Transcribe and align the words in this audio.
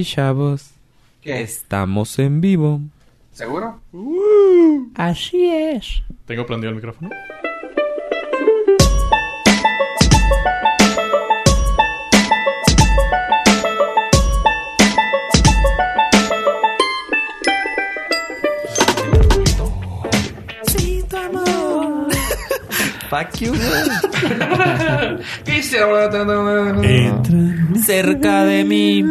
Y 0.00 0.04
chavos, 0.04 0.70
¿Qué? 1.20 1.42
estamos 1.42 2.18
en 2.18 2.40
vivo. 2.40 2.80
¿Seguro? 3.32 3.82
Así 4.94 5.46
es. 5.46 6.02
¿Tengo 6.24 6.46
prendido 6.46 6.70
el 6.70 6.76
micrófono? 6.76 7.10
Fuck 23.10 23.40
you. 23.40 23.52
¿Qué 25.44 25.58
hicieron? 25.58 25.90
Cerca 27.84 28.44
de 28.44 28.64
mí. 28.64 29.04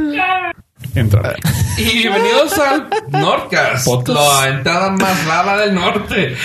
Entra. 0.96 1.36
Y 1.78 1.84
bienvenidos 2.00 2.58
al 2.58 2.90
Nordcast, 3.10 3.86
Podcast. 3.86 4.20
la 4.20 4.50
entrada 4.50 4.90
más 4.92 5.26
rara 5.26 5.58
del 5.58 5.74
norte. 5.76 6.36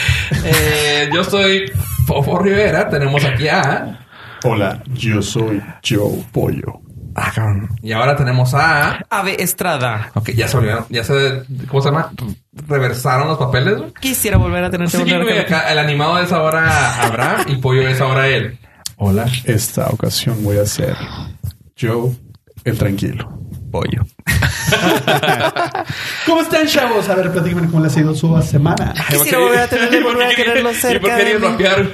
Eh, 0.45 1.09
yo 1.13 1.25
soy 1.25 1.71
Fofo 2.07 2.39
Rivera, 2.39 2.89
tenemos 2.89 3.25
aquí 3.25 3.49
a... 3.49 4.07
Hola, 4.45 4.83
yo 4.93 5.23
soy 5.23 5.63
Joe 5.89 6.23
Pollo. 6.33 6.81
Ah, 7.15 7.33
cabrón. 7.35 7.69
Y 7.83 7.93
ahora 7.93 8.17
tenemos 8.17 8.53
a... 8.55 9.01
Ave 9.09 9.43
Estrada. 9.43 10.11
Ok, 10.15 10.31
ya 10.31 10.49
se 10.49 10.57
olvidaron, 10.59 10.87
ya 10.91 11.03
se... 11.05 11.43
¿Cómo 11.69 11.81
se 11.81 11.89
llama? 11.89 12.13
Reversaron 12.69 13.29
los 13.29 13.39
papeles. 13.39 13.93
Quisiera 14.01 14.37
volver 14.37 14.65
a 14.65 14.71
tener 14.71 14.91
Sí, 14.91 14.99
güey, 15.03 15.39
acá 15.39 15.71
el 15.73 15.79
animado 15.79 16.19
es 16.19 16.33
ahora 16.33 17.03
Abraham 17.03 17.45
y 17.49 17.57
Pollo 17.57 17.89
es 17.89 18.01
ahora 18.01 18.29
él. 18.29 18.59
Hola, 18.97 19.27
esta 19.45 19.87
ocasión 19.89 20.45
voy 20.45 20.59
a 20.59 20.67
ser 20.67 20.97
Joe 21.81 22.13
el 22.65 22.79
tranquilo. 22.79 23.41
Pollo. 23.75 24.07
¿Cómo 26.27 26.43
están, 26.43 26.65
chavos? 26.69 27.09
A 27.09 27.17
ver, 27.17 27.33
platíquenme 27.33 27.67
cómo 27.69 27.83
les 27.83 27.97
ha 27.97 28.01
ido 28.01 28.15
su 28.15 28.41
semana. 28.43 28.95
Quisiera 29.11 29.39
volver 29.39 29.59
a 29.59 29.67
tener 29.67 29.91
que 29.91 30.01
volver 30.01 30.27
a 30.29 30.35
quererlo 30.37 30.71
¿Y 30.71 30.75
por 30.75 30.81
cerca 30.81 31.17
qué 31.17 31.39
rapear? 31.39 31.89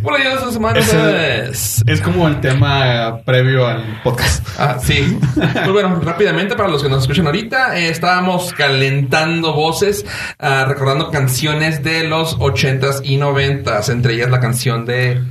Bueno, 0.00 0.24
ya 0.24 0.32
esta 0.34 0.50
semana 0.52 0.78
Ese- 0.78 1.50
es... 1.50 1.84
Es 1.86 2.00
como 2.00 2.26
el 2.28 2.40
tema 2.40 3.18
previo 3.26 3.66
al 3.66 4.00
podcast. 4.02 4.46
Ah, 4.58 4.78
sí. 4.82 5.18
Pues 5.34 5.70
bueno, 5.70 6.00
rápidamente 6.00 6.56
para 6.56 6.70
los 6.70 6.82
que 6.82 6.88
nos 6.88 7.02
escuchan 7.02 7.26
ahorita, 7.26 7.78
eh, 7.78 7.90
estábamos 7.90 8.54
calentando 8.54 9.52
voces, 9.52 10.06
ah, 10.38 10.64
recordando 10.66 11.10
canciones 11.10 11.82
de 11.82 12.04
los 12.04 12.36
ochentas 12.40 13.02
y 13.04 13.18
noventas, 13.18 13.90
entre 13.90 14.14
ellas 14.14 14.30
la 14.30 14.40
canción 14.40 14.86
de 14.86 15.22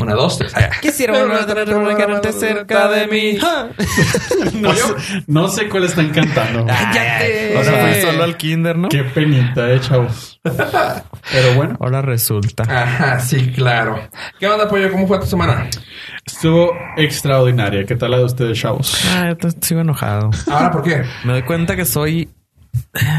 una, 0.00 0.14
dos, 0.14 0.38
tres. 0.38 0.52
Ah, 0.56 0.60
ya. 0.60 0.70
Quisiera 0.80 1.18
volver 1.18 1.40
a 1.40 1.46
tener 1.46 1.96
quererte 1.96 2.32
cerca 2.32 2.88
de 2.88 3.06
mí. 3.06 3.38
No 4.54 4.72
sé, 4.72 5.22
no 5.26 5.48
sé 5.48 5.68
cuál 5.68 5.84
están 5.84 6.10
cantando. 6.10 6.64
O 6.64 7.64
sea, 7.64 7.80
fue 7.80 8.02
solo 8.02 8.24
al 8.24 8.36
kinder, 8.36 8.76
¿no? 8.76 8.88
Qué 8.88 9.04
penita, 9.04 9.70
eh, 9.70 9.80
chavos. 9.80 10.40
Pero 10.42 11.54
bueno, 11.54 11.76
Ahora 11.80 12.02
resulta. 12.02 12.64
Ajá, 12.64 13.20
sí, 13.20 13.52
claro. 13.52 14.00
¿Qué 14.38 14.46
onda, 14.46 14.68
Pollo? 14.68 14.90
¿Cómo 14.90 15.06
fue 15.06 15.18
tu 15.20 15.26
semana? 15.26 15.68
estuvo 16.26 16.72
extraordinaria. 16.96 17.84
¿Qué 17.84 17.96
tal 17.96 18.10
la 18.12 18.18
de 18.18 18.24
ustedes, 18.24 18.58
chavos? 18.58 19.04
Ah, 19.10 19.34
yo 19.40 19.48
sigo 19.60 19.80
enojado. 19.80 20.30
¿Ahora 20.50 20.70
por 20.70 20.82
qué? 20.82 21.02
Me 21.24 21.32
doy 21.34 21.42
cuenta 21.42 21.76
que 21.76 21.84
soy. 21.84 22.30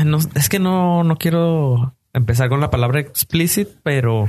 No, 0.06 0.20
es 0.36 0.50
que 0.50 0.60
no, 0.60 1.04
no 1.04 1.16
quiero 1.18 1.96
empezar 2.16 2.50
con 2.50 2.60
la 2.62 2.70
palabra 2.70 3.00
explicit, 3.00 3.68
pero. 3.84 4.28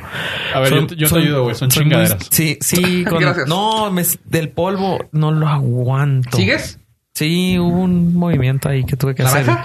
A 0.54 0.60
ver, 0.60 0.74
yo 0.74 0.86
te- 0.86 0.96
yo 0.96 1.08
te 1.08 1.18
ayudo, 1.18 1.42
güey. 1.44 1.54
Son 1.54 1.68
muy- 1.68 1.72
chingaderas. 1.74 2.26
sí, 2.30 2.58
sí. 2.60 3.04
con- 3.08 3.20
Gracias. 3.20 3.48
no, 3.48 3.90
me- 3.90 4.04
del 4.24 4.50
polvo 4.50 4.98
no 5.12 5.32
lo 5.32 5.48
aguanto. 5.48 6.36
¿Sigues? 6.36 6.78
Sí, 7.14 7.58
hubo 7.58 7.80
un 7.80 8.14
movimiento 8.14 8.68
ahí 8.68 8.84
que 8.84 8.94
tuve 8.96 9.14
que 9.14 9.22
hacer. 9.22 9.46
¿Naranja? 9.46 9.64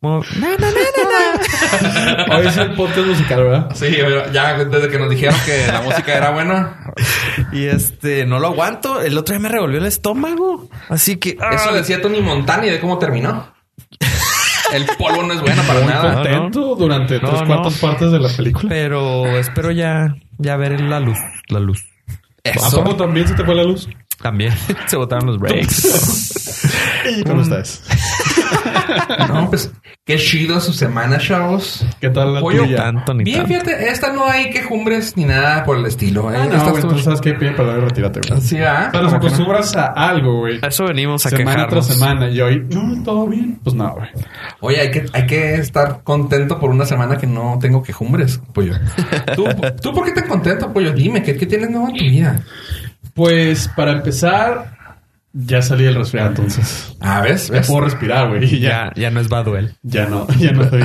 Mo- 0.00 0.22
No, 0.38 0.48
no, 0.48 0.56
no, 0.58 0.66
no, 0.66 2.26
no. 2.28 2.36
Hoy 2.38 2.46
es 2.46 2.56
el 2.56 2.72
podcast 2.74 3.06
musical, 3.06 3.42
¿verdad? 3.44 3.70
Sí, 3.74 3.86
pero 3.90 4.32
ya 4.32 4.64
desde 4.64 4.88
que 4.88 4.98
nos 4.98 5.10
dijeron 5.10 5.36
que 5.46 5.66
la 5.70 5.80
música 5.82 6.16
era 6.16 6.30
buena, 6.30 6.92
Y 7.52 7.66
este, 7.66 8.26
no 8.26 8.38
lo 8.40 8.48
aguanto. 8.48 9.00
El 9.00 9.16
otro 9.18 9.32
día 9.34 9.40
me 9.42 9.48
revolvió 9.48 9.78
el 9.78 9.86
estómago. 9.86 10.68
Así 10.88 11.16
que. 11.16 11.36
ah, 11.40 11.50
eso 11.54 11.72
decía 11.72 12.00
Tony 12.02 12.20
Montana 12.20 12.66
y 12.66 12.70
de 12.70 12.80
cómo 12.80 12.98
terminó. 12.98 13.52
El 14.72 14.84
polvo 14.98 15.22
no 15.22 15.32
es 15.34 15.40
bueno 15.40 15.62
para 15.62 15.80
Muy 15.80 15.88
nada. 15.88 16.14
contento 16.14 16.74
durante 16.76 17.20
No, 17.20 17.28
tres 17.28 17.40
no. 17.42 17.46
cuartas 17.46 17.78
partes 17.78 18.12
de 18.12 18.18
la 18.20 18.28
película. 18.28 18.68
Pero 18.68 19.26
espero 19.38 19.70
ya, 19.70 20.14
ya 20.38 20.56
ver 20.56 20.80
la 20.80 21.00
luz. 21.00 21.18
La 21.48 21.60
luz. 21.60 21.82
¿A 22.44 22.70
poco 22.70 22.96
también 22.96 23.26
se 23.28 23.34
te 23.34 23.44
fue 23.44 23.54
la 23.54 23.64
luz? 23.64 23.88
También 24.22 24.52
se 24.86 24.96
botaron 24.96 25.26
los 25.26 25.38
breaks. 25.38 26.74
¿Cómo 27.26 27.42
estás? 27.42 27.82
No, 29.28 29.48
pues 29.50 29.72
qué 30.04 30.16
chido 30.16 30.60
su 30.60 30.72
semana, 30.72 31.18
chavos. 31.18 31.84
¿Qué 32.00 32.10
tal 32.10 32.34
la 32.34 32.40
Pollo, 32.40 32.64
tuya? 32.64 32.76
tanto 32.76 33.14
ni 33.14 33.24
Bien, 33.24 33.38
tanto. 33.46 33.52
fíjate, 33.52 33.88
esta 33.90 34.12
no 34.12 34.26
hay 34.26 34.50
quejumbres 34.50 35.16
ni 35.16 35.24
nada 35.24 35.64
por 35.64 35.76
el 35.78 35.86
estilo. 35.86 36.32
¿eh? 36.32 36.36
Ah, 36.38 36.44
Esta 36.44 36.56
no, 36.56 36.62
güey, 36.64 36.74
estuvo- 36.74 36.76
entonces 36.80 37.04
sabes 37.04 37.20
qué, 37.20 37.34
pide 37.34 37.52
perdón 37.52 37.78
y 37.78 37.80
retírate, 37.84 38.20
güey. 38.28 38.40
Sí, 38.40 38.58
¿ah? 38.58 38.88
Pero 38.92 39.04
nos 39.04 39.12
Como 39.12 39.20
que 39.22 39.28
no. 39.28 39.34
acostumbras 39.34 39.76
a 39.76 39.86
algo, 39.86 40.38
güey. 40.40 40.58
A 40.62 40.68
eso 40.68 40.84
venimos 40.86 41.24
a 41.26 41.30
Semana 41.30 41.50
quejarnos. 41.52 41.86
tras 41.86 41.98
semana. 41.98 42.28
Y 42.30 42.40
hoy, 42.40 42.66
no, 42.70 43.02
todo 43.02 43.26
bien. 43.26 43.58
Pues 43.62 43.74
no, 43.76 43.94
güey. 43.94 44.08
Oye, 44.60 44.80
hay 44.80 44.90
que, 44.90 45.06
hay 45.12 45.26
que 45.26 45.54
estar 45.54 46.02
contento 46.02 46.58
por 46.58 46.70
una 46.70 46.86
semana 46.86 47.16
que 47.18 47.26
no 47.26 47.58
tengo 47.60 47.82
quejumbres, 47.82 48.40
pollo. 48.54 48.74
¿Tú, 49.36 49.44
¿tú 49.82 49.92
por 49.92 50.04
qué 50.04 50.12
te 50.12 50.26
contento, 50.26 50.72
pollo? 50.72 50.92
Dime, 50.92 51.22
¿qué, 51.22 51.36
qué 51.36 51.46
tienes 51.46 51.70
nuevo 51.70 51.88
en 51.88 51.96
tu 51.96 52.04
vida? 52.04 52.42
Pues 53.14 53.68
para 53.76 53.92
empezar, 53.92 54.77
ya 55.32 55.62
salí 55.62 55.84
del 55.84 55.94
resfriado, 55.94 56.30
entonces. 56.30 56.96
Ah, 57.00 57.20
¿ves? 57.20 57.48
Ya 57.48 57.60
puedo 57.62 57.82
respirar, 57.82 58.28
güey. 58.28 58.58
Ya, 58.60 58.90
Ya, 58.94 59.02
ya 59.02 59.10
no 59.10 59.20
es 59.20 59.28
Baduel. 59.28 59.74
ya 59.82 60.06
no, 60.06 60.26
ya 60.38 60.52
no 60.52 60.62
estoy. 60.64 60.84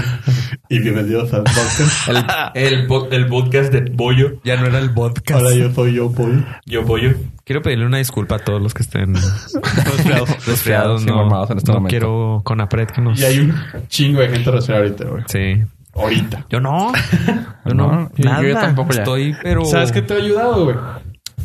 y 0.70 0.80
bienvenidos 0.80 1.34
al 1.34 1.44
podcast. 1.44 2.10
El, 2.56 2.64
el, 2.74 2.88
po- 2.88 3.08
el 3.12 3.28
podcast 3.28 3.72
de 3.72 3.82
pollo. 3.92 4.42
Ya 4.44 4.58
no 4.58 4.68
era 4.68 4.80
el 4.80 4.92
podcast. 4.92 5.32
Ahora 5.32 5.54
yo 5.56 5.72
soy 5.74 5.94
yo, 5.96 6.12
Paul. 6.12 6.46
Yo, 6.66 6.86
pollo. 6.86 7.14
Quiero 7.46 7.62
pedirle 7.62 7.86
una 7.86 7.98
disculpa 7.98 8.36
a 8.36 8.40
todos 8.40 8.62
los 8.62 8.74
que 8.74 8.84
estén 8.84 9.14
resfriados. 9.86 10.46
resfriados, 10.46 11.06
no, 11.06 11.46
en 11.50 11.58
este 11.58 11.72
no 11.72 11.78
momento. 11.80 11.90
quiero 11.90 12.42
con 12.46 12.62
apret 12.62 12.92
que 12.92 13.02
nos... 13.02 13.20
Y 13.20 13.26
hay 13.26 13.40
un 13.40 13.54
chingo 13.88 14.22
de 14.22 14.30
gente 14.30 14.50
resfriada 14.52 14.84
ahorita, 14.84 15.06
güey. 15.06 15.24
Sí. 15.28 15.64
Ahorita. 15.96 16.46
Yo 16.50 16.60
no. 16.60 16.92
Yo 17.66 17.74
no. 17.74 17.88
No, 17.92 18.12
yo- 18.16 18.30
nada. 18.30 18.42
yo 18.44 18.54
tampoco 18.56 18.94
ya. 18.94 19.00
Estoy, 19.04 19.36
pero... 19.44 19.64
¿Sabes 19.66 19.92
qué 19.92 20.02
te 20.02 20.14
ha 20.14 20.18
ayudado, 20.18 20.66
güey? 20.66 20.76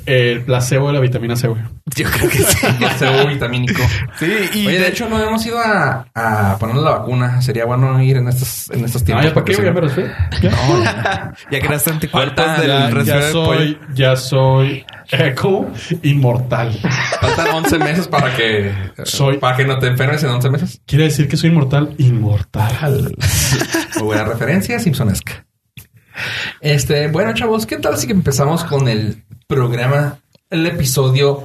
El 0.08 0.40
placebo 0.42 0.86
de 0.88 0.94
la 0.94 1.00
vitamina 1.00 1.36
C, 1.36 1.48
güey. 1.48 1.60
Yo 1.94 2.08
creo 2.10 2.30
que 2.30 2.38
sí. 2.38 2.66
Placebo 2.78 3.26
vitamínico. 3.26 3.82
Sí, 4.18 4.32
y 4.54 4.66
Oye, 4.66 4.78
de 4.80 4.88
hecho, 4.88 5.08
no 5.08 5.22
hemos 5.22 5.44
ido 5.44 5.58
a, 5.58 6.06
a 6.14 6.56
ponernos 6.58 6.84
la 6.84 6.90
vacuna. 6.92 7.42
Sería 7.42 7.64
bueno 7.66 8.00
ir 8.02 8.16
en 8.16 8.28
estos, 8.28 8.70
en 8.70 8.84
estos 8.84 9.02
Ah, 9.02 9.04
tiempos. 9.04 9.24
¿ya 9.26 9.34
para 9.34 9.44
qué? 9.44 9.52
Ya 9.52 9.72
me 9.72 9.80
no-. 9.80 10.82
Ya. 10.84 11.32
ya 11.50 11.60
creaste 11.60 11.90
anticuerpos 11.90 12.44
Falta- 12.44 12.60
del 12.62 13.04
Ya, 13.06 13.30
soy, 13.30 13.78
ya 13.94 14.16
soy, 14.16 14.84
¿cómo? 15.40 15.70
Inmortal. 16.02 16.72
Faltan 17.20 17.48
11 17.54 17.78
meses 17.78 18.08
para 18.08 18.34
que... 18.34 18.72
Soy- 19.04 19.38
Para 19.38 19.56
que 19.56 19.64
no 19.64 19.78
te 19.78 19.88
enfermes 19.88 20.22
en 20.24 20.30
11 20.30 20.50
meses. 20.50 20.80
Quiere 20.86 21.04
decir 21.04 21.28
que 21.28 21.36
soy 21.36 21.50
inmortal. 21.50 21.94
Inmortal. 21.98 23.14
Muy 23.96 24.02
buena 24.04 24.24
referencia, 24.24 24.78
Simpsonesca. 24.78 25.44
Este, 26.60 27.08
bueno, 27.08 27.32
chavos, 27.34 27.66
¿qué 27.66 27.76
tal 27.76 27.96
si 27.96 28.06
que 28.08 28.12
empezamos 28.12 28.64
con 28.64 28.88
el 28.88 29.22
programa, 29.52 30.18
el 30.50 30.66
episodio 30.66 31.44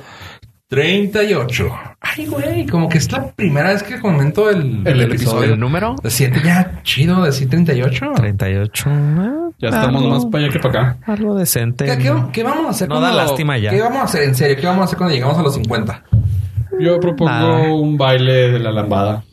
38? 0.67 1.71
Ay, 2.01 2.25
güey, 2.25 2.65
como 2.67 2.89
que 2.89 2.97
es 2.97 3.09
la 3.13 3.31
primera 3.31 3.69
vez 3.71 3.81
que 3.81 3.97
comento 4.01 4.49
el, 4.49 4.85
El 4.85 5.01
episodio. 5.03 5.53
¿El 5.53 5.59
número? 5.59 5.95
¿Se 6.03 6.09
siente 6.09 6.41
ya 6.43 6.81
chido 6.83 7.23
decir 7.23 7.49
38? 7.49 8.11
38. 8.17 8.83
ah, 8.89 9.49
Ya 9.57 9.69
estamos 9.69 10.01
algo- 10.03 10.15
más 10.15 10.25
para 10.25 10.43
allá 10.43 10.53
que 10.53 10.59
para 10.59 10.81
acá. 10.91 10.97
Algo 11.13 11.35
decente. 11.35 11.85
¿Qué, 11.85 11.97
qué, 11.97 12.13
qué 12.33 12.43
vamos 12.43 12.65
a 12.65 12.69
hacer 12.71 12.89
No 12.89 12.99
da 12.99 13.13
lástima 13.13 13.57
ya. 13.57 13.69
¿Qué 13.69 13.79
vamos 13.81 13.99
a 14.01 14.03
hacer 14.03 14.23
en 14.23 14.35
serio? 14.35 14.57
¿Qué 14.59 14.67
vamos 14.67 14.81
a 14.81 14.83
hacer 14.83 14.97
cuando 14.97 15.15
llegamos 15.15 15.37
a 15.37 15.41
los 15.41 15.53
50? 15.53 16.03
Yo 16.81 16.99
propongo 16.99 17.31
Nada. 17.31 17.71
un 17.73 17.97
baile 17.97 18.51
de 18.51 18.59
la 18.59 18.71
lambada. 18.73 19.23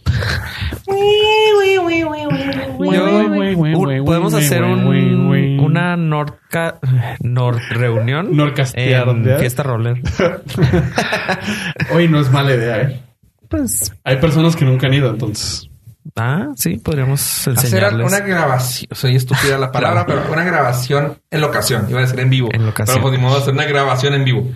Yo- 2.93 4.05
podemos 4.05 4.35
hacer 4.35 4.63
un, 4.63 5.61
una 5.61 5.97
Nordca, 5.97 6.79
Nord 7.21 7.59
reunión 7.71 8.37
Norcastear, 8.37 9.09
en 9.09 9.39
fiesta 9.39 9.63
roller. 9.63 10.01
Hoy 11.95 12.09
no 12.09 12.21
es 12.21 12.31
mala 12.31 12.55
idea, 12.55 12.83
¿eh? 12.83 13.01
Pues, 13.49 13.93
Hay 14.05 14.17
personas 14.17 14.57
que 14.57 14.65
nunca 14.65 14.87
han 14.87 14.95
ido, 14.95 15.11
entonces. 15.11 15.69
ah, 16.17 16.49
sí, 16.57 16.79
podríamos 16.79 17.21
Hacer 17.49 17.53
enseñarles. 17.55 18.07
una 18.07 18.21
grabación. 18.21 18.89
Soy 18.93 19.17
estúpida 19.17 19.59
la 19.59 19.73
palabra, 19.73 20.07
pero 20.07 20.23
una 20.33 20.45
grabación 20.45 21.19
en 21.31 21.41
locación. 21.41 21.87
Iba 21.89 21.99
a 21.99 22.03
decir 22.03 22.21
en 22.21 22.31
vivo. 22.31 22.49
En 22.53 22.65
locación. 22.67 22.97
Pero 22.97 23.03
pues 23.09 23.19
ni 23.19 23.25
modo 23.25 23.39
hacer 23.39 23.53
una 23.55 23.65
grabación 23.65 24.15
en 24.15 24.25
vivo. 24.25 24.47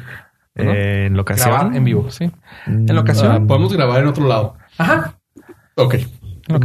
¿no? 0.57 0.73
eh, 0.73 1.07
en 1.07 1.17
locación. 1.17 1.51
Grabar 1.53 1.77
en 1.77 1.85
vivo, 1.85 2.11
sí. 2.11 2.31
En 2.67 2.87
Ah, 2.89 2.93
locación. 2.95 3.47
podemos 3.47 3.73
grabar 3.73 4.01
en 4.03 4.07
otro 4.09 4.27
lado. 4.29 4.57
Ajá. 4.79 5.15
Ok. 5.77 5.95
En 6.49 6.57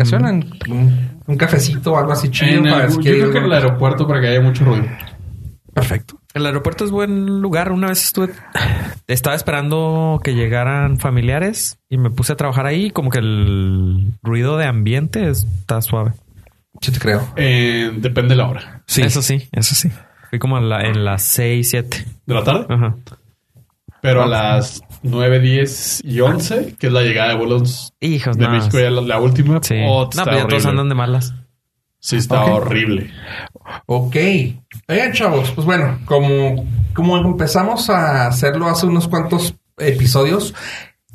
un, 0.70 1.10
un 1.26 1.38
cafecito 1.38 1.94
o 1.94 1.98
algo 1.98 2.12
así 2.12 2.30
chido 2.30 2.58
En 2.60 2.64
para 2.70 2.86
el- 2.86 2.92
yo 2.92 3.00
creo 3.02 3.32
que 3.32 3.38
en 3.38 3.44
el 3.46 3.54
aeropuerto 3.54 4.06
para 4.08 4.20
que 4.22 4.28
haya 4.28 4.42
mucho 4.42 4.66
ruido. 4.66 4.86
Perfecto. 5.74 6.20
El 6.34 6.46
aeropuerto 6.46 6.84
es 6.84 6.92
buen 6.92 7.42
lugar. 7.42 7.72
Una 7.72 7.88
vez 7.88 8.04
estuve, 8.04 8.34
estaba 9.08 9.36
esperando 9.36 10.20
que 10.24 10.36
llegaran 10.36 11.00
familiares 11.00 11.80
y 11.90 11.98
me 11.98 12.10
puse 12.10 12.34
a 12.34 12.36
trabajar 12.36 12.66
ahí. 12.66 12.92
Como 12.92 13.10
que 13.10 13.20
el 13.20 14.12
ruido 14.22 14.58
de 14.58 14.66
ambiente 14.66 15.30
está 15.30 15.82
suave. 15.82 16.12
Sí 16.82 16.92
te 16.92 17.00
creo. 17.00 17.28
Eh, 17.36 17.92
depende 17.96 18.30
de 18.30 18.36
la 18.36 18.48
hora. 18.50 18.84
Sí, 18.86 19.02
eso 19.02 19.22
sí, 19.22 19.48
eso 19.52 19.74
sí. 19.76 19.90
Fui 20.30 20.40
como 20.40 20.58
en, 20.58 20.70
la- 20.70 20.82
en 20.84 21.04
las 21.06 21.24
6, 21.24 21.70
7. 21.70 22.06
¿De 22.26 22.34
la 22.36 22.44
tarde? 22.44 22.66
Ajá. 22.70 22.96
Pero 24.02 24.24
a 24.24 24.28
las 24.28 24.82
9, 25.04 25.40
10 25.40 26.02
y 26.06 26.22
11, 26.22 26.76
que 26.80 26.88
es 26.88 26.94
la 26.94 27.02
llegada 27.02 27.30
de 27.30 27.36
vuelos 27.38 27.94
Hijos, 28.00 28.38
de 28.38 28.46
no. 28.46 28.52
México, 28.52 28.80
ya 28.80 28.90
la, 28.90 29.02
la 29.02 29.20
última. 29.20 29.60
Sí. 29.62 29.76
oh, 29.88 30.04
no, 30.04 30.10
está 30.10 30.24
pues 30.24 30.36
ya 30.38 30.42
todos 30.42 30.54
horrible. 30.54 30.70
andan 30.70 30.90
de 30.90 30.96
malas. 30.96 31.34
Sí, 32.00 32.16
está 32.16 32.46
Ok. 32.46 32.52
horrible. 32.64 33.12
Ok. 33.88 34.16
Oigan, 34.88 35.12
chavos, 35.14 35.52
pues 35.52 35.66
bueno, 35.66 36.00
como, 36.06 36.66
como 36.94 37.18
empezamos 37.18 37.90
a 37.90 38.28
hacerlo 38.28 38.68
hace 38.70 38.86
unos 38.86 39.08
cuantos 39.10 39.56
episodios, 39.78 40.54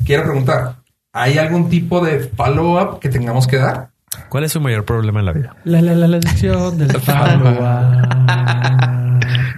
quiero 0.05 0.25
preguntar, 0.25 0.77
¿hay 1.13 1.39
algún 1.39 1.71
tipo 1.71 2.05
de 2.05 2.21
follow-up 2.37 2.99
que 3.01 3.09
tengamos 3.09 3.47
que 3.47 3.57
dar? 3.57 3.91
¿Cuál 4.29 4.45
es 4.45 4.53
su 4.53 4.61
mayor 4.61 4.85
problema 4.85 5.21
en 5.21 5.27
la 5.27 5.33
vida? 5.33 5.57
La, 5.65 5.81
la, 5.81 5.95
la, 5.95 6.07
lección 6.07 6.79
del 6.79 6.89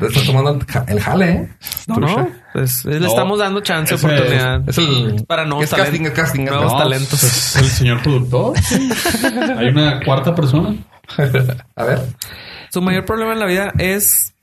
Estás 0.00 0.24
tomando 0.24 0.50
el 0.52 0.64
ja- 0.66 0.84
el 0.88 1.00
jale, 1.00 1.30
¿eh? 1.30 1.48
No, 1.86 1.96
no. 1.96 2.28
Pues, 2.52 2.84
le 2.84 3.00
No. 3.00 3.06
estamos 3.06 3.38
dando 3.38 3.60
chance, 3.60 3.94
oportunidad. 3.94 4.68
Es 4.68 4.78
el... 4.78 5.24
Para 5.26 5.44
nuevos 5.44 5.64
es 5.64 5.70
casting, 5.70 5.84
talentos. 6.04 6.12
es 6.12 6.22
casting. 6.24 6.44
Nuevos 6.44 6.64
casting. 6.72 6.78
talentos. 6.78 7.22
Es 7.24 7.56
el 7.56 7.64
señor 7.66 8.02
productor. 8.02 8.56
Hay 9.58 9.68
una 9.68 10.00
cuarta 10.04 10.34
persona. 10.34 10.74
A 11.76 11.84
ver. 11.84 12.00
Su 12.70 12.82
mayor 12.82 13.04
problema 13.04 13.32
en 13.32 13.38
la 13.38 13.46
vida 13.46 13.72
es 13.78 14.34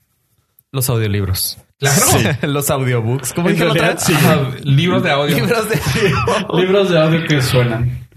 los 0.72 0.88
audiolibros. 0.90 1.58
Claro. 1.78 2.06
los 2.42 2.70
audiobooks. 2.70 3.32
¿Cómo 3.34 3.48
En 3.48 3.54
dije 3.56 3.66
otra 3.68 3.94
realidad, 3.94 4.48
vez? 4.48 4.58
sí. 4.62 4.68
Libros 4.68 5.02
de 5.02 5.10
audio. 5.10 5.36
Libros 5.36 5.68
de 5.68 5.80
Libros 6.54 6.90
de 6.90 6.98
audio 7.00 7.26
que 7.28 7.42
suenan. 7.42 8.08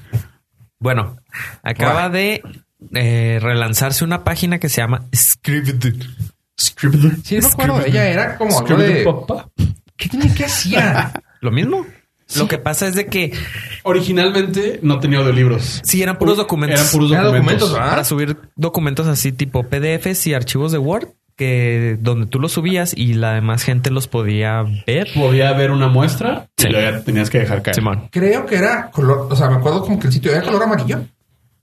Bueno, 0.80 1.18
acaba 1.64 2.10
de 2.10 2.42
eh, 2.94 3.40
relanzarse 3.42 4.04
una 4.04 4.24
página 4.24 4.60
que 4.60 4.70
se 4.70 4.82
llama 4.82 5.06
Scribd. 5.14 5.96
Scribd. 6.60 7.18
Sí, 7.24 7.38
no 7.38 7.42
me 7.42 7.54
acuerdo. 7.54 7.86
Ella 7.86 8.08
era 8.08 8.38
como 8.38 8.60
algo 8.60 8.78
de... 8.78 9.04
papá. 9.04 9.50
¿Qué 9.96 10.10
tenía 10.10 10.34
que 10.34 10.46
hacía? 10.46 11.12
Lo 11.42 11.52
mismo. 11.52 11.86
Lo 12.36 12.48
que 12.48 12.58
pasa 12.58 12.88
es 12.88 12.96
de 12.96 13.06
que 13.06 13.32
Originalmente 13.84 14.80
no 14.84 15.00
tenía 15.00 15.20
audiolibros. 15.20 15.82
sí 15.84 16.02
eran 16.02 16.18
puros 16.18 16.36
documentos. 16.38 16.80
Eran 16.80 16.92
puros 16.92 17.10
documentos. 17.10 17.34
documentos, 17.40 17.74
¿verdad? 17.74 17.90
para 17.90 18.04
subir 18.04 18.38
documentos 18.56 19.08
así 19.08 19.32
tipo 19.32 19.64
PDFs 19.64 20.28
y 20.28 20.34
archivos 20.34 20.72
de 20.74 20.78
Word 20.78 21.08
que 21.38 21.98
donde 22.02 22.26
tú 22.26 22.40
los 22.40 22.52
subías 22.52 22.94
y 22.98 23.14
la 23.14 23.34
demás 23.34 23.64
gente 23.64 23.92
los 23.92 24.08
podía 24.08 24.66
ver. 24.88 25.08
Podía 25.14 25.50
haber 25.50 25.72
una 25.72 25.88
muestra 25.88 26.50
Sí. 26.58 26.68
y 26.68 26.72
luego 26.72 26.92
ya 26.92 27.04
tenías 27.04 27.30
que 27.30 27.40
dejar 27.40 27.62
caer. 27.62 27.76
Simón. 27.76 28.10
Creo 28.12 28.46
que 28.46 28.56
era 28.56 28.90
color... 28.92 29.28
O 29.32 29.36
sea, 29.36 29.50
me 29.50 29.58
acuerdo 29.58 29.82
como 29.84 30.00
que 30.00 30.08
el 30.08 30.14
sitio 30.14 30.32
era 30.34 30.42
color 30.42 30.64
amarillo. 30.64 31.06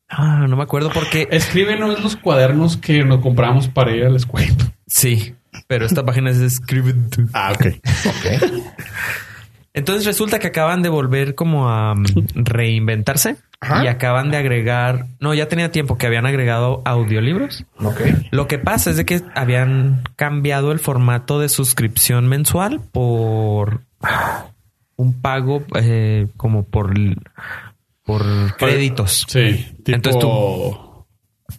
Ah, 0.09 0.47
no 0.49 0.57
me 0.57 0.63
acuerdo 0.63 0.91
porque 0.95 1.27
Escríbenos 1.31 2.01
los 2.03 2.17
cuadernos 2.17 2.77
que 2.77 3.05
nos 3.05 3.21
compramos 3.21 3.69
para 3.69 3.95
ir 3.95 4.05
a 4.05 4.11
la 4.11 4.17
escuela. 4.17 4.55
Sí, 4.95 5.35
pero 5.67 5.85
esta 5.87 6.05
página 6.05 6.31
es 6.31 6.55
Scribd. 6.55 7.29
Ah, 7.33 7.53
ok. 7.55 7.67
Ok. 8.07 8.63
Entonces 9.77 10.07
resulta 10.07 10.39
que 10.39 10.47
acaban 10.47 10.83
de 10.83 10.89
volver 10.89 11.35
como 11.35 11.69
a 11.69 11.97
mm, 11.97 12.05
reinventarse 12.37 13.37
Ajá. 13.61 13.83
y 13.85 13.89
acaban 13.89 14.31
de 14.31 14.37
agregar, 14.37 15.07
no, 15.19 15.35
ya 15.35 15.49
tenía 15.49 15.73
tiempo 15.73 15.99
que 15.99 16.07
habían 16.07 16.27
agregado 16.27 16.81
audiolibros. 16.85 17.65
Ok. 17.83 18.01
Lo 18.31 18.47
que 18.47 18.59
pasa 18.59 18.91
es 18.91 18.97
de 18.97 19.05
que 19.05 19.23
habían 19.35 20.03
cambiado 20.15 20.71
el 20.71 20.79
formato 20.79 21.41
de 21.41 21.49
suscripción 21.49 22.29
mensual 22.29 22.81
por 22.93 23.81
un 24.97 25.21
pago 25.21 25.65
eh, 25.75 26.29
como 26.37 26.65
por 26.65 26.95
por 28.05 28.23
créditos. 28.57 29.25
Sí. 29.27 29.75
Tipo... 29.83 29.97
Entonces 29.97 30.21
tú- 30.21 31.05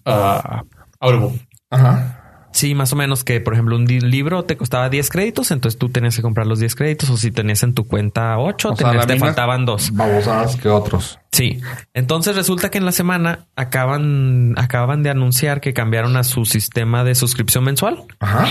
ah, 0.05 0.63
Audible. 1.01 1.41
Ajá. 1.69 2.14
Sí, 2.55 2.73
más 2.73 2.93
o 2.93 2.95
menos 2.95 3.25
que, 3.25 3.41
por 3.41 3.51
ejemplo, 3.51 3.75
un 3.75 3.83
libro 3.85 4.45
te 4.45 4.55
costaba 4.55 4.87
10 4.87 5.09
créditos, 5.09 5.51
entonces 5.51 5.77
tú 5.77 5.89
tenías 5.89 6.15
que 6.15 6.21
comprar 6.21 6.47
los 6.47 6.57
10 6.57 6.73
créditos 6.75 7.09
o 7.09 7.17
si 7.17 7.29
tenías 7.29 7.61
en 7.63 7.73
tu 7.73 7.85
cuenta 7.85 8.39
8, 8.39 8.69
O 8.69 8.75
sea, 8.77 8.93
la 8.93 9.05
te 9.05 9.19
faltaban 9.19 9.65
dos. 9.65 9.91
Babosadas 9.91 10.55
que 10.55 10.69
otros. 10.69 11.19
Sí. 11.33 11.59
Entonces 11.93 12.33
resulta 12.33 12.71
que 12.71 12.77
en 12.77 12.85
la 12.85 12.93
semana 12.93 13.47
acaban, 13.57 14.53
acaban 14.57 15.03
de 15.03 15.09
anunciar 15.09 15.59
que 15.59 15.73
cambiaron 15.73 16.15
a 16.15 16.23
su 16.23 16.45
sistema 16.45 17.03
de 17.03 17.15
suscripción 17.15 17.65
mensual 17.65 18.05
Ajá. 18.19 18.47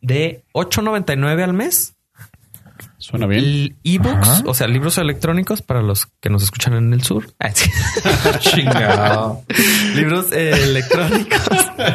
de 0.00 0.44
8.99 0.54 1.42
al 1.42 1.52
mes. 1.52 1.96
Suena 3.10 3.26
bien. 3.26 3.76
Ebooks, 3.82 4.44
o 4.46 4.54
sea, 4.54 4.68
libros 4.68 4.96
electrónicos 4.96 5.62
para 5.62 5.82
los 5.82 6.06
que 6.20 6.30
nos 6.30 6.44
escuchan 6.44 6.74
en 6.74 6.92
el 6.92 7.02
sur. 7.02 7.26
Ah. 7.40 7.50
Chingado. 8.38 9.42
libros 9.96 10.30
eh, 10.30 10.52
electrónicos, 10.52 11.42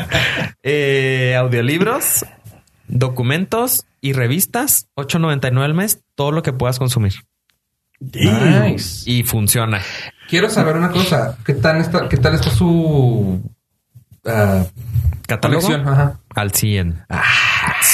eh, 0.64 1.36
audiolibros, 1.38 2.26
documentos 2.90 3.86
y 4.02 4.12
revistas. 4.12 4.90
8.99 4.98 5.64
al 5.64 5.74
mes, 5.74 6.02
todo 6.16 6.34
lo 6.34 6.44
que 6.44 6.52
puedas 6.52 6.80
consumir 6.80 7.14
Nice. 8.02 9.10
y 9.10 9.24
funciona. 9.24 9.82
Quiero 10.28 10.50
saber 10.50 10.76
una 10.76 10.92
cosa. 10.92 11.38
¿Qué 11.46 11.54
tal 11.54 11.78
está, 11.80 12.10
qué 12.10 12.18
tal 12.18 12.36
está 12.36 12.50
su 12.50 13.42
ah, 14.26 14.66
Catálogo? 15.26 15.66
Ajá. 15.74 16.20
al 16.36 16.52
100. 16.52 17.06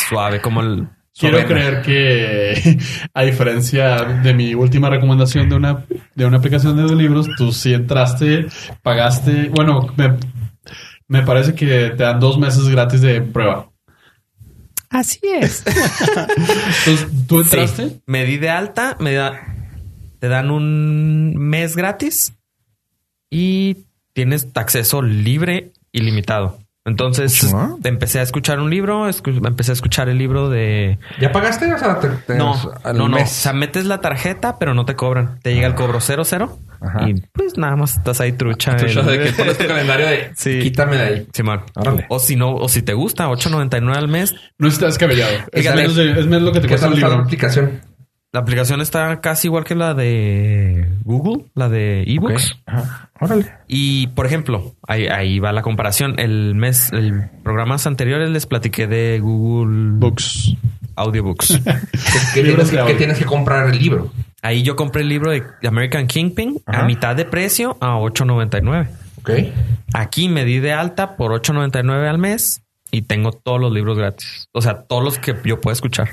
Suave 0.10 0.42
como 0.42 0.62
el 0.62 0.88
Quiero 1.18 1.46
creer 1.46 1.82
que, 1.82 2.80
a 3.14 3.24
diferencia 3.24 4.04
de 4.04 4.34
mi 4.34 4.54
última 4.56 4.90
recomendación 4.90 5.50
de 5.50 5.56
una, 5.56 5.86
de 6.16 6.26
una 6.26 6.38
aplicación 6.38 6.76
de 6.78 6.96
libros, 6.96 7.28
tú 7.38 7.52
sí 7.52 7.74
entraste, 7.74 8.48
pagaste. 8.82 9.50
Bueno, 9.50 9.88
me, 9.98 10.18
me 11.08 11.24
parece 11.24 11.54
que 11.54 11.90
te 11.90 12.04
dan 12.04 12.20
dos 12.20 12.40
meses 12.40 12.68
gratis 12.70 13.02
de 13.02 13.22
prueba. 13.22 13.70
Así 14.90 15.20
es. 15.24 15.64
Entonces, 16.86 17.08
¿tú 17.28 17.42
entraste? 17.42 17.90
Sí, 17.90 18.02
me 18.06 18.26
di 18.26 18.38
de 18.38 18.50
alta, 18.50 18.98
me 19.00 19.14
da, 19.14 19.56
te 20.20 20.28
dan 20.28 20.52
un 20.52 21.36
mes 21.38 21.76
gratis 21.76 22.34
y 23.30 23.86
tienes 24.14 24.48
acceso 24.54 25.02
libre 25.02 25.72
y 25.92 26.02
limitado. 26.02 26.61
Entonces 26.84 27.54
empecé 27.84 28.20
a 28.20 28.24
escuchar 28.24 28.60
un 28.60 28.70
libro, 28.72 29.08
escu- 29.08 29.46
empecé 29.48 29.72
a 29.72 29.74
escuchar 29.74 30.10
el 30.10 30.18
libro 30.18 30.50
de 30.50 30.98
¿Ya 31.20 31.32
pagaste? 31.32 31.72
O 31.72 31.78
sea, 31.78 32.00
te, 32.00 32.10
te- 32.10 32.36
no, 32.36 32.56
al 32.84 32.98
no, 32.98 33.08
no. 33.08 33.18
O 33.18 33.26
sea, 33.28 33.54
metes 33.54 33.86
la 33.86 34.02
tarjeta, 34.02 34.58
pero 34.58 34.74
no 34.74 34.84
te 34.86 34.96
cobran. 34.96 35.40
Te 35.44 35.54
llega 35.54 35.68
el 35.68 35.76
cobro 35.76 36.00
cero 36.02 36.24
cero 36.26 36.58
Ajá. 36.82 37.08
y 37.08 37.22
pues 37.34 37.56
nada 37.56 37.76
más 37.76 37.98
estás 37.98 38.20
ahí 38.20 38.32
trucha. 38.32 38.72
El- 38.80 38.88
ya 38.96 39.02
de 39.04 39.20
que 39.26 39.32
pones 39.34 39.58
tu 39.60 39.68
calendario 39.68 40.08
de 40.08 40.32
Sí. 40.36 40.60
quítame 40.60 40.98
de 40.98 41.04
ahí. 41.04 41.28
Simón. 41.34 41.62
Órale. 41.76 42.08
O 42.10 42.18
si 42.20 42.36
no, 42.36 42.56
o 42.56 42.68
si 42.68 42.82
te 42.82 42.94
gusta, 42.96 43.28
8.99 43.30 43.96
al 43.96 44.08
mes. 44.08 44.34
No 44.58 44.68
está 44.68 44.88
descabellado. 44.88 45.32
Es 45.52 45.76
menos, 45.76 45.96
de- 45.96 46.20
es 46.20 46.26
menos 46.26 46.42
lo 46.42 46.52
que 46.52 46.62
te 46.62 46.68
¿Qué 46.68 46.78
cuesta 46.78 46.88
está 46.92 47.10
la 47.10 47.16
aplicación? 47.18 47.82
La 48.34 48.40
aplicación 48.40 48.80
está 48.80 49.20
casi 49.20 49.48
igual 49.48 49.66
que 49.66 49.76
la 49.76 49.94
de 49.94 50.88
Google, 51.04 51.46
la 51.54 51.68
de 51.68 52.04
ebooks. 52.04 52.56
Ajá. 52.66 53.10
Órale. 53.20 53.52
Y 53.68 54.08
por 54.08 54.26
ejemplo, 54.26 54.74
ahí, 54.88 55.08
ahí 55.08 55.40
va 55.40 55.52
la 55.52 55.62
comparación. 55.62 56.18
El 56.18 56.56
mes, 56.56 56.94
el 56.94 57.30
programas 57.44 57.86
anteriores 57.88 58.30
les 58.30 58.46
platiqué 58.46 58.88
de 58.88 59.20
Google 59.20 59.98
Books. 60.00 60.56
Audiobooks. 60.96 61.60
¿Qué, 62.34 62.44
tienes, 62.44 62.70
que, 62.72 62.94
tienes 62.94 63.18
que 63.18 63.26
comprar 63.26 63.70
el 63.70 63.80
libro? 63.80 64.12
ahí 64.42 64.64
yo 64.64 64.76
compré 64.76 65.04
el 65.04 65.10
libro 65.10 65.32
de 65.32 65.44
American 65.68 66.08
Kingpin 66.08 66.62
Ajá. 66.66 66.82
a 66.82 66.86
mitad 66.86 67.16
de 67.16 67.26
precio 67.26 67.78
a 67.80 67.98
8.99. 67.98 68.88
Ok. 69.20 69.30
Aquí 69.94 70.30
me 70.30 70.46
di 70.46 70.60
de 70.60 70.74
alta 70.74 71.16
por 71.16 71.32
8.99 71.32 72.10
al 72.10 72.18
mes 72.18 72.64
y 72.92 73.04
tengo 73.04 73.32
todos 73.32 73.60
los 73.60 73.72
libros 73.72 73.98
gratis. 73.98 74.48
O 74.54 74.62
sea, 74.62 74.84
todos 74.84 75.04
los 75.04 75.20
que 75.20 75.36
yo 75.46 75.62
puedo 75.62 75.74
escuchar. 75.74 76.12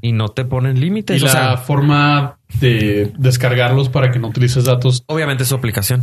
Y 0.00 0.12
no 0.12 0.28
te 0.28 0.44
ponen 0.44 0.76
Y 0.76 0.80
límites. 0.80 1.22
O 1.22 1.26
la 1.26 1.32
sea, 1.32 1.56
forma 1.56 2.38
de 2.60 3.12
descargarlos 3.18 3.88
para 3.88 4.10
que 4.12 4.18
no 4.18 4.28
utilices 4.28 4.64
datos. 4.64 5.04
obviamente 5.06 5.42
es 5.42 5.48
su 5.48 5.54
aplicación. 5.54 6.02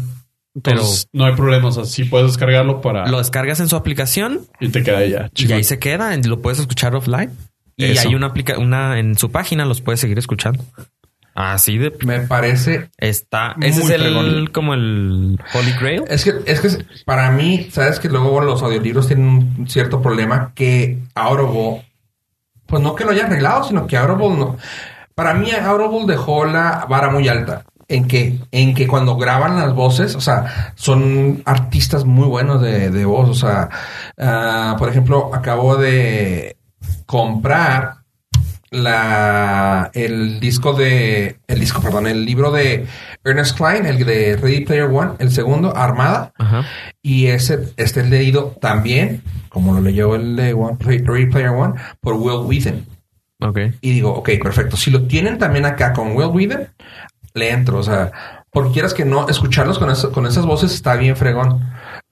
Pero 0.61 0.77
Entonces, 0.77 1.07
no 1.13 1.25
hay 1.25 1.33
problema. 1.35 1.69
O 1.69 1.71
sea, 1.71 1.85
sí 1.85 2.03
puedes 2.03 2.27
descargarlo 2.27 2.79
para... 2.81 3.07
lo 3.07 3.17
descargas 3.17 3.59
en 3.59 3.67
su 3.69 3.75
aplicación 3.75 4.41
Y 4.59 4.69
te 4.69 4.83
queda 4.83 5.03
ya. 5.05 5.29
y 5.35 5.51
ahí 5.51 5.63
se 5.63 5.79
queda. 5.79 6.15
Lo 6.17 6.41
puedes 6.41 6.59
escuchar 6.59 6.95
offline. 6.95 7.31
Y 7.75 7.85
Eso. 7.85 8.07
hay 8.07 8.13
una 8.15 8.27
aplica 8.27 8.59
una 8.59 8.99
en 8.99 9.17
su 9.17 9.31
página, 9.31 9.65
los 9.65 9.81
puedes 9.81 9.99
seguir 9.99 10.19
escuchando. 10.19 10.63
Así 11.35 11.79
de 11.79 11.91
Me 12.05 12.19
parece 12.19 12.91
está. 12.99 13.55
Ese 13.59 13.81
es 13.81 13.89
el 13.89 14.01
fregón. 14.01 14.47
como 14.53 14.75
el 14.75 15.39
Holy 15.55 15.71
Grail. 15.81 16.03
Es 16.07 16.23
que, 16.23 16.33
es 16.45 16.61
que 16.61 16.85
para 17.05 17.31
mí, 17.31 17.69
sabes 17.71 17.99
que 17.99 18.07
luego 18.09 18.39
los 18.41 18.61
audiolibros 18.61 19.07
tienen 19.07 19.25
un 19.25 19.67
cierto 19.67 19.99
problema 20.03 20.51
que 20.53 20.99
Audible, 21.15 21.83
pues 22.73 22.81
no 22.81 22.95
que 22.95 23.03
lo 23.05 23.11
haya 23.11 23.27
arreglado, 23.27 23.63
sino 23.63 23.85
que 23.85 23.95
Audible 23.95 24.35
no. 24.35 24.57
Para 25.13 25.35
mí, 25.35 25.51
Audible 25.51 26.11
dejó 26.11 26.43
la 26.43 26.87
vara 26.89 27.11
muy 27.11 27.27
alta. 27.27 27.61
¿En 27.87 28.07
que 28.07 28.39
En 28.49 28.73
que 28.73 28.87
cuando 28.87 29.15
graban 29.15 29.57
las 29.57 29.75
voces, 29.75 30.15
o 30.15 30.21
sea, 30.21 30.73
son 30.73 31.43
artistas 31.45 32.03
muy 32.03 32.27
buenos 32.27 32.63
de, 32.63 32.89
de 32.89 33.05
voz. 33.05 33.29
O 33.29 33.35
sea, 33.35 33.69
ah, 34.17 34.75
por 34.79 34.89
ejemplo, 34.89 35.29
acabo 35.35 35.75
de 35.75 36.57
comprar 37.05 37.97
la 38.73 39.89
el 39.93 40.39
disco 40.39 40.73
de 40.73 41.37
el 41.47 41.59
disco, 41.59 41.81
perdón, 41.81 42.07
el 42.07 42.25
libro 42.25 42.51
de 42.51 42.85
Ernest 43.23 43.55
Klein, 43.57 43.85
el 43.85 44.03
de 44.05 44.35
Ready 44.35 44.65
Player 44.65 44.85
One, 44.85 45.11
el 45.19 45.31
segundo, 45.31 45.75
Armada, 45.75 46.33
Ajá. 46.37 46.63
y 47.01 47.27
ese 47.27 47.71
este 47.77 48.01
es 48.01 48.09
leído 48.09 48.55
también, 48.59 49.21
como 49.49 49.73
lo 49.73 49.81
leyó 49.81 50.15
el 50.15 50.35
de 50.35 50.53
One, 50.53 50.77
Ready 50.79 51.27
Player 51.27 51.49
One, 51.49 51.75
por 52.01 52.15
Will 52.15 52.45
Wheaton. 52.45 52.85
Ok. 53.41 53.59
Y 53.81 53.91
digo, 53.91 54.13
ok, 54.13 54.29
perfecto. 54.41 54.77
Si 54.77 54.89
lo 54.91 55.03
tienen 55.03 55.37
también 55.37 55.65
acá 55.65 55.93
con 55.93 56.15
Will 56.15 56.27
Wheaton, 56.27 56.67
le 57.33 57.51
entro. 57.51 57.77
O 57.79 57.83
sea, 57.83 58.11
porque 58.51 58.71
quieras 58.71 58.93
que 58.93 59.03
no, 59.05 59.27
escucharlos 59.27 59.79
con, 59.79 59.89
eso- 59.89 60.11
con 60.11 60.25
esas 60.25 60.45
voces 60.45 60.73
está 60.73 60.95
bien 60.95 61.15
fregón. 61.17 61.59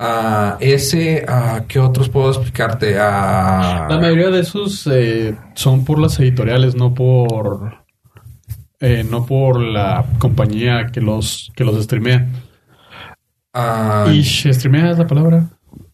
Ah, 0.03 0.57
ese, 0.59 1.23
ah, 1.27 1.61
¿qué 1.67 1.77
otros 1.79 2.09
puedo 2.09 2.29
explicarte? 2.31 2.97
Ah, 2.99 3.85
La 3.87 3.97
mayoría 3.99 4.29
de 4.31 4.39
esos 4.39 4.87
eh, 4.91 5.35
son 5.53 5.85
por 5.85 5.99
las 5.99 6.19
editoriales, 6.19 6.75
no 6.75 6.91
por 6.93 7.83
eh, 8.79 9.05
no 9.07 9.27
por 9.27 9.59
la 9.59 10.03
compañía 10.17 10.87
que 10.87 11.01
los 11.01 11.51
que 11.55 11.63
los 11.63 11.81
streamea. 11.83 12.27
ah, 13.53 14.07
Y 14.11 14.23
streamea 14.23 14.89
es 14.91 14.97
la 14.97 15.05
palabra 15.07 15.43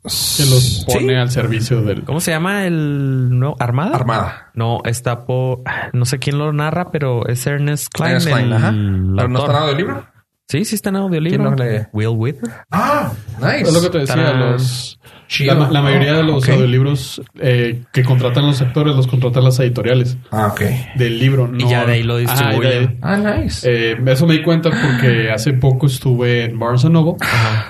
que 0.04 0.46
los 0.46 0.86
pone 0.88 1.10
Sí. 1.10 1.14
al 1.16 1.30
servicio 1.32 1.82
del. 1.82 2.04
¿Cómo 2.06 2.22
se 2.22 2.32
llama 2.32 2.66
el 2.66 3.38
nuevo 3.38 3.58
Armada? 3.60 3.94
Armada. 3.94 4.52
No, 4.54 4.80
está 4.86 5.26
por 5.26 5.64
no 5.92 6.06
sé 6.06 6.18
quién 6.20 6.38
lo 6.38 6.54
narra, 6.54 6.92
pero 6.92 7.28
es 7.28 7.46
Ernest 7.46 7.88
Klein. 7.94 8.12
Ernest 8.16 8.30
Klein, 8.30 8.46
el 8.48 8.54
ajá. 8.54 8.68
autor. 8.70 9.16
Pero 9.18 9.28
no 9.28 9.40
está 9.40 9.52
nada 9.52 9.68
del 9.68 9.78
libro. 9.78 10.06
Sí, 10.50 10.64
sí 10.66 10.76
está 10.76 10.90
en 10.90 10.96
audiolibro. 10.98 11.56
¿Quién? 11.56 11.88
Will 11.92 12.08
Wheaton. 12.10 12.50
Ah, 12.72 13.12
nice. 13.40 13.62
Es 13.64 13.74
lo 13.74 13.82
que 13.82 13.90
te 13.90 13.98
decía, 14.00 14.16
Tarán. 14.16 14.52
los, 14.54 14.98
Chido. 15.28 15.56
la, 15.60 15.70
la 15.72 15.82
mayoría 15.82 16.14
de 16.14 16.24
los 16.24 16.48
audiolibros 16.48 17.22
eh, 17.40 17.84
que 17.92 18.04
contratan 18.06 18.46
los 18.48 18.62
actores 18.62 18.96
los 18.96 19.08
contratan 19.08 19.44
las 19.44 19.60
editoriales 19.60 20.16
Ah, 20.32 20.48
ok. 20.48 20.62
del 20.96 21.20
libro. 21.20 21.52
Y 21.58 21.68
ya 21.68 21.86
de 21.86 21.94
ahí 21.94 22.04
lo 22.04 22.16
distribuyen. 22.18 22.98
Ah, 23.02 23.18
nice. 23.18 23.68
Eh, 23.70 23.98
eso 24.06 24.26
me 24.26 24.36
di 24.36 24.42
cuenta 24.44 24.70
porque 24.70 25.30
hace 25.32 25.52
poco 25.52 25.88
estuve 25.88 26.46
en 26.46 26.58
Barnes 26.58 26.86
Noble 26.86 27.16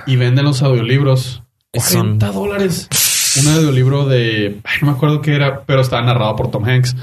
y 0.05 0.15
venden 0.15 0.45
los 0.45 0.61
audiolibros. 0.61 1.41
Son- 1.73 2.19
40 2.19 2.31
dólares. 2.31 2.89
Un 3.41 3.53
audiolibro 3.53 4.05
de... 4.05 4.59
ay, 4.63 4.77
no 4.81 4.87
me 4.91 4.93
acuerdo 4.93 5.21
qué 5.21 5.33
era, 5.35 5.61
pero 5.65 5.81
estaba 5.81 6.03
narrado 6.03 6.35
por 6.35 6.49
Tom 6.51 6.63
Hanks. 6.65 6.95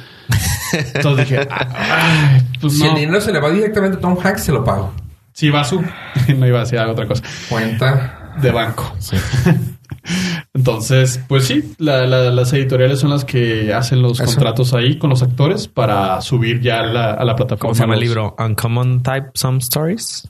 Entonces 0.94 1.28
dije, 1.28 1.48
ay, 1.50 2.42
pues 2.60 2.78
si 2.78 2.86
el 2.86 2.94
dinero 2.94 3.20
se 3.20 3.32
le 3.32 3.40
va 3.40 3.50
directamente 3.50 3.98
a 3.98 4.00
Tom 4.00 4.16
Hanks, 4.22 4.44
se 4.44 4.52
lo 4.52 4.64
pago. 4.64 4.92
Si 5.34 5.50
va 5.50 5.60
a 5.60 5.64
su... 5.64 5.82
no 6.36 6.46
iba 6.46 6.58
a 6.58 6.62
decir 6.62 6.78
otra 6.78 7.06
cosa. 7.06 7.22
Cuenta. 7.50 8.32
De 8.40 8.50
banco. 8.50 8.96
Entonces, 10.54 11.20
pues 11.28 11.44
sí, 11.46 11.74
la- 11.78 12.06
la- 12.06 12.30
las 12.30 12.52
editoriales 12.52 13.00
son 13.00 13.10
las 13.10 13.24
que 13.24 13.72
hacen 13.72 14.02
los 14.02 14.20
Eso. 14.20 14.26
contratos 14.32 14.74
ahí 14.74 14.98
con 14.98 15.10
los 15.10 15.22
actores 15.22 15.68
para 15.68 16.20
subir 16.20 16.60
ya 16.60 16.80
a 16.80 16.86
la, 16.86 17.12
a 17.12 17.24
la 17.24 17.34
plataforma. 17.36 17.60
¿Cómo 17.60 17.74
se 17.74 17.80
llama 17.82 17.94
el 17.94 18.00
libro? 18.00 18.34
Uncommon 18.38 19.02
Type 19.02 19.30
Some 19.34 19.58
Stories. 19.58 20.28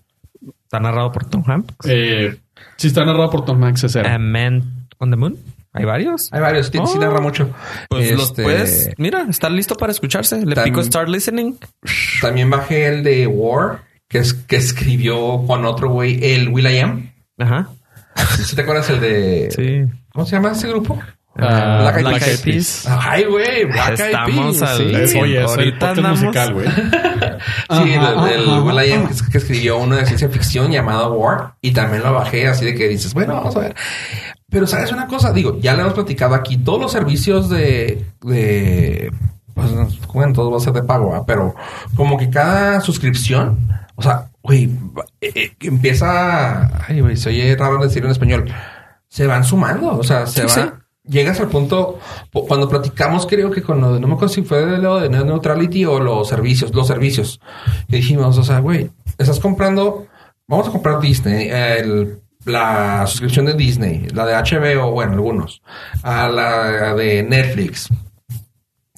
Está 0.65 0.81
narrado 0.81 1.13
por 1.13 1.25
Tom 1.27 1.43
Hanks. 1.47 1.75
Eh, 1.87 2.37
si 2.77 2.87
está 2.89 3.05
narrado 3.05 3.31
por 3.31 3.45
Tom 3.45 3.63
Hanks, 3.63 3.85
es 3.85 3.97
A 3.97 4.19
Man 4.19 4.87
on 4.99 5.11
the 5.11 5.17
Moon. 5.17 5.37
Hay 5.73 5.85
varios. 5.85 6.33
Hay 6.33 6.41
varios. 6.41 6.67
Sí, 6.67 6.73
sí 6.87 6.95
Oh. 6.97 7.01
narra 7.01 7.21
mucho. 7.21 7.51
Pues 7.89 8.13
los 8.13 8.25
Este, 8.31 8.43
puedes. 8.45 8.91
Mira, 8.97 9.27
está 9.29 9.51
listo 9.51 9.75
para 9.75 9.93
escucharse. 9.93 10.45
Le 10.47 10.55
Tam- 10.55 10.65
pico 10.65 10.83
Start 10.83 11.09
Listening. 11.09 11.59
También 12.21 12.49
bajé 12.49 12.87
el 12.87 13.03
de 13.03 13.27
War, 13.27 13.83
que 14.15 14.21
es 14.21 14.33
que 14.33 14.55
escribió 14.55 15.45
con 15.45 15.65
otro 15.65 15.89
güey, 15.91 16.21
el 16.25 16.49
Will 16.51 16.69
I 16.71 16.79
Am. 16.79 17.11
Ajá. 17.37 17.69
¿Sí 18.45 18.55
te 18.55 18.63
acuerdas 18.63 18.89
el 18.91 19.01
de... 19.01 19.49
Sí. 19.51 19.93
¿Cómo 20.13 20.25
se 20.25 20.37
llama 20.37 20.53
ese 20.53 20.69
grupo? 20.69 20.97
Ah, 21.37 21.79
Black 21.81 21.97
Eyed 21.97 22.07
Black 22.07 22.21
Peas. 22.21 22.29
Eyed 22.29 22.45
Peas. 22.45 22.87
Ay, 23.01 23.25
güey, 23.25 23.65
Black 23.65 23.99
Eyed 23.99 24.07
Estamos 24.07 24.57
Peas, 24.59 24.63
al 24.71 25.09
sí. 25.09 25.19
Oye, 25.19 25.43
es 25.43 25.51
el 25.53 25.59
Ahorita 25.59 25.91
andamos- 25.91 26.21
musical, 26.21 26.55
güey. 26.55 26.67
Sí, 26.75 27.95
Ajá, 27.95 28.25
del 28.27 28.49
ajá, 28.49 28.63
Will 28.63 28.89
I 28.89 28.93
Am, 28.93 29.07
que, 29.09 29.13
es- 29.15 29.23
que 29.23 29.39
escribió 29.39 29.79
uno 29.79 29.97
de 29.97 30.07
ciencia 30.07 30.29
ficción 30.29 30.71
llamado 30.71 31.13
War 31.15 31.55
y 31.61 31.73
también 31.73 32.05
lo 32.05 32.13
bajé 32.13 32.47
así 32.47 32.65
de 32.67 32.77
que 32.77 32.87
dices, 32.89 33.15
bueno, 33.15 33.35
vamos 33.35 33.57
a 33.57 33.61
ver. 33.61 33.75
Pero 34.49 34.69
sabes 34.69 34.93
una 34.93 35.09
cosa, 35.09 35.33
digo, 35.33 35.59
ya 35.61 35.75
le 35.75 35.81
hemos 35.81 35.95
platicado 35.95 36.37
aquí, 36.37 36.57
todos 36.59 36.81
los 36.81 36.93
servicios 36.93 37.49
de, 37.49 38.07
de 38.23 39.11
pues 39.55 39.71
bueno, 40.13 40.33
todo 40.33 40.53
va 40.53 40.59
a 40.59 40.61
ser 40.61 40.73
de 40.73 40.85
pago, 40.85 41.11
¿va? 41.11 41.27
pero 41.27 41.55
como 41.97 42.17
que 42.17 42.31
cada 42.31 42.81
suscripción, 42.81 43.69
o 43.97 44.03
sea, 44.03 44.31
güey, 44.43 44.65
eh, 45.21 45.33
eh, 45.35 45.53
empieza, 45.61 46.85
ay, 46.89 47.01
güey, 47.01 47.17
se 47.17 47.29
oye 47.31 47.57
raro 47.57 47.79
decirlo 47.83 48.09
en 48.09 48.13
español, 48.13 48.53
se 49.09 49.27
van 49.27 49.45
sumando, 49.45 49.97
o 49.97 50.03
sea, 50.05 50.27
se 50.27 50.47
Sí, 50.49 50.61
va. 50.61 50.67
sí. 50.67 50.71
Llegas 51.07 51.39
al 51.39 51.49
punto, 51.49 52.01
cuando 52.33 52.67
platicamos, 52.69 53.27
creo 53.27 53.51
que 53.51 53.61
con 53.63 53.79
lo 53.81 53.93
de, 53.95 54.01
no 54.01 54.07
me 54.09 54.15
acuerdo 54.15 54.33
si 54.33 54.43
fue 54.43 54.65
de 54.65 54.79
lo 54.79 54.99
de 55.01 55.11
net 55.11 55.25
neutrality 55.27 55.85
o 55.85 56.01
los 56.01 56.27
servicios, 56.29 56.75
los 56.75 56.87
servicios, 56.87 57.41
que 57.91 57.97
dijimos, 57.97 58.39
o 58.39 58.43
sea, 58.43 58.61
güey, 58.61 58.91
estás 59.19 59.39
comprando, 59.39 60.07
vamos 60.49 60.69
a 60.69 60.71
comprar 60.71 61.01
Disney, 61.01 61.49
el- 61.51 62.21
la 62.47 63.07
suscripción 63.07 63.45
de 63.47 63.53
Disney, 63.55 64.07
la 64.15 64.25
de 64.27 64.35
HBO, 64.35 64.91
bueno, 64.93 65.13
algunos, 65.13 65.63
a 66.03 66.29
la 66.29 66.95
de 66.95 67.23
Netflix. 67.23 67.89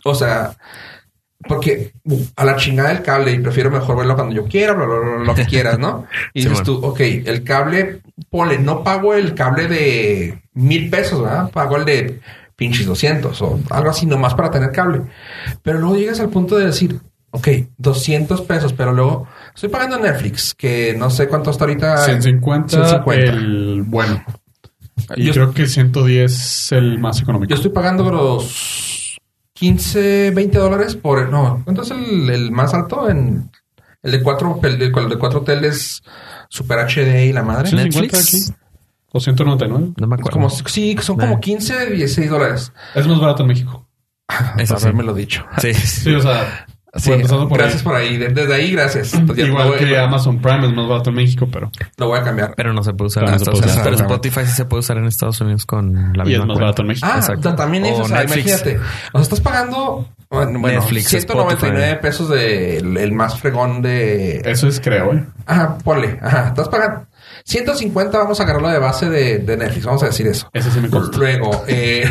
O 0.05 0.15
sea, 0.15 0.57
porque 1.49 1.93
uh, 2.05 2.21
a 2.37 2.45
la 2.45 2.57
chingada 2.57 2.91
del 2.91 3.03
cable 3.03 3.33
y 3.33 3.39
prefiero 3.39 3.71
mejor 3.71 3.97
verlo 3.97 4.15
cuando 4.15 4.35
yo 4.35 4.45
quiera, 4.45 4.73
bla, 4.75 4.87
bla, 4.87 4.99
bla, 4.99 5.25
lo 5.25 5.35
que 5.35 5.45
quieras, 5.47 5.79
¿no? 5.79 6.07
Y 6.35 6.43
dices 6.45 6.63
tú, 6.63 6.77
ok, 6.85 7.01
el 7.01 7.43
cable, 7.45 8.01
ponle, 8.31 8.59
no 8.59 8.83
pago 8.85 9.15
el 9.15 9.35
cable 9.35 9.69
de 9.69 10.43
mil 10.55 10.91
pesos, 10.91 11.23
¿verdad? 11.23 11.51
Pago 11.51 11.77
el 11.77 11.85
de 11.85 12.21
pinches 12.57 12.87
200 12.87 13.41
o 13.43 13.61
algo 13.71 13.91
así 13.91 14.07
nomás 14.07 14.35
para 14.35 14.51
tener 14.51 14.73
cable. 14.73 15.03
Pero 15.63 15.79
luego 15.79 15.97
llegas 15.97 16.21
al 16.21 16.31
punto 16.31 16.57
de 16.57 16.67
decir, 16.67 17.01
ok, 17.31 17.49
200 17.77 18.41
pesos, 18.43 18.73
pero 18.73 18.93
luego 18.93 19.29
estoy 19.55 19.69
pagando 19.69 19.99
Netflix, 19.99 20.55
que 20.55 20.95
no 20.99 21.11
sé 21.11 21.29
cuánto 21.29 21.51
está 21.51 21.65
ahorita. 21.65 21.99
150, 21.99 22.69
150. 22.69 23.33
el 23.33 23.83
bueno. 23.83 24.25
Y 25.15 25.25
Yo- 25.27 25.33
creo 25.33 25.53
que 25.53 25.67
110 25.67 26.33
es 26.33 26.73
el 26.73 26.99
más 26.99 27.21
económico. 27.21 27.51
Yo 27.51 27.57
estoy 27.57 27.71
pagando 27.71 28.11
los 28.11 29.06
15, 29.57 30.33
20 30.33 30.59
dólares 30.59 30.97
por... 30.97 31.29
No, 31.31 31.63
¿cuánto 31.65 31.83
es 31.83 31.91
el, 31.91 32.29
el 32.29 32.51
más 32.51 32.75
alto? 32.75 33.09
En 33.09 33.51
el 34.03 34.13
de 34.13 34.23
4 34.23 34.61
el 34.63 34.79
de, 34.79 34.87
el 34.87 35.09
de 35.09 35.19
cuatro 35.19 35.41
teles 35.41 36.03
Super 36.51 36.79
HD 36.87 37.25
y 37.27 37.33
la 37.33 37.43
madre. 37.43 37.69
150 37.71 38.17
Netflix. 38.17 38.51
aquí. 38.51 38.59
O 39.13 39.19
199. 39.21 39.95
No 39.97 40.07
me 40.07 40.15
acuerdo. 40.15 40.31
como, 40.33 40.51
sí, 40.51 40.97
son 41.01 41.17
como 41.17 41.37
Eh. 41.37 41.41
15, 41.41 41.87
16 41.91 42.31
dólares. 42.31 42.73
Es 42.95 43.07
más 43.07 43.19
barato 43.19 43.43
en 43.43 43.49
México. 43.49 43.89
Eso 44.59 44.77
sí. 44.77 44.83
haberme 44.85 45.05
lo 45.05 45.15
dicho. 45.15 45.47
Sí. 45.59 45.73
Sí, 45.73 46.15
o 46.15 46.21
sea, 46.21 46.67
Sí, 46.99 47.11
por 47.29 47.59
gracias 47.59 47.77
ahí. 47.81 47.85
por 47.85 47.95
ahí. 47.97 48.17
De- 48.17 48.29
Desde 48.29 48.55
ahí, 48.55 48.73
gracias. 48.73 49.13
Pues 49.27 49.39
Igual 49.39 49.69
voy, 49.69 49.79
que 49.79 49.99
Amazon 49.99 50.39
Prime 50.41 50.67
es 50.67 50.75
más 50.75 50.89
barato 50.89 51.11
en 51.11 51.17
México, 51.17 51.49
pero 51.51 51.71
lo 51.97 52.09
voy 52.09 52.19
a 52.19 52.23
cambiar. 52.23 52.55
Pero 52.57 52.73
no 52.73 52.83
se 52.83 52.93
puede 52.93 53.07
usar 53.09 53.25
Pero 53.25 53.27
en 53.27 53.33
no 53.33 53.37
Estados 53.43 53.61
Unidos. 53.61 53.81
Pero 53.85 53.97
Spotify 53.97 54.41
sí 54.47 54.53
se 54.53 54.65
puede 54.65 54.81
usar 54.81 54.97
en 54.99 55.05
Estados 55.07 55.41
Unidos 55.41 55.67
con 55.67 56.13
la 56.15 56.25
y 56.25 56.35
es 56.35 56.39
misma 56.39 56.47
más 56.47 56.47
cuenta. 56.47 56.61
barato 56.61 56.83
en 56.83 56.89
México. 56.89 57.07
Ah, 57.11 57.17
Exacto. 57.19 57.49
ta- 57.51 57.57
también 57.57 57.87
es, 57.87 57.99
O 57.99 58.03
o 58.03 58.09
sea, 58.09 58.19
Netflix. 58.21 58.47
imagínate. 58.47 58.79
O 59.13 59.19
sea, 59.19 59.23
estás 59.23 59.41
pagando, 59.41 60.09
bueno, 60.31 60.59
bueno, 60.61 60.81
Netflix, 60.81 61.09
199 61.09 61.79
Spotify. 61.85 62.03
pesos 62.03 62.29
de 62.31 62.77
el, 62.79 62.97
el 62.97 63.13
más 63.13 63.39
fregón 63.39 63.83
de... 63.83 64.43
Eso 64.45 64.69
es, 64.69 64.81
creo, 64.81 65.13
¿eh? 65.15 65.25
Ajá, 65.47 65.79
ponle. 65.79 66.19
Ajá, 66.23 66.49
estás 66.49 66.69
pagando 66.69 67.07
150, 67.47 68.19
vamos 68.19 68.41
a 68.41 68.43
agarrarlo 68.43 68.69
de 68.69 68.79
base 68.81 69.09
de, 69.09 69.39
de 69.39 69.57
Netflix, 69.57 69.85
vamos 69.87 70.03
a 70.03 70.07
decir 70.07 70.27
eso. 70.27 70.49
Ese 70.53 70.69
sí 70.69 70.81
me 70.81 70.91
costó. 70.91 71.17
Luego, 71.19 71.63
eh, 71.69 72.05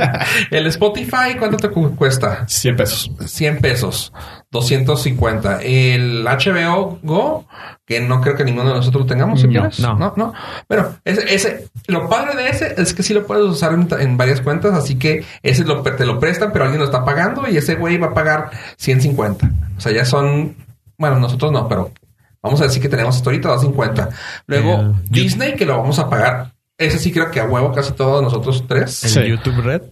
el 0.52 0.66
Spotify, 0.68 1.34
¿cuánto 1.36 1.56
te 1.56 1.70
cu- 1.70 1.96
cuesta? 1.96 2.44
100 2.46 2.76
pesos. 2.76 3.10
100 3.26 3.58
pesos, 3.58 4.12
250. 4.52 5.60
El 5.62 6.24
HBO 6.24 7.00
Go, 7.02 7.46
que 7.84 8.00
no 8.00 8.20
creo 8.20 8.36
que 8.36 8.44
ninguno 8.44 8.68
de 8.68 8.76
nosotros 8.76 9.02
lo 9.02 9.06
tengamos, 9.08 9.40
¿sí 9.40 9.48
No, 9.48 9.52
quieres? 9.52 9.80
no. 9.80 9.94
no, 9.98 10.12
no. 10.16 10.32
Bueno, 10.68 10.96
ese, 11.04 11.34
ese, 11.34 11.68
lo 11.88 12.08
padre 12.08 12.36
de 12.40 12.48
ese 12.48 12.74
es 12.80 12.94
que 12.94 13.02
sí 13.02 13.12
lo 13.12 13.26
puedes 13.26 13.44
usar 13.44 13.72
en, 13.72 13.88
en 13.98 14.16
varias 14.16 14.40
cuentas, 14.40 14.72
así 14.72 14.96
que 14.98 15.24
ese 15.42 15.64
lo, 15.64 15.82
te 15.82 16.06
lo 16.06 16.20
prestan, 16.20 16.52
pero 16.52 16.64
alguien 16.64 16.78
lo 16.78 16.86
está 16.86 17.04
pagando 17.04 17.48
y 17.48 17.56
ese 17.56 17.74
güey 17.74 17.98
va 17.98 18.08
a 18.08 18.14
pagar 18.14 18.50
150. 18.76 19.50
O 19.76 19.80
sea, 19.80 19.90
ya 19.90 20.04
son, 20.04 20.54
bueno, 20.96 21.18
nosotros 21.18 21.50
no, 21.50 21.66
pero 21.68 21.90
vamos 22.46 22.60
a 22.60 22.64
decir 22.64 22.80
que 22.82 22.88
tenemos 22.88 23.16
hasta 23.16 23.28
ahorita 23.30 23.48
250. 23.48 24.08
Luego, 24.46 24.72
Eh, 24.80 24.92
Disney, 25.10 25.54
que 25.54 25.66
lo 25.66 25.76
vamos 25.78 25.98
a 25.98 26.08
pagar. 26.08 26.52
Ese 26.78 26.98
sí 26.98 27.12
creo 27.12 27.30
que 27.30 27.40
a 27.40 27.44
huevo 27.46 27.72
casi 27.72 27.92
todos 27.92 28.22
nosotros 28.22 28.64
tres. 28.66 29.04
El 29.04 29.10
Sí. 29.10 29.20
YouTube 29.30 29.60
Red. 29.62 29.82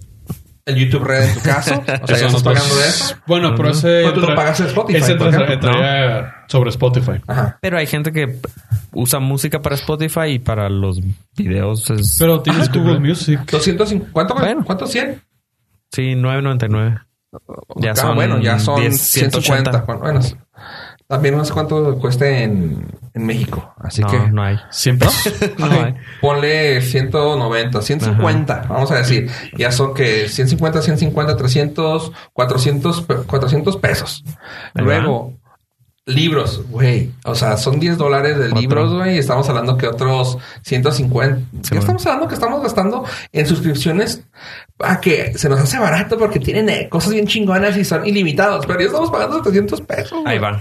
El 0.67 0.77
YouTube 0.77 1.05
Red 1.05 1.25
en 1.29 1.35
tu 1.35 1.41
caso. 1.41 1.75
O 2.03 2.07
sea, 2.07 2.17
ya 2.19 2.27
estás 2.27 2.43
pagando 2.43 2.75
de 2.77 2.89
eso. 2.89 3.15
Bueno, 3.27 3.55
pero 3.55 3.71
ese. 3.71 3.87
Pero 3.89 4.13
tú 4.15 4.21
lo 4.21 4.35
pagas 4.35 4.61
en 4.61 4.67
Spotify, 4.67 4.99
Ese 4.99 5.15
por 5.17 5.27
entra- 5.29 5.45
ejemplo, 5.45 5.69
entraría 5.71 6.35
sobre 6.49 6.71
Spotify. 6.71 7.21
Ajá. 7.27 7.59
Pero 7.61 7.77
hay 7.79 7.87
gente 7.87 8.13
que 8.13 8.39
usa 8.93 9.19
música 9.19 9.61
para 9.61 9.75
Spotify 9.75 10.27
y 10.31 10.39
para 10.39 10.69
los 10.71 11.01
videos 11.37 11.91
es... 11.91 12.17
Pero 12.19 12.41
tienes 12.41 12.71
Google 12.73 13.01
Music. 13.01 13.41
250. 13.51 14.11
¿Cuánto? 14.13 14.35
Bueno. 14.37 14.63
¿Cuánto? 14.65 14.87
100. 14.87 15.21
sí, 15.93 16.15
9.99. 16.15 17.01
Ya 17.77 17.91
Ah, 17.91 17.97
son 17.97 18.15
bueno, 18.15 18.39
ya 18.41 18.59
son 18.61 18.81
10, 18.81 18.97
150. 19.01 19.71
180. 19.73 19.81
Bueno, 19.87 20.01
bueno, 20.01 20.21
También 21.07 21.37
no 21.37 21.45
sé 21.45 21.53
cuánto 21.53 21.99
cueste 21.99 22.45
en, 22.45 22.87
en 23.13 23.27
México. 23.27 23.75
Así 23.79 24.01
no, 24.01 24.09
que 24.09 24.19
no 24.31 24.43
hay. 24.43 24.57
Siempre. 24.71 25.09
No 25.59 25.67
Ok, 25.67 25.73
hay. 25.73 25.95
Ponle 26.21 26.81
190, 26.81 27.83
150, 27.83 28.67
vamos 28.69 28.91
a 28.91 28.97
decir. 28.97 29.31
Ya 29.57 29.71
son 29.71 29.93
que 29.95 30.29
150, 30.29 30.81
150, 30.83 31.37
300, 31.37 32.13
400, 32.33 33.03
pe- 33.03 33.15
400 33.27 33.77
pesos. 33.77 34.25
Ahí 34.75 34.83
Luego, 34.85 35.35
libros, 36.07 36.65
güey. 36.69 37.13
O 37.25 37.35
sea, 37.35 37.57
son 37.57 37.81
10 37.81 37.97
dólares 37.99 38.39
de 38.39 38.47
Otro. 38.47 38.61
libros, 38.61 38.95
güey. 38.95 39.17
y 39.17 39.19
Estamos 39.19 39.49
hablando 39.49 39.77
que 39.77 39.87
otros 39.87 40.39
150. 40.63 41.37
Sí, 41.37 41.47
bueno. 41.71 41.81
estamos 41.81 42.07
hablando 42.07 42.29
que 42.29 42.35
estamos 42.35 42.63
gastando 42.63 43.05
en 43.33 43.47
suscripciones 43.47 44.23
a 44.81 45.01
que 45.01 45.37
se 45.39 45.49
nos 45.49 45.61
hace 45.61 45.79
barato 45.79 46.19
porque 46.19 46.41
tienen 46.41 46.69
eh, 46.69 46.89
cosas 46.91 47.13
bien 47.13 47.27
chingonas 47.27 47.77
y 47.77 47.85
son 47.85 48.07
ilimitados. 48.07 48.67
Pero 48.67 48.81
ya 48.81 48.87
estamos 48.87 49.11
pagando 49.11 49.41
300 49.41 49.81
pesos. 49.83 50.19
Ahí 50.27 50.39
güey. 50.39 50.53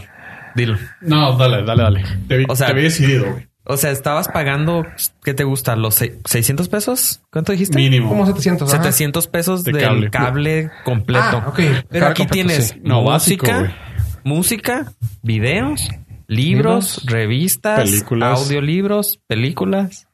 Dilo. 0.56 0.78
No, 1.02 1.38
dale, 1.38 1.64
dale, 1.64 1.84
dale. 1.84 2.04
Te 2.28 2.38
vi, 2.38 2.46
O 2.50 2.56
sea- 2.56 2.68
te 2.68 2.74
vi 2.74 2.84
decidido, 2.84 3.26
güey. 3.32 3.48
O 3.66 3.78
sea, 3.78 3.92
estabas 3.92 4.28
pagando, 4.28 4.86
¿qué 5.24 5.34
te 5.34 5.46
gusta? 5.46 5.78
¿Los 5.78 5.96
se- 5.96 6.20
600 6.26 6.68
pesos? 6.68 7.22
¿Cuánto 7.32 7.54
dijiste? 7.54 7.78
Mínimo. 7.78 8.10
Como 8.10 8.26
700. 8.26 8.74
ajá. 8.74 8.84
700 8.84 9.28
pesos 9.28 9.64
De 9.64 9.72
del 9.72 9.82
cable. 9.82 10.10
cable, 10.10 10.72
completo. 10.84 11.24
Ah, 11.24 11.46
ok. 11.48 11.56
Pero 11.56 11.84
Cable 11.88 12.06
aquí 12.06 12.22
completo, 12.24 12.34
tienes 12.34 12.68
sí. 12.70 12.82
No, 12.84 13.04
básico, 13.06 13.46
música, 13.46 13.74
música, 14.26 14.94
videos, 15.22 15.82
libros, 16.28 16.28
Libros, 16.28 17.06
revistas, 17.06 17.90
películas. 17.90 18.40
audiolibros, 18.42 19.20
películas. 19.28 20.08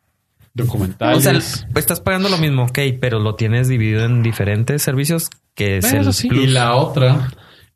Documentales. 0.53 1.17
O 1.17 1.21
sea, 1.21 1.71
estás 1.75 2.01
pagando 2.01 2.29
lo 2.29 2.37
mismo, 2.37 2.63
ok, 2.65 2.79
pero 2.99 3.19
lo 3.19 3.35
tienes 3.35 3.67
dividido 3.67 4.03
en 4.05 4.21
diferentes 4.23 4.81
servicios 4.83 5.29
que 5.55 5.77
es 5.77 5.91
el 5.93 6.11
sí. 6.13 6.27
plus. 6.27 6.43
Y 6.43 6.47
la 6.47 6.75
otra 6.75 7.29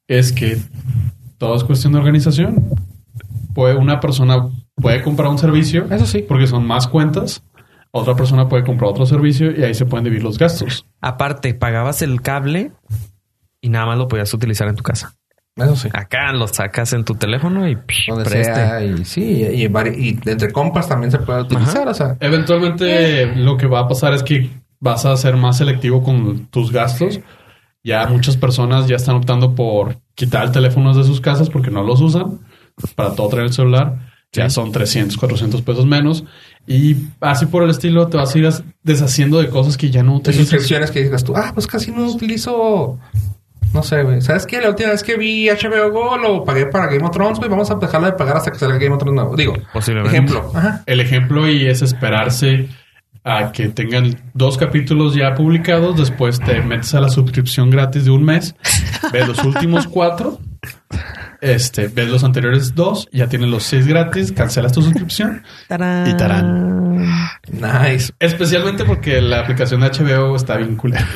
es 0.07 0.31
que 0.33 0.57
todo 1.43 1.55
es 1.57 1.63
cuestión 1.65 1.91
de 1.93 1.99
organización. 1.99 2.63
Puede, 3.53 3.75
una 3.75 3.99
persona 3.99 4.47
puede 4.75 5.03
comprar 5.03 5.29
un 5.29 5.37
servicio, 5.37 5.85
Eso 5.91 6.05
sí. 6.05 6.23
porque 6.27 6.47
son 6.47 6.65
más 6.65 6.87
cuentas. 6.87 7.43
Otra 7.91 8.15
persona 8.15 8.47
puede 8.47 8.63
comprar 8.63 8.89
otro 8.89 9.05
servicio 9.05 9.51
y 9.51 9.61
ahí 9.63 9.73
se 9.73 9.85
pueden 9.85 10.05
dividir 10.05 10.23
los 10.23 10.37
gastos. 10.39 10.85
Aparte, 11.01 11.53
pagabas 11.53 12.01
el 12.01 12.21
cable 12.21 12.71
y 13.61 13.69
nada 13.69 13.85
más 13.87 13.97
lo 13.97 14.07
podías 14.07 14.33
utilizar 14.33 14.67
en 14.69 14.75
tu 14.75 14.83
casa. 14.83 15.15
Eso 15.57 15.75
sí. 15.75 15.89
Acá 15.93 16.31
lo 16.31 16.47
sacas 16.47 16.93
en 16.93 17.03
tu 17.03 17.13
teléfono 17.15 17.67
y 17.67 17.75
psh, 17.75 18.07
donde 18.07 18.23
preste. 18.23 18.55
sea 18.55 18.83
y 18.83 19.05
sí 19.05 19.43
y, 19.53 19.65
y 19.65 20.19
entre 20.25 20.51
compas 20.51 20.87
también 20.87 21.11
se 21.11 21.19
puede 21.19 21.41
utilizar 21.41 21.87
o 21.87 21.93
sea 21.93 22.17
Eventualmente 22.19 23.35
lo 23.35 23.55
que 23.57 23.67
va 23.67 23.81
a 23.81 23.87
pasar 23.87 24.13
es 24.13 24.23
que 24.23 24.49
vas 24.79 25.05
a 25.05 25.15
ser 25.17 25.35
más 25.37 25.57
selectivo 25.57 26.01
con 26.01 26.47
tus 26.47 26.71
gastos. 26.71 27.19
Ya 27.83 28.07
muchas 28.07 28.37
personas 28.37 28.87
ya 28.87 28.95
están 28.95 29.15
optando 29.17 29.53
por 29.53 29.97
quitar 30.15 30.51
teléfonos 30.51 30.95
de 30.97 31.03
sus 31.03 31.21
casas 31.21 31.49
porque 31.49 31.71
no 31.71 31.83
los 31.83 32.01
usan. 32.01 32.39
Para 32.95 33.13
todo 33.15 33.29
traer 33.29 33.47
el 33.47 33.53
celular. 33.53 34.11
Ya 34.31 34.49
son 34.49 34.71
300, 34.71 35.15
400 35.17 35.61
pesos 35.61 35.85
menos. 35.85 36.23
Y 36.65 36.95
así 37.21 37.45
por 37.45 37.61
el 37.63 37.69
estilo 37.69 38.07
te 38.07 38.17
vas 38.17 38.33
a 38.33 38.39
ir 38.39 38.49
deshaciendo 38.81 39.39
de 39.39 39.49
cosas 39.49 39.77
que 39.77 39.91
ya 39.91 40.01
no 40.01 40.13
de 40.13 40.17
utilizas. 40.17 40.47
suscripciones 40.47 40.89
que 40.91 41.03
digas 41.03 41.23
tú 41.23 41.33
ah 41.35 41.51
pues 41.53 41.67
casi 41.67 41.91
no 41.91 42.05
utilizo 42.09 42.97
no 43.73 43.83
sé 43.83 44.01
güey 44.03 44.21
sabes 44.21 44.45
qué 44.45 44.61
la 44.61 44.69
última 44.69 44.89
vez 44.91 45.03
que 45.03 45.17
vi 45.17 45.49
HBO 45.49 45.91
Go 45.91 46.17
lo 46.17 46.43
pagué 46.45 46.65
para 46.67 46.87
Game 46.87 47.03
of 47.03 47.11
Thrones 47.11 47.37
güey 47.37 47.49
vamos 47.49 47.69
a 47.69 47.75
dejarla 47.75 48.11
de 48.11 48.17
pagar 48.17 48.37
hasta 48.37 48.49
que 48.51 48.57
salga 48.59 48.77
Game 48.77 48.93
of 48.95 48.99
Thrones 48.99 49.15
nuevo 49.15 49.35
digo 49.35 49.53
Posiblemente. 49.73 50.15
ejemplo 50.15 50.51
ajá 50.55 50.83
El 50.85 50.99
ejemplo 51.01 51.49
y 51.49 51.67
es 51.67 51.81
esperarse 51.81 52.69
a 53.23 53.51
que 53.51 53.69
tengan 53.69 54.15
dos 54.33 54.57
capítulos 54.57 55.15
ya 55.15 55.33
publicados. 55.35 55.97
Después 55.97 56.39
te 56.39 56.61
metes 56.61 56.93
a 56.93 57.01
la 57.01 57.09
suscripción 57.09 57.69
gratis 57.69 58.05
de 58.05 58.11
un 58.11 58.23
mes, 58.23 58.55
ves 59.11 59.27
los 59.27 59.43
últimos 59.43 59.87
cuatro, 59.87 60.39
este, 61.41 61.87
ves 61.87 62.09
los 62.09 62.23
anteriores 62.23 62.75
dos, 62.75 63.07
ya 63.11 63.27
tienes 63.27 63.49
los 63.49 63.63
seis 63.63 63.87
gratis, 63.87 64.31
cancelas 64.31 64.71
tu 64.71 64.81
suscripción. 64.81 65.43
¡Tarán! 65.67 66.09
Y 66.09 66.17
tarán. 66.17 66.92
Nice 67.51 68.13
Especialmente 68.19 68.85
porque 68.85 69.21
la 69.21 69.39
aplicación 69.41 69.81
de 69.81 69.87
HBO 69.89 70.35
está 70.35 70.57
bien 70.57 70.75
culera. 70.75 71.07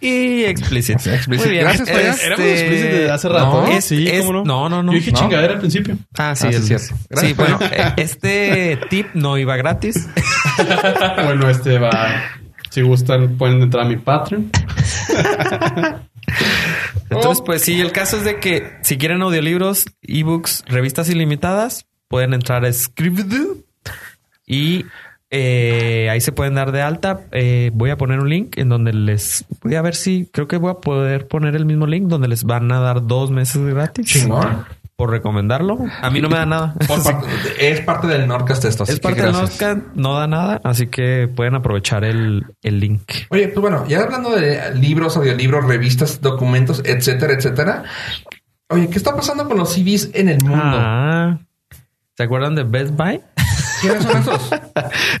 Y 0.00 0.44
explícito. 0.44 1.10
explícito. 1.12 1.48
Muy 1.48 1.54
bien. 1.56 1.64
Gracias. 1.64 1.88
Este, 1.88 2.00
Éramos 2.26 2.46
explícitos 2.46 2.92
desde 2.92 3.10
hace 3.10 3.28
rato. 3.28 3.46
no, 3.62 3.66
¿eh? 3.68 3.76
es- 3.78 3.84
sí, 3.84 4.06
es- 4.08 4.20
¿cómo 4.24 4.32
no? 4.32 4.44
no, 4.44 4.68
no, 4.68 4.82
no. 4.82 4.92
Yo 4.92 4.98
dije 4.98 5.12
No. 5.12 5.18
chingadera 5.18 5.52
al 5.54 5.58
principio. 5.60 5.96
Ah, 6.18 6.34
sí, 6.34 6.46
Ah, 6.46 6.50
el- 6.50 6.62
cierto. 6.62 6.94
Sí, 7.16 7.32
bueno, 7.34 7.58
eh, 7.62 7.92
este 7.96 8.78
tip 8.90 9.08
no 9.14 9.38
iba 9.38 9.56
gratis. 9.56 10.08
bueno, 11.24 11.48
este 11.48 11.78
va. 11.78 12.22
Si 12.70 12.82
gustan, 12.82 13.36
pueden 13.36 13.62
entrar 13.62 13.84
a 13.86 13.88
mi 13.88 13.96
Patreon. 13.96 14.50
Entonces, 17.10 17.42
pues 17.44 17.62
sí, 17.62 17.80
el 17.80 17.92
caso 17.92 18.16
es 18.16 18.24
de 18.24 18.40
que 18.40 18.72
si 18.82 18.96
quieren 18.98 19.22
audiolibros, 19.22 19.84
ebooks, 20.02 20.64
revistas 20.66 21.08
ilimitadas, 21.08 21.86
pueden 22.08 22.34
entrar 22.34 22.64
a 22.64 22.72
Scribd 22.72 23.34
y 24.46 24.84
eh, 25.36 26.08
ahí 26.10 26.20
se 26.20 26.30
pueden 26.30 26.54
dar 26.54 26.70
de 26.70 26.80
alta. 26.80 27.22
Eh, 27.32 27.70
voy 27.74 27.90
a 27.90 27.96
poner 27.96 28.20
un 28.20 28.28
link 28.28 28.56
en 28.56 28.68
donde 28.68 28.92
les 28.92 29.44
voy 29.62 29.74
a 29.74 29.82
ver 29.82 29.96
si 29.96 30.28
creo 30.32 30.46
que 30.46 30.56
voy 30.58 30.70
a 30.70 30.74
poder 30.74 31.26
poner 31.26 31.56
el 31.56 31.66
mismo 31.66 31.86
link 31.86 32.06
donde 32.06 32.28
les 32.28 32.44
van 32.44 32.70
a 32.70 32.78
dar 32.78 33.04
dos 33.06 33.32
meses 33.32 33.60
gratis 33.62 34.06
chingón 34.06 34.64
por 34.94 35.10
recomendarlo. 35.10 35.78
A 36.02 36.08
mí 36.08 36.20
no 36.20 36.28
me 36.28 36.36
da 36.36 36.46
nada. 36.46 36.74
Parte- 36.86 37.26
es 37.58 37.80
parte 37.80 38.06
del 38.06 38.28
Nordcast 38.28 38.64
esto 38.64 38.84
así 38.84 38.92
Es 38.92 38.98
que 39.00 39.02
parte 39.02 39.22
del. 39.22 39.32
Nordcast, 39.32 39.78
no 39.96 40.14
da 40.14 40.28
nada, 40.28 40.60
así 40.62 40.86
que 40.86 41.28
pueden 41.34 41.56
aprovechar 41.56 42.04
el, 42.04 42.44
el 42.62 42.78
link. 42.78 43.02
Oye, 43.30 43.48
pues 43.48 43.60
bueno, 43.60 43.84
ya 43.88 44.02
hablando 44.02 44.30
de 44.30 44.72
libros, 44.76 45.16
audiolibros, 45.16 45.64
revistas, 45.66 46.20
documentos, 46.20 46.80
etcétera, 46.84 47.32
etcétera. 47.34 47.82
Oye, 48.68 48.88
¿qué 48.88 48.96
está 48.98 49.16
pasando 49.16 49.48
con 49.48 49.58
los 49.58 49.72
CDs 49.72 50.10
en 50.14 50.28
el 50.28 50.38
mundo? 50.44 50.60
Ah, 50.78 51.38
¿se 52.16 52.22
acuerdan 52.22 52.54
de 52.54 52.62
Best 52.62 52.94
Buy? 52.96 53.20
¿Quiénes 53.84 54.02
son 54.04 54.20
esos? 54.20 54.50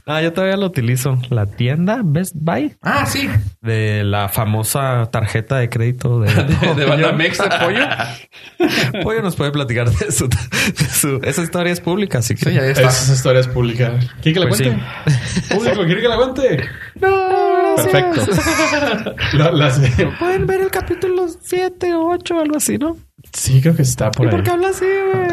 Ah, 0.06 0.20
yo 0.20 0.32
todavía 0.32 0.56
lo 0.56 0.66
utilizo. 0.66 1.18
La 1.30 1.46
tienda 1.46 2.00
Best 2.04 2.34
Buy 2.36 2.76
ah, 2.82 3.06
sí. 3.06 3.28
de 3.62 4.04
la 4.04 4.28
famosa 4.28 5.08
tarjeta 5.10 5.56
de 5.56 5.68
crédito 5.70 6.20
de, 6.20 6.30
De 6.76 6.84
Banamex 6.84 7.38
de 7.38 7.44
pollo. 7.60 7.86
Pollo 9.02 9.22
nos 9.22 9.36
puede 9.36 9.50
platicar 9.52 9.90
de 9.90 10.12
su, 10.12 10.28
de 10.28 10.84
su- 10.92 11.20
esa 11.24 11.42
historia 11.42 11.72
es 11.72 11.80
pública, 11.80 12.18
así 12.18 12.34
que 12.34 12.50
Sí, 12.50 12.58
ahí 12.58 12.70
está. 12.70 12.88
Esa 12.88 13.12
historia 13.14 13.40
es 13.40 13.48
pública. 13.48 13.92
¿Quiere 14.22 14.34
que 14.34 14.40
la 14.40 14.48
Pues 14.48 14.60
cuente? 14.62 14.82
Público, 15.54 15.84
¿quiere 15.84 16.00
que 16.02 16.08
la 16.08 16.16
cuente? 16.16 16.68
no, 17.00 17.53
Perfecto. 17.76 18.26
La- 19.32 19.50
las- 19.52 19.80
Pueden 20.18 20.46
ver 20.46 20.60
el 20.62 20.70
capítulo 20.70 21.26
7 21.28 21.94
o 21.94 22.10
8 22.10 22.40
algo 22.40 22.56
así, 22.56 22.78
¿no? 22.78 22.96
sí, 23.32 23.60
creo 23.60 23.74
que 23.74 23.82
está 23.82 24.10
por 24.10 24.26
¿Y 24.26 24.28
ahí. 24.28 24.34
por 24.34 24.42
qué 24.44 24.50
habla 24.50 24.68
así, 24.68 24.84
güey? 24.84 25.28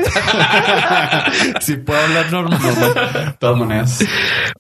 si 1.62 1.76
puedo 1.78 2.00
hablar 2.00 2.32
normal. 2.32 2.60
De 2.62 3.34
todas 3.40 3.58
maneras. 3.58 4.00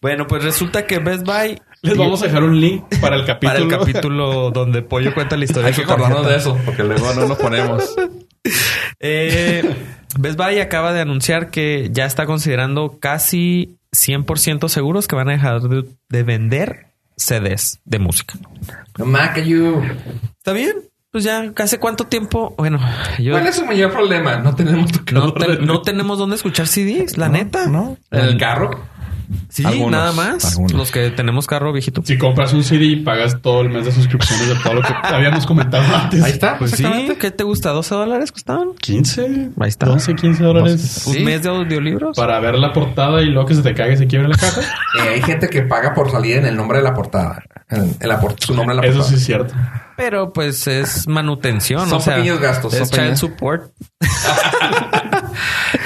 Bueno, 0.02 0.28
pues 0.28 0.44
resulta 0.44 0.86
que 0.86 1.00
Best 1.00 1.26
Buy 1.26 1.60
Les 1.82 1.98
vamos 1.98 2.22
a 2.22 2.26
dejar 2.26 2.44
un 2.44 2.60
link 2.60 2.84
para 3.00 3.16
el 3.16 3.26
capítulo. 3.26 3.54
para 3.54 3.64
el 3.64 3.70
capítulo 3.80 4.52
donde 4.52 4.82
Pollo 4.82 5.14
cuenta 5.14 5.38
la 5.38 5.46
historia 5.46 5.70
Hay 5.70 5.74
que 5.74 5.84
acordarnos 5.84 6.28
de 6.28 6.36
eso, 6.36 6.58
porque 6.66 6.84
luego 6.84 7.12
no 7.16 7.28
nos 7.28 7.38
ponemos. 7.38 7.96
Eh, 9.00 9.64
Best 10.20 10.38
Buy 10.38 10.60
acaba 10.60 10.94
de 10.94 11.02
anunciar 11.02 11.50
que 11.50 11.90
ya 11.92 12.06
está 12.06 12.26
considerando 12.26 12.98
casi 13.00 13.78
100% 13.94 14.68
seguros 14.68 15.08
que 15.08 15.16
van 15.16 15.30
a 15.30 15.34
dejar 15.34 15.62
de, 15.62 15.86
de 16.10 16.24
vender 16.24 16.91
CDs 17.22 17.80
de 17.86 18.00
música. 18.00 18.36
Mac, 18.98 19.38
you. 19.44 19.82
¿Está 20.38 20.54
bien? 20.54 20.74
Pues 21.12 21.26
ya, 21.26 21.52
¿hace 21.58 21.78
cuánto 21.78 22.06
tiempo? 22.08 22.56
Bueno, 22.58 22.80
yo 23.20 23.34
¿Cuál 23.34 23.46
es 23.48 23.56
su 23.56 23.66
mayor 23.66 23.92
problema? 23.92 24.38
No 24.38 24.56
tenemos 24.56 24.90
no, 25.12 25.34
te- 25.34 25.58
no 25.58 25.82
tenemos 25.82 26.18
dónde 26.18 26.38
escuchar 26.38 26.68
CDs, 26.68 27.18
la 27.18 27.28
neta. 27.28 27.68
¿No? 27.68 27.98
¿En 28.12 28.20
el 28.22 28.38
carro? 28.38 28.72
Sí, 29.50 29.66
Algunos, 29.66 29.92
nada 29.92 30.12
más. 30.14 30.46
algunos. 30.54 30.74
Los 30.74 30.92
que 30.92 31.10
tenemos 31.12 31.48
carro 31.48 31.72
viejito. 31.74 32.02
Si 32.06 32.18
compras 32.18 32.54
un 32.54 32.64
CD 32.64 32.86
y 32.86 32.96
pagas 32.98 33.42
todo 33.42 33.62
el 33.62 33.70
mes 33.70 33.86
de 33.86 33.92
suscripciones 33.92 34.48
de 34.50 34.56
todo 34.56 34.76
lo 34.76 34.82
que 34.82 34.94
habíamos 35.04 35.46
comentado 35.46 35.84
antes. 35.96 36.24
Ahí 36.24 36.32
está. 36.32 36.58
Pues 36.58 36.72
sí. 36.72 36.84
¿qué 37.20 37.32
te 37.32 37.44
gusta? 37.44 37.74
¿12 37.74 37.90
dólares 37.90 38.32
costaban? 38.32 38.74
15, 38.80 39.50
Ahí 39.60 39.70
está. 39.70 39.86
12, 39.88 40.16
15 40.16 40.44
dólares. 40.44 41.04
¿Un 41.08 41.14
Sí. 41.14 41.20
mes 41.24 41.44
de 41.44 41.50
audiolibros? 41.50 42.16
Para 42.18 42.40
ver 42.40 42.56
la 42.58 42.74
portada 42.74 43.22
y 43.22 43.26
luego 43.28 43.48
que 43.48 43.56
se 43.56 43.62
te 43.62 43.74
caiga 43.74 43.94
y 43.94 43.98
se 43.98 44.08
quiebre 44.08 44.28
la 44.30 44.38
caja. 44.38 44.62
Eh, 44.94 45.08
hay 45.14 45.22
gente 45.22 45.48
que 45.50 45.62
paga 45.62 45.94
por 45.94 46.12
salir 46.12 46.36
en 46.36 46.46
el 46.46 46.58
nombre 46.58 46.80
de 46.80 46.84
la 46.84 46.94
portada. 46.94 47.42
En, 47.70 47.96
en 47.98 48.10
la 48.10 48.20
por- 48.20 48.36
su 48.38 48.54
nombre 48.54 48.76
en 48.76 48.82
la 48.82 48.88
Eso 48.88 48.98
portada. 48.98 49.10
sí 49.10 49.16
es 49.22 49.26
cierto. 49.26 49.54
Pero 49.96 50.34
pues 50.34 50.68
es 50.68 51.08
manutención. 51.08 51.88
Son 51.88 52.00
o 52.00 52.02
sea, 52.02 52.16
pequeños 52.18 52.42
gastos, 52.42 52.74
Es 52.74 52.80
son 52.80 52.88
child 52.90 53.00
pequeños. 53.00 53.20
support. 53.20 53.72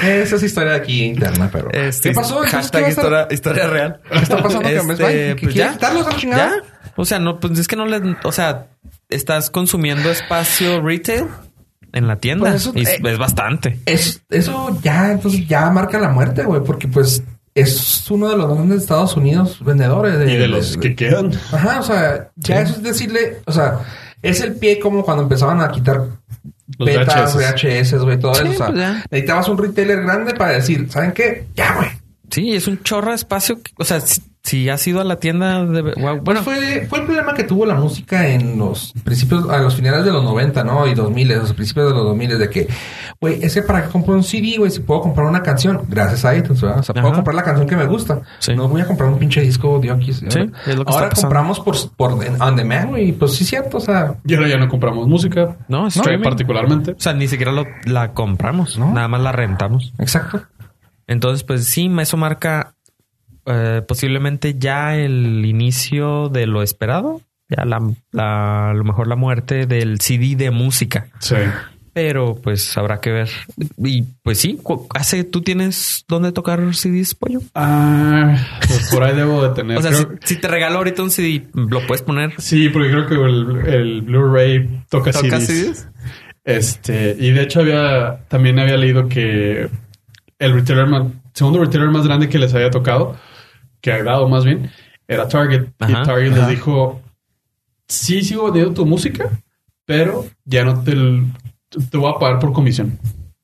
Esa 0.04 0.36
es 0.36 0.44
historia 0.44 0.72
de 0.74 0.78
aquí 0.78 1.04
interna, 1.04 1.50
pero. 1.52 1.70
Este, 1.72 2.10
¿Qué 2.10 2.16
pasó? 2.16 2.40
Hashtag 2.40 2.72
¿qué 2.72 2.82
va 2.82 2.88
a 2.88 2.90
estar- 2.90 2.90
historia, 2.90 3.28
historia 3.32 3.68
real. 3.68 4.02
¿Qué 4.12 4.18
está 4.20 4.42
pasando 4.44 4.70
Buy? 4.70 4.78
¿Que 4.78 4.82
pues 4.86 5.38
quiere 5.40 5.54
ya. 5.54 5.74
quitarlos 5.74 6.08
a 6.08 6.10
la 6.12 6.18
chingada? 6.18 6.50
Ya. 6.50 6.92
O 6.98 7.06
sea, 7.06 7.20
no, 7.20 7.40
pues 7.40 7.60
es 7.60 7.68
que 7.68 7.76
no 7.76 7.86
les, 7.86 8.02
o 8.24 8.32
sea, 8.32 8.68
estás 9.10 9.50
consumiendo 9.50 10.10
espacio 10.10 10.82
retail 10.82 11.26
en 11.94 12.08
la 12.08 12.16
tienda. 12.18 12.50
Pues 12.52 12.62
eso- 12.62 12.72
y 12.76 12.86
eh, 12.86 13.00
es 13.04 13.18
bastante. 13.18 13.80
Es, 13.86 14.22
eso 14.30 14.78
ya, 14.82 15.12
entonces 15.12 15.48
ya 15.48 15.70
marca 15.70 16.00
la 16.00 16.10
muerte, 16.10 16.44
güey, 16.44 16.62
porque 16.64 16.88
pues 16.88 17.22
es 17.54 18.10
uno 18.12 18.30
de 18.30 18.38
los 18.38 18.48
grandes 18.54 18.70
de 18.78 18.82
Estados 18.84 19.16
Unidos 19.16 19.64
vendedores 19.64 20.20
de, 20.20 20.34
Y 20.34 20.38
de 20.38 20.48
los 20.48 20.78
que 20.78 20.96
quedan. 20.96 21.32
Ajá, 21.54 21.80
o 21.80 21.84
sea, 21.84 22.30
ya 22.36 22.62
eso 22.62 22.74
es 22.74 22.84
decirle, 22.84 23.38
o 23.46 23.52
sea, 23.52 23.80
es 24.22 24.42
el 24.42 24.56
pie 24.56 24.80
como 24.80 25.04
cuando 25.04 25.24
empezaban 25.24 25.62
a 25.62 25.70
quitar 25.72 26.02
Los 26.78 26.88
betas, 26.88 27.36
VHS. 27.36 27.94
Güey, 28.04 28.20
todo 28.20 28.34
Sí, 28.36 28.42
eso. 28.44 28.52
O 28.52 28.56
sea, 28.58 28.68
pues 28.68 29.12
necesitabas 29.12 29.50
un 29.50 29.58
retailer 29.58 30.02
grande 30.02 30.34
para 30.34 30.54
decir, 30.54 30.88
¿saben 30.90 31.12
qué? 31.12 31.46
Ya, 31.56 31.76
güey. 31.76 31.90
Sí, 32.32 32.56
es 32.56 32.68
un 32.68 32.82
chorro 32.84 33.10
de 33.12 33.16
espacio. 33.16 33.62
que- 33.62 33.72
O 33.78 33.84
sea, 33.86 34.00
si, 34.46 34.70
has 34.70 34.86
ido 34.88 35.02
a 35.02 35.04
la 35.04 35.18
tienda 35.18 35.66
de... 35.66 35.82
wow, 35.82 36.22
Bueno, 36.22 36.42
fue, 36.44 36.86
fue 36.88 37.00
el 37.00 37.06
problema 37.06 37.34
que 37.34 37.44
tuvo 37.44 37.66
la 37.66 37.74
música 37.76 38.28
en 38.28 38.58
los 38.58 38.94
principios, 39.04 39.50
a 39.50 39.58
los 39.58 39.76
finales 39.76 40.06
de 40.06 40.12
los 40.12 40.24
90, 40.24 40.64
¿no? 40.64 40.88
Y 40.88 40.94
2000, 40.94 41.28
los 41.30 41.54
principios 41.54 41.88
de 41.88 41.94
los 41.96 42.04
2000, 42.04 42.38
de 42.38 42.50
que, 42.50 42.68
güey, 43.20 43.44
ese 43.44 43.64
para 43.64 43.84
que 43.84 43.90
compro 43.90 44.14
un 44.14 44.24
CD, 44.24 44.56
güey, 44.58 44.70
si 44.72 44.82
puedo 44.82 45.02
comprar 45.02 45.26
una 45.28 45.42
canción, 45.42 45.82
gracias 45.90 46.24
a 46.26 46.36
iTunes, 46.36 46.62
¿verdad? 46.62 46.80
O 46.80 46.84
sea, 46.84 46.94
puedo 46.96 47.14
comprar 47.14 47.36
la 47.36 47.44
canción 47.44 47.68
que 47.68 47.76
me 47.76 47.86
gusta. 47.88 48.22
Sí. 48.40 48.54
No 48.56 48.68
voy 48.68 48.82
a 48.82 48.86
comprar 48.86 49.10
un 49.10 49.18
pinche 49.20 49.42
disco 49.42 49.80
de 49.80 49.90
aquí. 49.92 50.14
Sí, 50.14 50.26
es 50.28 50.76
lo 50.76 50.86
que 50.86 50.94
Ahora 50.94 51.10
compramos 51.10 51.60
por, 51.60 51.76
por 51.98 52.12
on 52.14 52.56
demand, 52.56 52.90
güey, 52.90 53.10
y 53.10 53.12
pues 53.14 53.34
sí, 53.34 53.44
cierto, 53.46 53.78
o 53.78 53.82
sea, 53.82 54.16
Y 54.26 54.36
ahora 54.36 54.48
ya 54.48 54.58
no 54.58 54.68
compramos 54.68 55.08
música. 55.08 55.58
no, 55.68 55.88
streaming. 55.88 56.24
particularmente. 56.24 56.92
O 56.92 57.00
sea, 57.00 57.14
ni 57.14 57.28
siquiera 57.28 57.52
lo- 57.52 57.66
la 57.86 58.14
compramos, 58.14 58.78
¿No? 58.78 58.94
Nada 58.94 59.08
más 59.08 59.22
la 59.22 59.32
rentamos. 59.32 59.92
exacto. 59.98 60.44
Entonces, 61.08 61.44
pues 61.44 61.66
sí, 61.66 61.92
eso 62.00 62.18
marca 62.18 62.75
eh, 63.46 63.82
posiblemente 63.88 64.56
ya 64.58 64.96
el 64.98 65.46
inicio 65.46 66.30
de 66.30 66.48
lo 66.48 66.62
esperado. 66.64 67.22
Ya 67.48 67.64
la, 67.66 67.80
la- 68.12 68.72
a 68.72 68.74
lo 68.74 68.84
mejor 68.84 69.08
la 69.08 69.16
muerte 69.16 69.68
del 69.68 70.00
CD 70.02 70.36
de 70.36 70.50
música. 70.52 71.08
Sí. 71.20 71.36
Pero 71.94 72.36
pues 72.36 72.78
habrá 72.78 73.00
que 73.00 73.12
ver. 73.12 73.30
Y 73.78 74.02
pues 74.24 74.40
sí, 74.40 74.60
hace, 74.96 75.24
¿tú 75.24 75.42
tienes 75.42 76.04
dónde 76.10 76.32
tocar 76.34 76.60
CDs, 76.76 77.16
pollo? 77.16 77.40
Ah, 77.54 78.36
pues 78.68 78.90
por 78.92 79.04
ahí 79.04 79.16
debo 79.16 79.42
de 79.48 79.54
tener. 79.56 79.78
O 79.78 79.82
sea, 79.82 79.92
si, 80.24 80.36
te 80.36 80.48
regalo 80.50 80.78
ahorita 80.80 81.04
un 81.04 81.12
CD, 81.12 81.46
¿lo 81.54 81.86
puedes 81.88 82.02
poner? 82.02 82.34
Sí, 82.40 82.68
porque 82.70 82.90
creo 82.92 83.08
que 83.08 83.14
el, 83.16 83.74
el 83.74 84.02
Blu-ray 84.02 84.82
toca, 84.90 85.12
¿Toca 85.14 85.40
CDs. 85.40 85.48
CDs? 85.48 85.90
Este, 86.44 87.16
y 87.18 87.32
de 87.32 87.42
hecho 87.44 87.62
había, 87.62 88.20
también 88.28 88.60
había 88.60 88.76
leído 88.78 89.08
que 89.08 89.70
el 90.40 90.54
retailer 90.54 90.88
más, 90.88 91.04
segundo 91.34 91.60
retailer 91.64 91.90
más 91.90 92.06
grande 92.06 92.28
que 92.28 92.38
les 92.40 92.54
había 92.54 92.70
tocado, 92.72 93.16
que 93.86 93.92
ha 93.92 94.04
dado 94.04 94.28
más 94.28 94.44
bien, 94.44 94.72
era 95.08 95.28
Target. 95.28 95.68
Ajá, 95.78 95.92
y 95.92 96.06
Target 96.06 96.32
ajá. 96.32 96.40
les 96.40 96.48
dijo, 96.48 97.02
sí 97.88 98.24
sigo 98.24 98.46
vendiendo 98.46 98.74
tu 98.74 98.84
música, 98.84 99.30
pero 99.86 100.26
ya 100.44 100.66
no 100.66 100.82
te, 100.82 100.96
te 101.92 101.98
voy 101.98 102.12
a 102.12 102.18
pagar 102.18 102.40
por 102.40 102.52
comisión. 102.52 102.98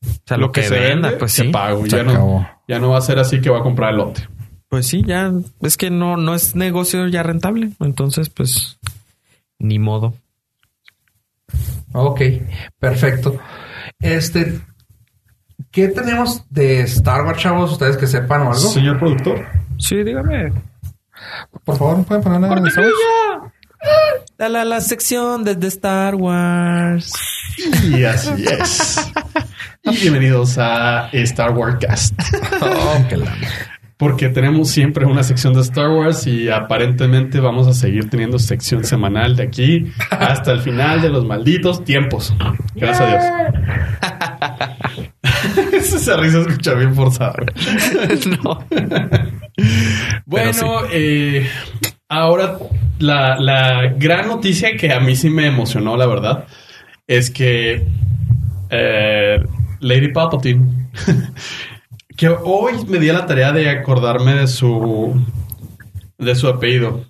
O 0.03 0.07
sea, 0.25 0.37
lo, 0.37 0.51
que, 0.51 0.63
se 0.63 0.79
venda, 0.79 1.09
vende, 1.09 1.19
pues 1.19 1.33
sí. 1.33 1.49
pago. 1.49 1.83
Se 1.85 1.97
Ya 1.97 2.03
no, 2.03 2.49
ya 2.67 2.79
no 2.79 2.89
va 2.89 2.97
a 2.97 3.01
ser 3.01 3.19
así 3.19 3.39
que 3.39 3.51
va 3.51 3.59
a 3.59 3.61
comprar 3.61 3.91
el 3.91 3.97
lote. 3.97 4.27
Pues 4.67 4.87
sí, 4.87 5.03
ya 5.05 5.31
es 5.61 5.77
que 5.77 5.91
no, 5.91 6.17
no 6.17 6.33
es 6.33 6.55
negocio 6.55 7.07
ya 7.07 7.21
rentable. 7.21 7.69
Entonces, 7.79 8.29
pues 8.29 8.79
ni 9.59 9.77
modo. 9.77 10.15
Ok, 11.93 12.19
perfecto. 12.79 13.37
Este, 13.99 14.59
¿qué 15.69 15.89
tenemos 15.89 16.45
de 16.49 16.81
Star 16.81 17.25
Wars, 17.25 17.39
chavos? 17.39 17.73
Ustedes 17.73 17.95
que 17.95 18.07
sepan 18.07 18.41
o 18.41 18.53
algo. 18.53 18.69
Señor 18.69 18.97
productor. 18.97 19.60
Sí, 19.81 20.03
dígame. 20.03 20.53
Por 21.65 21.77
favor, 21.77 21.97
¿me 21.97 22.03
pueden 22.03 22.23
poner 22.23 22.39
nada 22.39 22.55
de 22.55 22.67
Star 22.69 22.85
Wars? 22.85 23.53
La, 24.37 24.49
la, 24.49 24.65
la 24.65 24.81
sección 24.81 25.43
desde 25.43 25.67
Star 25.67 26.15
Wars. 26.15 27.11
Y 27.89 28.03
así 28.03 28.45
es. 28.45 29.11
Y 29.83 29.89
bienvenidos 30.01 30.57
a 30.59 31.09
Star 31.11 31.51
Wars 31.51 31.77
Cast. 31.85 32.13
Oh, 32.61 33.05
la- 33.17 33.35
Porque 34.01 34.29
tenemos 34.29 34.71
siempre 34.71 35.05
una 35.05 35.21
sección 35.21 35.53
de 35.53 35.61
Star 35.61 35.91
Wars 35.91 36.25
y 36.25 36.49
aparentemente 36.49 37.39
vamos 37.39 37.67
a 37.67 37.73
seguir 37.73 38.09
teniendo 38.09 38.39
sección 38.39 38.83
semanal 38.83 39.35
de 39.35 39.43
aquí 39.43 39.91
hasta 40.09 40.53
el 40.53 40.61
final 40.61 41.03
de 41.03 41.09
los 41.09 41.23
malditos 41.23 41.83
tiempos. 41.85 42.33
Gracias 42.73 42.99
a 42.99 43.07
Dios. 43.11 43.23
Esa 45.93 46.17
risa 46.17 46.39
escucha 46.39 46.73
bien 46.73 46.95
forzada. 46.95 47.35
no. 48.43 48.65
Bueno, 50.25 50.79
eh, 50.91 51.47
ahora 52.09 52.57
la, 52.97 53.39
la 53.39 53.93
gran 53.97 54.29
noticia 54.29 54.75
que 54.77 54.91
a 54.91 54.99
mí 54.99 55.15
sí 55.15 55.29
me 55.29 55.45
emocionó, 55.45 55.95
la 55.95 56.07
verdad, 56.07 56.47
es 57.05 57.29
que 57.29 57.85
eh, 58.71 59.43
Lady 59.81 60.11
Palpatine, 60.11 60.89
que 62.17 62.29
hoy 62.29 62.73
me 62.87 62.99
di 62.99 63.09
a 63.09 63.13
la 63.13 63.25
tarea 63.25 63.51
de 63.51 63.69
acordarme 63.69 64.35
de 64.35 64.47
su 64.47 65.13
de 66.17 66.35
su 66.35 66.47
apellido. 66.47 67.05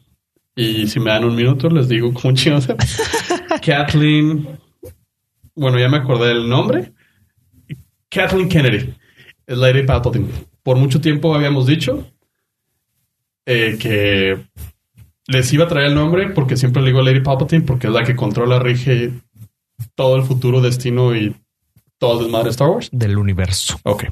Y 0.56 0.88
si 0.88 1.00
me 1.00 1.12
dan 1.12 1.24
un 1.24 1.36
minuto, 1.36 1.70
les 1.70 1.88
digo 1.88 2.14
cómo 2.14 2.34
chingados. 2.36 2.68
Kathleen. 3.66 4.60
Bueno, 5.56 5.80
ya 5.80 5.90
me 5.90 5.98
acordé 5.98 6.30
del 6.30 6.48
nombre. 6.48 6.94
Kathleen 8.10 8.50
Kennedy. 8.50 8.94
Es 9.46 9.58
Lady 9.58 9.84
Palpatine. 9.84 10.28
Por 10.64 10.78
mucho 10.78 11.02
tiempo 11.02 11.34
habíamos 11.34 11.66
dicho 11.66 12.08
eh, 13.46 13.78
que 13.80 14.46
les 15.28 15.54
iba 15.54 15.66
a 15.66 15.68
traer 15.68 15.88
el 15.88 15.96
nombre 15.96 16.30
porque 16.30 16.58
siempre 16.58 16.82
le 16.82 16.90
digo 16.90 17.02
Lady 17.02 17.22
Palpatine 17.22 17.64
porque 17.64 17.88
es 17.88 17.94
la 17.94 18.04
que 18.04 18.16
controla, 18.16 18.60
rige 18.60 19.12
todo 19.96 20.16
el 20.16 20.24
futuro, 20.24 20.62
destino 20.62 21.16
y 21.16 21.36
todo 22.02 22.26
el 22.26 22.32
de 22.32 22.50
Star 22.50 22.70
Wars. 22.70 22.90
Del 22.92 23.16
universo. 23.16 23.80
Ok. 23.84 24.06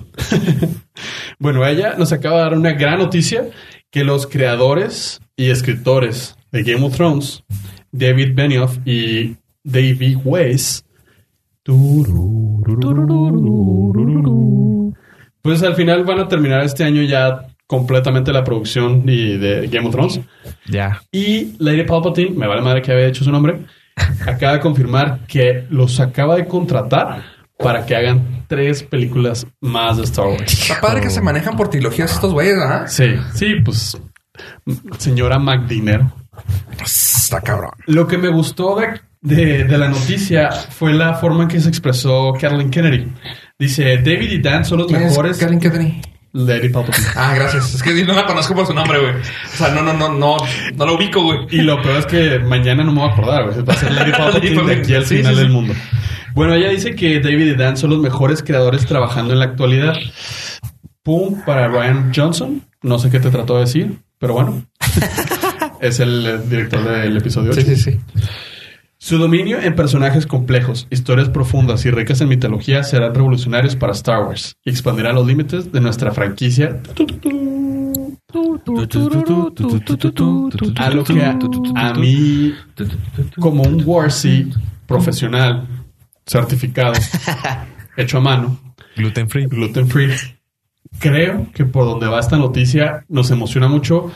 bueno, 1.40 1.66
ella 1.66 1.96
nos 1.98 2.12
acaba 2.14 2.38
de 2.38 2.44
dar 2.44 2.54
una 2.54 2.74
gran 2.74 3.00
noticia 3.00 3.50
que 3.90 4.04
los 4.04 4.28
creadores 4.28 5.20
y 5.36 5.50
escritores 5.50 6.38
de 6.52 6.62
Game 6.62 6.86
of 6.86 6.96
Thrones, 6.96 7.44
David 7.92 8.36
Benioff 8.36 8.78
y 8.86 9.38
David 9.64 10.18
Weiss, 10.24 10.86
pues 15.42 15.64
al 15.64 15.74
final 15.74 16.04
van 16.04 16.20
a 16.20 16.28
terminar 16.28 16.64
este 16.64 16.84
año 16.84 17.02
ya 17.02 17.48
completamente 17.66 18.32
la 18.32 18.44
producción 18.44 19.02
y 19.08 19.36
de 19.38 19.68
Game 19.68 19.88
of 19.88 19.96
Thrones. 19.96 20.20
Ya. 20.68 21.02
Y 21.12 21.56
Lady 21.58 21.86
Palpatine, 21.86 22.38
me 22.38 22.46
vale 22.46 22.62
madre 22.62 22.84
que 22.84 22.92
había 22.92 23.08
hecho 23.08 23.24
su 23.24 23.32
nombre, 23.32 23.66
acaba 24.28 24.54
de 24.54 24.60
confirmar 24.60 25.26
que 25.26 25.66
los 25.72 26.00
acaba 26.00 26.36
de 26.36 26.46
contratar 26.46 27.39
para 27.60 27.86
que 27.86 27.96
hagan 27.96 28.46
tres 28.48 28.84
películas 28.84 29.46
más 29.62 29.98
de 29.98 30.04
Star 30.04 30.28
Wars. 30.28 30.42
Está 30.52 30.80
padre 30.82 31.02
que 31.02 31.10
se 31.10 31.22
manejan 31.22 31.56
por 31.58 31.70
trilogías 31.70 32.12
estos 32.14 32.32
güeyes, 32.34 32.58
¿ah? 32.60 32.88
Sí, 32.88 33.16
sí, 33.36 33.56
pues 33.64 33.98
señora 34.98 35.38
McDinner. 35.40 36.02
Está 36.82 37.42
cabrón. 37.42 37.72
Lo 37.86 38.08
que 38.08 38.18
me 38.18 38.30
gustó 38.30 38.78
de, 38.78 39.02
de- 39.36 39.64
de 39.66 39.78
la 39.78 39.90
noticia 39.90 40.50
fue 40.52 40.94
la 40.94 41.16
forma 41.16 41.44
en 41.44 41.50
que 41.50 41.60
se 41.60 41.68
expresó 41.70 42.34
Kathleen 42.40 42.70
Kennedy. 42.70 43.12
Dice, 43.58 43.98
David 43.98 44.32
y 44.32 44.42
Dan 44.42 44.64
son 44.64 44.80
los 44.80 44.88
¿Quién 44.88 45.02
es 45.02 45.10
mejores. 45.10 45.38
Kathleen 45.38 45.60
Kennedy? 45.60 46.02
Lady 46.32 46.70
Palpatine. 46.70 47.08
Ah, 47.16 47.34
gracias. 47.36 47.74
Es 47.76 47.84
que 47.84 48.06
no 48.06 48.14
la 48.14 48.26
conozco 48.26 48.56
por 48.56 48.66
su 48.66 48.74
nombre, 48.74 49.00
güey. 49.00 49.14
O 49.16 49.58
sea, 49.58 49.70
no, 49.70 49.82
no, 49.82 49.92
no, 49.94 50.10
no, 50.14 50.38
no 50.76 50.86
lo 50.86 50.96
ubico, 50.96 51.24
güey. 51.24 51.40
Y 51.52 51.62
lo 51.62 51.82
peor 51.82 51.98
es 51.98 52.06
que 52.06 52.40
mañana 52.40 52.84
no 52.84 52.94
me 52.94 53.02
voy 53.02 53.10
a 53.10 53.14
acordar, 53.14 53.46
güey. 53.52 53.62
Va 53.66 53.74
a 53.74 53.78
ser 53.78 53.92
Lady 53.92 54.12
Palpatine 54.18 54.64
de 54.64 54.74
aquí 54.76 54.94
al 54.96 55.06
Sí, 55.06 55.18
final 55.18 55.34
sí, 55.34 55.38
sí. 55.38 55.44
del 55.44 55.52
mundo. 55.52 55.74
Bueno, 56.40 56.54
ella 56.54 56.70
dice 56.70 56.96
que 56.96 57.20
David 57.20 57.48
y 57.48 57.56
Dan 57.56 57.76
son 57.76 57.90
los 57.90 58.00
mejores 58.00 58.42
creadores 58.42 58.86
trabajando 58.86 59.34
en 59.34 59.40
la 59.40 59.46
actualidad. 59.46 59.98
Pum 61.04 61.42
para 61.46 61.68
Ryan 61.68 62.14
Johnson. 62.16 62.62
No 62.82 62.98
sé 62.98 63.10
qué 63.10 63.20
te 63.20 63.30
trató 63.30 63.56
de 63.56 63.60
decir, 63.66 63.98
pero 64.18 64.36
bueno. 64.36 64.64
es 65.82 66.00
el 66.00 66.26
eh, 66.26 66.38
director 66.50 66.82
del 66.82 67.18
episodio 67.18 67.52
8. 67.52 67.60
Sí, 67.60 67.76
sí, 67.76 67.92
sí. 67.92 68.00
Su 68.98 69.18
dominio 69.18 69.60
en 69.60 69.76
personajes 69.76 70.26
complejos, 70.26 70.88
historias 70.90 71.28
profundas 71.28 71.86
y 71.86 71.92
ricas 71.92 72.22
en 72.22 72.30
mitología 72.30 72.84
serán 72.84 73.14
revolucionarios 73.14 73.76
para 73.76 73.92
Star 73.92 74.24
Wars 74.24 74.56
y 74.64 74.70
expandirán 74.70 75.16
los 75.16 75.28
límites 75.28 75.74
de 75.74 75.82
nuestra 75.82 76.12
franquicia. 76.12 76.80
A 80.78 80.90
lo 80.90 81.04
que 81.04 81.22
a, 81.22 81.38
a 81.76 81.94
mí, 81.96 82.54
como 83.42 83.64
un 83.64 83.84
Warsy 83.86 84.54
profesional, 84.88 85.68
certificado, 86.30 86.94
hecho 87.98 88.18
a 88.18 88.22
mano, 88.22 88.60
Gluten 88.96 89.30
free. 89.30 89.46
gluten 89.48 89.88
free, 89.88 90.14
creo 91.00 91.48
que 91.54 91.66
por 91.66 91.86
donde 91.86 92.08
va 92.08 92.20
esta 92.20 92.38
noticia 92.38 93.04
nos 93.10 93.32
emociona 93.32 93.68
mucho 93.68 94.12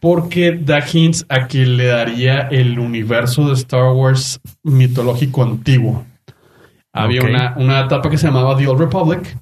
porque 0.00 0.52
da 0.52 0.78
hints 0.80 1.26
a 1.28 1.48
que 1.48 1.66
le 1.66 1.86
daría 1.86 2.42
el 2.50 2.78
universo 2.78 3.48
de 3.48 3.54
Star 3.54 3.92
Wars 3.92 4.40
mitológico 4.62 5.42
antiguo. 5.42 6.06
Había 6.92 7.22
una, 7.22 7.54
una 7.56 7.80
etapa 7.80 8.08
que 8.08 8.16
se 8.16 8.26
llamaba 8.28 8.56
The 8.56 8.66
Old 8.68 8.80
Republic, 8.80 9.36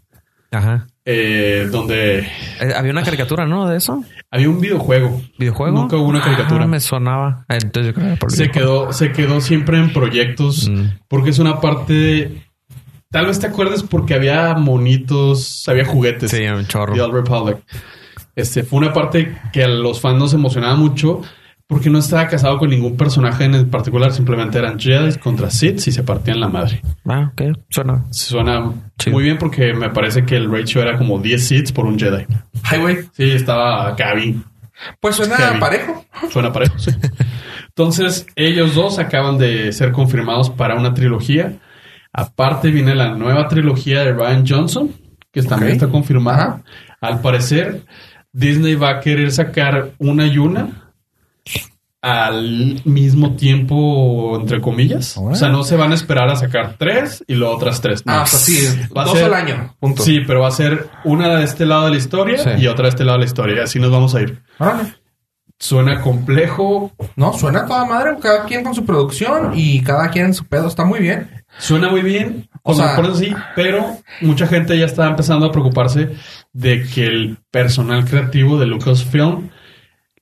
Ajá. 0.50 0.86
Eh, 1.08 1.68
donde 1.70 2.18
Eh, 2.18 2.72
había 2.76 2.90
una 2.92 3.02
caricatura, 3.04 3.46
¿no? 3.46 3.66
De 3.68 3.76
eso. 3.78 4.02
había 4.30 4.50
un 4.50 4.60
videojuego. 4.60 5.22
¿Videojuego? 5.38 5.78
Nunca 5.78 5.96
hubo 5.96 6.08
una 6.08 6.20
caricatura. 6.20 6.64
Ah, 6.64 6.66
me 6.66 6.80
sonaba. 6.80 7.46
Entonces 7.48 7.86
yo 7.86 7.94
creo 7.94 8.04
que 8.06 8.10
era 8.12 8.18
por 8.18 8.32
Se 8.32 8.50
quedó, 8.50 8.92
se 8.92 9.12
quedó 9.12 9.40
siempre 9.40 9.78
en 9.78 9.92
proyectos 9.92 10.68
Mm. 10.68 10.98
porque 11.08 11.30
es 11.30 11.38
una 11.38 11.60
parte. 11.60 12.42
Tal 13.10 13.26
vez 13.26 13.38
te 13.38 13.46
acuerdes 13.46 13.82
porque 13.84 14.14
había 14.14 14.52
monitos, 14.54 15.66
había 15.68 15.84
juguetes. 15.84 16.30
Sí, 16.32 16.42
un 16.44 16.66
chorro. 16.66 16.92
The 16.94 17.00
Old 17.02 17.14
Republic. 17.14 17.58
Este 18.34 18.64
fue 18.64 18.80
una 18.80 18.92
parte 18.92 19.38
que 19.52 19.62
a 19.64 19.68
los 19.68 20.00
fans 20.00 20.18
nos 20.18 20.34
emocionaba 20.34 20.74
mucho, 20.76 21.22
porque 21.68 21.90
no 21.90 21.98
estaba 21.98 22.28
casado 22.28 22.58
con 22.58 22.70
ningún 22.70 22.96
personaje 22.96 23.44
en 23.44 23.54
el 23.54 23.66
particular, 23.66 24.12
simplemente 24.12 24.58
eran 24.58 24.78
Jedi 24.78 25.16
contra 25.18 25.50
Sith 25.50 25.86
y 25.88 25.92
se 25.92 26.04
partían 26.04 26.40
la 26.40 26.48
madre. 26.48 26.80
Ah, 27.04 27.32
ok. 27.32 27.58
Suena. 27.68 28.04
Suena 28.10 28.72
Chido. 28.98 29.14
muy 29.14 29.24
bien 29.24 29.38
porque 29.38 29.74
me 29.74 29.90
parece 29.90 30.24
que 30.24 30.36
el 30.36 30.50
ratio 30.50 30.80
era 30.80 30.96
como 30.96 31.18
10 31.18 31.44
Siths 31.44 31.72
por 31.72 31.86
un 31.86 31.98
Jedi. 31.98 32.24
Ay, 32.62 32.80
güey. 32.80 32.98
Sí, 33.12 33.30
estaba 33.30 33.94
Gaby. 33.96 34.42
Pues 35.00 35.16
suena 35.16 35.36
parejo. 35.58 36.04
Suena 36.30 36.52
parejo, 36.52 36.78
sí. 36.78 36.90
Entonces, 37.68 38.26
ellos 38.36 38.74
dos 38.74 38.98
acaban 38.98 39.38
de 39.38 39.72
ser 39.72 39.92
confirmados 39.92 40.50
para 40.50 40.76
una 40.76 40.94
trilogía. 40.94 41.58
Aparte 42.12 42.70
viene 42.70 42.94
la 42.94 43.14
nueva 43.14 43.48
trilogía 43.48 44.00
de 44.00 44.12
Ryan 44.12 44.44
Johnson, 44.46 44.90
que 45.32 45.42
también 45.42 45.72
está 45.72 45.88
confirmada. 45.88 46.44
Ajá. 46.44 46.62
Al 47.00 47.20
parecer, 47.20 47.82
Disney 48.32 48.74
va 48.74 48.90
a 48.90 49.00
querer 49.00 49.32
sacar 49.32 49.90
una 49.98 50.26
y 50.26 50.38
una 50.38 50.85
al 52.06 52.80
mismo 52.84 53.34
tiempo, 53.34 54.38
entre 54.40 54.60
comillas. 54.60 55.16
O 55.18 55.34
sea, 55.34 55.48
no 55.48 55.64
se 55.64 55.76
van 55.76 55.90
a 55.92 55.94
esperar 55.96 56.28
a 56.28 56.36
sacar 56.36 56.76
tres 56.78 57.24
y 57.26 57.34
luego 57.34 57.56
otras 57.56 57.80
tres. 57.80 58.06
No. 58.06 58.12
Ah, 58.12 58.22
o 58.22 58.26
sea, 58.26 58.38
sí. 58.38 58.58
Va 58.96 59.02
a 59.02 59.04
Dos 59.06 59.14
ser- 59.14 59.24
al 59.24 59.34
año. 59.34 59.74
Punto. 59.80 60.02
Sí, 60.02 60.20
pero 60.26 60.40
va 60.42 60.48
a 60.48 60.52
ser 60.52 60.88
una 61.04 61.36
de 61.36 61.44
este 61.44 61.66
lado 61.66 61.86
de 61.86 61.90
la 61.90 61.96
historia 61.96 62.38
Sí. 62.38 62.50
y 62.58 62.66
otra 62.68 62.84
de 62.84 62.90
este 62.90 63.04
lado 63.04 63.18
de 63.18 63.24
la 63.24 63.28
historia. 63.28 63.56
Y 63.56 63.60
así 63.60 63.80
nos 63.80 63.90
vamos 63.90 64.14
a 64.14 64.22
ir. 64.22 64.40
Órale. 64.58 64.94
Suena 65.58 66.02
complejo, 66.02 66.92
No, 67.16 67.32
suena 67.32 67.60
a 67.60 67.66
toda 67.66 67.84
madre. 67.86 68.16
Cada 68.20 68.44
quien 68.44 68.62
con 68.62 68.74
su 68.74 68.84
producción 68.84 69.52
y 69.54 69.82
cada 69.82 70.10
quien 70.10 70.26
en 70.26 70.34
su 70.34 70.44
pedo. 70.44 70.68
Está 70.68 70.84
muy 70.84 71.00
bien. 71.00 71.30
Suena 71.58 71.88
muy 71.88 72.02
bien, 72.02 72.48
O 72.62 72.72
o 72.72 72.74
sea, 72.74 72.94
por 72.94 73.06
así, 73.06 73.34
pero 73.54 73.96
mucha 74.20 74.46
gente 74.46 74.78
ya 74.78 74.84
está 74.84 75.06
empezando 75.08 75.46
a 75.46 75.52
preocuparse 75.52 76.10
de 76.52 76.82
que 76.84 77.06
el 77.06 77.38
personal 77.50 78.04
creativo 78.04 78.58
de 78.58 78.66
Lucasfilm 78.66 79.48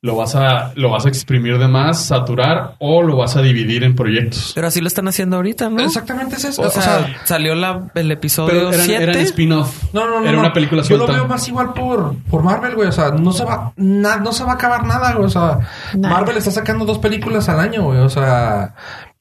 lo 0.04 0.16
vas 0.16 0.34
a 0.34 0.72
lo 0.74 0.90
vas 0.90 1.06
a 1.06 1.08
exprimir 1.08 1.56
de 1.56 1.66
más, 1.66 1.98
saturar 1.98 2.74
o 2.78 3.02
lo 3.02 3.16
vas 3.16 3.36
a 3.36 3.40
dividir 3.40 3.84
en 3.84 3.96
proyectos. 3.96 4.52
Pero 4.54 4.66
así 4.66 4.82
lo 4.82 4.86
están 4.86 5.08
haciendo 5.08 5.36
ahorita, 5.36 5.70
¿no? 5.70 5.80
Exactamente 5.80 6.36
es 6.36 6.44
eso. 6.44 6.60
O 6.60 6.68
sea, 6.68 7.22
salió 7.24 7.54
la, 7.54 7.90
el 7.94 8.10
episodio 8.10 8.52
Pero 8.52 8.68
eran, 8.68 8.84
7. 8.84 9.02
eran 9.02 9.16
spin-off. 9.16 9.94
No, 9.94 10.06
no, 10.06 10.20
no. 10.20 10.24
Era 10.26 10.32
no. 10.32 10.40
una 10.40 10.52
película 10.52 10.82
Yo 10.82 10.98
lo 10.98 11.06
veo 11.06 11.26
más 11.26 11.48
igual 11.48 11.72
por, 11.72 12.16
por 12.24 12.42
Marvel, 12.42 12.74
güey. 12.74 12.88
O 12.88 12.92
sea, 12.92 13.12
no 13.12 13.32
se 13.32 13.46
va, 13.46 13.72
na- 13.76 14.18
no 14.18 14.34
se 14.34 14.44
va 14.44 14.52
a 14.52 14.54
acabar 14.56 14.84
nada, 14.84 15.14
güey. 15.14 15.24
O 15.24 15.30
sea, 15.30 15.60
Marvel 15.98 16.36
está 16.36 16.50
sacando 16.50 16.84
dos 16.84 16.98
películas 16.98 17.48
al 17.48 17.58
año, 17.60 17.84
güey. 17.84 18.00
O 18.00 18.10
sea, 18.10 18.74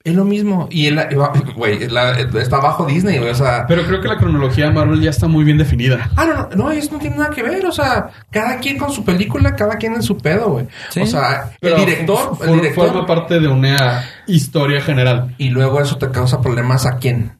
es 0.05 0.13
lo 0.15 0.25
mismo. 0.25 0.67
Y 0.69 0.87
el, 0.87 0.99
güey, 1.55 1.87
la- 1.87 2.19
está 2.19 2.59
bajo 2.59 2.85
Disney, 2.85 3.19
güey. 3.19 3.29
O 3.29 3.35
sea, 3.35 3.65
Pero 3.67 3.83
creo 3.85 4.01
que 4.01 4.07
la 4.07 4.17
cronología 4.17 4.65
de 4.65 4.71
Marvel 4.73 5.01
ya 5.01 5.09
está 5.11 5.27
muy 5.27 5.43
bien 5.45 5.57
definida. 5.57 6.09
Ah, 6.15 6.25
no, 6.25 6.33
no, 6.33 6.49
no, 6.55 6.71
eso 6.71 6.91
no 6.93 6.99
tiene 6.99 7.15
nada 7.17 7.29
que 7.29 7.41
ver. 7.43 7.65
O 7.65 7.71
sea, 7.71 8.09
cada 8.29 8.57
quien 8.59 8.77
con 8.77 8.91
su 8.91 9.05
película, 9.05 9.55
cada 9.55 9.77
quien 9.77 9.93
en 9.93 10.03
su 10.03 10.17
pedo, 10.17 10.49
güey. 10.49 10.67
Sí. 10.89 11.01
O 11.01 11.05
sea, 11.05 11.51
Pero 11.59 11.75
el 11.77 11.85
director, 11.85 12.37
el 12.45 12.53
director. 12.55 12.87
forma 12.87 13.05
parte 13.05 13.39
de 13.39 13.47
una 13.47 14.03
historia 14.27 14.81
general. 14.81 15.33
Y 15.37 15.49
luego 15.49 15.79
eso 15.79 15.97
te 15.97 16.09
causa 16.11 16.41
problemas 16.41 16.85
a 16.85 16.97
quién? 16.97 17.31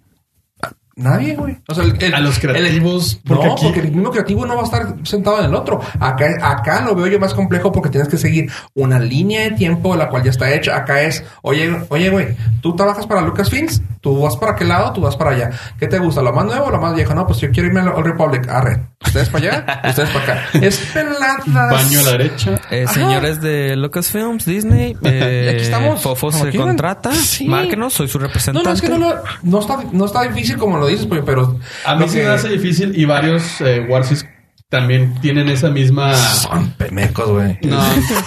Nadie, 0.95 1.36
güey. 1.36 1.58
O 1.67 1.73
sea, 1.73 1.84
el- 1.86 2.01
el- 2.03 2.13
A 2.13 2.19
los 2.19 2.38
creativos, 2.39 3.13
el- 3.13 3.21
porque 3.27 3.45
no, 3.47 3.53
aquí- 3.53 3.63
porque 3.65 3.79
el 3.79 3.91
mismo 3.91 4.12
creativo 4.12 4.45
no 4.45 4.56
va 4.56 4.62
a 4.62 4.65
estar 4.65 4.95
sentado 5.03 5.39
en 5.39 5.45
el 5.45 5.56
otro. 5.56 5.82
Acá, 5.99 6.27
acá 6.41 6.82
lo 6.82 6.93
veo 6.95 7.08
yo 7.08 7.19
más 7.19 7.34
complejo 7.34 7.71
porque 7.71 7.89
tienes 7.89 8.08
que 8.08 8.17
seguir 8.17 8.51
una 8.75 8.99
línea 8.99 9.41
de 9.41 9.51
tiempo 9.51 9.95
la 9.95 10.10
cual 10.10 10.23
ya 10.23 10.29
está 10.29 10.53
hecha. 10.53 10.75
Acá 10.77 11.01
es, 11.01 11.23
oye, 11.41 11.75
oye, 11.89 12.10
güey, 12.10 12.36
tú 12.62 12.75
trabajas 12.75 13.08
para 13.08 13.21
Lucasfilms, 13.21 13.82
tú 14.01 14.21
vas 14.21 14.36
para 14.38 14.51
aquel 14.51 14.67
lado, 14.69 14.93
tú 14.93 15.01
vas 15.01 15.15
para 15.15 15.32
allá. 15.32 15.49
¿Qué 15.79 15.88
te 15.88 15.97
gusta? 15.97 16.21
¿Lo 16.21 16.32
más 16.32 16.45
nuevo 16.45 16.65
o 16.65 16.71
lo 16.71 16.79
más 16.79 16.93
viejo? 16.95 17.13
No, 17.15 17.25
pues 17.25 17.39
yo 17.39 17.49
quiero 17.51 17.67
irme 17.69 17.79
al 17.79 17.89
Old 17.89 18.06
Republic. 18.06 18.47
Arre. 18.49 18.79
Ustedes 19.06 19.29
para 19.29 19.45
allá, 19.63 19.82
ustedes 19.89 20.10
para 20.12 20.23
acá. 20.23 20.45
Es 20.62 20.77
peladas. 20.93 21.43
Baño 21.45 21.99
a 21.99 22.03
la 22.03 22.12
derecha. 22.12 22.62
Eh, 22.71 22.86
señores 22.88 23.41
de 23.41 23.75
Lucasfilms, 23.75 24.45
Disney, 24.45 24.95
eh, 25.03 25.49
Aquí 25.53 25.63
estamos, 25.63 26.01
Fofo 26.01 26.32
se 26.32 26.56
contrata. 26.56 27.12
Sí. 27.13 27.47
Márquenos, 27.47 27.93
soy 27.93 28.08
su 28.08 28.19
No, 28.19 28.27
representante. 28.27 28.67
no, 28.69 28.73
es 28.75 28.82
que 28.82 28.89
no, 28.89 28.97
lo- 28.97 29.15
no, 29.43 29.60
está, 29.60 29.79
no 29.91 30.06
está 30.06 30.21
difícil 30.23 30.58
como 30.58 30.82
lo 30.83 30.89
dices, 30.89 31.05
pollo, 31.07 31.25
pero... 31.25 31.59
A 31.85 31.95
mí 31.95 32.07
se 32.07 32.19
que- 32.19 32.25
me 32.25 32.31
hace 32.31 32.49
difícil 32.49 32.97
y 32.97 33.05
varios 33.05 33.61
eh, 33.61 33.85
Warsis 33.89 34.25
también 34.69 35.19
tienen 35.21 35.49
esa 35.49 35.69
misma... 35.69 36.15
Son 36.15 36.71
pemecos, 36.71 37.29
güey. 37.29 37.57
No, 37.63 37.79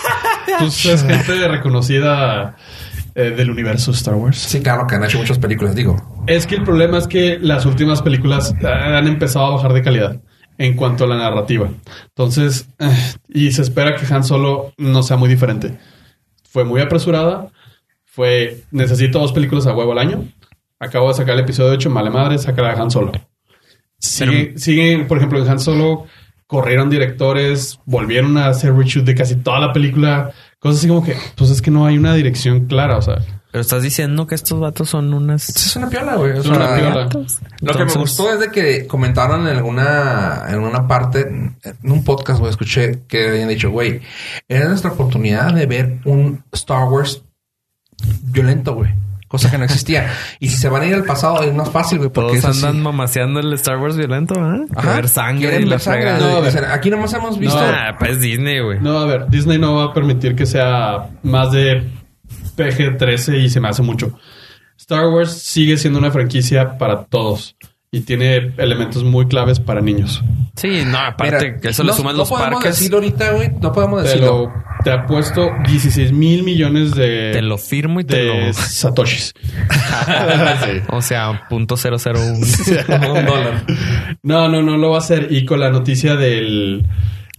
pues 0.59 0.85
es 0.87 1.03
gente 1.05 1.49
reconocida 1.49 2.57
eh, 3.15 3.31
del 3.31 3.51
universo 3.51 3.91
Star 3.93 4.15
Wars. 4.15 4.39
Sí, 4.39 4.61
claro, 4.61 4.87
que 4.87 4.95
han 4.95 5.05
hecho 5.05 5.19
muchas 5.19 5.39
películas, 5.39 5.75
digo. 5.75 5.97
Es 6.27 6.47
que 6.47 6.57
el 6.57 6.65
problema 6.65 6.99
es 6.99 7.07
que 7.07 7.39
las 7.41 7.67
últimas 7.67 8.03
películas 8.03 8.55
eh, 8.61 8.67
han 8.67 9.07
empezado 9.09 9.47
a 9.47 9.51
bajar 9.57 9.73
de 9.73 9.83
calidad 9.83 10.21
en 10.59 10.75
cuanto 10.77 11.05
a 11.05 11.07
la 11.09 11.17
narrativa. 11.17 11.69
Entonces, 12.09 12.69
eh, 12.79 13.13
y 13.29 13.51
se 13.53 13.63
espera 13.63 13.97
que 13.97 14.13
Han 14.15 14.25
Solo 14.25 14.73
no 14.79 15.03
sea 15.03 15.17
muy 15.17 15.29
diferente. 15.29 15.79
Fue 16.49 16.65
muy 16.65 16.81
apresurada. 16.81 17.51
Fue, 18.05 18.63
necesito 18.71 19.19
dos 19.19 19.33
películas 19.33 19.67
a 19.67 19.75
huevo 19.75 19.93
al 19.93 19.99
año. 19.99 20.25
Acabo 20.79 21.09
de 21.09 21.15
sacar 21.15 21.35
el 21.35 21.41
episodio 21.41 21.73
8, 21.73 21.89
mala 21.91 22.11
madre, 22.11 22.39
sacar 22.39 22.65
a 22.67 22.81
Han 22.81 22.91
Solo. 22.91 23.13
Sigue- 23.99 24.59
siguen, 24.59 25.07
por 25.09 25.19
ejemplo, 25.19 25.43
en 25.43 25.49
Han 25.49 25.61
Solo 25.61 26.07
corrieron 26.47 26.91
directores, 26.91 27.81
volvieron 27.87 28.37
a 28.39 28.49
hacer 28.49 28.73
reshoot 28.75 29.05
de 29.05 29.15
casi 29.15 29.37
toda 29.37 29.59
la 29.59 29.73
película. 29.73 30.33
Cosas 30.61 30.79
así 30.79 30.89
como 30.89 31.03
que, 31.05 31.17
pues 31.35 31.51
es 31.51 31.61
que 31.63 31.71
no 31.71 31.87
hay 31.87 31.99
una 31.99 32.15
dirección 32.15 32.67
clara, 32.67 32.99
o 32.99 33.03
sea, 33.03 33.17
Pero 33.51 33.63
estás 33.63 33.83
diciendo 33.83 34.27
que 34.27 34.35
estos 34.37 34.61
vatos 34.61 34.91
son 34.91 35.13
unas... 35.15 35.49
Es 35.49 35.75
una 35.77 35.89
piola, 35.89 36.15
güey. 36.17 36.39
es 36.39 36.47
una 36.47 36.77
piola. 36.77 37.09
Lo 37.63 37.73
que 37.73 37.85
me 37.85 37.93
gustó 37.95 38.33
es 38.33 38.39
de 38.41 38.51
que 38.51 38.87
comentaron 38.87 39.49
en 39.49 39.57
alguna, 39.57 40.45
en 40.49 40.61
una 40.61 40.87
parte, 40.87 41.23
en 41.23 41.57
un 41.91 42.05
podcast, 42.05 42.39
güey, 42.39 42.51
escuché 42.51 43.01
que 43.09 43.29
habían 43.29 43.49
dicho, 43.49 43.71
güey, 43.71 44.01
era 44.47 44.69
nuestra 44.69 44.93
oportunidad 44.93 45.53
de 45.55 45.67
ver 45.67 45.99
un 46.05 46.45
Star 46.53 46.85
Wars 46.89 47.23
violento, 48.25 48.75
güey. 48.75 48.93
Cosa 49.29 49.51
que 49.51 49.59
no 49.59 49.65
existía. 49.65 50.13
y 50.39 50.49
si 50.49 50.57
se 50.57 50.69
van 50.69 50.83
a 50.83 50.87
ir 50.87 50.95
al 50.95 51.05
pasado 51.05 51.43
es 51.43 51.53
más 51.53 51.71
fácil, 51.71 51.99
güey, 51.99 52.11
porque 52.11 52.41
Todos 52.41 52.63
andan 52.63 52.83
mamaseando 52.83 53.41
el 53.41 53.53
Star 53.55 53.79
Wars 53.79 53.97
violento, 53.97 54.35
¿eh? 54.35 54.67
Ajá. 54.75 54.95
ver 54.95 55.09
sangre 55.09 55.61
y 55.61 55.65
la 55.65 55.79
sangre. 55.79 56.19
No, 56.19 56.37
a 56.37 56.41
ver. 56.41 56.65
Aquí 56.67 56.91
nomás 56.91 57.13
hemos 57.13 57.39
visto... 57.39 57.59
Ah, 57.59 57.97
pues 57.99 58.21
Disney, 58.21 58.61
güey. 58.61 58.81
No, 58.81 58.99
a 58.99 59.07
ver, 59.07 59.29
Disney 59.29 59.59
no 59.59 59.75
va 59.75 59.85
a 59.87 59.93
permitir 59.93 60.37
que 60.37 60.47
sea 60.47 61.09
más 61.23 61.51
de 61.51 61.89
PG-13 62.57 63.39
y 63.43 63.51
se 63.51 63.61
me 63.61 63.69
hace 63.69 63.83
mucho. 63.83 64.19
Star 64.79 65.09
Wars 65.09 65.33
sigue 65.33 65.77
siendo 65.77 65.99
una 65.99 66.11
franquicia 66.11 66.79
para 66.79 67.05
todos 67.05 67.57
y 67.91 68.01
tiene 68.01 68.53
elementos 68.59 69.05
muy 69.05 69.27
claves 69.27 69.61
para 69.61 69.81
niños. 69.81 70.23
Sí, 70.57 70.83
no, 70.87 70.99
aparte 70.99 71.37
Mira, 71.49 71.61
que 71.61 71.69
eso 71.69 71.83
no, 71.85 71.91
le 71.91 71.97
suman 71.97 72.15
no 72.15 72.19
los 72.21 72.29
podemos 72.31 72.55
parques. 72.55 72.77
decirlo 72.79 72.97
ahorita, 72.99 73.31
güey. 73.33 73.51
No 73.61 73.73
podemos 73.73 74.03
Te 74.03 74.09
decirlo. 74.09 74.27
lo 74.47 74.67
te 74.85 74.91
apuesto 74.93 75.51
16 75.67 76.13
mil 76.13 76.43
millones 76.45 76.95
de, 76.95 77.31
Te 77.33 77.43
lo 77.43 77.59
firmo 77.59 78.01
y 78.01 78.05
te 78.05 78.17
de 78.17 78.47
lo... 78.47 78.53
satoshis. 78.53 79.35
Sí. 80.65 80.81
O 80.89 81.03
sea, 81.03 81.43
punto 81.49 81.77
cero 81.77 81.97
cero 81.99 82.21
uno. 82.23 82.47
un 83.19 83.27
dólar. 83.27 83.65
No, 84.23 84.49
no, 84.49 84.63
no 84.63 84.77
lo 84.77 84.91
va 84.91 84.97
a 84.97 85.01
hacer. 85.01 85.29
Y 85.31 85.45
con 85.45 85.61
la 85.61 85.71
noticia 85.71 86.17
del, 86.17 86.87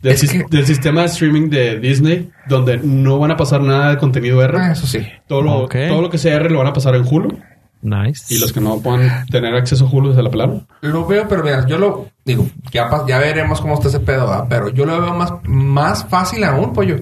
del, 0.02 0.16
que- 0.50 0.66
sistema 0.66 1.02
de 1.02 1.08
streaming 1.08 1.50
de 1.50 1.80
Disney, 1.80 2.30
donde 2.48 2.78
no 2.78 3.18
van 3.20 3.32
a 3.32 3.38
pasar 3.38 3.62
nada 3.62 3.92
de 3.92 3.98
contenido 3.98 4.42
R. 4.44 4.58
Ah, 4.60 4.72
eso 4.74 4.86
sí. 4.88 5.00
Todo 5.28 5.42
lo, 5.42 5.54
Ok. 5.64 5.76
todo 5.88 6.02
lo 6.02 6.10
que 6.10 6.18
sea 6.18 6.36
R 6.36 6.50
lo 6.50 6.60
van 6.60 6.68
a 6.68 6.74
pasar 6.74 6.96
en 6.96 7.04
Hulu. 7.08 7.40
Nice. 7.82 8.34
Y 8.34 8.40
los 8.40 8.52
que 8.52 8.60
no 8.60 8.80
puedan 8.80 9.26
tener 9.28 9.56
acceso 9.56 9.86
a 9.86 9.90
Hulu 9.90 10.13
se 10.13 10.22
la 10.22 10.30
pelaron. 10.30 10.68
Lo 10.82 11.06
veo, 11.06 11.28
pero 11.28 11.44
mira, 11.44 11.66
yo 11.68 11.78
lo 11.78 12.08
digo, 12.26 12.48
ya, 12.72 12.90
ya 13.08 13.20
veremos 13.20 13.62
cómo 13.62 13.76
está 13.76 13.88
ese 13.88 14.00
pedo, 14.00 14.28
¿verdad? 14.28 14.46
pero 14.50 14.70
yo 14.70 14.86
lo 14.86 15.00
veo 15.00 15.13
más, 15.13 15.34
más 15.44 16.06
fácil 16.06 16.44
aún, 16.44 16.74
pollo. 16.74 16.98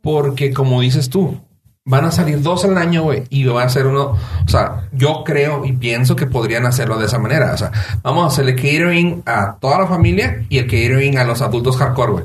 Porque 0.00 0.52
como 0.52 0.80
dices 0.80 1.10
tú, 1.10 1.40
van 1.84 2.04
a 2.04 2.10
salir 2.10 2.42
dos 2.42 2.64
al 2.64 2.76
año, 2.76 3.02
güey, 3.02 3.24
y 3.30 3.44
va 3.44 3.62
a 3.62 3.68
ser 3.68 3.86
uno, 3.86 4.16
o 4.44 4.48
sea, 4.48 4.88
yo 4.92 5.22
creo 5.24 5.64
y 5.64 5.72
pienso 5.72 6.16
que 6.16 6.26
podrían 6.26 6.66
hacerlo 6.66 6.98
de 6.98 7.06
esa 7.06 7.18
manera. 7.18 7.52
O 7.54 7.56
sea, 7.56 7.70
vamos 8.02 8.24
a 8.24 8.26
hacerle 8.28 8.56
catering 8.56 9.22
a 9.24 9.56
toda 9.60 9.78
la 9.78 9.86
familia 9.86 10.44
y 10.48 10.58
el 10.58 10.64
catering 10.66 11.18
a 11.18 11.24
los 11.24 11.42
adultos 11.42 11.76
hardcore, 11.76 12.12
güey. 12.12 12.24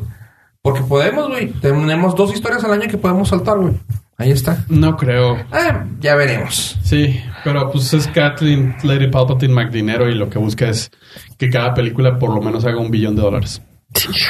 Porque 0.63 0.82
podemos, 0.82 1.27
güey. 1.27 1.47
Tenemos 1.54 2.15
dos 2.15 2.34
historias 2.34 2.63
al 2.63 2.73
año 2.73 2.88
que 2.88 2.97
podemos 2.97 3.30
saltar, 3.30 3.58
güey. 3.58 3.73
Ahí 4.21 4.29
está. 4.29 4.63
No 4.69 4.97
creo. 4.97 5.43
Ah, 5.51 5.84
ya 5.99 6.13
veremos. 6.13 6.77
Sí, 6.84 7.19
pero 7.43 7.71
pues 7.71 7.91
es 7.93 8.07
Kathleen 8.07 8.75
Lady 8.84 9.07
Palpatine 9.07 9.51
McDinero 9.51 10.07
y 10.10 10.13
lo 10.13 10.29
que 10.29 10.38
busca 10.38 10.69
es 10.69 10.91
que 11.39 11.49
cada 11.49 11.73
película 11.73 12.19
por 12.19 12.29
lo 12.31 12.39
menos 12.39 12.63
haga 12.65 12.79
un 12.79 12.91
billón 12.91 13.15
de 13.15 13.23
dólares. 13.23 13.63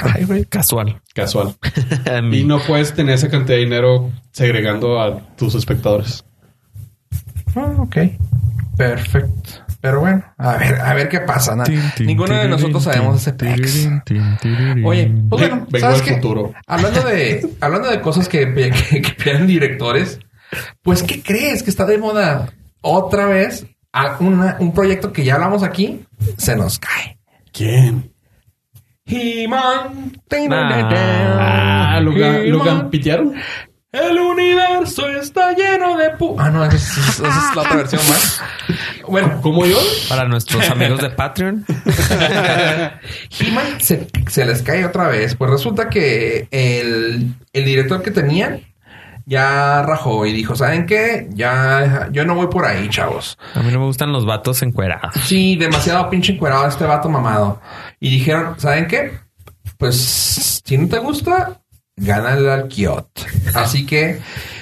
Ay, 0.04 0.24
güey, 0.24 0.46
casual. 0.46 1.02
Casual. 1.14 1.56
Y 2.32 2.46
no 2.46 2.60
puedes 2.60 2.94
tener 2.94 3.16
esa 3.16 3.30
cantidad 3.30 3.58
de 3.58 3.64
dinero 3.66 4.12
segregando 4.32 5.02
a 5.02 5.20
tus 5.36 5.56
espectadores. 5.56 6.24
Ah, 7.54 7.76
ok. 7.80 7.98
Perfecto. 8.78 9.52
Pero 9.82 10.00
bueno, 10.00 10.24
a 10.38 10.58
ver, 10.58 10.80
a 10.80 10.94
ver 10.94 11.10
qué 11.10 11.20
pasa. 11.22 11.56
na- 11.56 11.64
Tin, 11.64 11.82
tin, 11.98 12.06
Ninguno 12.08 12.36
de 12.38 12.48
nosotros 12.48 12.84
sabemos 12.84 13.20
ese 13.20 13.34
pex. 13.34 13.90
Oye, 14.86 15.12
pues 15.30 15.42
bueno, 15.42 15.66
vengo 15.70 15.80
¿sabes 15.80 15.98
del 15.98 16.06
qué? 16.08 16.14
futuro. 16.16 16.54
Hablando 16.68 17.02
de, 17.02 17.50
hablando 17.62 17.90
de 17.90 18.00
cosas 18.02 18.28
que, 18.30 18.54
que, 18.54 19.02
que 19.02 19.34
directores, 19.40 20.20
pues, 20.84 21.02
¿qué 21.04 21.24
crees? 21.24 21.64
Que 21.64 21.72
está 21.72 21.86
de 21.86 21.98
moda 21.98 22.52
otra 22.82 23.26
vez 23.26 23.66
a 23.92 24.18
una- 24.20 24.58
un 24.60 24.74
proyecto 24.74 25.12
que 25.12 25.24
ya 25.24 25.36
hablamos 25.36 25.64
aquí, 25.64 26.06
se 26.38 26.56
nos 26.56 26.78
cae. 26.78 27.18
¿Quién? 27.52 28.12
He-Man. 29.06 30.14
Ah, 30.52 31.96
Ah, 31.96 32.00
Logan, 32.02 32.36
He-Man. 32.36 32.50
Logan 32.52 32.90
pitearon. 32.90 33.34
El 33.92 34.18
universo 34.18 35.10
está 35.10 35.52
lleno 35.54 35.98
de 35.98 36.12
pu... 36.12 36.38
Ah, 36.40 36.50
no, 36.50 36.64
esa 36.64 36.78
es, 36.78 36.98
esa 36.98 37.28
es 37.28 37.56
la 37.56 37.62
otra 37.64 37.76
versión 37.76 38.02
más. 38.08 38.42
Bueno, 39.06 39.40
¿Cómo 39.42 39.66
yo? 39.66 39.78
Para 40.08 40.26
nuestros 40.26 40.70
amigos 40.70 41.02
de 41.02 41.10
Patreon. 41.10 41.66
He-Man 43.40 43.82
se, 43.82 44.08
se 44.30 44.46
les 44.46 44.62
cae 44.62 44.86
otra 44.86 45.10
vez. 45.10 45.36
Pues 45.36 45.52
resulta 45.52 45.90
que 45.90 46.48
el, 46.52 47.34
el 47.52 47.66
director 47.66 48.02
que 48.02 48.12
tenían 48.12 48.62
ya 49.26 49.82
rajó 49.82 50.26
y 50.26 50.32
dijo, 50.32 50.56
¿saben 50.56 50.86
qué? 50.86 51.28
Ya, 51.32 52.08
yo 52.14 52.26
no 52.26 52.36
voy 52.36 52.48
por 52.48 52.66
ahí, 52.66 52.88
chavos. 52.90 53.38
A 53.56 53.60
mí 53.62 53.72
no 53.74 53.80
me 53.80 53.86
gustan 53.86 54.14
los 54.14 54.26
vatos 54.26 54.62
encuerados. 54.62 55.14
Sí, 55.26 55.58
demasiado 55.58 56.10
pinche 56.10 56.32
encuerado 56.34 56.66
este 56.66 56.86
vato 56.86 57.10
mamado. 57.10 57.60
Y 58.00 58.10
dijeron, 58.10 58.58
¿saben 58.58 58.88
qué? 58.88 59.20
Pues 59.78 60.62
si 60.66 60.78
no 60.78 60.88
te 60.88 61.00
gusta, 61.00 61.62
gánale 61.96 62.52
al 62.52 62.68
Kiot. 62.68 63.10
Así 63.54 63.86
que 63.86 64.20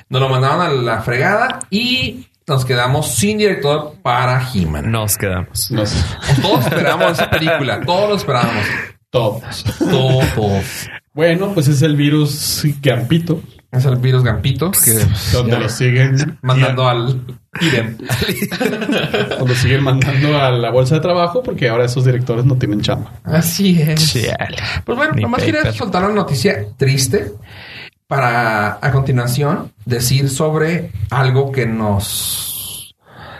nos 0.10 0.22
lo 0.22 0.30
mandaron 0.30 0.62
a 0.62 0.70
la 0.70 1.02
fregada 1.02 1.60
y 1.70 2.28
nos 2.48 2.66
quedamos 2.66 3.14
sin 3.16 3.38
director 3.38 3.96
para 4.02 4.50
He-Man. 4.54 4.92
Nos 4.92 5.18
quedamos. 5.18 5.70
Todos 6.42 6.66
esperamos 6.66 7.12
esa 7.12 7.30
película, 7.30 7.82
todos 7.82 8.10
lo 8.10 8.16
esperábamos. 8.16 8.66
Todos. 9.12 9.64
Todos. 9.80 10.90
Bueno, 11.14 11.54
pues 11.54 11.68
es 11.68 11.82
el 11.82 11.96
virus 11.96 12.64
Gampito, 12.82 13.42
Es 13.72 13.86
el 13.86 13.98
virus 13.98 14.24
Gampito 14.24 14.72
que 14.72 14.94
donde 15.34 15.52
ya 15.52 15.60
lo 15.60 15.70
siguen 15.70 16.40
mandando 16.42 16.88
al 16.90 17.22
IDEM. 17.62 17.98
Lo 19.46 19.48
siguen 19.56 19.84
mandando 19.84 20.40
a 20.42 20.50
la 20.52 20.72
bolsa 20.72 20.96
de 20.96 21.02
trabajo 21.02 21.44
porque 21.44 21.70
ahora 21.70 21.86
esos 21.86 22.04
directores 22.06 22.46
no 22.46 22.56
tienen 22.56 22.82
chamba. 22.82 23.12
Así 23.24 23.80
es. 23.80 24.28
Pues 24.86 24.98
bueno, 24.98 25.14
Ni 25.14 25.22
nomás 25.22 25.44
quería 25.44 25.62
paper. 25.62 25.76
soltar 25.76 26.04
una 26.06 26.16
noticia 26.16 26.66
triste 26.78 27.32
para 28.08 28.80
a 28.82 28.92
continuación 28.92 29.72
decir 29.86 30.30
sobre 30.30 30.92
algo 31.12 31.52
que 31.52 31.66
nos 31.68 32.96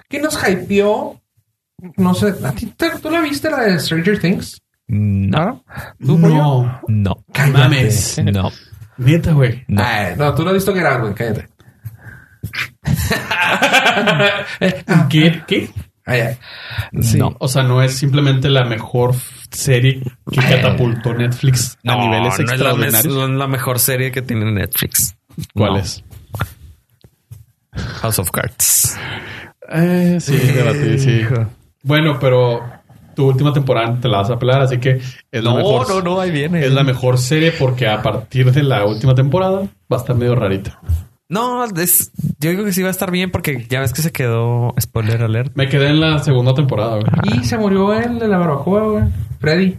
que 0.10 0.20
nos 0.20 0.38
hypeó. 0.48 1.20
No 1.98 2.14
sé, 2.14 2.36
¿a 2.44 2.52
ti 2.52 2.68
te- 2.78 3.00
¿tú 3.02 3.10
la 3.10 3.22
viste 3.22 3.50
la 3.50 3.62
de 3.62 3.80
Stranger 3.80 4.20
Things? 4.20 4.62
No. 4.88 5.64
No, 6.00 6.82
No. 6.88 7.24
Cállate. 7.32 7.58
mames. 7.58 8.22
No. 8.26 8.52
Neta, 9.00 9.32
güey. 9.34 9.64
No. 9.68 9.82
Ay, 9.84 10.14
no, 10.18 10.34
tú 10.36 10.44
no 10.44 10.50
has 10.50 10.56
visto 10.56 10.74
que 10.74 10.80
güey, 11.02 11.14
cállate. 11.16 11.48
¿Qué? 15.10 15.44
¿Qué? 15.48 15.70
Ay, 16.06 16.22
ay. 16.22 16.38
No. 17.18 17.36
O 17.40 17.48
sea, 17.48 17.64
no 17.64 17.82
es 17.82 17.96
simplemente 17.96 18.50
la 18.50 18.66
mejor 18.66 19.16
serie 19.52 20.02
que 20.32 20.42
catapultó 20.42 21.14
Netflix 21.14 21.78
a 21.86 21.96
No, 21.96 22.04
niveles 22.06 22.24
no 22.24 22.34
es, 22.34 22.40
la, 22.40 22.54
extraordinarios. 22.56 23.16
no 23.16 23.24
es 23.26 23.30
la 23.32 23.48
mejor 23.48 23.80
serie 23.80 24.12
que 24.12 24.22
tiene 24.22 24.52
Netflix. 24.52 25.16
¿Cuál 25.54 25.74
No. 25.74 25.80
es? 25.80 26.04
House 28.02 28.20
of 28.20 28.32
Cards. 28.32 28.98
Eh, 29.72 30.18
sí, 30.20 30.36
debatí, 30.38 30.98
sí. 31.00 31.22
Bueno, 31.84 32.18
pero 32.20 32.64
tu 33.20 33.28
última 33.28 33.52
temporada 33.52 33.98
te 34.00 34.08
la 34.08 34.20
vas 34.20 34.30
a 34.30 34.40
pelar, 34.40 34.62
así 34.62 34.78
que 34.78 35.02
es 35.30 35.44
la 35.44 35.54
mejor. 35.54 36.02
no, 36.06 36.22
ahí 36.22 36.32
viene. 36.32 36.66
Es 36.66 36.72
la 36.72 36.86
mejor 36.86 37.18
serie 37.18 37.52
porque 37.52 37.86
a 37.86 38.02
partir 38.02 38.54
de 38.54 38.64
la 38.64 38.86
última 38.86 39.14
temporada 39.14 39.64
va 39.92 39.98
a 39.98 40.00
estar 40.00 40.16
medio 40.16 40.36
rarita. 40.36 40.80
No, 41.28 41.66
es, 41.66 42.14
yo 42.40 42.50
digo 42.50 42.64
que 42.64 42.72
sí 42.72 42.82
va 42.82 42.88
a 42.88 42.92
estar 42.92 43.12
bien 43.12 43.30
porque 43.30 43.66
ya 43.70 43.82
ves 43.82 43.92
que 43.92 44.02
se 44.02 44.14
quedó 44.14 44.74
spoiler 44.80 45.22
alert. 45.22 45.52
Me 45.56 45.68
quedé 45.68 45.90
en 45.90 46.00
la 46.00 46.20
segunda 46.20 46.54
temporada, 46.54 46.96
güey. 46.96 47.40
Y 47.42 47.44
se 47.44 47.58
murió 47.58 47.94
el 47.94 48.20
de 48.20 48.30
la 48.30 48.38
barbacoa, 48.38 48.84
güey. 48.84 49.04
Freddy. 49.42 49.78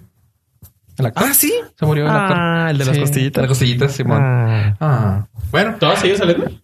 El 1.00 1.06
actor. 1.06 1.24
Ah, 1.28 1.34
sí. 1.34 1.52
Se 1.78 1.86
murió 1.86 2.04
el 2.04 2.10
actor. 2.10 2.36
Ah, 2.38 2.68
el 2.70 2.78
de 2.78 2.84
las 2.84 2.94
Sí, 2.94 3.00
costillitas. 3.00 3.34
de 3.34 3.42
las 3.42 3.48
costillitas, 3.48 3.92
Simón. 3.92 4.22
Ah. 4.22 4.76
Ah. 4.80 5.26
Bueno, 5.50 5.74
¿Todavía 5.80 6.00
sigue 6.00 6.16
saliendo? 6.16 6.46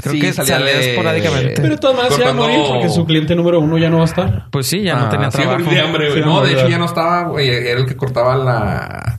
Creo 0.00 0.12
Sí, 0.14 0.20
que 0.20 0.32
salía 0.32 0.58
de- 0.58 0.90
esporádicamente. 0.92 1.60
Pero 1.60 1.76
todas 1.78 1.96
maneras 1.96 2.16
se 2.16 2.24
va 2.24 2.30
a 2.30 2.34
morir 2.34 2.58
porque 2.68 2.88
su 2.88 3.04
cliente 3.04 3.34
número 3.34 3.60
uno 3.60 3.76
ya 3.78 3.90
no 3.90 3.96
va 3.98 4.02
a 4.02 4.06
estar. 4.06 4.46
Pues 4.50 4.66
sí, 4.66 4.82
ya 4.82 4.94
no 4.94 5.06
Ah, 5.06 5.08
tenía 5.10 5.30
sí, 5.30 5.38
trabajo. 5.38 5.64
morí 5.64 5.74
de 5.74 5.80
hambre, 5.82 6.08
güey. 6.10 6.22
Sí, 6.22 6.28
no, 6.28 6.40
de 6.42 6.52
hecho 6.52 6.68
ya 6.68 6.78
no 6.78 6.84
estaba, 6.86 7.24
güey. 7.24 7.48
Era 7.48 7.80
el 7.80 7.86
que 7.86 7.96
cortaba 7.96 8.36
la. 8.36 9.18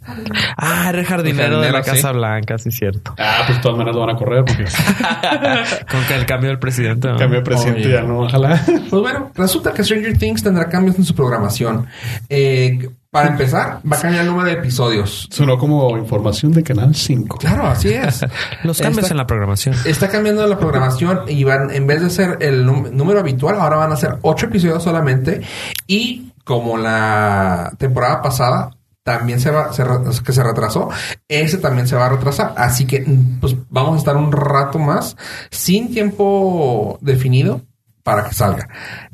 Ah, 0.58 0.86
era 0.90 1.00
el 1.00 1.06
jardinero 1.06 1.56
El 1.58 1.62
de 1.62 1.72
la 1.72 1.82
Casa 1.84 2.10
sí. 2.12 2.16
Blanca, 2.18 2.58
sí, 2.58 2.72
cierto. 2.72 3.14
Ah, 3.20 3.44
pues 3.46 3.62
todas 3.62 3.78
maneras 3.78 3.96
lo 3.96 4.02
van 4.06 4.16
a 4.16 4.18
correr 4.18 4.44
porque 4.46 4.64
Con 5.92 6.04
que 6.08 6.16
el 6.16 6.26
cambio 6.26 6.50
del 6.50 6.60
presidente. 6.60 7.08
¿no? 7.10 7.18
cambio 7.18 7.40
de 7.40 7.46
presidente 7.46 7.82
Oye. 7.82 7.92
ya 7.94 8.02
no, 8.02 8.22
ojalá. 8.22 8.62
Pues 8.66 9.02
bueno, 9.02 9.32
resulta 9.36 9.74
que 9.74 9.84
Stranger 9.84 10.18
Things 10.18 10.42
tendrá 10.44 10.70
cambios 10.70 10.98
en 10.98 11.04
su 11.06 11.14
programación. 11.14 11.88
Eh, 12.30 12.90
para 13.12 13.30
empezar, 13.30 13.82
va 13.92 13.98
a 13.98 14.02
cambiar 14.02 14.24
el 14.24 14.30
número 14.30 14.48
de 14.48 14.54
episodios. 14.54 15.28
Sonó 15.32 15.58
como 15.58 15.98
información 15.98 16.52
de 16.52 16.62
Canal 16.64 16.94
5. 16.94 17.38
Claro, 17.38 17.66
así 17.68 17.90
es. 17.90 18.22
Los 18.64 18.80
cambios 18.80 19.04
Está- 19.06 19.14
en 19.14 19.18
la 19.18 19.26
programación. 19.28 19.76
Está 19.86 20.10
cambiando 20.10 20.46
la 20.46 20.60
programación 20.60 21.22
y 21.28 21.44
van, 21.44 21.72
en 21.72 21.88
vez 21.88 22.02
de 22.04 22.10
ser 22.12 22.38
el 22.42 22.66
número 22.66 23.20
habitual, 23.20 23.60
ahora 23.60 23.78
van 23.78 23.92
a 23.92 23.96
ser 23.96 24.18
ocho 24.22 24.46
episodios 24.46 24.84
solamente. 24.84 25.42
Y 25.88 26.34
como 26.44 26.78
la 26.78 27.72
temporada 27.78 28.22
pasada 28.22 28.76
también 29.04 29.40
se 29.40 29.50
va, 29.50 29.74
se 29.74 29.84
que 30.24 30.34
se 30.34 30.44
retrasó, 30.44 30.90
ese 31.28 31.58
también 31.58 31.88
se 31.88 31.96
va 31.96 32.06
a 32.06 32.10
retrasar. 32.10 32.54
Así 32.58 32.86
que, 32.86 33.04
pues 33.42 33.56
vamos 33.70 33.96
a 33.96 33.98
estar 33.98 34.16
un 34.18 34.32
rato 34.32 34.78
más 34.78 35.18
sin 35.50 35.92
tiempo 35.92 37.00
definido 37.02 37.62
para 38.10 38.28
que 38.28 38.34
salga. 38.34 38.68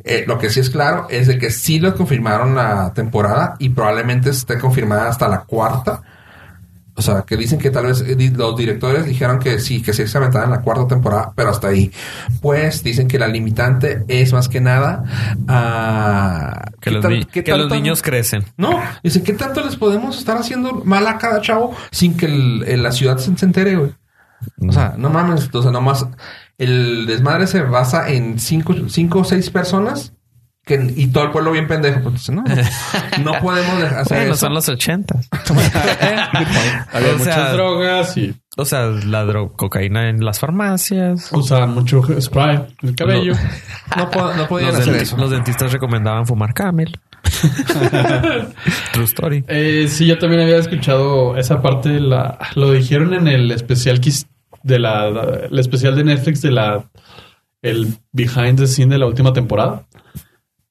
Eh, 0.05 0.23
lo 0.25 0.37
que 0.37 0.49
sí 0.49 0.61
es 0.61 0.69
claro 0.69 1.07
es 1.09 1.27
de 1.27 1.37
que 1.37 1.49
sí 1.49 1.79
lo 1.81 1.93
confirmaron 1.95 2.55
la 2.55 2.93
temporada 2.93 3.55
y 3.59 3.67
probablemente 3.67 4.29
esté 4.29 4.57
confirmada 4.57 5.09
hasta 5.09 5.27
la 5.27 5.41
cuarta. 5.41 6.01
O 6.97 7.01
sea, 7.01 7.23
que 7.23 7.35
dicen 7.35 7.59
que 7.59 7.71
tal 7.71 7.87
vez 7.87 7.99
eh, 8.07 8.15
los 8.33 8.55
directores 8.55 9.05
dijeron 9.05 9.37
que 9.39 9.59
sí, 9.59 9.81
que 9.81 9.91
sí 9.91 10.07
se 10.07 10.17
aventaban 10.17 10.49
la 10.49 10.61
cuarta 10.61 10.87
temporada, 10.87 11.33
pero 11.35 11.49
hasta 11.49 11.67
ahí. 11.67 11.91
Pues 12.41 12.83
dicen 12.83 13.09
que 13.09 13.19
la 13.19 13.27
limitante 13.27 14.05
es 14.07 14.31
más 14.31 14.47
que 14.47 14.61
nada 14.61 15.03
ah, 15.49 16.61
Que, 16.79 16.91
¿qué 17.43 17.51
los, 17.57 17.69
ni- 17.69 17.75
niños 17.81 18.01
crecen. 18.01 18.45
No, 18.55 18.79
dicen, 19.03 19.25
¿qué 19.25 19.33
tanto 19.33 19.61
les 19.61 19.75
podemos 19.75 20.17
estar 20.17 20.37
haciendo 20.37 20.71
mal 20.85 21.05
a 21.07 21.17
cada 21.17 21.41
chavo 21.41 21.75
sin 21.91 22.15
que 22.15 22.27
el- 22.27 22.63
el- 22.65 22.81
la 22.83 22.93
ciudad 22.93 23.17
se, 23.17 23.35
se 23.35 23.45
entere, 23.45 23.75
güey? 23.75 23.91
O 24.65 24.71
sea, 24.71 24.93
no 24.97 25.09
mames, 25.09 25.49
o 25.53 25.61
sea, 25.61 25.71
nomás 25.71 26.05
el 26.57 27.05
desmadre 27.05 27.47
se 27.47 27.61
basa 27.61 28.09
en 28.09 28.39
cinco, 28.39 28.73
cinco 28.89 29.19
o 29.19 29.23
seis 29.23 29.49
personas 29.49 30.13
que, 30.65 30.93
y 30.95 31.07
todo 31.07 31.25
el 31.25 31.31
pueblo 31.31 31.51
bien 31.51 31.67
pendejo. 31.67 31.99
Pues, 32.01 32.29
no, 32.29 32.43
no 33.23 33.33
podemos 33.41 33.79
dejar 33.81 33.99
hacer 33.99 34.17
Bueno, 34.17 34.33
eso. 34.33 34.45
son 34.45 34.53
los 34.55 34.67
ochentas. 34.69 35.29
Había 36.91 37.13
O 37.15 37.17
sea- 37.17 37.17
muchas 37.17 37.53
drogas 37.53 38.17
y 38.17 38.33
O 38.57 38.65
sea, 38.65 38.85
la 38.87 39.25
cocaína 39.55 40.09
en 40.09 40.23
las 40.25 40.39
farmacias. 40.39 41.29
usaban 41.33 41.73
mucho 41.73 42.01
spray 42.19 42.55
en 42.81 42.89
el 42.89 42.95
cabello. 42.95 43.33
No, 43.95 44.09
po- 44.09 44.33
no 44.33 44.47
podían 44.47 44.71
Los, 44.71 44.79
hacer 44.81 44.95
eso. 44.95 45.17
los 45.17 45.29
dentistas 45.29 45.71
recomendaban 45.71 46.25
fumar 46.25 46.53
camel. 46.53 46.99
True 48.93 49.05
story. 49.05 49.43
Eh, 49.47 49.87
sí, 49.89 50.05
yo 50.07 50.17
también 50.17 50.41
había 50.41 50.57
escuchado 50.57 51.37
esa 51.37 51.61
parte. 51.61 51.99
La, 51.99 52.39
lo 52.55 52.71
dijeron 52.71 53.13
en 53.13 53.27
el 53.27 53.51
especial 53.51 53.99
que 53.99 54.11
de 54.65 54.79
la, 54.79 55.07
el 55.49 55.59
especial 55.59 55.95
de 55.95 56.03
Netflix 56.03 56.41
de 56.41 56.51
la 56.51 56.89
el 57.61 57.95
behind 58.11 58.57
the 58.59 58.67
scene 58.67 58.91
de 58.91 58.97
la 58.99 59.05
última 59.05 59.31
temporada. 59.33 59.87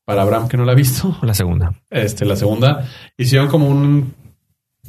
Para 0.04 0.22
Abraham 0.22 0.48
que 0.48 0.56
no 0.58 0.64
la 0.64 0.72
ha 0.72 0.74
visto, 0.74 1.16
La 1.22 1.32
segunda. 1.32 1.72
este 1.90 2.24
la 2.26 2.36
segunda 2.36 2.86
hicieron 3.16 3.48
como 3.48 3.68
un 3.68 4.12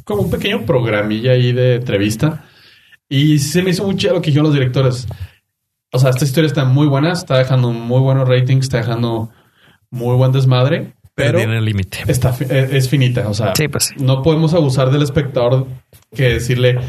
como 0.04 0.24
un 0.24 0.30
pequeño 0.30 0.66
programilla 0.66 1.32
ahí 1.32 1.52
de 1.54 1.76
entrevista 1.76 2.44
y 3.08 3.40
se 3.40 3.62
me 3.64 3.70
hizo 3.70 3.86
muy 3.86 3.96
chido 3.96 4.14
lo 4.16 4.22
que 4.22 4.28
dijeron 4.32 4.46
los 4.48 4.54
directores. 4.54 5.08
O 5.92 6.00
sea, 6.00 6.10
esta 6.10 6.26
historia 6.26 6.48
está 6.48 6.66
muy 6.66 6.88
buena, 6.88 7.14
está 7.14 7.38
dejando 7.38 7.72
muy 7.72 8.00
buenos 8.02 8.28
ratings, 8.28 8.66
está 8.66 8.78
dejando 8.80 9.30
muy 9.90 10.16
buen 10.18 10.32
desmadre, 10.34 10.94
Pero 11.16 11.30
pero 11.32 11.38
tiene 11.38 11.58
el 11.60 11.66
límite. 11.66 12.00
está 12.08 12.36
eh, 12.50 12.70
es 12.74 12.90
finita, 12.90 13.30
o 13.30 13.34
sea, 13.34 13.54
Sí, 13.56 13.68
pues 13.70 13.86
sí. 13.86 13.96
no 14.00 14.22
podemos 14.22 14.54
abusar 14.54 14.92
del 14.92 15.04
espectador 15.04 15.68
que 16.14 16.24
decirle, 16.34 16.80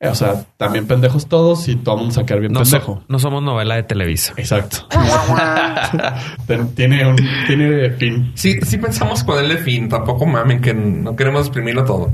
o 0.00 0.14
sea, 0.14 0.44
también 0.58 0.86
pendejos 0.86 1.28
todos 1.28 1.66
y 1.68 1.76
todo 1.76 1.94
el 1.94 2.00
mundo 2.02 2.14
sacar 2.14 2.38
bien 2.40 2.52
No, 2.52 2.60
pendejo. 2.60 2.96
so- 2.96 3.04
no 3.08 3.18
somos 3.18 3.42
novela 3.42 3.76
de 3.76 3.84
Televisa. 3.84 4.34
Exacto. 4.36 4.86
Tiene 6.74 7.06
un 7.06 7.16
tiene 7.46 7.90
fin. 7.90 8.32
Sí, 8.34 8.58
sí 8.62 8.78
pensamos 8.78 9.24
ponerle 9.24 9.56
fin. 9.58 9.88
Tampoco 9.88 10.26
mamen 10.26 10.60
que 10.60 10.74
no 10.74 11.16
queremos 11.16 11.42
exprimirlo 11.46 11.84
todo. 11.84 12.12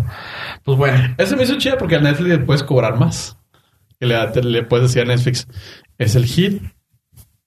Pues 0.62 0.78
bueno, 0.78 1.14
Eso 1.18 1.36
me 1.36 1.42
hizo 1.44 1.56
chido 1.58 1.78
porque 1.78 1.96
a 1.96 2.00
Netflix 2.00 2.28
le 2.28 2.38
puedes 2.38 2.62
cobrar 2.62 2.98
más. 2.98 3.36
Que 3.98 4.06
le 4.06 4.62
puedes 4.62 4.88
decir 4.88 5.02
a 5.02 5.04
Netflix, 5.14 5.46
es 5.98 6.14
el 6.14 6.24
hit, 6.26 6.62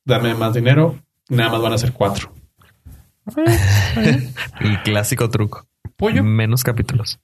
dame 0.05 0.35
más 0.35 0.53
dinero, 0.53 0.99
nada 1.29 1.51
más 1.51 1.61
van 1.61 1.73
a 1.73 1.77
ser 1.77 1.93
cuatro. 1.93 2.31
El 4.59 4.81
clásico 4.83 5.29
truco. 5.29 5.65
pollo. 5.95 6.23
Menos 6.23 6.63
capítulos. 6.63 7.19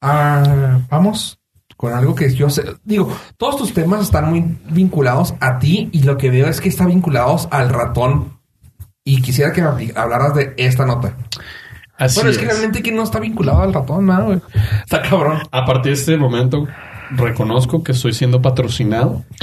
Ah, 0.00 0.78
vamos 0.88 1.39
con 1.80 1.94
algo 1.94 2.14
que 2.14 2.30
yo 2.34 2.50
sé. 2.50 2.62
Digo, 2.84 3.10
todos 3.38 3.56
tus 3.56 3.72
temas 3.72 4.02
están 4.02 4.28
muy 4.28 4.58
vinculados 4.68 5.32
a 5.40 5.58
ti 5.58 5.88
y 5.92 6.02
lo 6.02 6.18
que 6.18 6.28
veo 6.28 6.46
es 6.46 6.60
que 6.60 6.68
están 6.68 6.88
vinculados 6.88 7.48
al 7.50 7.70
ratón. 7.70 8.38
Y 9.02 9.22
quisiera 9.22 9.50
que 9.54 9.62
me 9.62 9.90
hablaras 9.96 10.34
de 10.34 10.52
esta 10.58 10.84
nota. 10.84 11.16
Así 11.96 12.16
bueno, 12.16 12.32
es, 12.32 12.36
que 12.36 12.44
realmente 12.44 12.82
que 12.82 12.92
no 12.92 13.02
está 13.02 13.18
vinculado 13.18 13.62
al 13.62 13.72
ratón, 13.72 14.04
nada, 14.04 14.24
güey. 14.24 14.42
Está 14.82 15.00
cabrón. 15.00 15.38
A 15.50 15.64
partir 15.64 15.92
de 15.92 15.98
este 15.98 16.18
momento, 16.18 16.68
reconozco 17.12 17.82
que 17.82 17.92
estoy 17.92 18.12
siendo 18.12 18.42
patrocinado. 18.42 19.24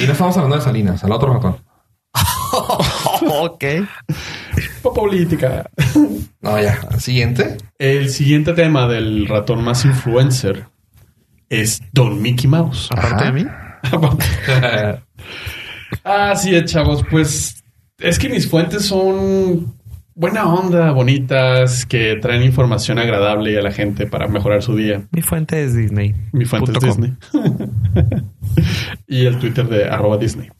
Y 0.00 0.06
no 0.06 0.12
estamos 0.12 0.36
hablando 0.36 0.56
de 0.56 0.62
Salinas, 0.62 1.04
al 1.04 1.12
otro 1.12 1.34
ratón. 1.34 1.56
ok. 3.40 3.64
Política. 4.92 5.70
No, 6.40 6.60
ya. 6.60 6.78
Siguiente. 6.98 7.56
El 7.78 8.10
siguiente 8.10 8.52
tema 8.52 8.86
del 8.86 9.26
ratón 9.26 9.64
más 9.64 9.84
influencer 9.84 10.66
es 11.48 11.80
Don 11.92 12.20
Mickey 12.20 12.48
Mouse. 12.48 12.88
Aparte 12.92 13.24
Ajá. 13.24 13.24
de 13.24 13.32
mí. 13.32 13.46
Así 16.04 16.54
es, 16.54 16.64
chavos. 16.70 17.04
Pues 17.10 17.64
es 17.98 18.18
que 18.18 18.28
mis 18.28 18.48
fuentes 18.48 18.84
son 18.84 19.74
buena 20.14 20.52
onda, 20.52 20.92
bonitas, 20.92 21.86
que 21.86 22.16
traen 22.16 22.42
información 22.42 22.98
agradable 22.98 23.58
a 23.58 23.62
la 23.62 23.72
gente 23.72 24.06
para 24.06 24.28
mejorar 24.28 24.62
su 24.62 24.76
día. 24.76 25.02
Mi 25.10 25.22
fuente 25.22 25.62
es 25.64 25.74
Disney. 25.74 26.14
Mi 26.32 26.44
fuente 26.44 26.72
es 26.72 26.78
com. 26.78 26.88
Disney. 26.88 27.14
y 29.06 29.26
el 29.26 29.38
Twitter 29.38 29.68
de 29.68 29.84
arroba 29.86 30.16
Disney. 30.16 30.50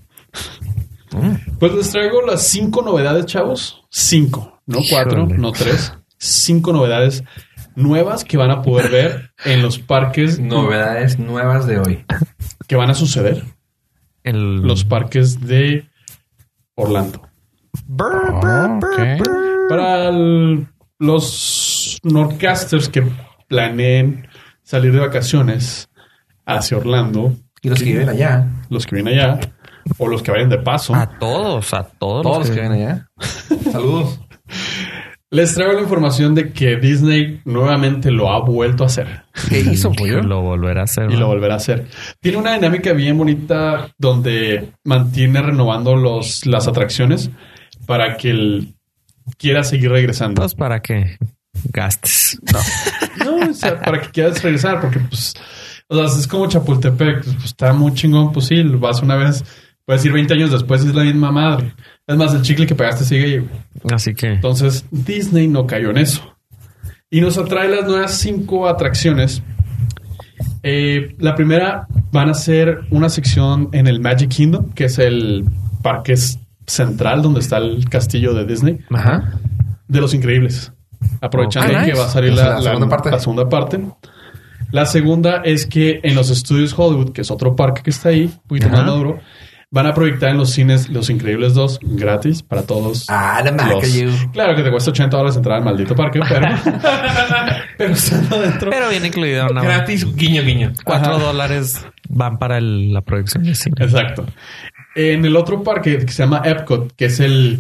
Pues 1.59 1.73
les 1.75 1.91
traigo 1.91 2.23
las 2.23 2.47
cinco 2.49 2.83
novedades, 2.83 3.27
chavos. 3.27 3.83
Cinco, 3.91 4.61
no 4.67 4.81
cuatro, 4.89 5.23
Híjole. 5.25 5.39
no 5.39 5.53
tres. 5.53 5.93
Cinco 6.19 6.73
novedades 6.73 7.23
nuevas 7.77 8.25
que 8.25 8.37
van 8.37 8.51
a 8.51 8.63
poder 8.63 8.91
ver 8.91 9.31
en 9.45 9.63
los 9.63 9.79
parques 9.79 10.39
Novedades 10.39 11.19
nuevas 11.19 11.67
de 11.67 11.79
hoy. 11.79 12.05
que 12.67 12.77
van 12.77 12.91
a 12.91 12.95
suceder. 12.95 13.43
El 14.23 14.63
Los 14.63 14.85
parques 14.85 15.41
de 15.47 15.87
Orlando. 16.77 17.21
Para 19.69 20.09
el- 20.09 20.69
los 20.99 21.99
Nordcasters 22.03 22.89
que 22.89 23.03
planeen 23.49 24.29
salir 24.63 24.93
de 24.93 25.01
vacaciones 25.01 25.89
hacia 26.47 26.77
Orlando, 26.79 27.35
Y 27.63 27.69
los 27.69 27.79
que 27.81 27.85
viven 27.87 28.09
allá. 28.09 28.47
los 28.71 28.87
que 28.87 28.97
vienen 28.97 29.19
allá 29.19 29.41
o 29.99 30.09
los 30.09 30.23
que 30.23 30.31
vayan 30.31 30.49
de 30.49 30.59
paso, 30.59 30.95
A 30.95 31.19
todos, 31.19 31.73
a 31.75 31.85
todos. 31.85 32.23
Todos 32.23 32.39
los 32.39 32.51
que 32.51 32.61
viven 32.63 32.73
allá. 32.73 33.09
Saludos. 33.73 34.21
les 35.31 35.55
traigo 35.55 35.73
la 35.73 35.81
información 35.83 36.35
de 36.35 36.53
que 36.53 36.77
Disney 36.77 37.41
nuevamente 37.45 38.11
lo 38.11 38.31
ha 38.31 38.41
vuelto 38.41 38.85
a 38.85 38.87
hacer 38.87 39.25
¿Qué 39.49 39.59
hizo, 39.73 39.93
pollo? 39.93 40.23
Lo 40.23 40.43
volverá 40.43 40.83
a 40.83 40.85
hacer. 40.85 41.11
y 41.11 41.17
lo 41.17 41.27
volverá 41.27 41.55
a 41.55 41.57
hacer. 41.57 41.87
Tiene 42.21 42.39
una 42.39 42.55
dinámica 42.55 42.93
bien 42.93 43.19
bonita 43.19 43.89
donde 43.99 44.73
mantiene 44.85 45.43
renovando 45.43 45.97
los, 45.97 46.47
las 46.47 46.69
atracciones 46.69 47.31
para 47.87 48.17
que 48.17 48.31
él 48.31 48.75
quiera 49.39 49.65
seguir 49.65 49.91
regresando. 49.91 50.43
Pues 50.43 50.55
para 50.55 50.81
que 50.81 51.17
gastes. 51.73 52.39
No, 53.25 53.51
o 53.51 53.55
sea, 53.55 53.81
para 53.81 54.01
que 54.01 54.09
quieras 54.11 54.43
regresar, 54.43 54.81
porque 54.81 55.01
pues, 55.01 55.35
o 55.89 55.97
sea, 55.97 56.19
es 56.19 56.27
como 56.27 56.49
Chapultepec, 56.49 57.25
pues, 57.25 57.45
está 57.45 57.73
muy 57.73 57.95
chingón, 57.95 58.33
pues 58.33 58.47
sí, 58.47 58.63
vas 58.63 59.03
una 59.03 59.17
vez, 59.17 59.45
puedes 59.87 60.05
ir 60.05 60.13
20 60.13 60.35
años 60.35 60.51
después 60.51 60.85
y 60.85 60.89
es 60.89 60.95
la 60.95 61.05
misma 61.05 61.31
madre. 61.33 61.75
Es 62.07 62.17
más, 62.17 62.35
el 62.35 62.43
chicle 62.43 62.67
que 62.67 62.75
pagaste 62.75 63.05
sigue 63.05 63.25
ahí. 63.25 63.49
Así 63.93 64.15
que 64.15 64.29
Entonces, 64.35 64.85
Disney 64.91 65.49
no 65.49 65.67
cayó 65.67 65.91
en 65.91 65.99
eso. 65.99 66.23
Y 67.11 67.21
nos 67.21 67.39
atrae 67.39 67.69
las 67.69 67.87
nuevas 67.87 68.17
cinco 68.19 68.67
atracciones. 68.69 69.43
Eh, 70.63 71.15
la 71.19 71.35
primera 71.35 71.87
van 72.11 72.31
a 72.31 72.35
ser 72.35 72.81
una 72.91 73.09
sección 73.09 73.69
en 73.73 73.87
el 73.87 74.01
Magic 74.01 74.31
Kingdom, 74.31 74.73
que 74.73 74.85
es 74.87 74.99
el 74.99 75.45
parque 75.83 76.15
central 76.67 77.23
donde 77.23 77.41
está 77.41 77.59
el 77.59 77.89
castillo 77.89 78.33
de 78.35 78.47
Disney, 78.47 78.79
Ajá. 78.91 79.39
de 79.87 80.01
los 80.01 80.15
increíbles. 80.15 80.73
Aprovechando 81.21 81.75
Ah, 81.77 81.81
nice. 81.83 81.93
que 81.93 81.99
va 81.99 82.07
a 82.07 82.09
salir 82.09 82.33
la, 82.33 82.61
segunda 82.63 82.89
parte. 82.89 83.11
la 83.11 83.19
segunda 83.21 83.49
parte. 83.49 83.81
La 84.73 84.87
segunda 84.87 85.43
es 85.45 85.67
que 85.67 86.01
en 86.03 86.15
los 86.15 86.31
estudios 86.31 86.75
Hollywood, 86.77 87.13
que 87.13 87.21
es 87.21 87.31
otro 87.31 87.55
parque 87.55 87.83
que 87.83 87.91
está 87.91 88.09
ahí, 88.09 88.25
un 88.25 88.49
poquito 88.49 88.67
Ajá. 88.69 88.79
más 88.79 88.87
maduro, 88.87 89.21
van 89.75 89.87
a 89.87 89.93
proyectar 89.95 90.31
en 90.31 90.39
los 90.39 90.51
cines 90.53 90.89
Los 90.89 91.11
Increíbles 91.11 91.53
2 91.55 91.81
gratis 91.83 92.43
para 92.45 92.63
todos. 92.63 93.07
Ah, 93.09 93.43
la 93.45 93.51
marca, 93.51 93.75
los- 93.75 93.93
you. 93.93 94.09
Claro 94.33 94.55
que 94.55 94.63
te 94.63 94.71
cuesta 94.71 94.93
80 94.93 95.17
dólares 95.17 95.37
entrar 95.37 95.57
al 95.59 95.65
maldito 95.65 95.97
parque, 95.97 96.21
pero, 96.29 96.47
pero 97.77 97.93
estando 97.93 98.41
dentro. 98.41 98.71
Pero 98.71 98.89
viene 98.89 99.09
incluido 99.09 99.47
una 99.51 99.63
Gratis, 99.63 100.07
guiño, 100.15 100.43
guiño. 100.43 100.73
Cuatro 100.85 101.17
Ajá. 101.17 101.25
dólares 101.25 101.85
van 102.09 102.39
para 102.39 102.59
el- 102.59 102.93
la 102.93 103.01
producción 103.01 103.43
de 103.43 103.55
cine. 103.57 103.75
Exacto. 103.81 104.25
En 104.95 105.25
el 105.25 105.35
otro 105.35 105.65
parque 105.65 105.99
que 105.99 106.13
se 106.13 106.23
llama 106.23 106.41
Epcot, 106.45 106.93
que 106.95 107.07
es 107.07 107.19
el 107.19 107.59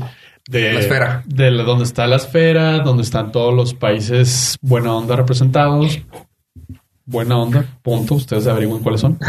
de 0.48 0.72
La 0.74 0.80
esfera. 0.80 1.22
de 1.26 1.50
la- 1.50 1.64
donde 1.64 1.82
está 1.82 2.06
la 2.06 2.16
esfera, 2.16 2.78
donde 2.78 3.02
están 3.02 3.32
todos 3.32 3.52
los 3.52 3.74
países 3.74 4.56
buena 4.62 4.94
onda 4.94 5.16
representados. 5.16 6.00
Buena 7.06 7.36
onda, 7.38 7.64
punto. 7.82 8.14
Ustedes 8.14 8.46
averigüen 8.46 8.82
cuáles 8.82 9.00
son. 9.02 9.18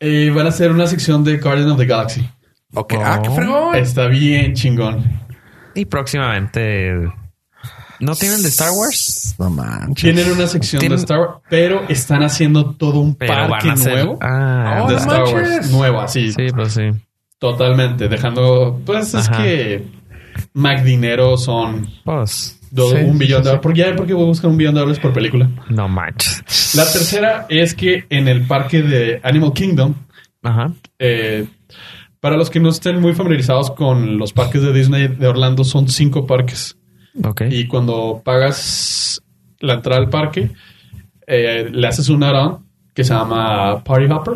Eh, 0.00 0.30
van 0.34 0.46
a 0.46 0.50
hacer 0.50 0.70
una 0.70 0.86
sección 0.86 1.24
de 1.24 1.38
Guardian 1.38 1.70
of 1.70 1.78
the 1.78 1.86
Galaxy. 1.86 2.28
Ok. 2.74 2.94
Ah, 3.02 3.20
qué 3.22 3.30
fregón. 3.30 3.74
Está 3.74 4.06
bien 4.06 4.54
chingón. 4.54 5.04
Y 5.74 5.84
próximamente. 5.86 6.92
¿No 8.00 8.14
tienen 8.14 8.42
de 8.42 8.48
Star 8.48 8.70
Wars? 8.70 9.34
No 9.38 9.50
manches. 9.50 10.02
Tienen 10.14 10.30
una 10.30 10.46
sección 10.46 10.78
Tienen- 10.80 10.98
de 10.98 11.02
Star 11.02 11.18
Wars, 11.18 11.32
pero 11.50 11.82
están 11.88 12.22
haciendo 12.22 12.74
todo 12.76 13.00
un 13.00 13.16
Pero 13.16 13.48
parque 13.48 13.74
nuevo 13.74 14.18
Ah, 14.20 14.82
Oh, 14.84 14.88
de 14.88 14.92
no 14.94 14.98
Star 15.00 15.18
manches. 15.20 15.34
Wars. 15.56 15.70
Nuevo, 15.72 16.00
así. 16.00 16.32
sí, 16.32 16.46
pues 16.54 16.74
sí. 16.74 16.90
Totalmente. 17.40 18.08
Dejando. 18.08 18.80
Pues 18.86 19.14
es 19.14 19.28
que 19.28 19.84
Mac 20.52 20.82
Dinero 20.84 21.36
son 21.36 21.88
Pues 22.04 22.57
do- 22.70 22.90
Sí, 22.90 22.96
un 23.04 23.18
billón 23.18 23.38
sí, 23.38 23.44
de 23.44 23.50
dólares. 23.50 23.60
Porque 23.62 23.78
ya 23.80 23.96
porque 23.96 24.14
voy 24.14 24.24
a 24.24 24.26
buscar 24.26 24.50
un 24.50 24.56
billón 24.56 24.74
de 24.74 24.80
dólares 24.80 25.00
por 25.00 25.12
película. 25.12 25.48
no 25.68 25.88
manches. 25.88 26.74
La 26.74 26.84
tercera 26.84 27.46
es 27.48 27.74
que 27.74 28.04
en 28.10 28.28
el 28.28 28.46
parque 28.46 28.82
de 28.82 29.20
Animal 29.22 29.52
Kingdom, 29.52 29.94
Ajá. 30.42 30.72
eh, 30.98 31.46
para 32.20 32.36
los 32.36 32.50
que 32.50 32.60
no 32.60 32.68
estén 32.70 33.00
muy 33.00 33.14
familiarizados 33.14 33.70
con 33.70 34.18
los 34.18 34.32
parques 34.32 34.62
de 34.62 34.72
Disney 34.72 35.08
de 35.08 35.26
Orlando, 35.26 35.64
son 35.64 35.88
cinco 35.88 36.26
parques. 36.26 36.76
Y 37.50 37.66
cuando 37.66 38.22
pagas 38.24 39.20
la 39.60 39.74
entrada 39.74 40.00
al 40.00 40.08
parque, 40.08 40.50
eh, 41.26 41.68
le 41.72 41.86
haces 41.86 42.08
un 42.08 42.22
add-on 42.22 42.64
que 42.94 43.02
se 43.04 43.12
llama 43.14 43.82
Party 43.84 44.06
Hopper 44.12 44.34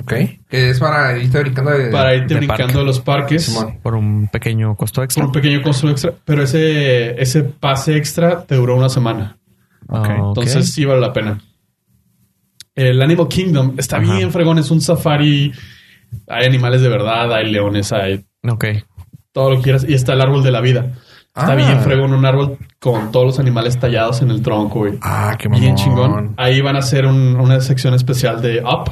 Ok. 0.00 0.12
Que 0.48 0.70
es 0.70 0.78
para 0.78 1.16
irte 1.18 1.40
brincando 1.40 1.70
de... 1.70 1.90
para 1.90 2.14
irte 2.14 2.34
de 2.34 2.40
brincando 2.40 2.64
parque. 2.64 2.78
de 2.78 2.84
los 2.84 3.00
parques. 3.00 3.44
Simón. 3.46 3.78
Por 3.82 3.94
un 3.94 4.28
pequeño 4.28 4.74
costo 4.76 4.96
por 4.96 5.04
extra. 5.04 5.24
un 5.24 5.32
pequeño 5.32 5.62
costo 5.62 5.88
extra, 5.88 6.12
pero 6.24 6.42
ese, 6.42 7.20
ese 7.20 7.42
pase 7.44 7.96
extra 7.96 8.42
te 8.44 8.56
duró 8.56 8.76
una 8.76 8.88
semana. 8.90 9.38
Ah, 9.88 10.00
ok. 10.00 10.08
Entonces 10.10 10.72
sí 10.72 10.84
vale 10.84 11.00
la 11.00 11.12
pena. 11.12 11.40
El 12.74 13.00
Animal 13.00 13.28
Kingdom 13.28 13.74
está 13.78 13.96
Ajá. 13.96 14.16
bien 14.16 14.30
fregón, 14.30 14.58
es 14.58 14.70
un 14.70 14.80
safari. 14.80 15.52
Hay 16.28 16.44
animales 16.44 16.82
de 16.82 16.88
verdad, 16.88 17.32
hay 17.32 17.50
leones, 17.50 17.92
hay 17.92 18.24
Ok. 18.46 18.64
todo 19.32 19.50
lo 19.50 19.56
que 19.56 19.62
quieras. 19.62 19.86
Y 19.88 19.94
está 19.94 20.12
el 20.12 20.20
árbol 20.20 20.42
de 20.42 20.50
la 20.50 20.60
vida. 20.60 20.92
Está 21.34 21.52
Ah. 21.52 21.56
bien 21.56 21.80
fregón, 21.80 22.12
un 22.12 22.24
árbol 22.26 22.58
con 22.78 23.10
todos 23.12 23.26
los 23.26 23.38
animales 23.38 23.78
tallados 23.78 24.20
en 24.22 24.30
el 24.30 24.42
tronco. 24.42 24.80
güey. 24.80 24.98
Ah, 25.02 25.36
qué 25.38 25.48
mamón. 25.48 25.62
Bien 25.62 25.74
chingón. 25.76 26.34
Ahí 26.36 26.60
van 26.60 26.76
a 26.76 26.80
hacer 26.80 27.06
un- 27.06 27.36
una 27.36 27.60
sección 27.60 27.94
especial 27.94 28.42
de 28.42 28.60
Up. 28.62 28.90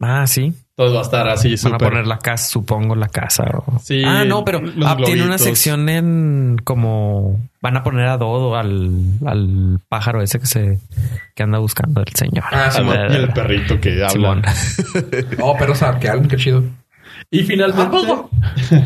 Ah, 0.00 0.26
sí. 0.26 0.52
Entonces 0.70 0.96
va 0.96 1.00
a 1.00 1.02
estar 1.02 1.28
así. 1.28 1.54
Van 1.62 1.74
a 1.74 1.78
poner 1.78 2.06
la 2.06 2.18
casa, 2.18 2.48
supongo, 2.48 2.94
la 2.96 3.08
casa. 3.08 3.44
o- 3.66 3.78
Sí, 3.82 4.02
ah, 4.04 4.24
no, 4.24 4.44
pero 4.46 4.62
ah, 4.86 4.96
tiene 5.04 5.24
una 5.24 5.36
sección 5.36 5.88
en 5.90 6.56
como 6.64 7.38
van 7.60 7.76
a 7.76 7.82
poner 7.82 8.06
a 8.06 8.16
Dodo 8.16 8.56
al, 8.56 8.90
al 9.26 9.78
pájaro 9.90 10.22
ese 10.22 10.40
que 10.40 10.46
se 10.46 10.78
que 11.34 11.42
anda 11.42 11.58
buscando 11.58 12.00
el 12.00 12.08
señor. 12.14 12.44
Ah, 12.50 12.70
Simón. 12.70 12.96
Y 13.10 13.14
el 13.16 13.28
perrito 13.28 13.78
que 13.78 13.90
habla. 14.02 14.08
Simón. 14.08 14.42
Oh, 15.42 15.54
perros 15.58 15.82
arquearon, 15.82 16.26
qué 16.28 16.36
chido. 16.38 16.64
Y 17.30 17.42
finalmente, 17.42 17.96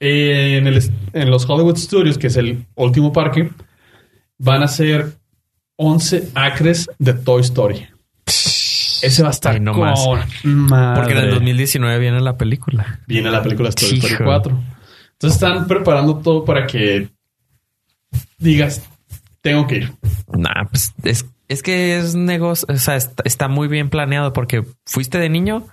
eh, 0.00 0.58
en, 0.58 0.66
el, 0.66 0.82
en 1.14 1.30
los 1.30 1.48
Hollywood 1.48 1.76
Studios, 1.76 2.18
que 2.18 2.26
es 2.28 2.36
el 2.36 2.66
último 2.74 3.12
parque, 3.12 3.50
van 4.38 4.62
a 4.62 4.68
ser 4.68 5.12
11 5.76 6.30
acres 6.34 6.88
de 6.98 7.14
Toy 7.14 7.40
Story. 7.40 7.86
Ese 9.02 9.22
va 9.22 9.28
a 9.28 9.32
estar 9.32 9.60
no 9.60 9.74
más. 9.74 10.00
Porque 10.04 11.12
en 11.12 11.18
el 11.18 11.30
2019 11.30 11.98
viene 11.98 12.20
la 12.20 12.36
película. 12.36 13.00
Viene 13.06 13.30
la 13.30 13.42
película 13.42 13.70
Toy 13.70 13.98
Story 13.98 14.14
Hijo. 14.14 14.24
4. 14.24 14.58
Entonces 15.12 15.42
están 15.42 15.66
preparando 15.66 16.16
todo 16.18 16.44
para 16.44 16.66
que 16.66 17.08
digas, 18.38 18.82
tengo 19.40 19.66
que 19.66 19.76
ir. 19.76 19.92
Nah, 20.28 20.64
pues 20.70 20.94
es, 21.04 21.26
es 21.48 21.62
que 21.62 21.98
es 21.98 22.14
negocio, 22.14 22.66
o 22.70 22.76
sea, 22.76 22.96
está, 22.96 23.22
está 23.24 23.48
muy 23.48 23.68
bien 23.68 23.90
planeado 23.90 24.32
porque 24.32 24.64
fuiste 24.86 25.18
de 25.18 25.28
niño, 25.28 25.66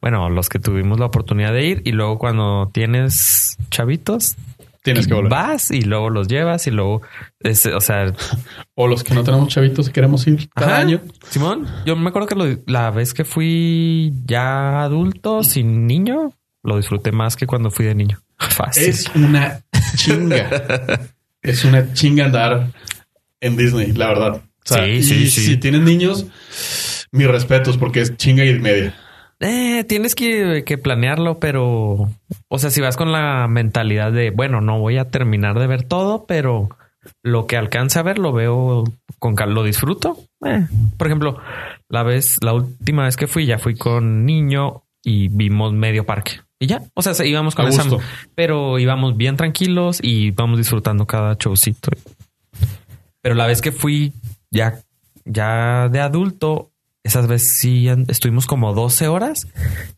bueno, 0.00 0.28
los 0.30 0.48
que 0.48 0.58
tuvimos 0.58 0.98
la 0.98 1.06
oportunidad 1.06 1.52
de 1.52 1.66
ir 1.66 1.82
y 1.84 1.92
luego 1.92 2.18
cuando 2.18 2.70
tienes 2.72 3.56
chavitos, 3.70 4.36
Tienes 4.84 5.08
que 5.08 5.14
volver. 5.14 5.30
vas 5.32 5.70
y 5.72 5.80
luego 5.82 6.10
los 6.10 6.28
llevas 6.28 6.66
y 6.68 6.70
luego, 6.70 7.02
es- 7.40 7.66
o 7.66 7.80
sea, 7.80 8.12
O 8.76 8.86
los 8.86 9.02
que 9.02 9.14
no 9.14 9.24
tenemos 9.24 9.48
chavitos 9.48 9.88
y 9.88 9.92
queremos 9.92 10.24
ir 10.28 10.48
cada 10.54 10.72
Ajá. 10.74 10.80
año. 10.82 11.00
Simón, 11.28 11.66
yo 11.86 11.96
me 11.96 12.08
acuerdo 12.10 12.28
que 12.28 12.34
lo- 12.36 12.58
la 12.66 12.90
vez 12.92 13.12
que 13.14 13.24
fui 13.24 14.12
ya 14.26 14.82
adulto, 14.84 15.42
sin 15.42 15.86
niño, 15.86 16.32
lo 16.62 16.76
disfruté 16.76 17.10
más 17.12 17.34
que 17.36 17.46
cuando 17.46 17.70
fui 17.70 17.86
de 17.86 17.94
niño. 17.96 18.20
Fácil. 18.38 18.84
Es 18.84 19.10
una 19.14 19.60
chinga. 19.96 20.50
es 21.42 21.64
una 21.64 21.92
chinga 21.94 22.26
andar 22.26 22.70
en 23.40 23.56
Disney, 23.56 23.92
la 23.92 24.08
verdad. 24.08 24.34
O 24.36 24.42
sea, 24.66 24.84
Sí, 24.84 24.90
y 24.92 25.02
sí, 25.02 25.30
sí. 25.30 25.40
si 25.46 25.56
tienes 25.58 25.82
niños, 25.82 26.26
mis 27.12 27.26
respetos, 27.26 27.76
porque 27.76 28.00
es 28.00 28.16
chinga 28.16 28.44
y 28.44 28.58
media. 28.58 28.94
Eh, 29.46 29.84
tienes 29.84 30.14
que, 30.14 30.62
que 30.64 30.78
planearlo, 30.78 31.38
pero, 31.38 32.08
o 32.48 32.58
sea, 32.58 32.70
si 32.70 32.80
vas 32.80 32.96
con 32.96 33.12
la 33.12 33.46
mentalidad 33.46 34.10
de, 34.10 34.30
bueno, 34.30 34.62
no 34.62 34.78
voy 34.78 34.96
a 34.96 35.10
terminar 35.10 35.58
de 35.58 35.66
ver 35.66 35.82
todo, 35.82 36.24
pero 36.26 36.70
lo 37.22 37.46
que 37.46 37.58
alcance 37.58 37.98
a 37.98 38.02
ver 38.02 38.18
lo 38.18 38.32
veo 38.32 38.84
con 39.18 39.36
lo 39.54 39.62
disfruto. 39.62 40.16
Eh, 40.46 40.66
por 40.96 41.08
ejemplo, 41.08 41.38
la 41.90 42.02
vez, 42.02 42.38
la 42.42 42.54
última 42.54 43.04
vez 43.04 43.16
que 43.18 43.26
fui, 43.26 43.44
ya 43.44 43.58
fui 43.58 43.74
con 43.74 44.24
niño 44.24 44.82
y 45.02 45.28
vimos 45.28 45.74
medio 45.74 46.06
parque 46.06 46.40
y 46.58 46.66
ya, 46.66 46.80
o 46.94 47.02
sea, 47.02 47.12
se- 47.12 47.28
íbamos 47.28 47.54
con 47.54 47.66
esa, 47.68 47.82
pero 48.34 48.78
íbamos 48.78 49.18
bien 49.18 49.36
tranquilos 49.36 49.98
y 50.02 50.28
íbamos 50.28 50.56
disfrutando 50.56 51.04
cada 51.06 51.36
showcito. 51.38 51.90
Pero 53.20 53.34
la 53.34 53.46
vez 53.46 53.60
que 53.60 53.72
fui 53.72 54.14
ya, 54.50 54.80
ya 55.26 55.88
de 55.90 56.00
adulto, 56.00 56.70
esas 57.04 57.26
veces 57.28 57.58
sí 57.58 57.86
estuvimos 58.08 58.46
como 58.46 58.72
12 58.74 59.08
horas 59.08 59.46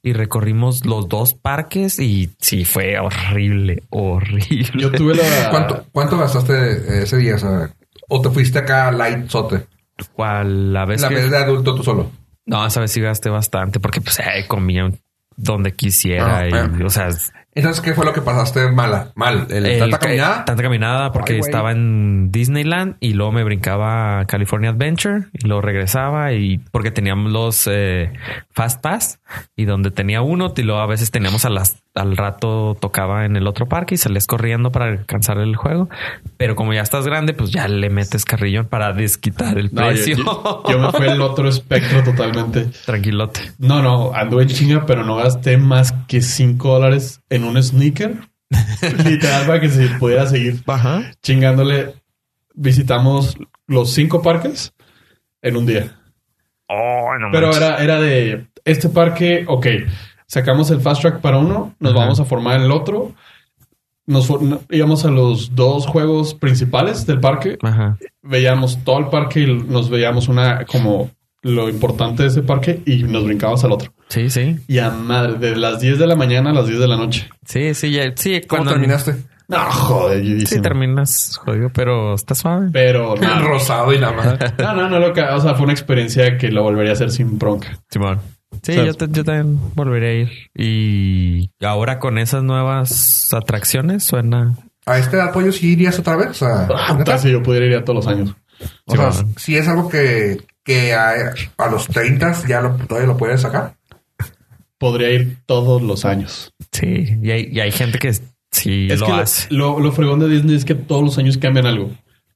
y 0.03 0.13
recorrimos 0.13 0.85
los 0.85 1.09
dos 1.09 1.35
parques 1.35 1.99
y 2.01 2.31
sí 2.41 2.65
fue 2.65 2.99
horrible, 2.99 3.85
horrible. 3.91 4.69
Yo 4.77 4.91
tuve 4.93 5.15
la. 5.15 5.23
¿Cuánto, 5.51 5.87
¿Cuánto 5.93 6.19
gastaste 6.19 7.03
ese 7.03 7.17
día? 7.19 7.37
O, 7.37 7.39
sea, 7.39 7.71
¿o 8.09 8.21
te 8.21 8.31
fuiste 8.31 8.59
acá 8.59 8.91
light 8.93 9.29
sote? 9.29 9.67
¿Cuál 10.13 10.73
la 10.73 10.85
vez 10.85 11.01
La 11.01 11.09
que- 11.09 11.15
vez 11.15 11.31
de 11.31 11.37
adulto 11.39 11.75
tú 11.75 11.83
solo. 11.83 12.11
No, 12.45 12.67
esa 12.67 12.81
vez 12.81 12.93
sí 12.93 13.01
gasté 13.01 13.31
bastante 13.31 13.81
porque 13.81 14.01
pues 14.01 14.19
eh, 14.21 14.45
comía 14.47 14.91
donde 15.37 15.73
quisiera 15.75 16.39
Ah, 16.41 16.49
y, 16.79 16.83
o 16.83 16.91
sea, 16.91 17.09
Entonces, 17.57 17.83
¿qué 17.83 17.95
fue 17.95 18.05
lo 18.05 18.13
que 18.13 18.21
pasaste 18.21 18.71
mala? 18.71 19.13
Mal. 19.17 19.47
El, 19.51 19.65
el- 19.67 19.79
tanta 19.79 19.99
caminada. 19.99 20.45
Tanta 20.45 20.63
caminada 20.63 21.11
porque 21.11 21.33
Ay, 21.33 21.41
estaba 21.41 21.73
en 21.73 22.31
Disneyland 22.31 22.97
y 23.01 23.15
luego 23.15 23.33
me 23.33 23.43
brincaba 23.45 24.21
a 24.21 24.25
California 24.27 24.71
Adventure 24.71 25.25
y 25.33 25.47
luego 25.47 25.63
regresaba 25.63 26.33
y 26.35 26.59
porque 26.71 26.91
teníamos 26.91 27.33
los 27.33 27.67
eh, 27.67 28.13
Fast 28.53 28.83
Pass 28.83 29.21
y 29.57 29.65
donde 29.65 29.91
tenía 29.91 30.21
uno 30.21 30.53
y 30.55 30.63
luego 30.63 30.81
a 30.83 30.87
veces 30.87 31.11
teníamos 31.11 31.47
a 31.47 31.51
las 31.51 31.83
al 31.97 32.17
rato 32.17 32.77
tocaba 32.81 33.25
en 33.25 33.35
el 33.37 33.47
otro 33.47 33.67
parque 33.67 33.97
y 33.97 33.99
salías 33.99 34.27
corriendo 34.27 34.71
para 34.71 34.85
alcanzar 34.87 35.39
el 35.39 35.57
juego. 35.57 35.89
Pero 36.37 36.55
como 36.55 36.73
ya 36.73 36.83
estás 36.83 37.07
grande, 37.07 37.33
pues 37.35 37.51
ya 37.51 37.67
le 37.69 37.91
metes 37.91 38.25
carrillón 38.25 38.67
para 38.67 38.93
desquitar 38.93 39.59
el 39.59 39.71
No, 39.75 39.87
precio. 39.89 40.17
yo- 40.17 40.63
yo 40.69 40.79
me 40.79 40.93
fui 40.93 41.07
el 41.09 41.21
otro 41.21 41.49
espectro 41.49 42.05
totalmente. 42.05 42.67
Tranquilote. 42.87 43.41
No, 43.59 43.83
no, 43.83 44.13
anduve 44.15 44.43
en 44.45 44.49
chinga, 44.51 44.87
pero 44.87 45.05
no 45.05 45.17
gasté 45.17 45.57
más 45.57 45.93
que 46.07 46.21
5 46.21 46.69
dólares 46.75 47.21
en 47.31 47.45
un 47.45 47.61
sneaker. 47.63 48.17
Literal, 49.05 49.47
para 49.47 49.61
que 49.61 49.69
se 49.69 49.89
pudiera 49.99 50.27
seguir 50.27 50.63
Ajá. 50.67 51.11
chingándole. 51.23 51.95
Visitamos 52.55 53.37
los 53.67 53.93
cinco 53.93 54.23
parques 54.23 54.73
en 55.43 55.57
un 55.57 55.67
día. 55.67 55.97
Oh, 56.69 57.11
no 57.19 57.29
Pero 57.33 57.49
manches. 57.49 57.63
era, 57.63 57.77
era 57.83 58.01
de 58.01 58.47
este 58.65 58.89
parque, 58.89 59.45
ok, 59.47 59.67
sacamos 60.27 60.71
el 60.71 60.81
fast 60.81 61.03
track 61.03 61.21
para 61.21 61.39
uno, 61.39 61.75
nos 61.81 61.93
Ajá. 61.93 62.01
vamos 62.01 62.21
a 62.21 62.25
formar 62.25 62.57
en 62.57 62.63
el 62.65 62.73
otro. 62.73 63.13
Nos 64.07 64.29
íbamos 64.71 65.05
a 65.05 65.11
los 65.11 65.55
dos 65.57 65.87
juegos 65.87 66.35
principales 66.35 67.07
del 67.07 67.19
parque, 67.19 67.59
Ajá. 67.63 67.99
veíamos 68.23 68.79
todo 68.85 69.01
el 69.01 69.07
parque 69.09 69.41
y 69.41 69.47
nos 69.53 69.91
veíamos 69.91 70.29
una 70.29 70.65
como 70.65 71.11
lo 71.43 71.69
importante 71.69 72.23
de 72.23 72.29
ese 72.29 72.43
parque 72.43 72.83
y 72.87 73.03
nos 73.03 73.25
brincábamos 73.25 73.65
al 73.65 73.73
otro. 73.73 73.93
Sí, 74.09 74.31
sí. 74.31 74.57
Y 74.69 74.79
a 74.79 74.91
madre, 74.91 75.35
de 75.39 75.57
las 75.57 75.81
10 75.81 75.99
de 75.99 76.07
la 76.07 76.15
mañana 76.15 76.51
a 76.51 76.53
las 76.53 76.67
10 76.69 76.79
de 76.79 76.87
la 76.89 76.97
noche. 76.97 77.29
Sí, 77.45 77.75
sí, 77.75 77.91
ya, 77.91 78.13
sí. 78.15 78.41
¿Cómo 78.47 78.63
cuando- 78.63 78.73
terminaste? 78.73 79.17
No, 79.49 79.59
joder, 79.71 80.45
Sí, 80.49 80.61
terminas 80.61 81.37
jodido, 81.45 81.71
pero 81.73 82.15
está 82.15 82.35
suave. 82.35 82.69
Pero 82.73 83.15
no, 83.21 83.43
Rosado 83.43 83.93
y 83.93 83.99
nada 84.01 84.13
más. 84.13 84.39
no, 84.59 84.75
no, 84.75 84.89
no, 84.89 84.99
lo 84.99 85.13
que, 85.13 85.23
o 85.23 85.41
sea, 85.41 85.55
fue 85.55 85.65
una 85.65 85.73
experiencia 85.73 86.37
que 86.39 86.51
lo 86.51 86.63
volvería 86.65 86.91
a 86.91 86.95
hacer 86.95 87.11
sin 87.13 87.39
bronca. 87.39 87.79
Simón. 87.91 88.19
Sí, 88.19 88.36
O 88.73 88.75
sea, 88.75 88.85
yo, 88.85 88.95
te- 88.95 89.09
yo 89.11 89.25
también 89.25 89.59
volveré 89.75 90.09
a 90.09 90.15
ir. 90.23 90.31
Y 90.55 91.51
ahora 91.65 91.99
con 91.99 92.19
esas 92.19 92.43
nuevas 92.43 93.33
atracciones 93.35 94.05
suena. 94.05 94.57
¿A 94.87 94.99
este 94.99 95.21
apoyo 95.21 95.51
sí 95.53 95.73
irías 95.73 95.99
otra 95.99 96.17
vez? 96.17 96.29
O 96.31 96.35
sea, 97.05 97.19
si 97.19 97.31
yo 97.31 97.43
pudiera 97.43 97.67
ir 97.67 97.75
a 97.77 97.85
todos 97.85 98.05
los 98.05 98.07
años. 98.15 98.35
O 98.87 98.95
sea, 98.97 99.13
Simón. 99.13 99.35
si 99.37 99.57
es 99.57 99.69
algo 99.69 99.89
que, 99.89 100.39
que 100.65 100.95
a, 100.95 101.13
a 101.59 101.69
los 101.69 101.87
30 101.89 102.47
ya 102.49 102.61
lo, 102.61 102.77
todavía 102.77 103.09
lo 103.09 103.17
puedes 103.17 103.41
sacar. 103.43 103.75
Podría 104.79 105.11
ir 105.11 105.39
todos 105.47 105.83
los 105.83 106.05
años. 106.05 106.53
Sí, 106.73 107.19
y 107.23 107.31
hay, 107.31 107.49
y 107.51 107.61
hay 107.61 107.73
gente 107.73 107.99
que 107.99 108.13
sí 108.51 108.89
Es 108.91 109.01
lo 109.01 109.07
que 109.07 109.13
lo- 109.13 109.19
hace. 109.19 109.53
lo, 109.55 109.81
lo 109.81 109.93
fregón 109.93 110.21
de 110.21 110.29
Disney 110.29 110.55
es 110.57 110.65
que 110.65 110.75
todos 110.75 111.03
los 111.03 111.19
años 111.19 111.39
cambian 111.39 111.67
algo. 111.67 111.91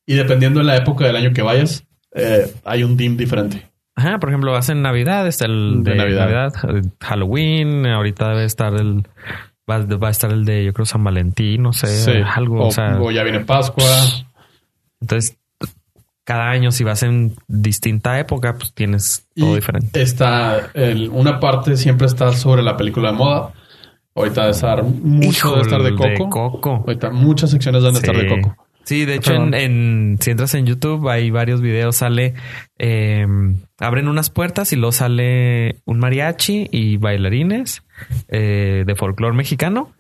Y 0.07 0.15
dependiendo 0.15 0.61
de 0.61 0.67
la 0.67 0.77
época 0.77 1.05
del 1.07 1.17
año 1.17 1.33
que 1.33 1.43
vayas, 1.43 1.85
eh, 2.15 2.53
hay 2.65 2.83
un 2.83 2.97
dim 2.97 3.17
diferente. 3.17 3.70
Ajá, 4.01 4.19
por 4.19 4.31
ejemplo, 4.31 4.57
hacen 4.57 4.83
Navidad, 4.83 5.27
está 5.27 5.45
el 5.47 5.83
De 5.85 5.91
de, 5.93 5.97
Navidad. 5.97 6.53
Navidad. 6.63 6.85
Halloween, 7.01 7.87
ahorita 7.87 8.31
debe 8.31 8.45
estar 8.45 8.75
el. 8.75 9.07
Va, 9.71 9.79
va 9.85 10.09
a 10.09 10.11
estar 10.11 10.33
el 10.33 10.45
de, 10.45 10.65
yo 10.65 10.73
creo, 10.73 10.87
San 10.87 11.05
Valentín, 11.05 11.63
no 11.63 11.73
sé, 11.73 12.23
algo. 12.25 12.65
O, 12.65 12.67
o 12.69 12.71
sea, 12.71 12.99
o 13.01 13.11
ya 13.11 13.23
viene 13.23 13.41
Pascua. 13.41 13.85
entonces, 15.01 15.37
cada 16.25 16.51
año, 16.51 16.71
si 16.71 16.85
vas 16.85 17.03
en 17.03 17.35
distinta 17.49 18.19
época, 18.19 18.55
pues 18.55 18.73
tienes 18.73 19.27
todo 19.37 19.53
Y 19.53 19.55
diferente. 19.57 20.01
Está 20.03 20.71
el- 20.75 21.09
una 21.11 21.41
parte 21.41 21.77
siempre 21.77 22.07
está 22.07 22.33
sobre 22.33 22.63
la 22.63 22.77
película 22.77 23.11
de 23.11 23.17
moda. 23.19 23.53
Ahorita 24.15 24.41
debe 24.43 24.53
estar 24.53 24.83
mucho 24.83 25.57
de 25.57 25.63
estar 25.63 25.83
de 25.83 25.95
Coco. 25.95 26.31
Coco. 26.31 26.71
Ahorita 26.87 27.11
muchas 27.11 27.51
secciones 27.51 27.83
deben 27.83 27.95
de 27.95 28.01
estar 28.01 28.17
de. 28.17 28.29
Coco. 28.29 28.67
Sí, 28.91 29.05
de 29.05 29.15
hecho, 29.15 29.35
en, 29.35 29.55
en- 29.55 30.19
si 30.21 30.33
entras 30.33 30.53
en 30.55 30.67
YouTube, 30.67 31.09
hay 31.09 31.31
varios 31.31 31.61
videos, 31.61 31.95
sale, 31.95 32.35
eh, 32.77 33.25
abren 33.79 34.09
unas 34.09 34.31
puertas 34.31 34.73
y 34.73 34.77
luego 34.77 34.91
sale 34.91 35.77
un 35.85 36.01
mariachi 36.01 36.67
y 36.73 36.97
bailarines 36.97 37.85
eh, 38.27 38.83
de 38.85 38.95
folclore 38.97 39.37
mexicano. 39.37 39.93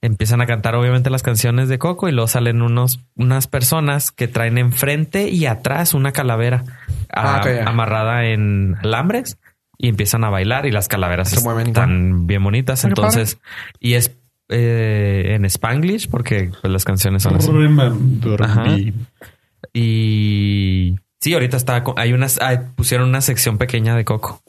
Empiezan 0.00 0.40
a 0.40 0.46
cantar 0.46 0.76
obviamente 0.76 1.10
las 1.10 1.22
canciones 1.22 1.68
de 1.68 1.78
Coco 1.78 2.08
y 2.08 2.12
luego 2.12 2.26
salen 2.28 2.62
unos, 2.62 3.00
unas 3.16 3.48
personas 3.48 4.12
que 4.12 4.28
traen 4.28 4.56
enfrente 4.56 5.28
y 5.28 5.44
atrás 5.44 5.92
una 5.92 6.12
calavera 6.12 6.64
Ah, 7.12 7.42
a- 7.44 7.68
amarrada 7.68 8.24
en 8.28 8.76
alambres 8.82 9.38
y 9.76 9.88
empiezan 9.90 10.24
a 10.24 10.30
bailar 10.30 10.64
y 10.66 10.70
las 10.72 10.88
calaveras 10.88 11.28
Se 11.28 11.36
están 11.36 12.26
bien 12.26 12.42
bonitas. 12.42 12.82
Entonces, 12.84 13.38
y 13.78 13.94
es 13.94 14.16
eh, 14.48 15.34
en 15.34 15.44
Spanglish 15.44 16.08
porque 16.08 16.50
pues, 16.60 16.72
las 16.72 16.84
canciones 16.84 17.22
son 17.22 17.36
así. 17.36 17.50
Remember 17.50 17.92
me. 18.66 18.92
Y 19.72 20.96
sí, 21.20 21.34
ahorita 21.34 21.56
está, 21.56 21.84
hay 21.96 22.12
unas, 22.12 22.40
hay- 22.40 22.58
pusieron 22.74 23.08
una 23.08 23.20
sección 23.20 23.58
pequeña 23.58 23.94
de 23.96 24.04
Coco. 24.04 24.40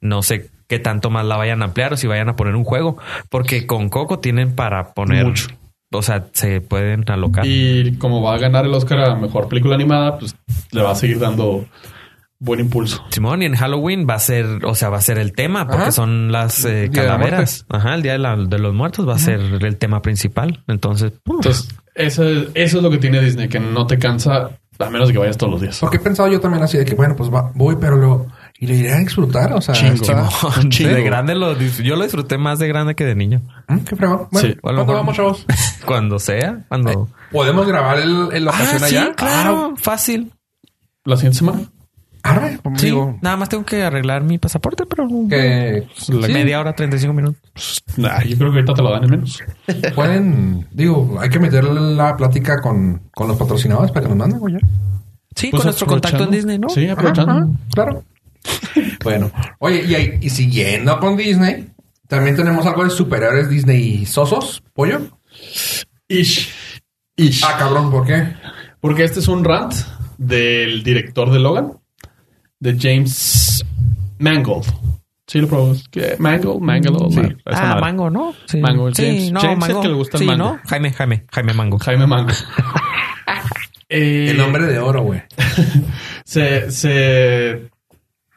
No 0.00 0.22
sé 0.22 0.50
qué 0.68 0.78
tanto 0.78 1.10
más 1.10 1.24
la 1.24 1.36
vayan 1.36 1.62
a 1.62 1.66
ampliar 1.66 1.92
o 1.92 1.96
si 1.96 2.06
vayan 2.06 2.28
a 2.28 2.36
poner 2.36 2.54
un 2.56 2.64
juego, 2.64 2.98
porque 3.30 3.66
con 3.66 3.88
Coco 3.88 4.18
tienen 4.18 4.54
para 4.54 4.92
poner 4.94 5.26
Mucho. 5.26 5.48
O 5.92 6.02
sea, 6.02 6.26
se 6.32 6.60
pueden 6.60 7.08
alocar. 7.10 7.46
Y 7.46 7.96
como 7.98 8.20
va 8.20 8.34
a 8.34 8.38
ganar 8.38 8.66
el 8.66 8.74
Oscar 8.74 8.98
a 9.00 9.14
mejor 9.14 9.48
película 9.48 9.76
animada, 9.76 10.18
pues 10.18 10.34
le 10.72 10.82
va 10.82 10.90
a 10.90 10.94
seguir 10.96 11.18
dando 11.20 11.64
buen 12.38 12.60
impulso. 12.60 13.02
Simón, 13.10 13.42
y 13.42 13.46
en 13.46 13.54
Halloween 13.56 14.06
va 14.08 14.14
a 14.14 14.18
ser, 14.18 14.64
o 14.64 14.74
sea, 14.74 14.90
va 14.90 14.98
a 14.98 15.00
ser 15.00 15.18
el 15.18 15.32
tema, 15.32 15.66
porque 15.66 15.82
Ajá. 15.84 15.92
son 15.92 16.30
las 16.32 16.64
eh, 16.64 16.90
calaveras. 16.92 17.64
Ajá, 17.68 17.94
el 17.94 18.02
día 18.02 18.12
de, 18.12 18.18
la- 18.18 18.36
de 18.36 18.58
los 18.58 18.74
muertos 18.74 19.08
va 19.08 19.14
a 19.14 19.18
ser 19.18 19.40
el 19.40 19.76
tema 19.78 20.02
principal. 20.02 20.62
Entonces, 20.68 21.12
uf, 21.26 21.36
Entonces, 21.36 21.68
eso, 21.94 22.24
es- 22.28 22.48
eso 22.54 22.76
es 22.78 22.82
lo 22.82 22.90
que 22.90 22.98
tiene 22.98 23.20
Disney, 23.20 23.48
que 23.48 23.58
no 23.60 23.86
te 23.86 23.98
cansa 23.98 24.50
a 24.78 24.90
menos 24.90 25.08
de 25.08 25.14
que 25.14 25.18
vayas 25.18 25.38
todos 25.38 25.52
los 25.52 25.60
días. 25.62 25.78
Porque 25.80 25.96
he 25.96 26.00
pensado 26.00 26.28
yo 26.30 26.38
también 26.38 26.62
así 26.62 26.76
de 26.76 26.84
que, 26.84 26.94
bueno, 26.94 27.16
pues 27.16 27.30
va- 27.32 27.50
voy, 27.54 27.76
pero 27.80 27.96
lo 27.96 28.26
y 28.58 28.66
le 28.66 28.74
iré 28.74 28.92
a 28.92 28.98
disfrutar. 28.98 29.52
O 29.54 29.60
sea, 29.62 29.74
Chingo. 29.74 29.94
está- 29.94 30.28
de 30.62 30.68
chingo. 30.68 31.04
grande 31.04 31.34
lo 31.34 31.58
yo 31.58 31.96
lo 31.96 32.02
disfruté 32.04 32.36
más 32.38 32.58
de 32.58 32.68
grande 32.68 32.94
que 32.94 33.04
de 33.04 33.14
niño. 33.14 33.40
Mm, 33.68 33.78
Qué 33.80 33.96
fregón. 33.96 34.28
Bueno, 34.30 34.48
Sí. 34.48 34.54
Lo 34.54 34.60
¿cuándo 34.60 34.80
mejor- 34.82 34.96
vamos, 34.96 35.16
chavos? 35.16 35.46
Cuando 35.86 36.18
sea, 36.18 36.64
cuando. 36.68 37.08
¿Podemos 37.32 37.66
grabar 37.66 37.98
el, 37.98 38.28
el 38.32 38.46
ocasión 38.48 38.82
Ah, 38.82 38.86
sí, 38.88 38.96
allá? 38.96 39.14
claro, 39.14 39.74
fácil. 39.78 40.32
La 41.04 41.16
siguiente 41.16 41.38
semana. 41.38 41.60
Arre, 42.28 42.58
Sí, 42.76 42.86
digo, 42.86 43.18
nada 43.22 43.36
más 43.36 43.48
tengo 43.48 43.64
que 43.64 43.82
arreglar 43.82 44.22
mi 44.24 44.38
pasaporte, 44.38 44.84
pero 44.86 45.08
que 45.28 45.86
La- 46.08 46.28
media 46.28 46.60
hora, 46.60 46.74
35 46.74 47.12
minutos. 47.14 47.82
Nah, 47.96 48.22
yo 48.22 48.36
creo 48.36 48.50
que 48.52 48.58
ahorita 48.58 48.74
te 48.74 48.82
lo 48.82 48.90
dan 48.90 49.04
en 49.04 49.10
menos. 49.10 49.42
pueden, 49.94 50.66
digo, 50.72 51.18
hay 51.20 51.28
que 51.30 51.38
meter 51.38 51.64
la 51.64 52.16
plática 52.16 52.60
con, 52.60 53.02
con 53.14 53.28
los 53.28 53.36
patrocinadores 53.36 53.90
para 53.92 54.02
que 54.04 54.08
nos 54.10 54.18
manden, 54.18 54.38
güey. 54.40 54.54
Sí, 55.34 55.48
Pues 55.50 55.60
con 55.60 55.66
nuestro 55.66 55.86
contacto 55.86 56.24
en. 56.24 56.30
Disney, 56.30 56.58
¿no? 56.58 56.68
Sí, 56.68 56.88
aprovechando. 56.88 57.32
Ajá, 57.32 57.40
ajá, 57.42 57.50
claro. 57.72 58.04
bueno, 59.04 59.30
oye, 59.58 60.18
y 60.20 60.30
siguiendo 60.30 60.98
con 60.98 61.16
Disney, 61.16 61.68
también 62.08 62.36
tenemos 62.36 62.64
algo 62.66 62.84
de 62.84 62.90
superhéroes 62.90 63.48
Disney 63.48 64.06
sosos, 64.06 64.62
pollo. 64.72 65.00
Ish. 66.08 66.50
Ish. 67.16 67.42
Ah, 67.44 67.56
cabrón, 67.58 67.90
¿por 67.90 68.06
qué? 68.06 68.32
Porque 68.80 69.04
este 69.04 69.20
es 69.20 69.28
un 69.28 69.44
rant 69.44 69.74
del 70.18 70.82
director 70.82 71.30
de 71.30 71.38
Logan, 71.40 71.72
de 72.60 72.76
James 72.78 73.64
Mangold. 74.18 74.64
Sí, 75.26 75.40
lo 75.40 75.48
probó. 75.48 75.74
¿Qué? 75.90 76.14
Mangold, 76.18 76.60
Mangold. 76.60 77.12
Sí. 77.12 77.20
Ah, 77.46 77.60
madre. 77.74 77.80
Mango, 77.80 78.10
¿no? 78.10 78.34
Sí. 78.46 78.58
Mango, 78.58 78.94
Sí, 78.94 79.02
James. 79.04 79.32
no, 79.32 79.40
James 79.40 79.54
es 79.54 79.60
Mango. 79.60 79.76
el 79.78 79.82
que 79.82 79.88
le 79.88 79.94
gusta 79.94 80.16
el 80.16 80.20
sí, 80.20 80.26
mango. 80.26 80.44
¿no? 80.44 80.60
Jaime, 80.66 80.92
Jaime, 80.92 81.24
Jaime 81.32 81.52
Mango. 81.54 81.78
Jaime 81.78 82.06
Mango. 82.06 82.30
Eh, 83.88 84.30
El 84.30 84.40
hombre 84.40 84.64
de 84.66 84.80
oro, 84.80 85.02
güey. 85.04 85.22
se, 86.24 86.72
se 86.72 87.68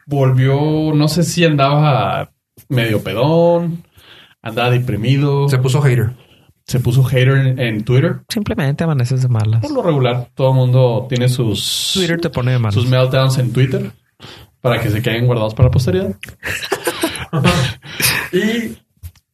volvió, 0.06 0.92
no 0.94 1.08
sé 1.08 1.24
si 1.24 1.44
andaba 1.44 2.30
medio 2.68 3.02
pedón, 3.02 3.82
andaba 4.42 4.70
deprimido, 4.70 5.48
Se 5.48 5.56
se, 5.56 5.62
puso 5.62 5.82
hater. 5.82 6.12
puso 6.84 7.02
hater 7.02 7.36
en, 7.36 7.58
en 7.58 7.82
Twitter. 7.84 8.20
Simplemente 8.28 8.84
amaneces 8.84 9.22
de 9.22 9.28
malas. 9.28 9.60
Por 9.60 9.72
lo 9.72 9.82
regular, 9.82 10.28
todo 10.34 10.50
el 10.50 10.54
mundo 10.56 11.06
tiene 11.08 11.28
sus, 11.28 11.92
Twitter 11.94 12.20
te 12.20 12.30
pone 12.30 12.52
de 12.52 12.58
malas. 12.60 12.74
sus 12.74 12.88
meltdowns 12.88 13.38
en 13.38 13.52
Twitter 13.52 13.90
para 14.60 14.80
que 14.80 14.90
se 14.90 15.02
queden 15.02 15.26
guardados 15.26 15.54
para 15.54 15.68
la 15.68 15.72
posteridad. 15.72 16.14
y 18.32 18.76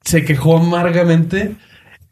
se 0.03 0.24
quejó 0.24 0.59
amargamente 0.59 1.57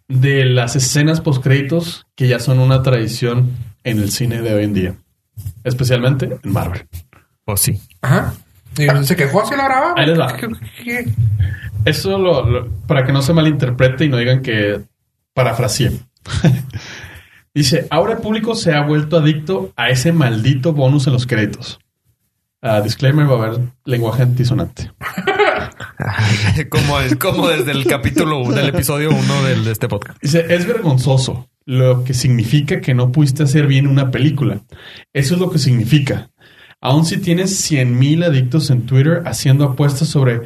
de 0.09 0.45
las 0.45 0.77
escenas 0.77 1.21
postcréditos 1.21 2.07
que 2.15 2.29
ya 2.29 2.39
son 2.39 2.59
una 2.59 2.83
tradición 2.83 3.53
en 3.85 3.99
el 3.99 4.11
cine 4.11 4.43
de 4.43 4.55
hoy 4.55 4.65
en 4.65 4.75
día, 4.75 4.95
especialmente 5.65 6.39
en 6.43 6.53
Marvel. 6.53 6.87
O 7.45 7.57
sí. 7.57 7.81
Ajá. 8.03 8.35
Y 8.77 9.05
se 9.05 9.17
quejó 9.17 9.43
así 9.43 9.55
la 9.57 9.67
brava. 9.67 9.95
Ahí 9.97 10.07
les 10.07 10.19
va. 10.19 10.37
¿Qué- 10.37 10.49
qué- 10.85 11.13
Eso 11.85 12.19
lo, 12.19 12.49
lo- 12.49 12.69
para 12.87 13.05
que 13.05 13.13
no 13.13 13.23
se 13.23 13.33
malinterprete 13.33 14.05
y 14.05 14.09
no 14.09 14.17
digan 14.17 14.43
que 14.43 14.81
parafraseé. 15.35 15.93
Dice, 17.55 17.87
ahora 17.91 18.15
el 18.15 18.19
público 18.19 18.57
se 18.57 18.75
ha 18.75 18.83
vuelto 18.83 19.19
adicto 19.19 19.73
a 19.77 19.91
ese 19.91 20.11
maldito 20.13 20.73
bonus 20.73 21.07
en 21.07 21.13
los 21.13 21.25
créditos. 21.27 21.79
Ah, 22.67 22.81
disclaimer, 22.81 23.31
va 23.31 23.35
a 23.35 23.47
haber 23.47 23.61
lenguaje 23.85 24.23
antisonante. 24.23 24.91
como, 26.71 26.97
como 27.21 27.49
desde 27.49 27.73
el 27.73 27.85
capítulo 27.85 28.51
del 28.51 28.71
episodio 28.71 29.11
1 29.11 29.43
de 29.65 29.71
este 29.71 29.87
podcast. 29.87 30.19
Dice, 30.23 30.47
es 30.49 30.67
vergonzoso, 30.67 31.51
lo 31.67 32.05
que 32.05 32.15
significa 32.15 32.81
que 32.81 32.95
no 32.95 33.13
pudiste 33.13 33.43
hacer 33.43 33.67
bien 33.67 33.87
una 33.87 34.11
película. 34.11 34.63
Eso 35.13 35.35
es 35.35 35.41
lo 35.43 35.51
que 35.51 35.59
significa. 35.59 36.31
Aun 36.81 37.05
si 37.05 37.19
tienes 37.19 37.71
100.000 37.71 38.25
adictos 38.25 38.71
en 38.71 38.87
Twitter 38.87 39.23
haciendo 39.27 39.67
apuestas 39.67 40.09
sobre 40.09 40.41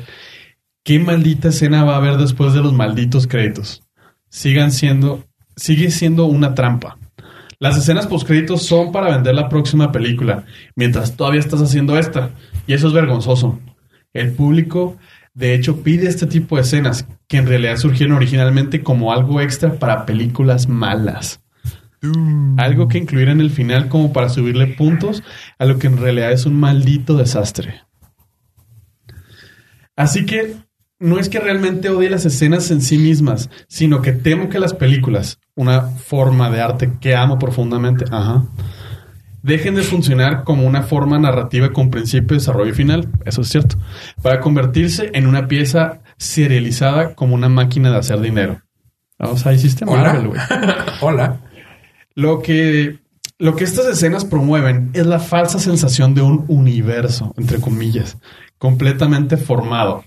qué 0.83 0.99
maldita 0.99 1.51
escena 1.51 1.85
va 1.85 1.95
a 1.95 1.99
haber 1.99 2.17
después 2.17 2.53
de 2.53 2.63
los 2.63 2.73
malditos 2.73 3.29
créditos. 3.29 3.85
Sigan 4.29 4.73
siendo, 4.73 5.25
sigue 5.55 5.93
siendo 5.93 6.25
una 6.25 6.57
trampa. 6.57 6.98
Las 7.61 7.77
escenas 7.77 8.07
postcréditos 8.07 8.63
son 8.63 8.93
para 8.93 9.11
vender 9.11 9.35
la 9.35 9.49
próxima 9.49 9.91
película, 9.91 10.45
mientras 10.77 11.17
todavía 11.17 11.41
estás 11.41 11.61
haciendo 11.61 11.99
esta. 11.99 12.31
Y 12.69 12.73
eso 12.73 12.87
es 12.87 12.93
vergonzoso. 12.93 13.59
El 14.13 14.33
público, 14.33 14.97
de 15.35 15.55
hecho, 15.55 15.83
pide 15.83 16.09
este 16.09 16.27
tipo 16.27 16.55
de 16.55 16.63
escenas, 16.63 17.09
que 17.27 17.37
en 17.37 17.47
realidad 17.47 17.77
surgieron 17.77 18.17
originalmente 18.17 18.83
como 18.83 19.13
algo 19.13 19.41
extra 19.41 19.75
para 19.75 20.07
películas 20.07 20.69
malas. 20.69 21.41
Algo 22.59 22.87
que 22.87 22.99
incluir 22.99 23.29
en 23.29 23.41
el 23.41 23.51
final 23.51 23.89
como 23.89 24.13
para 24.13 24.29
subirle 24.29 24.69
puntos 24.69 25.25
a 25.59 25.65
lo 25.65 25.81
que 25.81 25.89
en 25.89 25.97
realidad 25.97 26.31
es 26.31 26.47
un 26.47 26.55
maldito 26.55 27.17
desastre. 27.17 27.83
Así 29.97 30.25
que 30.25 30.55
no 31.01 31.19
es 31.19 31.29
que 31.29 31.39
realmente 31.39 31.91
odie 31.91 32.11
las 32.11 32.25
escenas 32.25 32.71
en 32.71 32.83
sí 32.83 32.99
mismas, 32.99 33.51
sino 33.69 34.03
que 34.03 34.13
temo 34.13 34.49
que 34.49 34.59
las 34.59 34.75
películas, 34.75 35.39
una 35.55 35.83
forma 35.83 36.51
de 36.51 36.61
arte 36.61 36.93
que 37.01 37.15
amo 37.15 37.39
profundamente, 37.39 38.05
ajá, 38.11 38.47
dejen 39.43 39.77
de 39.77 39.83
funcionar 39.83 40.45
como 40.45 40.67
una 40.67 40.83
forma 40.83 41.19
narrativa 41.19 41.73
con 41.73 41.91
principio, 41.91 42.37
desarrollo 42.37 42.71
y 42.71 42.75
final, 42.75 43.09
eso 43.25 43.43
es 43.43 43.49
cierto, 43.49 43.77
para 44.23 44.41
convertirse 44.41 45.11
en 45.15 45.27
una 45.27 45.47
pieza 45.47 46.01
serializada 46.17 47.15
como 47.15 47.35
una 47.35 47.49
máquina 47.49 47.91
de 47.91 47.99
hacer 47.99 48.21
dinero. 48.21 48.61
O 49.19 49.37
sea, 49.37 49.53
hiciste 49.53 49.85
Marvel, 49.85 50.29
güey. 50.29 50.41
Hola. 50.51 50.97
Hola. 51.01 51.41
Lo 52.15 52.41
que, 52.41 52.99
lo 53.39 53.55
que 53.57 53.65
estas 53.65 53.87
escenas 53.87 54.25
promueven 54.25 54.91
es 54.93 55.07
la 55.07 55.19
falsa 55.19 55.59
sensación 55.59 56.15
de 56.15 56.23
un 56.23 56.45
universo, 56.49 57.33
entre 57.37 57.61
comillas, 57.61 58.19
completamente 58.59 59.37
formado. 59.37 60.05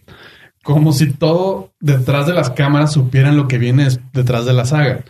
Como 0.64 0.94
si 0.94 1.12
todo 1.12 1.74
detrás 1.80 2.28
de 2.28 2.34
las 2.34 2.52
cámaras 2.52 2.94
supieran 2.94 3.38
lo 3.38 3.48
que 3.48 3.58
viene 3.58 3.88
detrás 4.14 4.46
de 4.46 4.54
la 4.54 4.66
saga. 4.66 5.04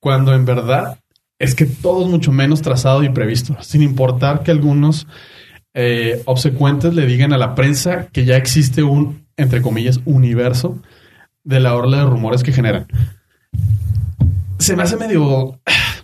Cuando 0.00 0.34
en 0.34 0.44
verdad 0.44 0.98
es 1.38 1.54
que 1.54 1.66
todo 1.66 2.02
es 2.02 2.08
mucho 2.08 2.32
menos 2.32 2.62
trazado 2.62 3.02
y 3.02 3.08
previsto, 3.08 3.56
sin 3.60 3.82
importar 3.82 4.42
que 4.42 4.50
algunos 4.50 5.06
eh, 5.74 6.22
obsecuentes 6.24 6.94
le 6.94 7.06
digan 7.06 7.32
a 7.32 7.38
la 7.38 7.54
prensa 7.54 8.08
que 8.08 8.24
ya 8.24 8.36
existe 8.36 8.82
un, 8.82 9.26
entre 9.36 9.60
comillas, 9.60 10.00
universo 10.04 10.80
de 11.44 11.60
la 11.60 11.74
orla 11.74 11.98
de 11.98 12.04
rumores 12.04 12.42
que 12.42 12.52
generan. 12.52 12.86
Se 14.58 14.74
me 14.74 14.82
hace 14.82 14.96
medio 14.96 15.60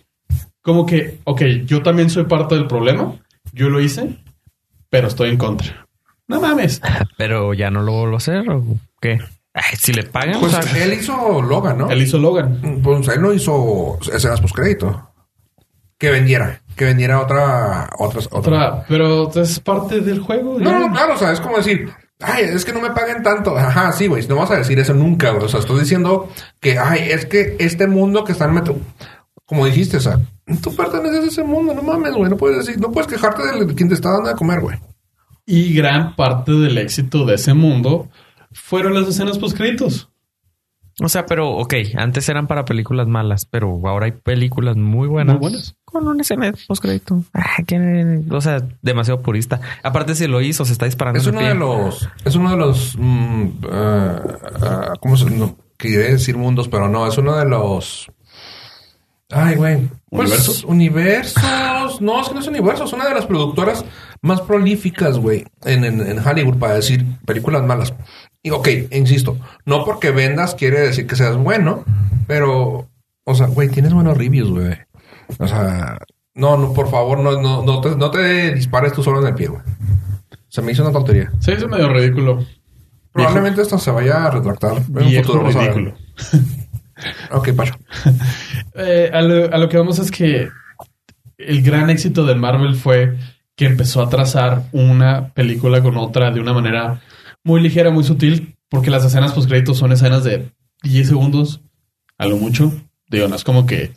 como 0.62 0.84
que, 0.84 1.18
ok, 1.24 1.42
yo 1.64 1.82
también 1.82 2.10
soy 2.10 2.24
parte 2.24 2.54
del 2.54 2.66
problema, 2.66 3.14
yo 3.52 3.70
lo 3.70 3.80
hice, 3.80 4.18
pero 4.90 5.08
estoy 5.08 5.30
en 5.30 5.38
contra. 5.38 5.81
No 6.32 6.40
mames. 6.40 6.80
Pero 7.16 7.54
ya 7.54 7.70
no 7.70 7.82
lo 7.82 7.92
vuelvo 7.92 8.14
a 8.14 8.18
hacer 8.18 8.48
o 8.50 8.64
qué? 9.00 9.20
Ay, 9.54 9.76
si 9.78 9.92
le 9.92 10.04
pagan, 10.04 10.40
Pues 10.40 10.54
o 10.54 10.62
sea, 10.62 10.84
él 10.84 10.94
hizo 10.94 11.42
Logan, 11.42 11.78
¿no? 11.78 11.90
Él 11.90 12.02
hizo 12.02 12.18
Logan. 12.18 12.80
Pues 12.82 13.06
él 13.08 13.20
no 13.20 13.32
hizo 13.32 13.98
escenas 14.12 14.40
post 14.40 14.54
crédito. 14.54 15.10
Que 15.98 16.10
vendiera. 16.10 16.62
Que 16.74 16.86
vendiera 16.86 17.20
otra. 17.20 17.90
Otras, 17.98 18.28
otra. 18.32 18.38
Otra, 18.38 18.84
pero 18.88 19.30
es 19.34 19.60
parte 19.60 20.00
del 20.00 20.20
juego. 20.20 20.58
No, 20.58 20.78
no, 20.78 20.90
claro, 20.90 21.14
o 21.14 21.16
sea, 21.18 21.32
es 21.32 21.40
como 21.40 21.58
decir, 21.58 21.92
ay, 22.20 22.44
es 22.44 22.64
que 22.64 22.72
no 22.72 22.80
me 22.80 22.90
paguen 22.90 23.22
tanto. 23.22 23.56
Ajá, 23.56 23.92
sí, 23.92 24.06
güey, 24.06 24.26
no 24.26 24.36
vas 24.36 24.50
a 24.50 24.56
decir 24.56 24.78
eso 24.78 24.94
nunca, 24.94 25.30
güey. 25.30 25.44
O 25.44 25.48
sea, 25.48 25.60
estoy 25.60 25.80
diciendo 25.80 26.30
que, 26.58 26.78
ay, 26.78 27.10
es 27.10 27.26
que 27.26 27.56
este 27.58 27.86
mundo 27.86 28.24
que 28.24 28.32
están 28.32 28.54
metiendo, 28.54 28.82
como 29.44 29.66
dijiste, 29.66 29.98
o 29.98 30.00
sea, 30.00 30.18
tú 30.62 30.74
perteneces 30.74 31.24
a 31.24 31.26
ese 31.26 31.44
mundo, 31.44 31.74
no 31.74 31.82
mames, 31.82 32.14
güey, 32.14 32.30
no 32.30 32.36
puedes 32.38 32.64
decir, 32.64 32.80
no 32.80 32.90
puedes 32.90 33.06
quejarte 33.10 33.42
de 33.64 33.74
quien 33.74 33.88
te 33.88 33.94
está 33.94 34.12
dando 34.12 34.30
de 34.30 34.34
comer, 34.34 34.60
güey. 34.60 34.78
Y 35.46 35.74
gran 35.74 36.14
parte 36.16 36.52
del 36.52 36.78
éxito 36.78 37.24
de 37.24 37.34
ese 37.34 37.52
mundo 37.54 38.08
fueron 38.52 38.94
las 38.94 39.08
escenas 39.08 39.38
postcréditos. 39.38 40.08
o 41.00 41.08
sea, 41.08 41.26
pero 41.26 41.50
ok, 41.56 41.74
antes 41.96 42.28
eran 42.28 42.46
para 42.46 42.64
películas 42.64 43.08
malas, 43.08 43.44
pero 43.46 43.80
ahora 43.88 44.06
hay 44.06 44.12
películas 44.12 44.76
muy 44.76 45.08
buenas. 45.08 45.34
Muy 45.36 45.40
buenas. 45.50 45.74
Con 45.84 46.06
un 46.06 46.20
escena 46.20 46.52
postcrédito. 46.68 47.22
Ah, 47.34 47.56
que- 47.66 48.22
O 48.30 48.40
sea, 48.40 48.62
demasiado 48.82 49.20
purista. 49.20 49.60
Aparte, 49.82 50.14
si 50.14 50.26
lo 50.26 50.40
hizo, 50.40 50.64
se 50.64 50.72
está 50.72 50.84
disparando. 50.86 51.18
Es 51.18 51.26
uno 51.26 51.40
de 51.40 51.54
los, 51.54 52.08
es 52.24 52.34
uno 52.36 52.50
de 52.50 52.56
los, 52.56 52.96
mm, 52.98 53.46
ah, 53.72 54.92
¿cómo 55.00 55.16
se, 55.16 55.28
no, 55.30 55.56
quería 55.76 55.98
decir 56.00 56.36
mundos, 56.36 56.68
pero 56.68 56.88
no, 56.88 57.06
es 57.06 57.18
uno 57.18 57.36
de 57.36 57.46
los, 57.46 58.06
ay, 59.30 59.56
güey, 59.56 59.88
pues, 60.08 60.30
¿Universos? 60.30 60.64
universos, 60.64 62.00
no, 62.00 62.20
es 62.22 62.28
que 62.28 62.34
no 62.34 62.40
es 62.40 62.46
universo, 62.46 62.84
es 62.84 62.92
una 62.92 63.08
de 63.08 63.14
las 63.14 63.26
productoras 63.26 63.84
más 64.22 64.40
prolíficas, 64.40 65.18
güey, 65.18 65.44
en, 65.64 65.84
en, 65.84 66.00
en 66.00 66.18
Hollywood 66.26 66.58
para 66.58 66.74
decir 66.74 67.04
películas 67.26 67.64
malas. 67.64 67.92
Y 68.42 68.50
ok, 68.50 68.68
insisto, 68.92 69.38
no 69.66 69.84
porque 69.84 70.10
vendas 70.10 70.54
quiere 70.54 70.80
decir 70.80 71.06
que 71.06 71.16
seas 71.16 71.36
bueno, 71.36 71.84
pero, 72.26 72.88
o 73.24 73.34
sea, 73.34 73.46
güey, 73.48 73.68
tienes 73.68 73.92
buenos 73.92 74.16
reviews, 74.16 74.50
güey. 74.50 74.76
O 75.38 75.46
sea, 75.46 75.98
no, 76.34 76.56
no, 76.56 76.72
por 76.72 76.90
favor, 76.90 77.20
no, 77.20 77.40
no, 77.40 77.62
no 77.64 77.80
te, 77.80 77.96
no 77.96 78.10
te 78.10 78.54
dispares 78.54 78.92
tú 78.92 79.02
solo 79.02 79.20
en 79.20 79.28
el 79.28 79.34
pie, 79.34 79.48
güey. 79.48 79.62
Se 80.48 80.62
me 80.62 80.72
hizo 80.72 80.82
una 80.82 80.92
tontería. 80.92 81.30
Se 81.40 81.54
hizo 81.54 81.68
medio 81.68 81.88
ridículo. 81.88 82.44
Probablemente 83.12 83.62
esto 83.62 83.78
se 83.78 83.90
vaya 83.90 84.26
a 84.26 84.30
retractar 84.30 84.78
en 84.78 84.96
un 84.98 85.08
Viejo 85.08 85.32
futuro. 85.32 85.50
ridículo. 85.50 85.94
Ok, 87.32 87.50
Pacho. 87.52 87.74
Eh, 88.74 89.10
a, 89.12 89.20
lo, 89.20 89.52
a 89.52 89.58
lo 89.58 89.68
que 89.68 89.76
vamos 89.76 89.98
es 89.98 90.10
que 90.10 90.48
el 91.36 91.62
gran 91.62 91.90
éxito 91.90 92.24
de 92.24 92.34
Marvel 92.34 92.74
fue 92.74 93.18
que 93.62 93.68
empezó 93.68 94.02
a 94.02 94.08
trazar 94.08 94.64
una 94.72 95.32
película 95.34 95.80
con 95.84 95.96
otra 95.96 96.32
de 96.32 96.40
una 96.40 96.52
manera 96.52 97.00
muy 97.44 97.60
ligera, 97.60 97.92
muy 97.92 98.02
sutil, 98.02 98.56
porque 98.68 98.90
las 98.90 99.04
escenas 99.04 99.32
post 99.34 99.48
créditos 99.48 99.78
son 99.78 99.92
escenas 99.92 100.24
de 100.24 100.50
10 100.82 101.06
segundos, 101.06 101.60
a 102.18 102.26
lo 102.26 102.38
mucho. 102.38 102.72
Digo, 103.08 103.28
no 103.28 103.36
es 103.36 103.44
como 103.44 103.64
que 103.64 103.92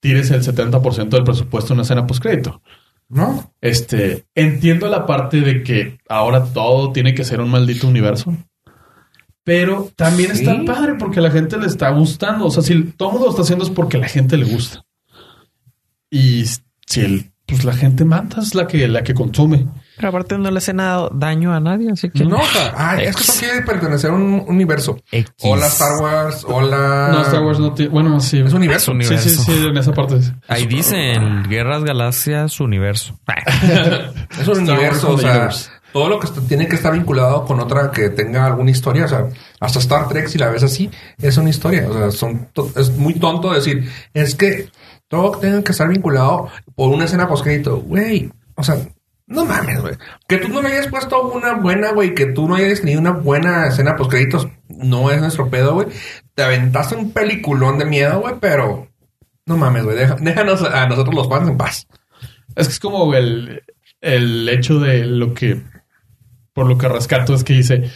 tires 0.00 0.32
el 0.32 0.42
70% 0.42 1.10
del 1.10 1.22
presupuesto 1.22 1.72
en 1.72 1.76
una 1.76 1.82
escena 1.84 2.08
post 2.08 2.20
crédito. 2.20 2.60
¿No? 3.08 3.54
Este, 3.60 4.26
entiendo 4.34 4.88
la 4.88 5.06
parte 5.06 5.42
de 5.42 5.62
que 5.62 5.98
ahora 6.08 6.44
todo 6.44 6.90
tiene 6.90 7.14
que 7.14 7.22
ser 7.24 7.40
un 7.40 7.50
maldito 7.50 7.86
universo. 7.86 8.36
Pero 9.44 9.92
también 9.94 10.34
Sí. 10.34 10.42
está 10.44 10.64
padre 10.64 10.94
porque 10.98 11.20
a 11.20 11.22
la 11.22 11.30
gente 11.30 11.56
le 11.56 11.68
está 11.68 11.88
gustando. 11.90 12.46
O 12.46 12.50
sea, 12.50 12.64
si 12.64 12.82
todo 12.96 13.12
mundo 13.12 13.26
lo 13.26 13.30
está 13.30 13.42
haciendo 13.42 13.64
es 13.64 13.70
porque 13.70 13.96
a 13.96 14.00
la 14.00 14.08
gente 14.08 14.36
le 14.36 14.44
gusta. 14.44 14.82
Y 16.10 16.44
si 16.86 17.00
el, 17.00 17.32
pues 17.48 17.64
la 17.64 17.72
gente 17.72 18.04
mata 18.04 18.42
es 18.42 18.54
la 18.54 18.66
que, 18.66 18.86
la 18.88 19.02
que 19.02 19.14
consume. 19.14 19.66
Pero 19.96 20.10
aparte 20.10 20.36
no 20.36 20.50
le 20.50 20.58
hace 20.58 20.74
nada 20.74 21.08
daño 21.10 21.54
a 21.54 21.58
nadie, 21.60 21.90
así 21.90 22.10
que 22.10 22.26
No, 22.26 22.38
ay, 22.76 23.06
es 23.06 23.16
que 23.16 23.22
eso 23.22 23.32
quiere 23.40 23.62
pertenecer 23.62 24.10
a 24.10 24.12
un 24.12 24.44
universo. 24.46 24.98
X. 25.10 25.32
Hola 25.40 25.66
Star 25.68 25.98
Wars, 25.98 26.44
hola. 26.46 27.08
No, 27.10 27.22
Star 27.22 27.42
Wars 27.42 27.58
no 27.58 27.72
tiene. 27.72 27.90
Bueno, 27.90 28.20
sí. 28.20 28.40
Es 28.40 28.52
un 28.52 28.58
universo. 28.58 28.92
Sí, 28.92 29.02
sí, 29.02 29.14
universo. 29.14 29.42
sí, 29.44 29.66
en 29.66 29.76
esa 29.78 29.92
parte. 29.92 30.20
sí. 30.22 30.30
Ahí 30.46 30.66
dicen 30.66 31.44
Guerras 31.48 31.84
Galaxias 31.84 32.60
Universo. 32.60 33.18
Es 34.38 34.46
un 34.46 34.60
Star 34.60 34.76
universo, 34.76 35.14
Wars 35.14 35.18
o 35.18 35.18
sea, 35.18 35.50
todo 35.92 36.08
lo 36.10 36.20
que 36.20 36.28
tiene 36.46 36.68
que 36.68 36.76
estar 36.76 36.92
vinculado 36.92 37.46
con 37.46 37.60
otra 37.60 37.90
que 37.90 38.10
tenga 38.10 38.44
alguna 38.44 38.70
historia, 38.70 39.06
o 39.06 39.08
sea, 39.08 39.26
hasta 39.58 39.78
Star 39.78 40.06
Trek, 40.06 40.28
si 40.28 40.36
la 40.36 40.50
ves 40.50 40.62
así, 40.62 40.90
es 41.20 41.36
una 41.38 41.48
historia, 41.48 41.88
o 41.88 41.92
sea, 41.94 42.10
son 42.10 42.48
es 42.76 42.90
muy 42.90 43.14
tonto 43.14 43.52
decir, 43.52 43.90
es 44.12 44.34
que 44.34 44.68
todo 45.08 45.38
tenga 45.38 45.62
que 45.62 45.72
estar 45.72 45.88
vinculado 45.88 46.48
por 46.74 46.90
una 46.90 47.06
escena 47.06 47.28
postcrédito, 47.28 47.78
güey, 47.80 48.30
o 48.54 48.62
sea, 48.62 48.76
No 49.26 49.44
mames, 49.44 49.80
güey. 49.82 49.94
Que 50.26 50.38
tú 50.38 50.48
no 50.48 50.62
le 50.62 50.68
hayas 50.68 50.88
puesto 50.88 51.20
una 51.28 51.54
buena, 51.54 51.92
güey, 51.92 52.14
que 52.14 52.26
tú 52.26 52.48
no 52.48 52.54
hayas 52.54 52.80
tenido 52.80 53.00
una 53.00 53.10
buena 53.10 53.66
escena 53.66 53.94
post 53.94 54.10
créditos, 54.10 54.48
no 54.68 55.10
es 55.10 55.20
nuestro 55.20 55.50
pedo, 55.50 55.74
güey. 55.74 55.88
Te 56.34 56.42
aventaste 56.42 56.96
un 56.96 57.12
peliculón 57.12 57.78
de 57.78 57.84
miedo, 57.84 58.20
güey, 58.20 58.36
pero 58.40 58.88
no 59.44 59.56
mames, 59.56 59.84
güey. 59.84 59.96
déjanos 60.20 60.62
a 60.62 60.86
nosotros 60.86 61.14
los 61.14 61.28
fans 61.28 61.48
en 61.48 61.56
paz. 61.58 61.86
Es 62.56 62.68
que 62.68 62.72
es 62.72 62.80
como 62.80 63.14
el, 63.14 63.62
el 64.00 64.48
hecho 64.48 64.80
de 64.80 65.04
lo 65.04 65.34
que, 65.34 65.60
por 66.52 66.66
lo 66.66 66.78
que 66.78 66.88
rescato 66.88 67.34
es 67.34 67.44
que 67.44 67.52
dice, 67.52 67.90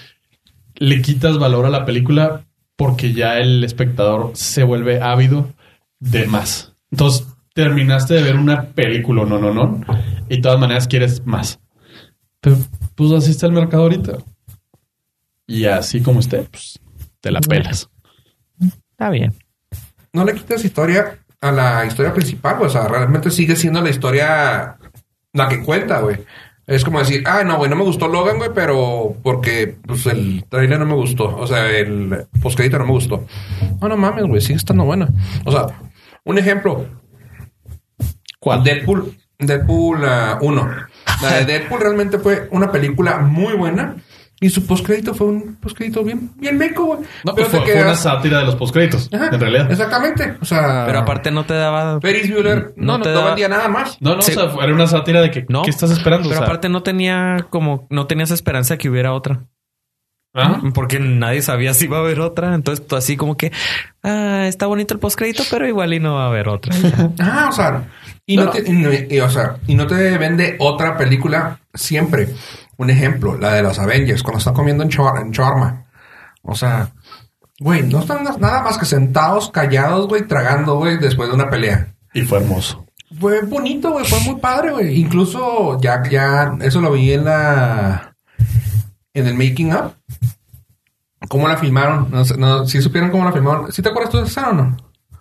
le 0.74 1.00
quitas 1.00 1.38
valor 1.38 1.64
a 1.64 1.70
la 1.70 1.84
película 1.84 2.44
porque 2.76 3.12
ya 3.12 3.38
el 3.38 3.64
espectador 3.64 4.32
se 4.34 4.64
vuelve 4.64 5.00
ávido 5.00 5.52
de 5.98 6.26
más. 6.26 6.71
Entonces 6.92 7.26
terminaste 7.54 8.14
de 8.14 8.22
ver 8.22 8.36
una 8.36 8.62
película, 8.66 9.24
no, 9.24 9.38
no, 9.38 9.52
no, 9.52 9.80
y 10.28 10.36
de 10.36 10.42
todas 10.42 10.60
maneras 10.60 10.86
quieres 10.86 11.26
más. 11.26 11.58
Pero 12.40 12.56
pues 12.94 13.12
así 13.12 13.30
está 13.32 13.46
el 13.46 13.52
mercado 13.52 13.84
ahorita. 13.84 14.18
Y 15.46 15.64
así 15.64 16.02
como 16.02 16.20
esté, 16.20 16.42
pues 16.44 16.78
te 17.20 17.30
la 17.30 17.40
pelas. 17.40 17.88
Está 18.90 19.10
bien. 19.10 19.34
No 20.12 20.24
le 20.24 20.34
quitas 20.34 20.64
historia 20.64 21.18
a 21.40 21.50
la 21.50 21.84
historia 21.86 22.12
principal, 22.12 22.56
güey. 22.58 22.68
O 22.68 22.72
sea, 22.72 22.86
realmente 22.86 23.30
sigue 23.30 23.56
siendo 23.56 23.80
la 23.80 23.90
historia 23.90 24.76
la 25.32 25.48
que 25.48 25.62
cuenta, 25.62 26.00
güey. 26.00 26.18
Es 26.66 26.84
como 26.84 27.00
decir, 27.00 27.24
ah, 27.26 27.42
no, 27.44 27.56
güey, 27.56 27.68
no 27.68 27.76
me 27.76 27.82
gustó 27.82 28.06
Logan, 28.06 28.38
güey, 28.38 28.50
pero 28.54 29.16
porque 29.22 29.76
pues, 29.86 30.06
el 30.06 30.44
trailer 30.48 30.78
no 30.78 30.86
me 30.86 30.94
gustó. 30.94 31.36
O 31.36 31.46
sea, 31.46 31.68
el 31.70 32.26
postcrédito 32.40 32.78
no 32.78 32.86
me 32.86 32.92
gustó. 32.92 33.26
No, 33.80 33.88
no 33.88 33.96
mames, 33.96 34.24
güey, 34.24 34.40
sigue 34.40 34.56
estando 34.56 34.84
buena. 34.84 35.08
O 35.44 35.50
sea, 35.50 35.66
un 36.24 36.38
ejemplo. 36.38 36.86
¿Cuál? 38.38 38.64
Deadpool, 38.64 39.14
Deadpool 39.38 40.00
1. 40.40 40.70
la 41.22 41.30
de 41.36 41.44
Deadpool 41.46 41.80
realmente 41.80 42.18
fue 42.18 42.48
una 42.50 42.70
película 42.72 43.18
muy 43.18 43.54
buena. 43.54 43.96
Y 44.40 44.50
su 44.50 44.66
postcrédito 44.66 45.14
fue 45.14 45.28
un 45.28 45.54
postcrédito 45.54 46.02
bien, 46.02 46.32
bien 46.34 46.58
meco, 46.58 46.84
güey. 46.84 46.98
No, 47.22 47.32
Pero 47.32 47.46
pues 47.46 47.48
fue, 47.48 47.60
te 47.60 47.72
fue 47.74 47.82
una 47.82 47.94
sátira 47.94 48.40
de 48.40 48.46
los 48.46 48.56
postcréditos, 48.56 49.08
Ajá, 49.12 49.28
en 49.32 49.38
realidad. 49.38 49.70
Exactamente. 49.70 50.34
O 50.40 50.44
sea, 50.44 50.82
Pero 50.84 50.98
aparte 50.98 51.30
no 51.30 51.44
te 51.46 51.54
daba. 51.54 52.00
Ferris 52.00 52.28
Bueller 52.28 52.72
no, 52.74 52.94
No 52.94 52.98
no, 52.98 53.04
te 53.04 53.10
no 53.12 53.20
da- 53.20 53.26
vendía 53.26 53.48
nada 53.48 53.68
más. 53.68 53.98
No, 54.00 54.16
no, 54.16 54.22
Sí. 54.22 54.32
o 54.32 54.34
sea, 54.34 54.64
era 54.64 54.74
una 54.74 54.88
sátira 54.88 55.20
de 55.20 55.30
que, 55.30 55.46
No. 55.48 55.62
¿qué 55.62 55.70
estás 55.70 55.92
esperando? 55.92 56.28
Pero 56.28 56.34
O 56.34 56.38
sea, 56.38 56.46
aparte 56.48 56.68
no 56.68 56.82
tenía 56.82 57.46
como. 57.50 57.86
No 57.88 58.08
tenías 58.08 58.32
esperanza 58.32 58.74
de 58.74 58.78
que 58.78 58.90
hubiera 58.90 59.12
otra. 59.12 59.44
¿Ah? 60.34 60.60
Porque 60.74 60.98
nadie 60.98 61.42
sabía 61.42 61.74
si 61.74 61.84
iba 61.86 61.98
a 61.98 62.00
haber 62.00 62.20
otra. 62.20 62.54
Entonces, 62.54 62.86
tú 62.86 62.96
así 62.96 63.16
como 63.16 63.36
que. 63.36 63.52
Ah, 64.02 64.44
está 64.46 64.66
bonito 64.66 64.94
el 64.94 65.00
postcrédito, 65.00 65.42
pero 65.50 65.66
igual 65.66 65.94
y 65.94 66.00
no 66.00 66.14
va 66.14 66.24
a 66.24 66.28
haber 66.28 66.48
otra. 66.48 66.74
Ah, 67.20 67.48
o 67.50 67.52
sea, 67.52 67.84
y 68.26 68.36
no, 68.36 68.44
No, 68.46 68.50
te, 68.50 68.62
y 68.66 68.72
no- 68.72 68.90
y, 68.92 69.20
o 69.20 69.30
sea, 69.30 69.56
y 69.66 69.74
no 69.74 69.86
te 69.86 70.16
vende 70.18 70.56
otra 70.58 70.96
película 70.96 71.60
siempre. 71.74 72.28
Un 72.76 72.90
ejemplo, 72.90 73.36
la 73.38 73.54
de 73.54 73.62
los 73.62 73.78
Avengers, 73.78 74.22
cuando 74.22 74.38
están 74.38 74.54
comiendo 74.54 74.82
en, 74.82 74.90
chor- 74.90 75.20
en 75.20 75.32
Chorma. 75.32 75.84
O 76.42 76.54
sea, 76.54 76.88
güey, 77.60 77.82
no 77.84 78.00
están 78.00 78.24
nada 78.24 78.62
más 78.62 78.76
que 78.78 78.86
sentados, 78.86 79.50
callados, 79.50 80.08
güey, 80.08 80.26
tragando, 80.26 80.76
güey, 80.76 80.98
después 80.98 81.28
de 81.28 81.34
una 81.36 81.48
pelea. 81.50 81.94
Y 82.14 82.22
fue 82.22 82.38
hermoso. 82.38 82.84
Fue 83.20 83.42
bonito, 83.42 83.92
güey, 83.92 84.04
fue 84.06 84.18
muy 84.20 84.40
padre, 84.40 84.72
güey. 84.72 84.98
Incluso 84.98 85.78
ya, 85.80 86.02
ya, 86.10 86.54
eso 86.62 86.80
lo 86.80 86.90
vi 86.92 87.12
en 87.12 87.24
la, 87.26 88.11
en 89.14 89.26
el 89.26 89.34
making 89.34 89.72
up. 89.74 89.94
¿Cómo 91.28 91.46
la 91.48 91.56
filmaron? 91.56 92.08
No, 92.10 92.24
sé, 92.24 92.36
no, 92.36 92.66
si 92.66 92.82
supieron 92.82 93.10
cómo 93.10 93.24
la 93.24 93.32
filmaron. 93.32 93.70
¿Sí 93.72 93.80
te 93.82 93.88
acuerdas 93.88 94.10
tú 94.10 94.18
de 94.18 94.24
esa 94.24 94.50
o 94.50 94.52
no? 94.54 94.76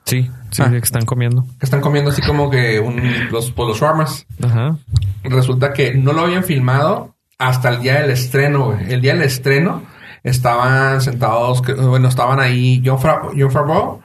Sí, 0.06 0.30
sí, 0.50 0.62
Ah. 0.66 0.70
que 0.72 0.78
están 0.78 1.06
comiendo. 1.06 1.44
Que 1.60 1.66
están 1.66 1.80
comiendo 1.82 2.10
así 2.10 2.22
como 2.24 2.50
que 2.50 2.80
un, 2.80 3.00
los, 3.32 3.52
pues, 3.52 3.68
los 3.68 3.80
shawarmas. 3.80 4.26
Ajá. 4.44 4.78
Resulta 5.24 5.74
que 5.74 5.94
no 5.94 6.12
lo 6.14 6.22
habían 6.22 6.44
filmado 6.44 7.16
hasta 7.38 7.70
el 7.70 7.82
día 7.82 8.02
del 8.02 8.10
estreno, 8.10 8.66
güey. 8.72 8.92
El 8.92 9.02
día 9.02 9.14
del 9.14 9.22
estreno 9.24 9.84
estaban 10.24 11.02
sentados, 11.02 11.62
bueno, 11.88 12.08
estaban 12.08 12.40
ahí 12.40 12.82
John, 12.84 13.00
Fra 13.00 13.22
John 13.38 13.52
Favreau 13.52 14.02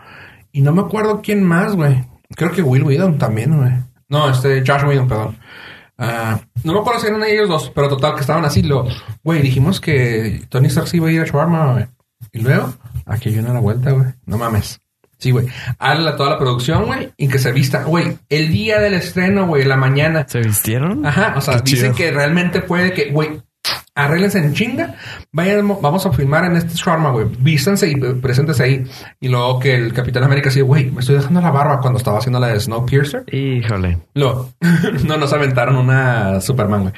y 0.53 0.61
no 0.61 0.73
me 0.73 0.83
acuerdo 0.83 1.23
quién 1.23 1.43
más, 1.43 1.75
güey. 1.75 2.05
Creo 2.37 2.51
que 2.53 2.63
Will 2.63 2.83
Whedon 2.85 3.19
también, 3.19 3.57
güey. 3.57 3.73
No, 4.09 4.29
este, 4.31 4.63
Josh 4.67 4.85
Whedon, 4.85 5.09
perdón. 5.09 5.39
Ah, 5.99 6.41
no 6.63 6.75
me 6.75 6.81
acuerdo 6.81 7.01
si 7.01 7.07
eran 7.07 7.23
ellos 7.25 7.49
dos, 7.49 7.73
pero 7.75 7.89
total 7.89 8.15
que 8.15 8.21
estaban 8.21 8.45
así. 8.45 8.63
Lo, 8.63 8.87
güey, 9.25 9.41
dijimos 9.43 9.81
que 9.81 10.43
Tony 10.49 10.67
Stark 10.67 10.89
se 10.89 10.99
iba 10.99 11.09
a 11.09 11.13
ir 11.13 11.21
a 11.23 11.25
Shawarma, 11.25 11.73
güey. 11.73 11.87
Y 12.33 12.41
luego, 12.41 12.75
aquí 13.07 13.31
viene 13.31 13.53
la 13.53 13.61
vuelta, 13.61 13.91
güey. 13.93 14.07
No 14.27 14.37
mames. 14.39 14.79
Sí, 15.19 15.31
güey. 15.31 15.47
Hazle 15.79 16.13
toda 16.13 16.29
la 16.31 16.39
producción, 16.39 16.85
güey, 16.85 17.11
y 17.17 17.29
que 17.29 17.39
se 17.39 17.51
vista, 17.53 17.85
güey. 17.85 18.19
El 18.29 18.51
día 18.53 18.79
del 18.81 18.93
estreno, 18.93 19.47
güey, 19.47 19.65
la 19.65 19.77
mañana. 19.79 20.27
¿Se 20.29 20.41
vistieron? 20.41 21.07
Ajá, 21.07 21.33
o 21.37 21.41
sea, 21.41 21.57
Qué 21.63 21.71
dicen 21.71 21.95
chido. 21.95 21.97
que 21.97 22.11
realmente 22.11 22.61
puede 22.61 22.93
que, 22.93 23.11
güey, 23.11 23.41
arréglense 23.95 24.39
en 24.39 24.53
chinga, 24.53 24.95
vayan, 25.33 25.69
vamos 25.81 26.05
a 26.07 26.13
filmar 26.13 26.45
en 26.45 26.57
este 26.57 26.75
shawarma, 26.75 27.11
güey, 27.11 27.27
vístanse 27.39 27.89
y 27.89 27.93
eh, 27.93 28.15
preséntense 28.21 28.63
ahí. 28.63 28.85
Y 29.21 29.29
luego 29.29 29.59
que 29.59 29.75
el 29.75 29.93
Capitán 29.93 30.25
América 30.25 30.49
así, 30.49 30.61
güey, 30.61 30.91
me 30.91 31.01
estoy 31.01 31.17
dejando 31.17 31.41
la 31.41 31.51
barba 31.51 31.81
cuando 31.81 31.99
estaba 31.99 32.19
haciendo 32.19 32.39
la 32.39 32.49
de 32.49 32.61
Snowpiercer. 32.61 33.25
Híjole. 33.33 33.99
Luego, 34.15 34.51
no 35.05 35.17
nos 35.17 35.33
aventaron 35.33 35.77
una 35.77 36.41
Superman, 36.41 36.83
güey. 36.83 36.95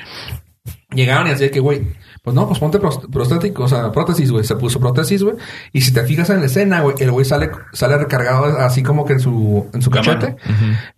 Llegaron 0.91 1.29
y 1.29 1.31
así 1.31 1.51
que, 1.51 1.61
güey, 1.61 1.83
pues 2.23 2.35
no, 2.35 2.47
pues 2.47 2.59
ponte 2.59 2.79
pros- 2.79 3.01
prostético, 3.11 3.65
o 3.65 3.69
sea, 3.69 3.91
prótesis, 3.93 4.31
güey. 4.31 4.45
Se 4.45 4.57
puso 4.57 4.79
prótesis, 4.81 5.23
güey. 5.23 5.37
Y 5.73 5.81
si 5.81 5.93
te 5.93 6.03
fijas 6.05 6.29
en 6.31 6.41
la 6.41 6.47
escena, 6.47 6.81
güey, 6.83 6.97
el 6.99 7.11
güey 7.11 7.25
sale, 7.25 7.51
sale 7.73 7.97
recargado 7.97 8.45
así 8.59 8.83
como 8.83 9.05
que 9.05 9.15
en 9.15 9.21
su, 9.21 9.67
en 9.73 9.81
su 9.83 9.91
cachete. 9.91 10.37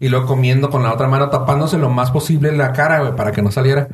Y 0.01 0.09
luego 0.09 0.27
comiendo 0.27 0.71
con 0.71 0.83
la 0.83 0.93
otra 0.93 1.09
mano 1.09 1.29
tapándose 1.31 1.79
lo 1.79 1.91
más 1.91 2.11
posible 2.11 2.53
la 2.53 2.73
cara, 2.73 3.01
güey, 3.01 3.15
para 3.17 3.33
que 3.33 3.43
no 3.43 3.51
saliera. 3.51 3.89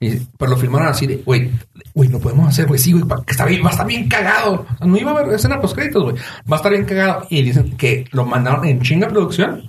Y, 0.00 0.16
pero 0.38 0.50
lo 0.52 0.56
filmaron 0.56 0.88
así 0.88 1.06
de, 1.06 1.16
güey, 1.24 1.50
güey, 1.94 2.08
lo 2.08 2.18
podemos 2.18 2.48
hacer, 2.48 2.66
güey, 2.66 2.78
sí, 2.78 2.92
güey, 2.92 3.04
que 3.24 3.30
está 3.32 3.44
bien, 3.46 3.62
va 3.64 3.68
a 3.68 3.72
estar 3.72 3.86
bien 3.86 4.08
cagado. 4.08 4.66
No 4.80 4.96
iba 4.98 5.12
a 5.12 5.18
haber 5.18 5.32
escena 5.34 5.60
post 5.60 5.74
créditos, 5.76 6.02
güey. 6.02 6.16
Va 6.50 6.56
a 6.56 6.58
estar 6.58 6.72
bien 6.72 6.84
cagado. 6.84 7.26
Y 7.30 7.42
dicen 7.42 7.76
que 7.76 8.04
lo 8.12 8.24
mandaron 8.24 8.64
en 8.64 8.80
chinga 8.80 9.08
producción. 9.08 9.62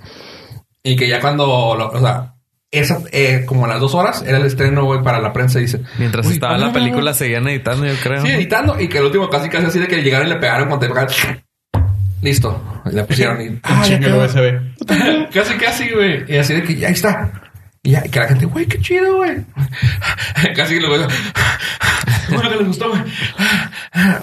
Y 0.83 0.95
que 0.95 1.09
ya 1.09 1.19
cuando, 1.19 1.75
lo- 1.77 1.89
o 1.89 1.99
sea, 1.99 2.34
esa, 2.71 2.99
eh, 3.11 3.43
como 3.45 3.65
a 3.65 3.67
las 3.67 3.79
dos 3.79 3.95
horas 3.95 4.23
era 4.27 4.37
el 4.37 4.45
estreno, 4.45 4.83
güey, 4.85 5.01
para 5.01 5.19
la 5.19 5.31
prensa. 5.33 5.59
Dice, 5.59 5.81
Mientras 5.97 6.25
"Güey, 6.25 6.35
estaba 6.35 6.57
la 6.57 6.67
ah, 6.67 6.73
película, 6.73 7.13
seguían 7.13 7.47
editando, 7.47 7.85
yo 7.85 7.93
creo. 8.03 8.21
Sí, 8.21 8.29
editando. 8.31 8.79
Y 8.79 8.87
que 8.89 8.97
el 8.97 9.05
último 9.05 9.29
casi 9.29 9.49
casi 9.49 9.67
así 9.67 9.79
de 9.79 9.87
que 9.87 10.01
llegaron 10.01 10.27
y 10.27 10.31
le 10.31 10.37
pegaron 10.37 10.67
cuando 10.67 10.85
te 10.87 10.93
pegaron. 10.93 11.13
Listo. 12.21 12.81
Y 12.91 12.95
la 12.95 13.05
pusieron 13.05 13.41
y. 13.41 13.59
Ah, 13.63 13.83
el. 13.87 14.13
USB. 14.13 15.29
casi, 15.33 15.53
casi, 15.55 15.89
güey. 15.91 16.25
Y 16.31 16.37
así 16.37 16.53
de 16.53 16.63
que 16.63 16.75
ya 16.75 16.89
está. 16.89 17.31
Y 17.83 17.91
ya, 17.91 18.03
y 18.05 18.09
que 18.09 18.19
la 18.19 18.27
gente, 18.27 18.45
güey, 18.45 18.65
qué 18.65 18.79
chido, 18.79 19.17
güey. 19.17 19.37
casi 20.55 20.73
que 20.75 20.81
lo 20.81 20.89
veo. 20.91 21.07
Bueno, 22.29 22.49
que 22.49 22.55
les 22.57 22.67
gustó, 22.67 22.89
güey. 22.89 23.01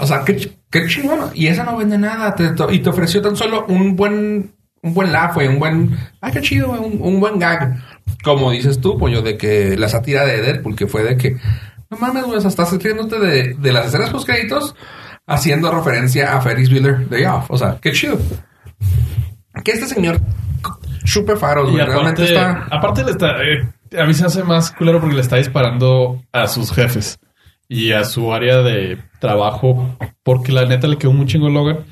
O 0.00 0.06
sea, 0.06 0.24
qué, 0.24 0.36
ch- 0.36 0.52
qué 0.68 0.86
chingón. 0.88 1.30
Y 1.34 1.46
esa 1.46 1.62
no 1.62 1.76
vende 1.76 1.96
nada. 1.96 2.34
Te- 2.34 2.50
te- 2.50 2.74
y 2.74 2.80
te 2.80 2.90
ofreció 2.90 3.22
tan 3.22 3.36
solo 3.36 3.64
un 3.68 3.94
buen, 3.94 4.52
un 4.82 4.94
buen 4.94 5.12
laugh, 5.12 5.34
güey. 5.34 5.46
Un 5.46 5.60
buen, 5.60 5.96
ay, 6.20 6.32
qué 6.32 6.40
chido, 6.40 6.68
güey. 6.68 6.80
Un, 6.80 6.98
un 7.00 7.20
buen 7.20 7.38
gag. 7.38 7.76
Como 8.22 8.50
dices 8.50 8.80
tú, 8.80 8.98
pollo, 8.98 9.22
de 9.22 9.36
que 9.36 9.76
la 9.76 9.88
sátira 9.88 10.24
de 10.24 10.40
Deadpool, 10.40 10.76
que 10.76 10.86
fue 10.86 11.02
de 11.02 11.16
que, 11.16 11.36
no 11.90 11.96
mames, 11.98 12.24
güey, 12.24 12.38
estás 12.38 12.72
riéndote 12.82 13.18
de, 13.18 13.54
de 13.54 13.72
las 13.72 13.86
escenas 13.86 14.10
post 14.10 14.26
créditos 14.26 14.74
haciendo 15.26 15.70
referencia 15.70 16.36
a 16.36 16.40
Ferris 16.40 16.70
Bueller 16.70 17.08
Day 17.08 17.24
Off. 17.24 17.50
O 17.50 17.56
sea, 17.56 17.78
qué 17.80 17.92
chido. 17.92 18.18
Que 19.64 19.72
este 19.72 19.86
señor 19.86 20.20
chupe 21.04 21.36
faros, 21.36 21.70
güey. 21.70 21.84
Realmente 21.84 22.22
aparte, 22.22 22.24
está. 22.24 22.76
aparte 22.76 23.04
le 23.04 23.10
está, 23.10 23.42
eh, 23.42 24.00
a 24.00 24.06
mí 24.06 24.14
se 24.14 24.24
hace 24.24 24.42
más 24.44 24.70
culero 24.70 25.00
porque 25.00 25.16
le 25.16 25.20
está 25.20 25.36
disparando 25.36 26.22
a 26.32 26.46
sus 26.46 26.72
jefes 26.72 27.18
y 27.68 27.92
a 27.92 28.04
su 28.04 28.32
área 28.32 28.58
de 28.58 28.98
trabajo, 29.18 29.96
porque 30.22 30.52
la 30.52 30.66
neta 30.66 30.88
le 30.88 30.98
quedó 30.98 31.12
muy 31.12 31.26
chingo 31.26 31.48
Logan. 31.48 31.84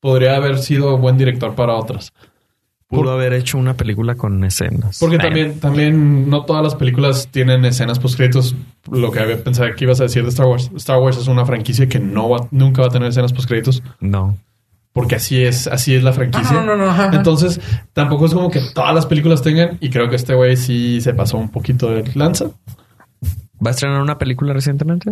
Podría 0.00 0.36
haber 0.36 0.58
sido 0.58 0.98
buen 0.98 1.16
director 1.16 1.54
para 1.54 1.74
otras. 1.74 2.12
Pudo 2.88 3.10
haber 3.12 3.32
hecho 3.32 3.58
una 3.58 3.74
película 3.74 4.14
con 4.14 4.44
escenas. 4.44 4.98
Porque 5.00 5.16
Bueno, 5.16 5.28
también, 5.28 5.60
también 5.60 6.30
no 6.30 6.44
todas 6.44 6.62
las 6.62 6.76
películas 6.76 7.28
tienen 7.32 7.64
escenas 7.64 7.98
postcréditos. 7.98 8.54
Lo 8.90 9.10
que 9.10 9.18
había 9.20 9.42
pensado 9.42 9.68
que 9.76 9.84
ibas 9.84 9.98
a 10.00 10.04
decir 10.04 10.22
de 10.22 10.28
Star 10.28 10.46
Wars. 10.46 10.70
Star 10.76 11.00
Wars 11.00 11.16
es 11.16 11.26
una 11.26 11.44
franquicia 11.44 11.88
que 11.88 11.98
no 11.98 12.28
va- 12.28 12.46
nunca 12.52 12.82
va 12.82 12.88
a 12.88 12.90
tener 12.90 13.08
escenas 13.08 13.32
postcréditos. 13.32 13.82
No. 13.98 14.38
Porque 14.92 15.16
así 15.16 15.42
es, 15.42 15.66
así 15.66 15.94
es 15.94 16.04
la 16.04 16.12
franquicia. 16.12 16.60
Ah, 16.60 16.64
no, 16.64 16.76
no, 16.76 16.86
no. 16.96 17.12
Entonces, 17.16 17.60
tampoco 17.92 18.26
es 18.26 18.32
como 18.34 18.50
que 18.50 18.60
todas 18.72 18.94
las 18.94 19.04
películas 19.04 19.42
tengan. 19.42 19.76
Y 19.80 19.90
creo 19.90 20.08
que 20.08 20.16
este 20.16 20.34
güey 20.34 20.56
sí 20.56 21.00
se 21.00 21.12
pasó 21.12 21.36
un 21.38 21.50
poquito 21.50 21.90
de 21.90 22.04
lanza. 22.14 22.46
¿Va 23.64 23.70
a 23.70 23.72
estrenar 23.72 24.00
una 24.00 24.16
película 24.16 24.52
recientemente? 24.52 25.10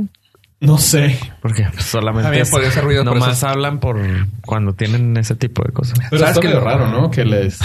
No 0.64 0.78
sé. 0.78 1.18
Porque 1.40 1.66
solamente 1.78 2.24
También 2.24 2.42
es- 2.42 2.50
podría 2.50 2.70
ser 2.70 2.84
ruido 2.84 3.04
por 3.04 3.14
nomás 3.14 3.38
eso. 3.38 3.48
hablan 3.48 3.80
por 3.80 3.98
cuando 4.44 4.72
tienen 4.74 5.16
ese 5.16 5.34
tipo 5.36 5.62
de 5.64 5.72
cosas. 5.72 5.98
Pero 6.10 6.20
¿Sabes 6.20 6.36
está 6.36 6.48
medio 6.48 6.60
raro, 6.60 6.88
¿no? 6.90 7.10
Que 7.10 7.24
les... 7.24 7.58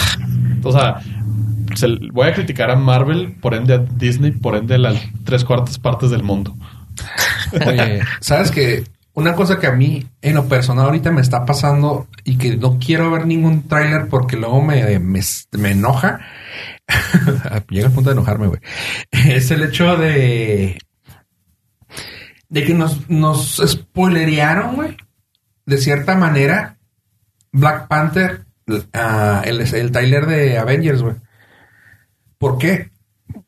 O 0.63 0.71
sea, 0.71 0.99
se- 1.75 1.97
voy 2.11 2.27
a 2.27 2.33
criticar 2.33 2.69
a 2.71 2.75
Marvel, 2.75 3.33
por 3.41 3.53
ende 3.53 3.73
a 3.73 3.77
Disney, 3.77 4.31
por 4.31 4.55
ende 4.55 4.75
a 4.75 4.79
las 4.79 4.99
tres 5.23 5.43
cuartas 5.45 5.77
partes 5.79 6.09
del 6.09 6.23
mundo. 6.23 6.55
Oye, 7.65 8.01
¿sabes 8.19 8.51
que 8.51 8.83
una 9.13 9.33
cosa 9.33 9.59
que 9.59 9.67
a 9.67 9.71
mí 9.71 10.05
en 10.21 10.35
lo 10.35 10.47
personal 10.47 10.85
ahorita 10.85 11.11
me 11.11 11.21
está 11.21 11.45
pasando 11.45 12.07
y 12.23 12.37
que 12.37 12.55
no 12.57 12.77
quiero 12.79 13.09
ver 13.11 13.25
ningún 13.25 13.67
tráiler 13.67 14.07
porque 14.07 14.35
luego 14.37 14.61
me, 14.61 14.99
me, 14.99 15.19
me 15.57 15.71
enoja. 15.71 16.19
Llega 17.69 17.87
al 17.87 17.93
punto 17.93 18.09
de 18.09 18.13
enojarme, 18.15 18.47
güey. 18.47 18.59
Es 19.11 19.51
el 19.51 19.63
hecho 19.63 19.95
de 19.97 20.77
de 22.49 22.65
que 22.65 22.73
nos, 22.73 23.09
nos 23.09 23.61
spoilerearon, 23.65 24.75
güey, 24.75 24.97
de 25.65 25.77
cierta 25.77 26.15
manera, 26.15 26.77
Black 27.51 27.87
Panther, 27.87 28.45
ah, 28.93 29.41
el, 29.45 29.61
el 29.61 29.91
trailer 29.91 30.25
de 30.25 30.57
Avengers, 30.57 31.01
güey. 31.01 31.15
¿Por 32.37 32.57
qué? 32.57 32.89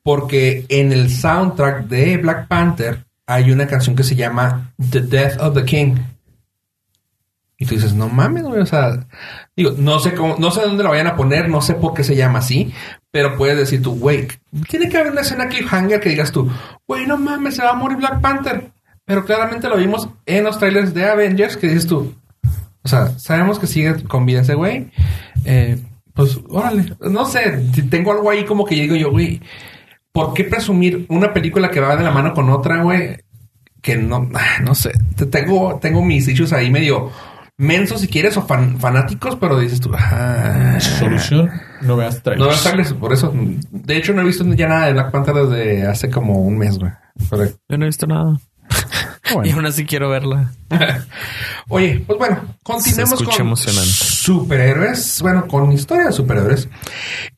Porque 0.04 0.66
en 0.70 0.92
el 0.92 1.10
soundtrack 1.10 1.88
de 1.88 2.18
Black 2.18 2.48
Panther 2.48 3.06
hay 3.26 3.52
una 3.52 3.68
canción 3.68 3.96
que 3.96 4.04
se 4.04 4.16
llama 4.16 4.74
The 4.92 5.02
Death 5.02 5.42
of 5.42 5.56
the 5.56 5.66
King. 5.66 5.96
Y 7.58 7.66
tú 7.66 7.76
dices, 7.76 7.94
no 7.94 8.10
mames, 8.10 8.44
güey, 8.44 8.60
o 8.60 8.66
sea, 8.66 9.06
digo, 9.56 9.76
no 9.78 10.00
sé 10.00 10.16
cómo, 10.16 10.36
no 10.40 10.50
sé 10.50 10.62
dónde 10.62 10.84
lo 10.84 10.90
vayan 10.90 11.08
a 11.08 11.16
poner, 11.16 11.48
no 11.48 11.62
sé 11.62 11.76
por 11.76 11.94
qué 11.94 12.04
se 12.04 12.16
llama 12.16 12.40
así, 12.40 12.74
pero 13.12 13.38
puedes 13.38 13.56
decir 13.56 13.84
tú, 13.84 14.00
güey, 14.00 14.28
tiene 14.68 14.90
que 14.90 14.98
haber 14.98 15.12
una 15.12 15.22
escena 15.22 15.48
cliffhanger 15.48 16.00
que 16.00 16.10
digas 16.10 16.32
tú, 16.32 16.52
güey, 16.88 17.06
no 17.06 17.18
mames, 17.18 17.56
se 17.56 17.64
va 17.64 17.72
a 17.72 17.76
morir 17.76 17.98
Black 17.98 18.20
Panther. 18.20 18.72
Pero 19.06 19.26
claramente 19.26 19.68
lo 19.68 19.78
vimos 19.78 20.08
en 20.26 20.44
los 20.44 20.58
trailers 20.60 20.94
de 20.94 21.06
Avengers 21.06 21.58
que 21.58 21.68
dices 21.68 21.88
tú. 21.88 22.14
O 22.84 22.88
sea, 22.88 23.18
sabemos 23.20 23.60
que 23.60 23.68
sigue 23.68 24.04
con 24.06 24.26
vida 24.26 24.42
ese 24.42 24.56
güey. 24.56 24.92
Eh, 25.46 25.80
pues, 26.14 26.40
órale. 26.50 26.96
No 27.00 27.26
sé, 27.26 27.64
si 27.74 27.84
tengo 27.84 28.12
algo 28.12 28.30
ahí 28.30 28.46
como 28.46 28.66
que 28.66 28.76
digo 28.76 28.96
yo, 28.96 29.12
güey, 29.12 29.42
¿por 30.12 30.34
qué 30.34 30.44
presumir 30.46 31.06
una 31.10 31.34
película 31.34 31.70
que 31.70 31.80
va 31.80 31.96
de 31.96 32.04
la 32.04 32.12
mano 32.12 32.34
con 32.34 32.50
otra, 32.50 32.82
güey? 32.84 33.18
Que 33.82 33.98
no, 33.98 34.30
ah, 34.36 34.62
no 34.64 34.76
sé. 34.76 34.92
Te 35.16 35.26
tengo, 35.26 35.78
tengo 35.82 36.04
mis 36.04 36.26
dichos 36.28 36.54
ahí 36.54 36.70
medio 36.70 37.12
mensos 37.58 38.02
si 38.02 38.08
quieres 38.08 38.36
o 38.38 38.42
fan- 38.44 38.80
fanáticos, 38.80 39.36
pero 39.36 39.60
dices 39.60 39.80
tú, 39.82 39.92
ah, 39.96 40.78
Solución, 40.80 41.52
no 41.82 41.96
veas 41.98 42.22
trailers. 42.24 42.40
no 42.44 42.48
veas 42.50 42.64
trailers, 42.64 42.94
por 42.94 43.14
eso. 43.14 43.32
De 43.72 43.98
hecho, 43.98 44.14
no 44.14 44.22
he 44.22 44.26
visto 44.26 44.44
ya 44.56 44.68
nada 44.68 44.88
de 44.88 44.94
Black 44.94 45.12
Panther 45.12 45.36
desde 45.36 45.86
hace 45.88 46.10
como 46.10 46.42
un 46.42 46.58
mes, 46.58 46.80
güey. 46.80 46.92
Pero- 47.30 47.46
Yo 47.70 47.78
no 47.78 47.86
he 47.86 47.88
visto 47.90 48.08
nada. 48.08 48.40
Bueno. 49.36 49.50
Y 49.50 49.52
aún 49.54 49.66
así 49.66 49.86
quiero 49.86 50.10
verla. 50.10 50.52
Oye, 51.70 52.04
pues 52.06 52.18
bueno, 52.20 52.56
continuemos 52.64 53.22
con 53.24 53.34
emocionante. 53.42 53.90
superhéroes. 53.92 55.22
Bueno, 55.22 55.48
con 55.48 55.72
historia 55.72 56.06
de 56.06 56.12
superhéroes. 56.12 56.68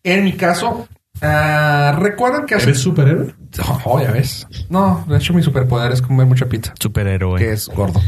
En 0.03 0.23
mi 0.23 0.33
caso, 0.33 0.87
ah, 1.21 1.95
recuerdan 1.99 2.45
que 2.45 2.55
hace. 2.55 2.69
¿Eres 2.69 2.79
superhéroe? 2.81 3.33
Oh, 3.85 4.01
ya 4.01 4.09
ves. 4.11 4.47
No, 4.69 5.05
de 5.07 5.17
hecho, 5.17 5.31
mi 5.33 5.43
superpoder 5.43 5.91
es 5.91 6.01
comer 6.01 6.25
mucha 6.25 6.47
pizza, 6.47 6.73
Superhéroe. 6.79 7.37
que 7.39 7.51
es 7.51 7.67
gordo. 7.69 8.01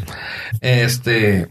Este. 0.61 1.47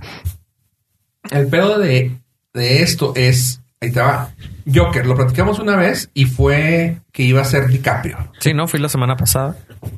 El 1.31 1.47
pedo 1.47 1.79
de, 1.79 2.19
de 2.53 2.83
esto 2.83 3.13
es. 3.17 3.61
Ahí 3.81 3.93
te 3.93 4.01
va. 4.01 4.31
Joker, 4.73 5.07
lo 5.07 5.15
platicamos 5.15 5.59
una 5.59 5.77
vez 5.77 6.11
y 6.15 6.25
fue 6.25 6.99
que 7.13 7.23
iba 7.23 7.43
a 7.43 7.45
ser 7.45 7.69
DiCaprio. 7.69 8.33
Sí, 8.41 8.55
no, 8.55 8.67
fui 8.67 8.81
la 8.81 8.89
semana 8.89 9.15
pasada. 9.17 9.57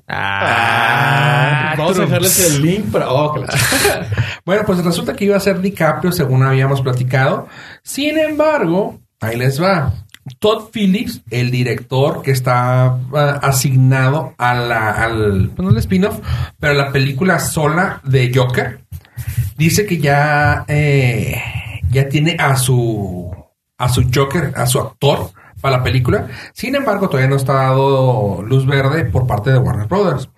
Ah, 0.09 1.74
Vamos 1.76 1.99
a 1.99 2.03
dejarles 2.03 2.55
el 2.55 2.62
link 2.62 2.91
para. 2.91 3.11
Oh, 3.11 3.34
Bueno, 4.45 4.62
pues 4.66 4.84
resulta 4.84 5.14
que 5.14 5.24
iba 5.24 5.37
a 5.37 5.41
ser 5.41 5.61
DiCaprio, 5.61 6.12
según 6.12 6.43
habíamos 6.43 6.80
platicado. 6.82 7.49
Sin 7.82 8.18
embargo, 8.18 9.01
ahí 9.20 9.37
les 9.37 9.61
va. 9.61 9.93
Todd 10.39 10.70
Phillips, 10.72 11.22
el 11.30 11.51
director 11.51 12.22
que 12.22 12.32
está 12.32 12.87
ah, 12.87 13.41
asignado 13.43 14.34
a 14.39 14.55
la, 14.55 14.91
al, 14.91 15.51
pues 15.55 15.68
el 15.68 15.78
spin-off, 15.78 16.18
pero 16.59 16.74
la 16.74 16.91
película 16.91 17.39
sola 17.39 18.01
de 18.05 18.32
Joker, 18.34 18.80
dice 19.57 19.87
que 19.87 19.99
ya, 19.99 20.64
eh, 20.66 21.41
ya 21.91 22.09
tiene 22.09 22.37
a 22.41 22.57
su, 22.57 23.32
a 23.78 23.89
su 23.89 24.09
Joker, 24.12 24.53
a 24.57 24.66
su 24.66 24.80
actor 24.80 25.30
para 25.67 25.79
la 25.79 25.83
película. 25.83 26.29
Sin 26.53 26.77
embargo, 26.77 27.09
todavía 27.09 27.29
no 27.29 27.35
está 27.37 27.55
dado 27.55 28.41
luz 28.43 28.64
verde 28.67 29.05
por 29.05 29.27
parte 29.27 29.51
de 29.51 29.59
Warner 29.59 29.89
Brothers. 29.89 30.29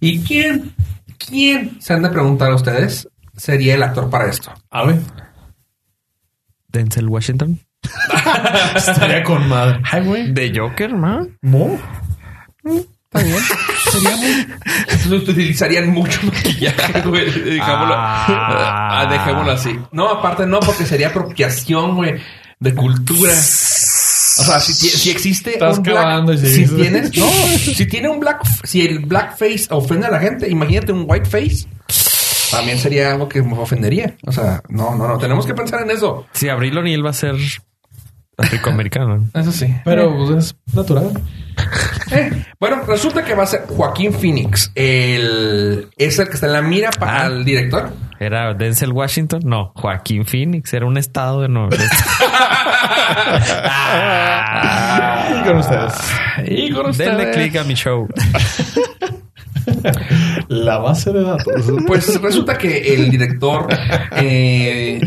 ¿Y 0.00 0.20
quién, 0.20 0.74
quién, 1.18 1.78
se 1.82 1.92
han 1.92 2.02
de 2.02 2.08
preguntar 2.08 2.50
a 2.50 2.54
ustedes, 2.54 3.06
sería 3.36 3.74
el 3.74 3.82
actor 3.82 4.08
para 4.08 4.30
esto? 4.30 4.50
A 4.70 4.84
ver, 4.86 5.00
Denzel 6.68 7.08
Washington. 7.08 7.60
estaría 8.74 9.22
con 9.22 9.46
madre. 9.50 9.82
Ay, 9.90 10.02
güey. 10.02 10.32
De 10.32 10.50
Joker, 10.58 10.94
¿no? 10.94 11.26
¿No? 11.42 11.78
Está 12.64 13.22
bien. 13.22 13.36
Sería 13.90 14.16
muy... 14.16 15.16
Utilizarían 15.18 15.90
mucho 15.90 16.20
maquillaje, 16.24 17.00
güey. 17.04 17.26
Dejémoslo, 17.26 17.94
Ah. 17.98 19.00
ah, 19.00 19.06
dejémoslo 19.10 19.52
así. 19.52 19.78
No, 19.92 20.08
aparte 20.08 20.46
no, 20.46 20.58
porque 20.60 20.86
sería 20.86 21.08
apropiación, 21.08 21.96
güey, 21.96 22.14
de 22.60 22.74
cultura. 22.74 23.32
O 24.40 24.44
sea, 24.44 24.58
si, 24.58 25.10
existe 25.10 25.52
Estás 25.52 25.78
un 25.78 25.84
black... 25.84 26.36
Si 26.38 26.66
tienes... 26.66 27.16
No, 27.16 27.28
si 27.58 27.86
tiene 27.86 28.08
un 28.08 28.20
black... 28.20 28.42
Si 28.64 28.80
el 28.80 29.00
blackface 29.00 29.66
ofende 29.70 30.06
a 30.06 30.10
la 30.10 30.18
gente, 30.18 30.48
imagínate 30.48 30.92
un 30.92 31.04
whiteface. 31.06 31.66
También 32.50 32.78
sería 32.78 33.12
algo 33.12 33.28
que 33.28 33.42
me 33.42 33.56
ofendería. 33.58 34.16
O 34.26 34.32
sea, 34.32 34.62
no, 34.68 34.94
no, 34.96 35.06
no. 35.06 35.18
Tenemos 35.18 35.46
que 35.46 35.54
pensar 35.54 35.82
en 35.82 35.90
eso. 35.90 36.26
Si 36.32 36.48
Abril 36.48 36.76
O'Neill 36.78 37.04
va 37.04 37.10
a 37.10 37.14
ser 37.14 37.36
africoamericano. 38.38 39.28
Eso 39.34 39.52
sí. 39.52 39.74
Pero 39.84 40.16
pues, 40.16 40.46
es 40.46 40.74
natural. 40.74 41.12
Eh, 42.12 42.30
bueno, 42.60 42.82
resulta 42.86 43.24
que 43.24 43.34
va 43.34 43.44
a 43.44 43.46
ser 43.46 43.62
Joaquín 43.68 44.12
Phoenix. 44.12 44.70
El, 44.74 45.88
es 45.96 46.18
el 46.18 46.28
que 46.28 46.34
está 46.34 46.46
en 46.46 46.52
la 46.52 46.62
mira 46.62 46.90
para 46.98 47.22
Ah. 47.22 47.26
el 47.26 47.44
director. 47.44 47.90
¿Era 48.18 48.52
Denzel 48.52 48.92
Washington? 48.92 49.40
No, 49.44 49.72
Joaquín 49.74 50.26
Phoenix. 50.26 50.74
Era 50.74 50.84
un 50.86 50.98
estado 50.98 51.40
de 51.40 51.48
Nueva 51.48 51.70
York. 51.70 51.90
Y 55.30 55.42
con 55.44 55.56
ustedes. 55.58 55.92
Y 56.46 56.70
con 56.70 56.92
Denle 56.92 57.30
click 57.32 57.56
a 57.56 57.64
mi 57.64 57.74
show. 57.74 58.08
La 60.48 60.78
base 60.78 61.12
de 61.12 61.22
datos. 61.22 61.54
Pues 61.86 62.20
resulta 62.20 62.58
que 62.58 62.94
el 62.94 63.10
director 63.10 63.68
eh, 64.16 65.00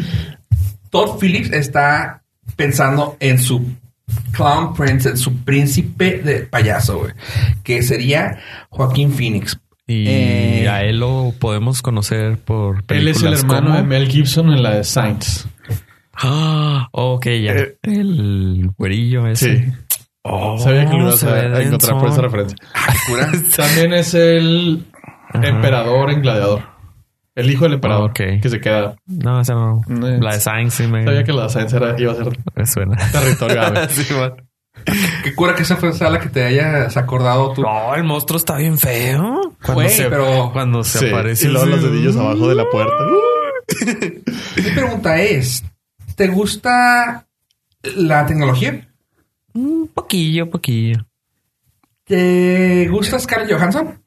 Todd 0.89 1.19
Phillips 1.19 1.51
está 1.51 2.21
pensando 2.55 3.17
en 3.19 3.39
su 3.39 3.65
clown 4.31 4.73
prince, 4.73 5.15
su 5.17 5.35
príncipe 5.43 6.19
de 6.23 6.41
payaso, 6.41 6.99
güey, 6.99 7.13
que 7.63 7.81
sería 7.83 8.39
Joaquín 8.69 9.11
Phoenix. 9.11 9.57
Y 9.85 10.05
Eh, 10.07 10.69
a 10.69 10.83
él 10.83 10.99
lo 10.99 11.33
podemos 11.39 11.81
conocer 11.81 12.37
por 12.37 12.83
Él 12.87 13.07
es 13.09 13.21
el 13.21 13.33
hermano 13.33 13.67
como- 13.67 13.75
de 13.77 13.83
Mel 13.83 14.07
Gibson 14.07 14.51
en 14.53 14.63
la 14.63 14.75
de 14.75 14.83
Saints. 14.83 15.47
Ah, 16.15 16.87
ok, 16.91 17.25
ya. 17.25 17.53
Eh. 17.53 17.77
el 17.83 18.71
güerillo 18.77 19.27
ese. 19.27 19.57
Sí. 19.65 19.71
Oh, 20.25 20.57
Sabía 20.57 20.85
que 20.89 20.95
lo 20.95 21.01
ibas 21.07 21.23
a, 21.25 21.33
a 21.35 21.61
encontrar 21.61 21.99
por 21.99 22.09
esa 22.09 22.21
referencia. 22.21 22.57
También 23.57 23.93
es 23.93 24.13
el 24.13 24.85
emperador 25.33 26.11
en 26.11 26.21
Gladiador. 26.21 26.61
El 27.35 27.49
hijo 27.49 27.63
del 27.65 27.73
emperador. 27.73 28.11
Ok. 28.11 28.19
Que 28.41 28.49
se 28.49 28.59
queda. 28.61 28.95
No, 29.07 29.41
esa 29.41 29.53
no. 29.55 29.81
No, 29.87 30.07
La 30.07 30.33
de 30.33 30.39
Sainz 30.39 30.75
sí 30.75 30.87
me, 30.87 31.03
Sabía 31.03 31.23
que 31.23 31.33
la 31.33 31.43
de 31.43 31.49
Saints 31.49 31.73
era, 31.73 31.99
iba 31.99 32.11
a 32.11 32.15
ser 32.15 32.27
me 32.55 32.65
suena. 32.67 32.95
territorio 33.11 33.61
árabe. 33.61 33.87
Sí, 33.93 34.13
man. 34.13 34.33
Qué 35.23 35.33
cura 35.35 35.55
que 35.55 35.61
esa 35.63 35.77
fue 35.77 35.91
la 35.97 36.19
que 36.19 36.29
te 36.29 36.43
hayas 36.43 36.97
acordado 36.97 37.53
tú. 37.53 37.61
No, 37.61 37.95
el 37.95 38.03
monstruo 38.03 38.37
está 38.37 38.57
bien 38.57 38.77
feo. 38.77 39.55
Cuando 39.63 39.73
Güey, 39.83 39.89
se, 39.89 40.09
pero- 40.09 40.49
cuando 40.51 40.83
se 40.83 40.99
Sí, 40.99 41.07
aparece. 41.09 41.47
Y 41.47 41.51
luego 41.51 41.67
los 41.67 41.83
dedillos 41.83 42.15
abajo 42.17 42.47
de 42.49 42.55
la 42.55 42.69
puerta. 42.69 42.93
Mi 44.57 44.71
pregunta 44.71 45.19
es, 45.21 45.63
¿te 46.15 46.27
gusta 46.27 47.25
la 47.95 48.25
tecnología? 48.25 48.87
Un 49.53 49.89
poquillo, 49.93 50.49
poquillo. 50.49 51.05
¿Te 52.05 52.87
gusta 52.89 53.19
Scarlett 53.19 53.53
Johansson? 53.53 53.99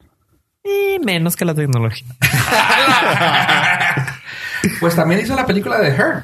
Eh, 0.67 0.99
menos 1.03 1.35
que 1.35 1.45
la 1.45 1.53
tecnología. 1.53 2.07
Pues 4.79 4.95
también 4.95 5.21
hizo 5.21 5.35
la 5.35 5.45
película 5.45 5.77
de 5.79 5.89
Her. 5.89 6.23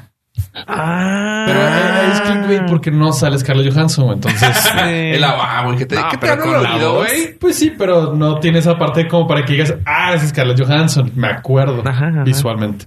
Ah, 0.66 1.44
Pero 1.46 2.12
es 2.12 2.20
clickbait 2.20 2.68
porque 2.68 2.90
no 2.90 3.12
sale 3.12 3.38
Scarlett 3.38 3.72
Johansson. 3.72 4.12
Entonces, 4.12 4.70
El 4.84 5.22
ah, 5.24 5.62
güey, 5.64 5.78
que 5.78 5.86
te, 5.86 5.94
No, 5.94 6.08
¿qué 6.08 6.16
te 6.16 6.26
pero 6.26 6.42
con 6.42 6.62
la 6.62 6.76
voz. 6.76 7.08
pues 7.40 7.56
sí, 7.56 7.72
pero 7.76 8.12
no 8.12 8.40
tiene 8.40 8.58
esa 8.58 8.76
parte 8.76 9.06
como 9.08 9.26
para 9.26 9.44
que 9.44 9.52
digas, 9.52 9.74
ah, 9.86 10.14
es 10.14 10.28
Scarlett 10.28 10.60
Johansson. 10.60 11.12
Me 11.14 11.28
acuerdo 11.28 11.82
Ajá, 11.86 12.08
ajá. 12.08 12.22
visualmente. 12.24 12.86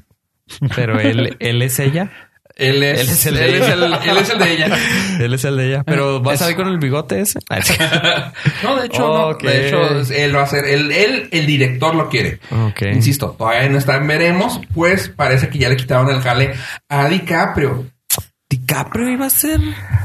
Pero 0.76 1.00
él, 1.00 1.36
él 1.40 1.62
es 1.62 1.80
ella. 1.80 2.12
Él 2.58 2.82
es, 2.84 3.00
Él 3.02 3.10
es 3.10 3.26
el 3.28 3.36
de 3.36 3.46
él 3.46 3.54
es 3.56 3.62
ella. 3.62 3.74
el, 3.74 3.84
él 4.10 4.18
es 4.18 4.30
el 4.32 4.40
de 4.40 4.52
ella. 4.52 4.78
Él 5.20 5.34
es 5.34 5.46
el 5.46 5.58
de 5.58 5.68
ella. 5.68 5.84
Pero 5.86 6.22
va 6.24 6.32
a 6.32 6.34
Es- 6.34 6.40
salir 6.40 6.56
con 6.56 6.68
el 6.68 6.78
bigote 6.80 7.22
ese. 7.22 7.40
Ah. 7.50 8.34
No, 8.64 8.76
de 8.80 8.88
hecho, 8.88 9.08
no. 9.08 9.34
De 9.36 9.68
hecho, 9.68 10.14
él 10.14 10.36
va 10.36 10.44
a 10.44 10.48
ser, 10.48 10.66
él, 10.66 10.92
él, 10.92 11.30
el 11.32 11.46
director 11.46 11.94
lo 11.96 12.10
quiere. 12.10 12.40
Ok. 12.52 12.82
Insisto, 12.94 13.36
todavía 13.38 13.70
no 13.70 13.78
está 13.78 13.96
en 13.98 14.08
veremos, 14.08 14.60
pues 14.74 15.10
parece 15.10 15.50
que 15.50 15.60
ya 15.60 15.70
le 15.70 15.78
quitaron 15.78 16.10
el 16.10 16.20
jale 16.22 16.54
a 16.90 17.08
DiCaprio. 17.08 17.86
DiCaprio 18.50 19.10
iba 19.10 19.26
a 19.26 19.30
ser. 19.30 19.60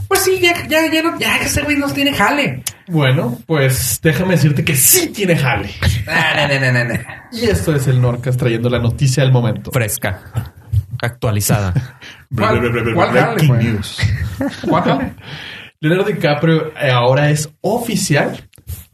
Pues 0.09 0.21
sí, 0.23 0.39
ya, 0.41 0.67
ya, 0.67 0.91
ya, 0.93 1.03
no- 1.03 1.19
ya 1.19 1.37
ese 1.39 1.63
güey 1.63 1.77
no 1.77 1.89
tiene 1.93 2.13
jale. 2.13 2.63
Bueno, 2.89 3.39
pues 3.47 4.01
déjame 4.03 4.33
decirte 4.35 4.65
que 4.65 4.75
sí 4.77 5.09
tiene 5.09 5.37
jale. 5.37 5.71
Ah, 6.09 6.47
no, 6.49 6.55
no, 6.61 6.73
no, 6.73 6.85
no, 6.85 6.95
no. 6.95 7.01
Y 7.33 7.45
esto 7.47 7.75
es 7.75 7.87
el 7.87 8.01
Norcas 8.01 8.37
trayendo 8.37 8.69
la 8.69 8.79
noticia 8.81 9.23
del 9.23 9.33
momento. 9.33 9.71
fresca, 9.71 10.53
actualizada. 11.03 11.75
¿Cuál, 12.37 12.61
cuál 12.95 13.11
jale, 13.11 13.35
Breaking 13.35 13.49
güey? 13.49 13.65
news. 13.67 13.99
¿Cuál 14.69 14.83
jale? 14.85 15.15
Leonardo 15.81 16.11
DiCaprio 16.11 16.73
eh, 16.81 16.91
ahora 16.91 17.31
es 17.31 17.51
oficial 17.61 18.49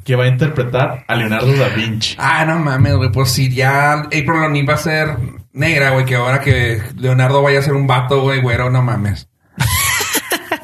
que 0.04 0.16
va 0.16 0.24
a 0.24 0.28
interpretar 0.28 1.04
a 1.06 1.14
Leonardo 1.16 1.52
da 1.54 1.68
Vinci. 1.68 2.16
Ah, 2.18 2.44
no 2.46 2.59
mames, 2.59 2.96
güey. 2.96 3.12
Pues 3.12 3.30
si 3.30 3.54
ya 3.54 3.92
April 3.92 4.30
O'Neil 4.30 4.66
va 4.68 4.72
a 4.74 4.78
ser 4.78 5.18
negra, 5.52 5.90
güey, 5.90 6.06
que 6.06 6.16
ahora 6.16 6.40
que 6.40 6.80
Leonardo 6.96 7.42
vaya 7.42 7.59
a 7.59 7.62
ser 7.62 7.74
un 7.74 7.86
vato, 7.86 8.22
güey, 8.22 8.40
güero, 8.40 8.70
no 8.70 8.82
mames. 8.82 9.28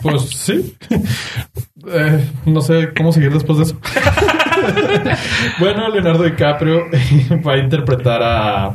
Pues 0.03 0.29
sí. 0.31 0.77
Eh, 1.91 2.31
no 2.45 2.61
sé 2.61 2.93
cómo 2.95 3.11
seguir 3.11 3.33
después 3.33 3.57
de 3.57 3.65
eso. 3.65 3.79
bueno, 5.59 5.89
Leonardo 5.89 6.25
DiCaprio 6.25 6.89
va 7.47 7.55
a 7.55 7.57
interpretar 7.59 8.23
a. 8.23 8.75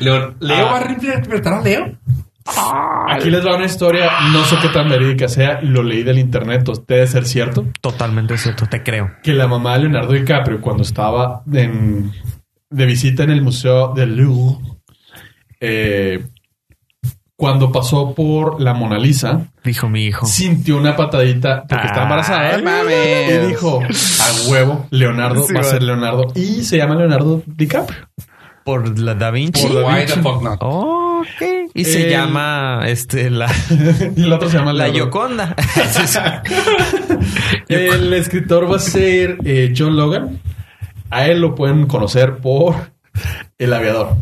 Leo, 0.00 0.34
¿Leo 0.40 0.68
Ah. 0.68 0.72
va 0.72 0.78
a 0.80 0.92
interpretar 0.92 1.54
a 1.54 1.60
Leo? 1.62 1.96
Aquí 3.08 3.30
les 3.30 3.44
va 3.46 3.56
una 3.56 3.64
historia, 3.64 4.10
no 4.32 4.44
sé 4.44 4.56
qué 4.60 4.68
tan 4.68 4.88
verídica 4.88 5.28
sea, 5.28 5.60
lo 5.62 5.82
leí 5.82 6.02
del 6.02 6.18
internet, 6.18 6.68
debe 6.86 7.06
ser 7.06 7.24
cierto. 7.24 7.66
Totalmente 7.80 8.36
cierto, 8.36 8.66
te 8.66 8.82
creo. 8.82 9.12
Que 9.22 9.32
la 9.32 9.46
mamá 9.48 9.74
de 9.74 9.80
Leonardo 9.80 10.12
DiCaprio, 10.12 10.60
cuando 10.60 10.82
estaba 10.82 11.42
en- 11.52 12.12
de 12.70 12.86
visita 12.86 13.22
en 13.22 13.30
el 13.30 13.40
Museo 13.40 13.94
del 13.94 14.16
Louvre, 14.16 14.58
eh, 15.60 16.26
cuando 17.36 17.72
pasó 17.72 18.14
por 18.14 18.60
la 18.60 18.74
Mona 18.74 18.98
Lisa, 18.98 19.48
Dijo 19.64 19.88
mi 19.88 20.04
hijo. 20.04 20.26
sintió 20.26 20.76
una 20.76 20.96
patadita 20.96 21.64
porque 21.68 21.86
está 21.86 22.02
embarazada. 22.04 22.54
Ay, 22.56 22.62
mames. 22.62 23.30
Y 23.44 23.46
dijo, 23.48 23.80
a 23.82 24.50
huevo, 24.50 24.86
Leonardo 24.90 25.42
Sí, 25.46 25.52
va 25.54 25.60
a 25.60 25.64
ser 25.64 25.82
Leonardo. 25.82 26.26
Y 26.34 26.62
se 26.62 26.76
llama 26.76 26.94
Leonardo 26.94 27.42
DiCaprio. 27.46 27.98
Por 28.64 28.98
la 28.98 29.14
Da 29.14 29.30
Vinci. 29.30 29.66
Por 29.66 29.74
Da 29.82 29.86
Why 29.86 30.06
the 30.06 30.12
fuck 30.22 30.42
not? 30.42 30.56
Oh, 30.60 31.20
ok. 31.20 31.70
Y 31.74 31.84
se 31.84 32.04
El- 32.04 32.10
llama 32.10 32.82
este 32.86 33.30
la, 33.30 33.50
y 34.16 34.22
el 34.22 34.32
otro 34.32 34.48
se 34.48 34.56
llama 34.58 34.72
la. 34.72 34.88
Yoconda. 34.88 35.54
El 37.68 38.12
escritor 38.14 38.70
va 38.70 38.76
a 38.76 38.80
ser 38.80 39.38
eh, 39.44 39.74
John 39.76 39.96
Logan. 39.96 40.40
A 41.10 41.26
él 41.26 41.40
lo 41.40 41.54
pueden 41.54 41.86
conocer 41.86 42.38
por 42.38 42.90
El 43.58 43.72
Aviador. 43.72 44.16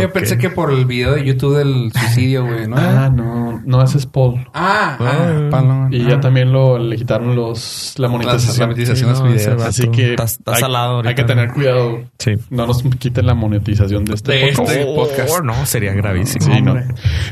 Yo 0.00 0.12
pensé 0.12 0.38
que 0.38 0.50
por 0.50 0.70
el 0.72 0.84
video 0.84 1.14
de 1.14 1.24
YouTube 1.24 1.56
del 1.58 1.92
suicidio, 1.92 2.44
güey, 2.46 2.68
¿no? 2.68 2.76
Ah, 2.78 3.10
no, 3.12 3.60
no, 3.64 3.82
ese 3.82 3.98
es 3.98 4.06
Paul. 4.06 4.46
Ah, 4.54 4.96
ah, 5.00 5.48
Ah. 5.52 5.88
Y 5.90 6.02
Ah. 6.04 6.08
ya 6.10 6.20
también 6.20 6.52
lo 6.52 6.78
le 6.78 6.96
quitaron 6.96 7.34
los 7.36 7.94
la 7.98 8.08
monetización. 8.08 8.58
la 8.60 8.66
monetización. 8.66 8.96
Sí, 8.96 9.04
los 9.10 9.20
no, 9.20 9.26
videos. 9.32 9.56
vato 9.56 9.68
Así 9.68 9.88
que 9.90 10.10
está, 10.10 10.24
está 10.24 10.52
hay, 10.54 10.60
salado 10.60 10.94
ahorita. 10.96 11.08
hay 11.10 11.14
que 11.14 11.24
tener 11.24 11.52
cuidado. 11.52 12.00
Sí. 12.18 12.32
No 12.50 12.66
nos 12.66 12.82
quiten 12.82 13.26
la 13.26 13.34
monetización 13.34 14.04
de 14.04 14.14
este 14.14 14.32
De 14.32 14.40
podcast. 14.52 14.70
este 14.70 14.84
Oh, 14.88 14.94
podcast. 14.94 15.44
no, 15.44 15.66
sería 15.66 15.92
gravísimo. 15.94 16.44
Sí, 16.54 16.62
no. 16.62 16.74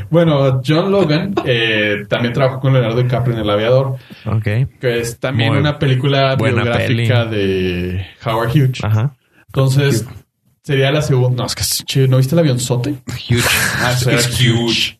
Bueno, 0.09 0.61
John 0.65 0.91
Logan 0.91 1.33
eh, 1.45 2.05
también 2.09 2.33
trabajó 2.33 2.59
con 2.59 2.73
Leonardo 2.73 3.01
DiCaprio 3.01 3.35
en 3.35 3.41
El 3.41 3.49
Aviador, 3.49 3.95
Ok. 4.25 4.43
que 4.79 4.99
es 4.99 5.19
también 5.19 5.51
Muy 5.51 5.59
una 5.59 5.79
película 5.79 6.35
biográfica 6.35 7.25
de 7.25 8.05
Howard 8.25 8.49
Hughes. 8.49 8.83
Ajá. 8.83 9.13
Entonces, 9.47 10.05
sería 10.63 10.91
la 10.91 11.01
segunda. 11.01 11.43
No, 11.43 11.45
es 11.47 11.55
que 11.55 11.63
che, 11.85 12.07
¿no 12.07 12.17
viste 12.17 12.35
el 12.35 12.39
avionzote? 12.39 12.95
Huge. 13.29 13.43
Ah, 13.79 13.93
Eso 13.93 14.09
era 14.09 14.19
es 14.19 14.39
huge. 14.39 14.99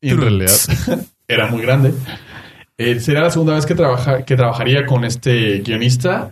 Y 0.00 0.10
en 0.10 0.20
realidad 0.20 0.52
era 1.28 1.46
muy 1.48 1.62
grande. 1.62 1.92
Eh, 2.78 2.98
sería 3.00 3.20
la 3.20 3.30
segunda 3.30 3.54
vez 3.54 3.66
que, 3.66 3.74
trabaja, 3.74 4.24
que 4.24 4.36
trabajaría 4.36 4.86
con 4.86 5.04
este 5.04 5.58
guionista. 5.58 6.30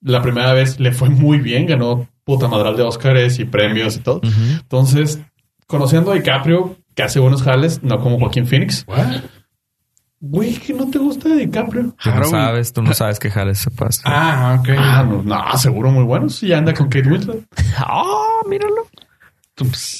La 0.00 0.22
primera 0.22 0.52
vez 0.54 0.80
le 0.80 0.92
fue 0.92 1.10
muy 1.10 1.38
bien, 1.38 1.66
ganó 1.66 2.08
puta 2.24 2.48
madral 2.48 2.76
de 2.76 2.82
Óscares 2.82 3.38
y 3.38 3.44
premios 3.44 3.96
y 3.96 4.00
todo. 4.00 4.16
Ujú. 4.18 4.30
Entonces, 4.60 5.20
conociendo 5.66 6.12
a 6.12 6.14
DiCaprio, 6.14 6.76
que 6.94 7.02
hace 7.02 7.20
buenos 7.20 7.42
jales, 7.42 7.82
no 7.82 8.00
como 8.00 8.18
Joaquín 8.18 8.46
Phoenix. 8.46 8.86
Güey, 10.26 10.54
que 10.54 10.72
no 10.72 10.88
te 10.88 10.98
gusta 10.98 11.28
de 11.28 11.36
DiCaprio. 11.36 11.94
Tú 12.02 12.10
no 12.10 12.24
sabes, 12.24 12.72
tú 12.72 12.80
no 12.80 12.94
sabes 12.94 13.18
que 13.18 13.30
Jales 13.30 13.58
se 13.58 13.70
pasa. 13.70 14.00
Ah, 14.06 14.56
ok. 14.58 14.68
Ah, 14.70 15.04
no, 15.06 15.22
no, 15.22 15.58
seguro 15.58 15.90
muy 15.90 16.02
bueno. 16.04 16.30
Sí, 16.30 16.50
anda 16.50 16.72
con 16.72 16.88
Kate 16.88 17.06
Winslet. 17.06 17.44
Ah, 17.76 18.40
míralo. 18.48 18.88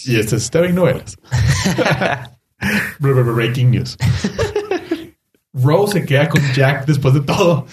Y 0.06 0.16
este 0.18 0.36
es 0.36 0.50
TV 0.50 0.72
Novelas. 0.72 1.18
Breaking 3.00 3.70
news. 3.70 3.98
Rose 5.52 6.00
se 6.00 6.06
queda 6.06 6.30
con 6.30 6.40
Jack 6.54 6.86
después 6.86 7.12
de 7.12 7.20
todo. 7.20 7.66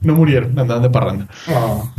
no 0.00 0.14
murieron, 0.14 0.58
andaban 0.58 0.82
de 0.82 0.90
parranda. 0.90 1.28
Oh. 1.48 1.92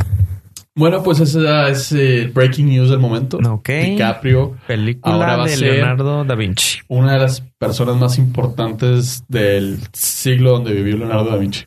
Bueno, 0.76 1.02
pues 1.02 1.18
esa 1.20 1.68
es 1.68 1.90
el 1.92 2.30
breaking 2.30 2.68
news 2.68 2.90
del 2.90 3.00
momento. 3.00 3.38
Ok. 3.38 3.68
DiCaprio, 3.68 4.56
Película 4.66 5.14
Ahora 5.14 5.36
va 5.36 5.42
a 5.44 5.46
de 5.46 5.56
ser- 5.56 5.72
Leonardo 5.74 6.24
da 6.24 6.34
Vinci. 6.36 6.78
una 6.88 7.14
de 7.14 7.18
las 7.18 7.40
personas 7.58 7.96
más 7.96 8.18
importantes 8.18 9.24
del 9.28 9.80
siglo 9.92 10.52
donde 10.52 10.72
vivió 10.72 10.96
Leonardo 10.96 11.30
da 11.30 11.36
Vinci. 11.36 11.64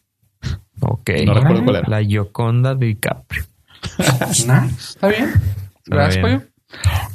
Ok. 0.80 1.10
No 1.26 1.34
recuerdo 1.34 1.64
cuál 1.64 1.76
era. 1.78 1.89
La 1.89 2.01
Yoconda 2.01 2.76
de 2.76 2.86
DiCaprio. 2.88 3.43
Nice. 4.30 4.45
Está 4.80 5.08
bien. 5.10 5.32
Gracias, 5.86 6.22
pollo. 6.22 6.41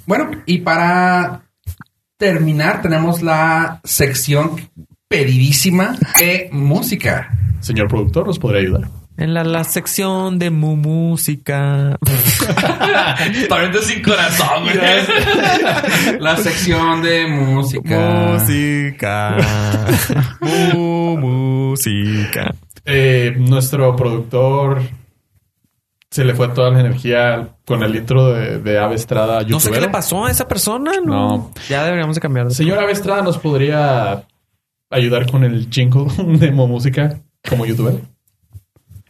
Bueno, 0.06 0.30
y 0.46 0.58
para 0.58 1.42
terminar, 2.18 2.82
tenemos 2.82 3.22
la 3.22 3.80
sección 3.84 4.56
pedidísima 5.08 5.96
de 6.20 6.50
música. 6.52 7.30
Señor 7.60 7.88
productor, 7.88 8.26
¿nos 8.26 8.38
podría 8.38 8.60
ayudar? 8.60 8.88
En 9.18 9.34
la, 9.34 9.42
la 9.42 9.64
sección 9.64 10.38
de 10.38 10.48
mu 10.50 10.76
música. 10.76 11.98
Totalmente 13.40 13.82
sin 13.82 14.00
corazón, 14.00 14.62
güey. 14.62 14.76
La 16.20 16.36
sección 16.36 17.02
de 17.02 17.26
música. 17.26 17.98
música. 17.98 19.36
Mu 20.40 21.16
música. 21.16 22.54
Eh, 22.84 23.34
nuestro 23.38 23.96
productor 23.96 24.82
se 26.08 26.24
le 26.24 26.34
fue 26.34 26.50
toda 26.50 26.70
la 26.70 26.78
energía 26.78 27.56
con 27.66 27.82
el 27.82 27.96
intro 27.96 28.32
de, 28.32 28.60
de 28.60 28.78
Ave 28.78 28.94
Estrada. 28.94 29.42
No 29.42 29.58
sé 29.58 29.72
qué 29.72 29.80
le 29.80 29.88
pasó 29.88 30.26
a 30.26 30.30
esa 30.30 30.46
persona. 30.46 30.92
No. 31.04 31.28
No. 31.28 31.50
Ya 31.68 31.82
deberíamos 31.82 32.14
de 32.14 32.20
cambiar 32.20 32.46
de 32.46 32.54
Señor 32.54 32.78
Ave 32.78 32.92
Estrada, 32.92 33.22
¿nos 33.22 33.36
podría 33.36 34.22
ayudar 34.90 35.28
con 35.28 35.42
el 35.42 35.68
jingle 35.68 36.06
de 36.38 36.52
Mo 36.52 36.68
Música 36.68 37.18
como 37.48 37.66
youtuber? 37.66 38.00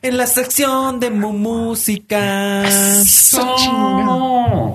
En 0.02 0.16
la 0.16 0.26
sección 0.26 1.00
de 1.00 1.10
mu 1.10 1.32
música. 1.32 2.62
No. 3.34 4.74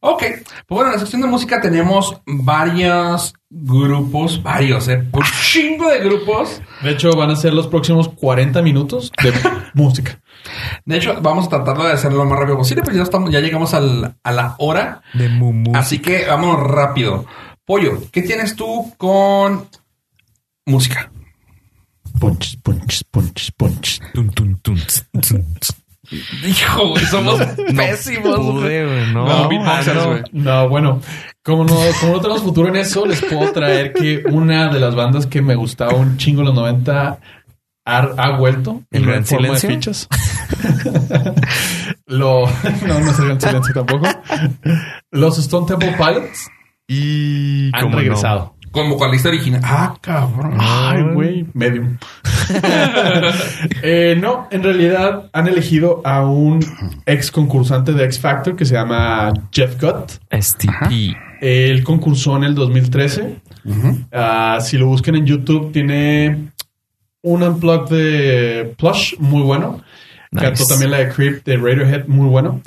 Ok, 0.00 0.20
pues 0.22 0.44
bueno, 0.68 0.86
en 0.88 0.92
la 0.94 0.98
sección 1.00 1.22
de 1.22 1.28
música 1.28 1.60
tenemos 1.60 2.20
varios 2.26 3.34
grupos, 3.50 4.42
varios, 4.42 4.86
eh, 4.88 5.04
un 5.12 5.22
chingo 5.42 5.88
de 5.90 5.98
grupos. 6.00 6.62
De 6.82 6.90
hecho, 6.92 7.10
van 7.16 7.30
a 7.30 7.36
ser 7.36 7.52
los 7.52 7.66
próximos 7.66 8.08
40 8.08 8.62
minutos 8.62 9.10
de 9.22 9.32
música. 9.74 10.20
De 10.84 10.96
hecho, 10.98 11.20
vamos 11.20 11.46
a 11.46 11.48
tratarlo 11.48 11.84
de 11.84 11.92
hacerlo 11.92 12.18
lo 12.18 12.30
más 12.30 12.38
rápido 12.38 12.58
posible, 12.58 12.82
pues 12.84 12.96
ya 12.96 13.02
estamos, 13.02 13.30
ya 13.30 13.40
llegamos 13.40 13.74
al- 13.74 14.16
a 14.22 14.32
la 14.32 14.54
hora. 14.58 15.02
De 15.14 15.28
mu 15.28 15.52
música. 15.52 15.78
Así 15.80 15.98
que 16.00 16.26
vamos 16.26 16.60
rápido. 16.60 17.26
Pollo, 17.64 17.98
¿qué 18.12 18.22
tienes 18.22 18.54
tú 18.54 18.94
con 18.96 19.68
música? 20.64 21.10
Punches, 22.18 22.56
punches, 22.62 23.04
punches, 23.04 23.50
punches. 23.52 24.00
Tun, 24.14 24.30
tun, 24.30 24.56
tun. 24.60 24.78
Hijo, 26.46 26.88
güey, 26.90 27.04
somos 27.06 27.40
pésimos. 27.76 28.36
Pude, 28.36 28.86
güey, 28.86 29.12
no. 29.12 29.26
No, 29.26 29.48
Ah, 29.64 29.82
no. 29.92 30.06
güey. 30.06 30.22
No, 30.32 30.68
bueno, 30.68 31.00
como 31.42 31.64
no, 31.64 31.74
como 32.00 32.12
no 32.14 32.20
tenemos 32.20 32.42
futuro 32.42 32.68
en 32.68 32.76
eso, 32.76 33.04
les 33.06 33.20
puedo 33.24 33.50
traer 33.52 33.92
que 33.92 34.22
una 34.30 34.68
de 34.72 34.78
las 34.80 34.94
bandas 34.94 35.26
que 35.26 35.42
me 35.42 35.54
gustaba 35.56 35.94
un 35.94 36.16
chingo 36.16 36.40
en 36.42 36.46
los 36.46 36.54
90 36.54 37.18
ha, 37.88 37.98
ha 37.98 38.36
vuelto 38.38 38.82
¿El 38.92 39.02
en 39.02 39.08
Gran 39.08 39.24
forma 39.26 39.48
de 39.54 39.58
Silencio? 39.58 39.92
fichas. 39.92 40.08
Lo, 42.06 42.46
no, 42.86 43.00
no 43.00 43.10
es 43.10 43.18
el 43.18 43.24
Gran 43.26 43.40
Silencio 43.40 43.74
tampoco. 43.74 44.06
Los 45.10 45.38
Stone 45.38 45.66
Temple 45.66 45.92
Pilots 45.96 46.48
Y 46.88 47.70
han 47.74 47.82
cómo 47.82 47.96
regresado. 48.76 48.88
Con 48.88 48.90
vocalista 48.90 49.28
original. 49.28 49.60
Ah, 49.64 49.96
cabrón. 50.00 50.56
Ay, 50.58 51.02
güey, 51.14 51.46
medium. 51.54 51.96
Eh, 53.82 54.16
no, 54.20 54.46
en 54.50 54.62
realidad 54.62 55.28
han 55.32 55.48
elegido 55.48 56.00
a 56.04 56.24
un 56.24 56.64
ex 57.04 57.30
concursante 57.30 57.92
de 57.92 58.04
X 58.04 58.20
Factor 58.20 58.54
que 58.54 58.64
se 58.64 58.74
llama 58.74 59.32
Jeff 59.50 59.80
Gott. 59.80 60.20
STP. 60.30 61.16
Él 61.40 61.82
concursó 61.82 62.36
en 62.36 62.44
el 62.44 62.54
2013. 62.54 63.40
Ah, 64.12 64.58
si 64.60 64.78
lo 64.78 64.86
buscan 64.86 65.16
en 65.16 65.26
YouTube, 65.26 65.72
tiene 65.72 66.52
un 67.22 67.42
unplug 67.42 67.88
de 67.88 68.74
Plush 68.78 69.16
muy 69.18 69.42
bueno. 69.42 69.82
Nice. 70.30 70.46
Cantó 70.46 70.66
también 70.66 70.90
la 70.90 70.98
de 70.98 71.08
Creep 71.08 71.44
de 71.44 71.56
Radiohead 71.56 72.06
muy 72.06 72.28
bueno. 72.28 72.60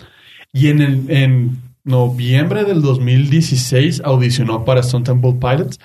Y 0.52 0.70
en, 0.70 0.82
el, 0.82 1.06
en 1.10 1.69
noviembre 1.90 2.64
del 2.64 2.82
2016 2.82 4.02
audicionó 4.06 4.64
para 4.64 4.80
Stone 4.80 5.04
Temple 5.04 5.34
Pilots 5.40 5.80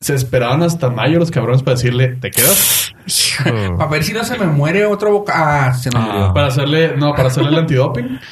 se 0.00 0.14
esperaban 0.14 0.62
hasta 0.62 0.90
mayo 0.90 1.18
los 1.18 1.30
cabrones 1.30 1.62
para 1.62 1.76
decirle, 1.76 2.08
¿te 2.08 2.30
quedas? 2.30 2.92
A 3.78 3.86
ver 3.86 4.04
si 4.04 4.12
no 4.12 4.22
se 4.22 4.38
me 4.38 4.46
muere 4.46 4.84
otro 4.84 5.10
boca. 5.10 5.32
Ah, 5.34 5.74
se 5.74 5.90
nos 5.90 6.02
murió. 6.02 6.32
Para 6.34 6.48
hacerle, 6.48 6.96
no, 6.96 7.14
para 7.14 7.28
hacerle 7.28 7.50
el 7.50 7.58
antidoping. 7.58 8.18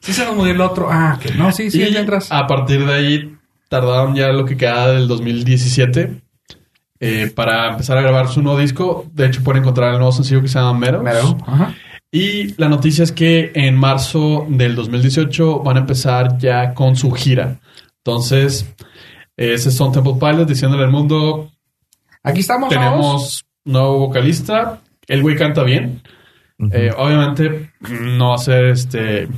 Sí 0.00 0.12
se 0.12 0.24
nos 0.24 0.36
murió 0.36 0.52
el 0.52 0.60
otro. 0.60 0.88
Ah, 0.90 1.18
que 1.20 1.34
no, 1.34 1.50
sí, 1.50 1.70
sí, 1.70 1.82
y 1.82 1.90
ya 1.90 2.00
entras. 2.00 2.30
a 2.30 2.46
partir 2.46 2.86
de 2.86 2.94
ahí 2.94 3.36
tardaron 3.68 4.14
ya 4.14 4.28
lo 4.28 4.44
que 4.44 4.56
queda 4.56 4.92
del 4.92 5.08
2017 5.08 6.22
eh, 7.00 7.32
para 7.34 7.70
empezar 7.70 7.98
a 7.98 8.02
grabar 8.02 8.28
su 8.28 8.40
nuevo 8.40 8.58
disco. 8.58 9.04
De 9.12 9.26
hecho, 9.26 9.42
pueden 9.42 9.62
encontrar 9.62 9.92
el 9.92 9.98
nuevo 9.98 10.12
sencillo 10.12 10.42
que 10.42 10.48
se 10.48 10.58
llama 10.58 10.78
Meadows. 10.78 11.02
Mero. 11.02 11.38
Ajá. 11.44 11.74
Y 12.12 12.54
la 12.60 12.68
noticia 12.68 13.04
es 13.04 13.12
que 13.12 13.52
en 13.54 13.74
marzo 13.76 14.46
del 14.48 14.74
2018 14.76 15.60
van 15.60 15.76
a 15.76 15.80
empezar 15.80 16.38
ya 16.38 16.72
con 16.72 16.96
su 16.96 17.10
gira. 17.12 17.60
Entonces, 17.98 18.72
ese 19.36 19.70
son 19.70 19.92
Temple 19.92 20.14
Pilots 20.18 20.46
diciéndole 20.48 20.84
al 20.84 20.90
mundo, 20.90 21.50
Aquí 22.22 22.40
estamos. 22.40 22.68
tenemos 22.68 23.44
nuevo 23.64 23.98
vocalista, 23.98 24.80
el 25.08 25.22
güey 25.22 25.36
canta 25.36 25.62
bien. 25.62 26.02
Eh, 26.72 26.90
obviamente 26.96 27.72
no 27.90 28.30
va 28.30 28.34
a 28.36 28.38
ser 28.38 28.66
este... 28.66 29.28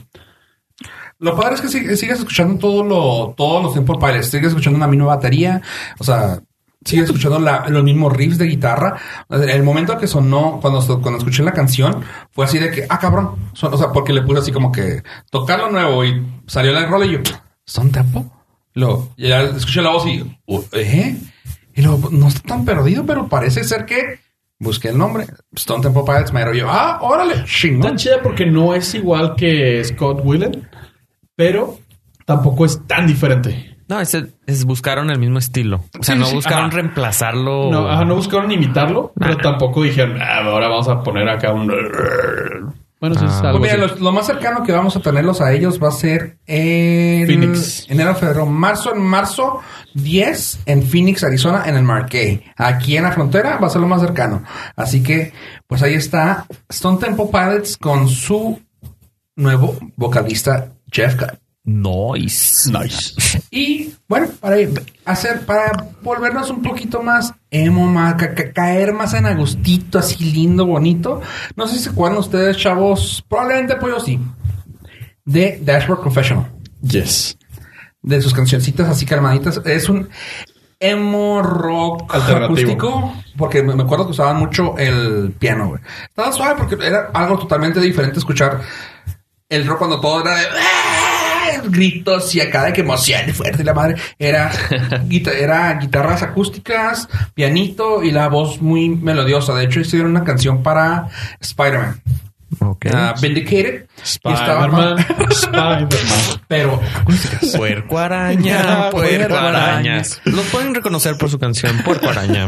Lo 1.20 1.34
padre 1.36 1.56
es 1.56 1.60
que 1.60 1.66
sig- 1.66 1.96
sigues 1.96 2.18
escuchando 2.20 2.58
todo 2.60 2.84
lo, 2.84 3.34
todos 3.36 3.60
los 3.64 3.74
Temple 3.74 3.96
Pilots. 3.98 4.28
Sigues 4.28 4.48
escuchando 4.50 4.76
una 4.76 4.86
misma 4.86 5.06
batería. 5.06 5.60
O 5.98 6.04
sea, 6.04 6.38
sigues 6.84 7.06
escuchando 7.06 7.38
los 7.40 7.82
mismos 7.84 8.12
riffs 8.12 8.38
de 8.38 8.46
guitarra. 8.46 8.98
El 9.30 9.62
momento 9.62 9.98
que 9.98 10.06
sonó, 10.06 10.58
cuando, 10.60 10.80
cuando 11.00 11.18
escuché 11.18 11.42
la 11.42 11.52
canción, 11.52 12.02
fue 12.30 12.44
así 12.44 12.58
de 12.58 12.70
que, 12.70 12.86
ah, 12.88 12.98
cabrón. 12.98 13.50
Son- 13.52 13.72
o 13.74 13.76
sea, 13.76 13.92
porque 13.92 14.12
le 14.12 14.22
puse 14.22 14.40
así 14.40 14.52
como 14.52 14.70
que 14.72 15.02
tocar 15.30 15.58
lo 15.58 15.70
nuevo 15.70 16.04
y 16.04 16.24
salió 16.46 16.72
la 16.72 16.86
rola 16.86 17.06
y 17.06 17.12
yo, 17.12 17.18
¿son 17.66 17.90
Temple? 17.90 18.24
Lo, 18.74 19.08
escuché 19.16 19.82
la 19.82 19.90
voz 19.90 20.06
y, 20.06 20.22
"Uh, 20.46 20.62
¿eh? 20.72 21.16
Y 21.74 21.82
luego, 21.82 22.10
no 22.10 22.28
está 22.28 22.40
tan 22.48 22.64
perdido, 22.64 23.04
pero 23.04 23.28
parece 23.28 23.64
ser 23.64 23.84
que 23.84 24.20
busqué 24.60 24.88
el 24.88 24.98
nombre. 24.98 25.26
Stone 25.54 25.82
Temple 25.82 26.02
Pilots. 26.06 26.32
Y 26.54 26.58
yo, 26.58 26.68
ah, 26.70 26.98
órale, 27.02 27.44
chingón. 27.44 27.82
Tan 27.82 27.96
chida 27.96 28.22
porque 28.22 28.46
no 28.46 28.74
es 28.74 28.94
igual 28.94 29.34
que 29.36 29.82
Scott 29.84 30.20
Willen, 30.24 30.68
pero 31.36 31.78
tampoco 32.24 32.66
es 32.66 32.86
tan 32.86 33.06
diferente. 33.06 33.67
No, 33.88 34.00
es, 34.00 34.16
es 34.46 34.64
buscaron 34.64 35.10
el 35.10 35.18
mismo 35.18 35.38
estilo. 35.38 35.82
O 35.98 36.02
sea, 36.02 36.14
Sí, 36.14 36.20
no 36.20 36.26
sí, 36.26 36.34
buscaron 36.34 36.66
ajá. 36.66 36.74
reemplazarlo. 36.76 37.70
No, 37.70 37.88
ajá, 37.88 38.04
no 38.04 38.16
buscaron 38.16 38.50
imitarlo, 38.52 39.12
pero 39.18 39.36
tampoco 39.38 39.82
dijeron, 39.82 40.20
"Ah, 40.20 40.44
ahora 40.44 40.68
vamos 40.68 40.88
a 40.88 41.02
poner 41.02 41.28
acá 41.28 41.52
un... 41.52 41.68
Bueno, 43.00 43.14
eso 43.14 43.26
es 43.26 43.32
Ah. 43.32 43.50
algo 43.50 43.60
Pues 43.60 43.72
mira, 43.72 43.86
lo, 43.86 43.94
lo 43.96 44.10
más 44.12 44.26
cercano 44.26 44.64
que 44.64 44.72
vamos 44.72 44.96
a 44.96 45.00
tenerlos 45.00 45.40
a 45.40 45.52
ellos 45.52 45.80
va 45.80 45.86
a 45.88 45.92
ser 45.92 46.36
en 46.46 47.26
Phoenix. 47.28 47.86
enero, 47.88 48.12
febrero, 48.16 48.44
marzo, 48.44 48.92
en 48.92 49.00
marzo 49.00 49.60
10 49.94 50.60
en 50.66 50.82
Phoenix, 50.82 51.22
Arizona, 51.22 51.62
en 51.66 51.76
el 51.76 51.84
Marquee. 51.84 52.42
Aquí 52.56 52.96
en 52.96 53.04
la 53.04 53.12
frontera 53.12 53.56
va 53.58 53.68
a 53.68 53.70
ser 53.70 53.80
lo 53.80 53.86
más 53.86 54.00
cercano. 54.00 54.42
Así 54.74 55.00
que, 55.02 55.32
pues 55.68 55.80
ahí 55.84 55.94
está 55.94 56.44
Stone 56.68 56.98
Temple 56.98 57.26
Pilots 57.32 57.76
con 57.76 58.08
su 58.08 58.60
nuevo 59.36 59.76
vocalista 59.96 60.72
Jeff 60.90 61.16
Guy. 61.18 61.28
Noise. 61.70 62.72
Nice. 62.72 63.42
Y 63.50 63.92
bueno, 64.08 64.28
para 64.40 64.56
hacer, 65.04 65.44
para 65.44 65.86
volvernos 66.02 66.48
un 66.48 66.62
poquito 66.62 67.02
más 67.02 67.34
emo, 67.50 67.86
más, 67.86 68.14
ca- 68.14 68.34
ca- 68.34 68.52
caer 68.54 68.94
más 68.94 69.12
en 69.12 69.26
agustito, 69.26 69.98
así 69.98 70.24
lindo, 70.32 70.64
bonito. 70.64 71.20
No 71.56 71.66
sé 71.66 71.76
si 71.76 71.84
se 71.84 71.90
acuerdan 71.90 72.18
ustedes, 72.20 72.56
chavos, 72.56 73.22
probablemente 73.28 73.76
pues 73.76 74.02
sí, 74.02 74.18
de 75.26 75.60
Dashboard 75.62 76.00
Confessional, 76.00 76.50
Yes. 76.80 77.36
de 78.00 78.22
sus 78.22 78.32
cancioncitas 78.32 78.88
así 78.88 79.04
calmaditas. 79.04 79.60
Es 79.66 79.90
un 79.90 80.08
emo 80.80 81.42
rock 81.42 82.14
acústico, 82.14 83.12
porque 83.36 83.62
me 83.62 83.74
me 83.74 83.82
acuerdo 83.82 84.06
que 84.06 84.12
usaban 84.12 84.38
mucho 84.38 84.74
el 84.78 85.34
piano, 85.38 85.68
güey. 85.68 85.80
Estaba 86.04 86.32
suave 86.32 86.54
porque 86.56 86.78
era 86.82 87.10
algo 87.12 87.38
totalmente 87.38 87.78
diferente 87.78 88.18
escuchar 88.20 88.62
el 89.50 89.66
rock 89.66 89.78
cuando 89.78 90.00
todo 90.00 90.22
era 90.22 90.34
de 90.34 90.44
gritos 91.64 92.34
y 92.34 92.40
acá 92.40 92.64
de 92.64 92.72
que 92.72 92.80
emoción 92.82 93.28
fuerte 93.34 93.62
y 93.62 93.64
la 93.64 93.74
madre 93.74 93.96
era 94.18 94.50
guita- 95.06 95.32
era 95.32 95.74
guitarras 95.74 96.22
acústicas, 96.22 97.08
pianito 97.34 98.02
y 98.02 98.10
la 98.10 98.28
voz 98.28 98.60
muy 98.60 98.88
melodiosa. 98.88 99.54
De 99.54 99.64
hecho, 99.64 99.80
hicieron 99.80 100.10
una 100.10 100.24
canción 100.24 100.62
para 100.62 101.08
Spider-Man, 101.40 102.00
Ok. 102.60 102.86
ah, 102.94 103.14
Vindicated. 103.20 103.86
Spider-Man. 104.02 104.96
Spider-Man. 105.30 105.88
pero 106.48 106.80
acústicas. 106.96 107.54
Puerco 107.56 107.98
araña, 107.98 108.88
puerco 108.90 109.36
araña. 109.36 110.02
Lo 110.24 110.40
pueden 110.42 110.74
reconocer 110.74 111.16
por 111.18 111.28
su 111.30 111.38
canción 111.38 111.76
Puerco 111.84 112.08
araña. 112.08 112.46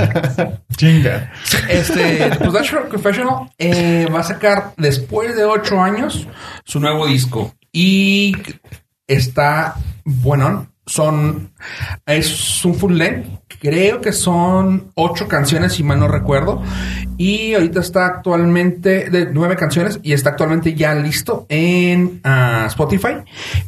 Chinga. 0.76 1.32
Este, 1.68 2.30
pues 2.38 2.52
Dash 2.52 2.70
Rock 2.70 2.88
Professional 2.88 3.50
eh, 3.58 4.06
va 4.14 4.20
a 4.20 4.24
sacar 4.24 4.72
después 4.78 5.36
de 5.36 5.44
ocho 5.44 5.78
años 5.80 6.26
su 6.64 6.80
nuevo 6.80 7.06
disco 7.06 7.54
y 7.72 8.34
está 9.14 9.74
bueno. 10.04 10.66
Son 10.86 11.52
es 12.06 12.64
un 12.64 12.74
full 12.74 12.94
length. 12.94 13.28
Creo 13.60 14.00
que 14.00 14.12
son 14.12 14.90
ocho 14.94 15.28
canciones, 15.28 15.74
si 15.74 15.84
mal 15.84 16.00
no 16.00 16.08
recuerdo. 16.08 16.62
Y 17.16 17.54
ahorita 17.54 17.80
está 17.80 18.06
actualmente 18.06 19.08
de 19.10 19.26
nueve 19.32 19.54
canciones 19.54 20.00
y 20.02 20.14
está 20.14 20.30
actualmente 20.30 20.74
ya 20.74 20.94
listo 20.94 21.46
en 21.48 22.20
ah, 22.24 22.64
Spotify. 22.68 23.18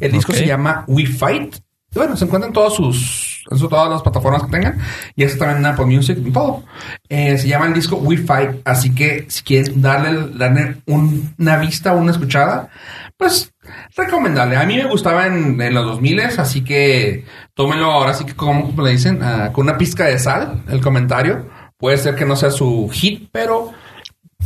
El 0.01 0.11
disco 0.11 0.33
se 0.33 0.45
llama 0.45 0.83
We 0.87 1.05
Fight. 1.05 1.55
Y 1.95 1.99
bueno, 1.99 2.17
se 2.17 2.25
encuentra 2.25 2.47
en 2.47 2.53
todas 2.53 2.73
sus, 2.73 3.45
en 3.51 3.59
todas 3.59 3.87
las 3.89 4.01
plataformas 4.01 4.43
que 4.45 4.51
tengan. 4.51 4.79
Y 5.15 5.23
está 5.23 5.45
también 5.45 5.59
en 5.59 5.65
Apple 5.67 5.85
Music, 5.85 6.17
en 6.17 6.33
todo. 6.33 6.63
Eh, 7.07 7.37
se 7.37 7.47
llama 7.47 7.67
el 7.67 7.73
disco 7.75 7.97
We 7.97 8.17
Fight. 8.17 8.61
Así 8.65 8.93
que 8.95 9.27
si 9.29 9.43
quieres 9.43 9.79
darle, 9.79 10.29
darle 10.35 10.77
un- 10.87 11.35
una 11.37 11.57
vista 11.57 11.93
una 11.93 12.11
escuchada, 12.11 12.69
pues 13.15 13.52
recomendable. 13.95 14.55
A 14.57 14.65
mí 14.65 14.77
me 14.77 14.85
gustaba 14.85 15.27
en, 15.27 15.59
en 15.61 15.73
los 15.73 15.85
2000 15.85 16.19
así 16.21 16.63
que 16.63 17.25
tómenlo 17.53 17.91
ahora 17.91 18.13
sí 18.13 18.25
que 18.25 18.35
como, 18.35 18.73
le 18.83 18.91
dicen, 18.91 19.19
ah, 19.21 19.51
con 19.53 19.65
una 19.67 19.77
pizca 19.77 20.05
de 20.05 20.19
sal, 20.19 20.63
el 20.69 20.81
comentario. 20.81 21.47
Puede 21.77 21.97
ser 21.97 22.15
que 22.15 22.25
no 22.25 22.35
sea 22.35 22.49
su 22.51 22.89
hit, 22.93 23.27
pero 23.31 23.71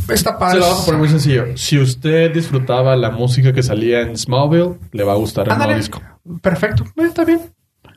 está 0.08 0.32
Se 0.32 0.38
padre. 0.38 0.58
lo 0.58 0.66
vamos 0.66 0.82
a 0.82 0.86
poner 0.86 0.98
muy 0.98 1.08
sencillo. 1.08 1.56
Si 1.56 1.78
usted 1.78 2.32
disfrutaba 2.32 2.96
la 2.96 3.10
música 3.10 3.52
que 3.52 3.62
salía 3.62 4.00
en 4.00 4.16
Smallville, 4.16 4.76
le 4.92 5.04
va 5.04 5.12
a 5.12 5.16
gustar 5.16 5.48
el 5.48 5.56
nuevo 5.56 5.74
disco. 5.74 6.02
Perfecto, 6.42 6.84
Eh, 6.96 7.04
está 7.06 7.24
bien. 7.24 7.40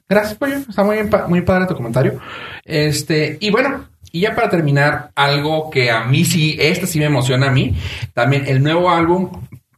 Gracias, 0.07 0.35
pollo. 0.37 0.57
Está 0.57 0.83
muy 1.27 1.41
padre 1.41 1.65
tu 1.67 1.75
comentario. 1.75 2.19
Este, 2.65 3.37
y 3.39 3.49
bueno, 3.49 3.85
y 4.11 4.21
ya 4.21 4.35
para 4.35 4.49
terminar, 4.49 5.11
algo 5.15 5.69
que 5.69 5.89
a 5.89 6.03
mí 6.03 6.25
sí, 6.25 6.57
este 6.59 6.85
sí 6.85 6.99
me 6.99 7.05
emociona 7.05 7.47
a 7.47 7.51
mí, 7.51 7.75
también 8.13 8.43
el 8.45 8.61
nuevo 8.61 8.91
álbum 8.91 9.31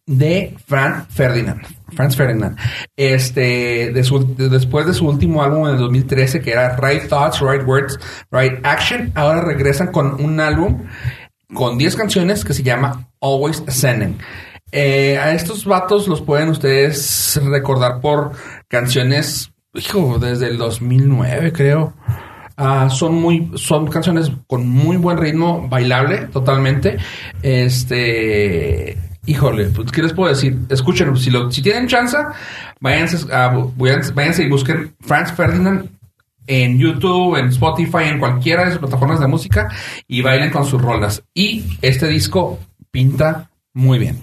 de 0.05 0.55
Franz 0.65 1.07
Ferdinand. 1.09 1.61
Franz 1.93 2.15
Ferdinand. 2.15 2.57
Este, 2.95 3.91
después 3.91 4.85
de 4.85 4.93
su 4.93 5.07
último 5.07 5.43
álbum 5.43 5.67
en 5.67 5.75
el 5.75 5.79
2013, 5.79 6.41
que 6.41 6.51
era 6.51 6.75
Right 6.77 7.07
Thoughts, 7.07 7.39
Right 7.39 7.65
Words, 7.65 7.99
Right 8.31 8.59
Action, 8.63 9.11
ahora 9.15 9.41
regresan 9.41 9.91
con 9.91 10.21
un 10.23 10.39
álbum 10.39 10.83
con 11.53 11.77
10 11.77 11.95
canciones 11.95 12.43
que 12.43 12.53
se 12.53 12.63
llama 12.63 13.09
Always 13.21 13.63
Ascending. 13.67 14.17
Eh, 14.71 15.19
a 15.19 15.33
estos 15.33 15.65
vatos 15.65 16.07
los 16.07 16.21
pueden 16.21 16.49
ustedes 16.49 17.39
recordar 17.43 18.01
por 18.01 18.31
canciones, 18.67 19.51
hijo, 19.75 20.17
desde 20.19 20.47
el 20.47 20.57
2009 20.57 21.53
creo. 21.53 21.93
Ah, 22.57 22.89
son 22.89 23.15
muy, 23.15 23.51
son 23.55 23.87
canciones 23.87 24.31
con 24.47 24.67
muy 24.67 24.97
buen 24.97 25.17
ritmo, 25.17 25.67
bailable 25.67 26.27
totalmente. 26.27 26.97
Este, 27.41 28.97
híjole, 29.25 29.65
pues, 29.67 29.91
¿qué 29.91 30.01
les 30.01 30.13
puedo 30.13 30.29
decir? 30.29 30.57
Escúchenlo, 30.69 31.15
si, 31.15 31.29
lo, 31.31 31.51
si 31.51 31.61
tienen 31.61 31.87
chance, 31.87 32.17
váyanse, 32.79 33.31
a- 33.33 33.53
váyanse, 33.75 34.43
y 34.43 34.49
busquen 34.49 34.93
Franz 35.01 35.31
Ferdinand 35.33 35.89
en 36.47 36.77
YouTube, 36.77 37.37
en 37.37 37.47
Spotify, 37.47 38.05
en 38.09 38.19
cualquiera 38.19 38.65
de 38.65 38.71
sus 38.71 38.79
plataformas 38.79 39.19
de 39.19 39.27
música 39.27 39.69
y 40.07 40.21
bailen 40.21 40.49
con 40.51 40.65
sus 40.65 40.81
rolas. 40.81 41.23
Y 41.33 41.77
este 41.81 42.07
disco 42.07 42.59
pinta 42.91 43.49
muy 43.73 43.97
bien. 43.99 44.21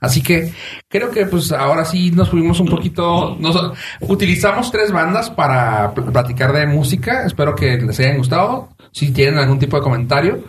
Así 0.00 0.20
que 0.20 0.52
creo 0.88 1.10
que 1.12 1.26
pues 1.26 1.52
ahora 1.52 1.84
sí 1.84 2.10
nos 2.10 2.28
fuimos 2.30 2.58
un 2.58 2.66
poquito, 2.68 3.36
nos, 3.38 3.56
utilizamos 4.00 4.72
tres 4.72 4.90
bandas 4.90 5.30
para 5.30 5.92
pl- 5.94 6.10
platicar 6.10 6.52
de 6.52 6.66
música. 6.66 7.24
Espero 7.24 7.54
que 7.54 7.76
les 7.76 8.00
hayan 8.00 8.16
gustado. 8.16 8.70
Si 8.90 9.12
tienen 9.12 9.38
algún 9.38 9.60
tipo 9.60 9.76
de 9.76 9.82
comentario, 9.82 10.42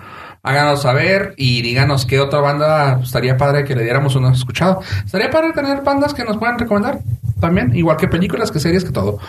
háganos 0.44 0.82
saber 0.84 1.34
y 1.38 1.62
díganos 1.62 2.06
qué 2.06 2.20
otra 2.20 2.40
banda 2.42 3.00
estaría 3.02 3.38
padre 3.38 3.64
que 3.64 3.76
le 3.76 3.84
diéramos 3.84 4.16
una 4.16 4.32
escuchado. 4.34 4.82
Estaría 5.06 5.30
padre 5.32 5.54
tener 5.54 5.82
bandas 5.82 6.14
que 6.14 6.24
nos 6.24 6.38
puedan 6.38 6.60
recomendar 6.60 7.00
también, 7.40 7.76
igual 7.76 7.98
que 7.98 8.08
películas, 8.08 8.52
que 8.52 8.60
series, 8.60 8.84
que 8.86 8.92
todo. 8.92 9.20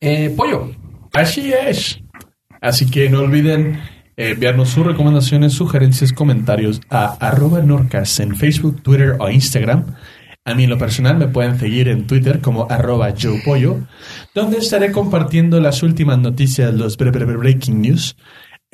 Eh, 0.00 0.32
Pollo, 0.36 0.70
Así 1.12 1.52
es. 1.52 2.00
Así 2.60 2.90
que 2.90 3.08
no 3.08 3.20
olviden 3.20 3.80
eh, 4.16 4.30
enviarnos 4.30 4.70
sus 4.70 4.84
recomendaciones, 4.86 5.52
sugerencias, 5.52 6.12
comentarios 6.12 6.80
a 6.90 7.04
arroba 7.20 7.60
norcas 7.62 8.18
en 8.20 8.34
Facebook, 8.36 8.82
Twitter 8.82 9.16
o 9.20 9.30
Instagram. 9.30 9.84
A 10.46 10.54
mí 10.54 10.64
en 10.64 10.70
lo 10.70 10.76
personal 10.78 11.16
me 11.16 11.28
pueden 11.28 11.58
seguir 11.58 11.88
en 11.88 12.06
Twitter 12.06 12.40
como 12.40 12.66
arroba 12.70 13.14
Pollo, 13.44 13.78
donde 14.34 14.58
estaré 14.58 14.92
compartiendo 14.92 15.60
las 15.60 15.82
últimas 15.82 16.18
noticias, 16.18 16.74
los 16.74 16.98
bre- 16.98 17.12
bre- 17.12 17.26
bre- 17.26 17.38
breaking 17.38 17.80
news, 17.80 18.16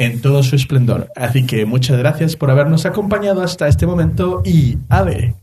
en 0.01 0.21
todo 0.21 0.43
su 0.43 0.57
esplendor. 0.57 1.13
Así 1.15 1.47
que 1.47 1.65
muchas 1.67 1.97
gracias 1.99 2.35
por 2.35 2.51
habernos 2.51 2.87
acompañado 2.87 3.43
hasta 3.43 3.69
este 3.69 3.87
momento 3.87 4.43
y 4.45 4.79
a 4.89 5.03
ver. 5.03 5.35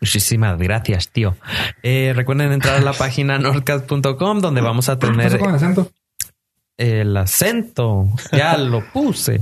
Muchísimas 0.00 0.56
gracias, 0.58 1.10
tío. 1.10 1.36
Eh, 1.82 2.12
recuerden 2.16 2.52
entrar 2.52 2.76
a 2.76 2.80
la 2.80 2.92
página 2.94 3.38
nordcast.com 3.38 4.40
donde 4.40 4.60
vamos 4.62 4.88
a 4.88 4.98
¿Qué 4.98 5.06
pasó 5.08 5.12
tener 5.18 5.38
con 5.38 5.50
el 5.50 5.54
acento? 5.56 5.90
el 6.76 7.16
acento. 7.16 8.08
Ya 8.32 8.56
lo 8.56 8.84
puse. 8.92 9.40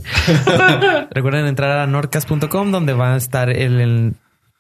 Recuerden 1.11 1.47
entrar 1.47 1.79
a 1.79 1.87
nordcast.com 1.87 2.71
donde 2.71 2.93
va 2.93 3.15
a 3.15 3.17
estar 3.17 3.49
el, 3.51 3.81
el- 3.81 4.15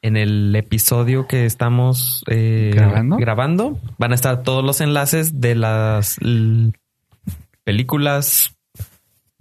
en 0.04 0.16
el 0.16 0.56
episodio 0.56 1.28
que 1.28 1.46
estamos 1.46 2.24
eh, 2.28 2.72
¿Grabando? 2.74 3.16
grabando. 3.18 3.78
Van 3.98 4.10
a 4.12 4.14
estar 4.16 4.42
todos 4.42 4.64
los 4.64 4.80
enlaces 4.80 5.40
de 5.40 5.54
las 5.54 6.16
películas, 7.64 8.56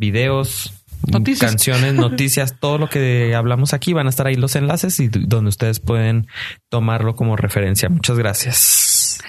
videos, 0.02 0.74
Noticias. 1.08 1.50
canciones, 1.50 1.94
noticias, 2.10 2.56
todo 2.60 2.78
lo 2.78 2.90
que 2.90 3.34
hablamos 3.36 3.74
aquí 3.74 3.94
van 3.94 4.08
a 4.08 4.10
estar 4.10 4.28
ahí 4.28 4.36
los 4.36 4.56
enlaces 4.58 5.00
y 5.00 5.08
donde 5.08 5.50
ustedes 5.50 5.80
pueden 5.80 6.28
tomarlo 6.70 7.16
como 7.16 7.38
referencia. 7.38 7.88
Muchas 7.90 8.18
gracias. 8.18 9.20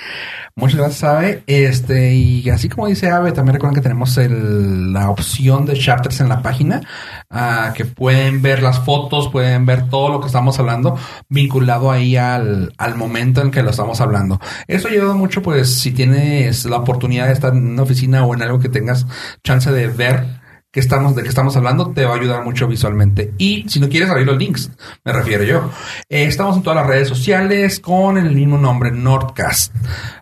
Muchas 0.55 0.77
gracias, 0.81 1.05
Ave. 1.05 1.43
Este, 1.47 2.13
y 2.15 2.51
así 2.51 2.69
como 2.69 2.87
dice 2.87 3.09
Ave, 3.09 3.33
también 3.33 3.55
recuerden 3.55 3.75
que 3.75 3.81
tenemos 3.81 4.19
el- 4.19 4.93
la 4.93 5.09
opción 5.09 5.65
de 5.65 5.73
chapters 5.79 6.21
en 6.21 6.29
la 6.29 6.43
página, 6.43 6.83
ah, 7.31 7.73
que 7.75 7.87
pueden 7.87 8.43
ver 8.43 8.63
las 8.63 8.79
fotos, 8.81 9.31
pueden 9.31 9.65
ver 9.65 9.89
todo 9.89 10.11
lo 10.11 10.21
que 10.21 10.27
estamos 10.27 10.59
hablando, 10.59 10.99
vinculado 11.31 11.91
ahí 11.91 12.17
al, 12.19 12.75
al 12.77 12.97
momento 12.97 13.41
en 13.41 13.51
que 13.51 13.63
lo 13.63 13.71
estamos 13.71 14.03
hablando. 14.03 14.39
Eso 14.69 14.89
ayuda 14.89 15.15
mucho, 15.15 15.41
pues, 15.41 15.75
si 15.81 15.91
tienes 15.93 16.67
la 16.67 16.77
oportunidad 16.77 17.29
de 17.29 17.33
estar 17.33 17.55
en 17.55 17.69
una 17.69 17.85
oficina 17.85 18.23
o 18.27 18.35
en 18.35 18.43
algo 18.43 18.61
que 18.61 18.69
tengas 18.69 19.07
chance 19.43 19.73
de 19.73 19.89
ver 19.89 20.42
que 20.73 20.81
estamos, 20.81 21.15
de 21.15 21.23
qué 21.23 21.29
estamos 21.29 21.55
hablando, 21.55 21.91
te 21.91 22.07
va 22.07 22.15
a 22.15 22.17
ayudar 22.17 22.43
mucho 22.45 22.67
visualmente. 22.67 23.35
Y 23.37 23.69
si 23.69 23.79
no 23.79 23.91
quieres 23.91 24.09
abrir 24.09 24.27
los 24.27 24.39
links, 24.39 24.71
me 25.05 25.13
refiero 25.13 25.45
yo. 25.45 25.71
Eh, 26.09 26.25
estamos 26.25 26.57
en 26.57 26.63
todas 26.63 26.79
las 26.79 26.87
redes 26.87 27.09
sociales 27.09 27.79
con 27.79 28.17
el 28.17 28.35
mismo 28.35 28.57
nombre, 28.57 28.91
Nordcast. 28.91 29.75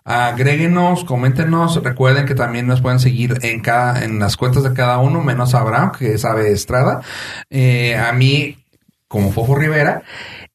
Agréguenos, 0.03 1.05
coméntenos. 1.05 1.81
Recuerden 1.81 2.25
que 2.25 2.35
también 2.35 2.67
nos 2.67 2.81
pueden 2.81 2.99
seguir 2.99 3.39
en 3.43 3.61
cada, 3.61 4.03
en 4.03 4.19
las 4.19 4.35
cuentas 4.35 4.63
de 4.63 4.73
cada 4.73 4.97
uno, 4.97 5.21
menos 5.21 5.55
Abraham, 5.55 5.93
que 5.97 6.17
sabe 6.17 6.51
Estrada. 6.51 6.99
Eh, 7.49 7.95
a 7.95 8.11
mí, 8.11 8.57
como 9.07 9.31
Fofo 9.31 9.55
Rivera. 9.55 10.03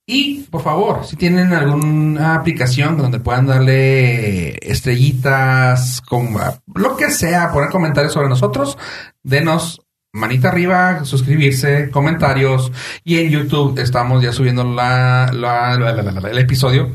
Y 0.05 0.43
por 0.45 0.63
favor, 0.63 1.05
si 1.05 1.17
tienen 1.17 1.53
alguna 1.53 2.35
aplicación 2.35 2.97
donde 2.99 3.19
puedan 3.19 3.47
darle 3.47 4.57
estrellitas, 4.59 6.01
como 6.03 6.39
lo 6.75 6.97
que 6.97 7.11
sea, 7.11 7.51
poner 7.51 7.71
comentarios 7.71 8.13
sobre 8.13 8.29
nosotros, 8.29 8.79
denos 9.25 9.86
manita 10.17 10.49
arriba, 10.49 11.05
suscribirse, 11.05 11.91
comentarios. 11.91 12.73
Y 13.05 13.19
en 13.19 13.31
YouTube 13.31 13.79
estamos 13.79 14.23
ya 14.23 14.33
subiendo 14.33 14.65
la, 14.65 15.31
la- 15.33 15.77
la- 15.79 15.93
la- 15.93 16.03
la- 16.03 16.21
la- 16.21 16.31
el 16.31 16.39
episodio. 16.39 16.91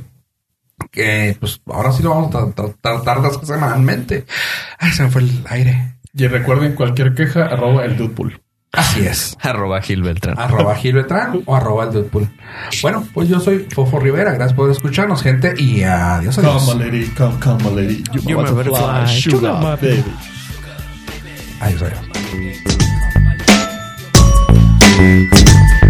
Que 0.92 1.38
pues 1.40 1.62
ahora 1.68 1.92
sí 1.92 2.02
lo 2.04 2.10
vamos 2.10 2.34
a 2.36 2.40
tra- 2.40 2.76
tra- 2.82 3.04
tratar 3.04 3.46
semanalmente. 3.46 4.26
Ay, 4.80 4.92
se 4.92 5.04
me 5.04 5.10
fue 5.12 5.22
el 5.22 5.44
aire. 5.50 5.96
Y 6.14 6.28
recuerden 6.28 6.74
cualquier 6.76 7.14
queja, 7.14 7.46
arroba 7.46 7.86
el 7.86 7.96
Dudepool. 7.98 8.42
Así 8.74 9.02
es. 9.06 9.38
Arroba 9.42 9.82
Gil 9.82 10.02
Beltrán. 10.02 10.40
arroba 10.40 10.76
Gil 10.76 10.94
Beltrán 10.96 11.42
o 11.46 11.56
arroba 11.58 11.84
el 11.86 11.92
Deadpool. 11.92 12.30
Bueno, 12.82 13.06
pues 13.14 13.28
yo 13.28 13.40
soy 13.42 13.68
Fofo 13.70 14.00
Rivera. 14.00 14.32
Gracias 14.32 14.54
por 14.54 14.72
escucharnos, 14.72 15.22
gente. 15.22 15.54
Y 15.58 15.84
adiós. 15.84 16.38
adiós. 16.38 16.64
Come, 16.64 16.86
lady, 16.86 17.06
come, 17.18 17.38
come, 17.40 17.64
lady. 17.82 18.02
You 18.14 18.22
You're 18.22 18.44
my 18.50 18.52
butterfly, 18.52 19.08
sugar, 19.08 19.78
baby. 19.82 20.04
Adiós, 21.60 21.82
adiós. 21.84 22.91
Música 25.02 25.81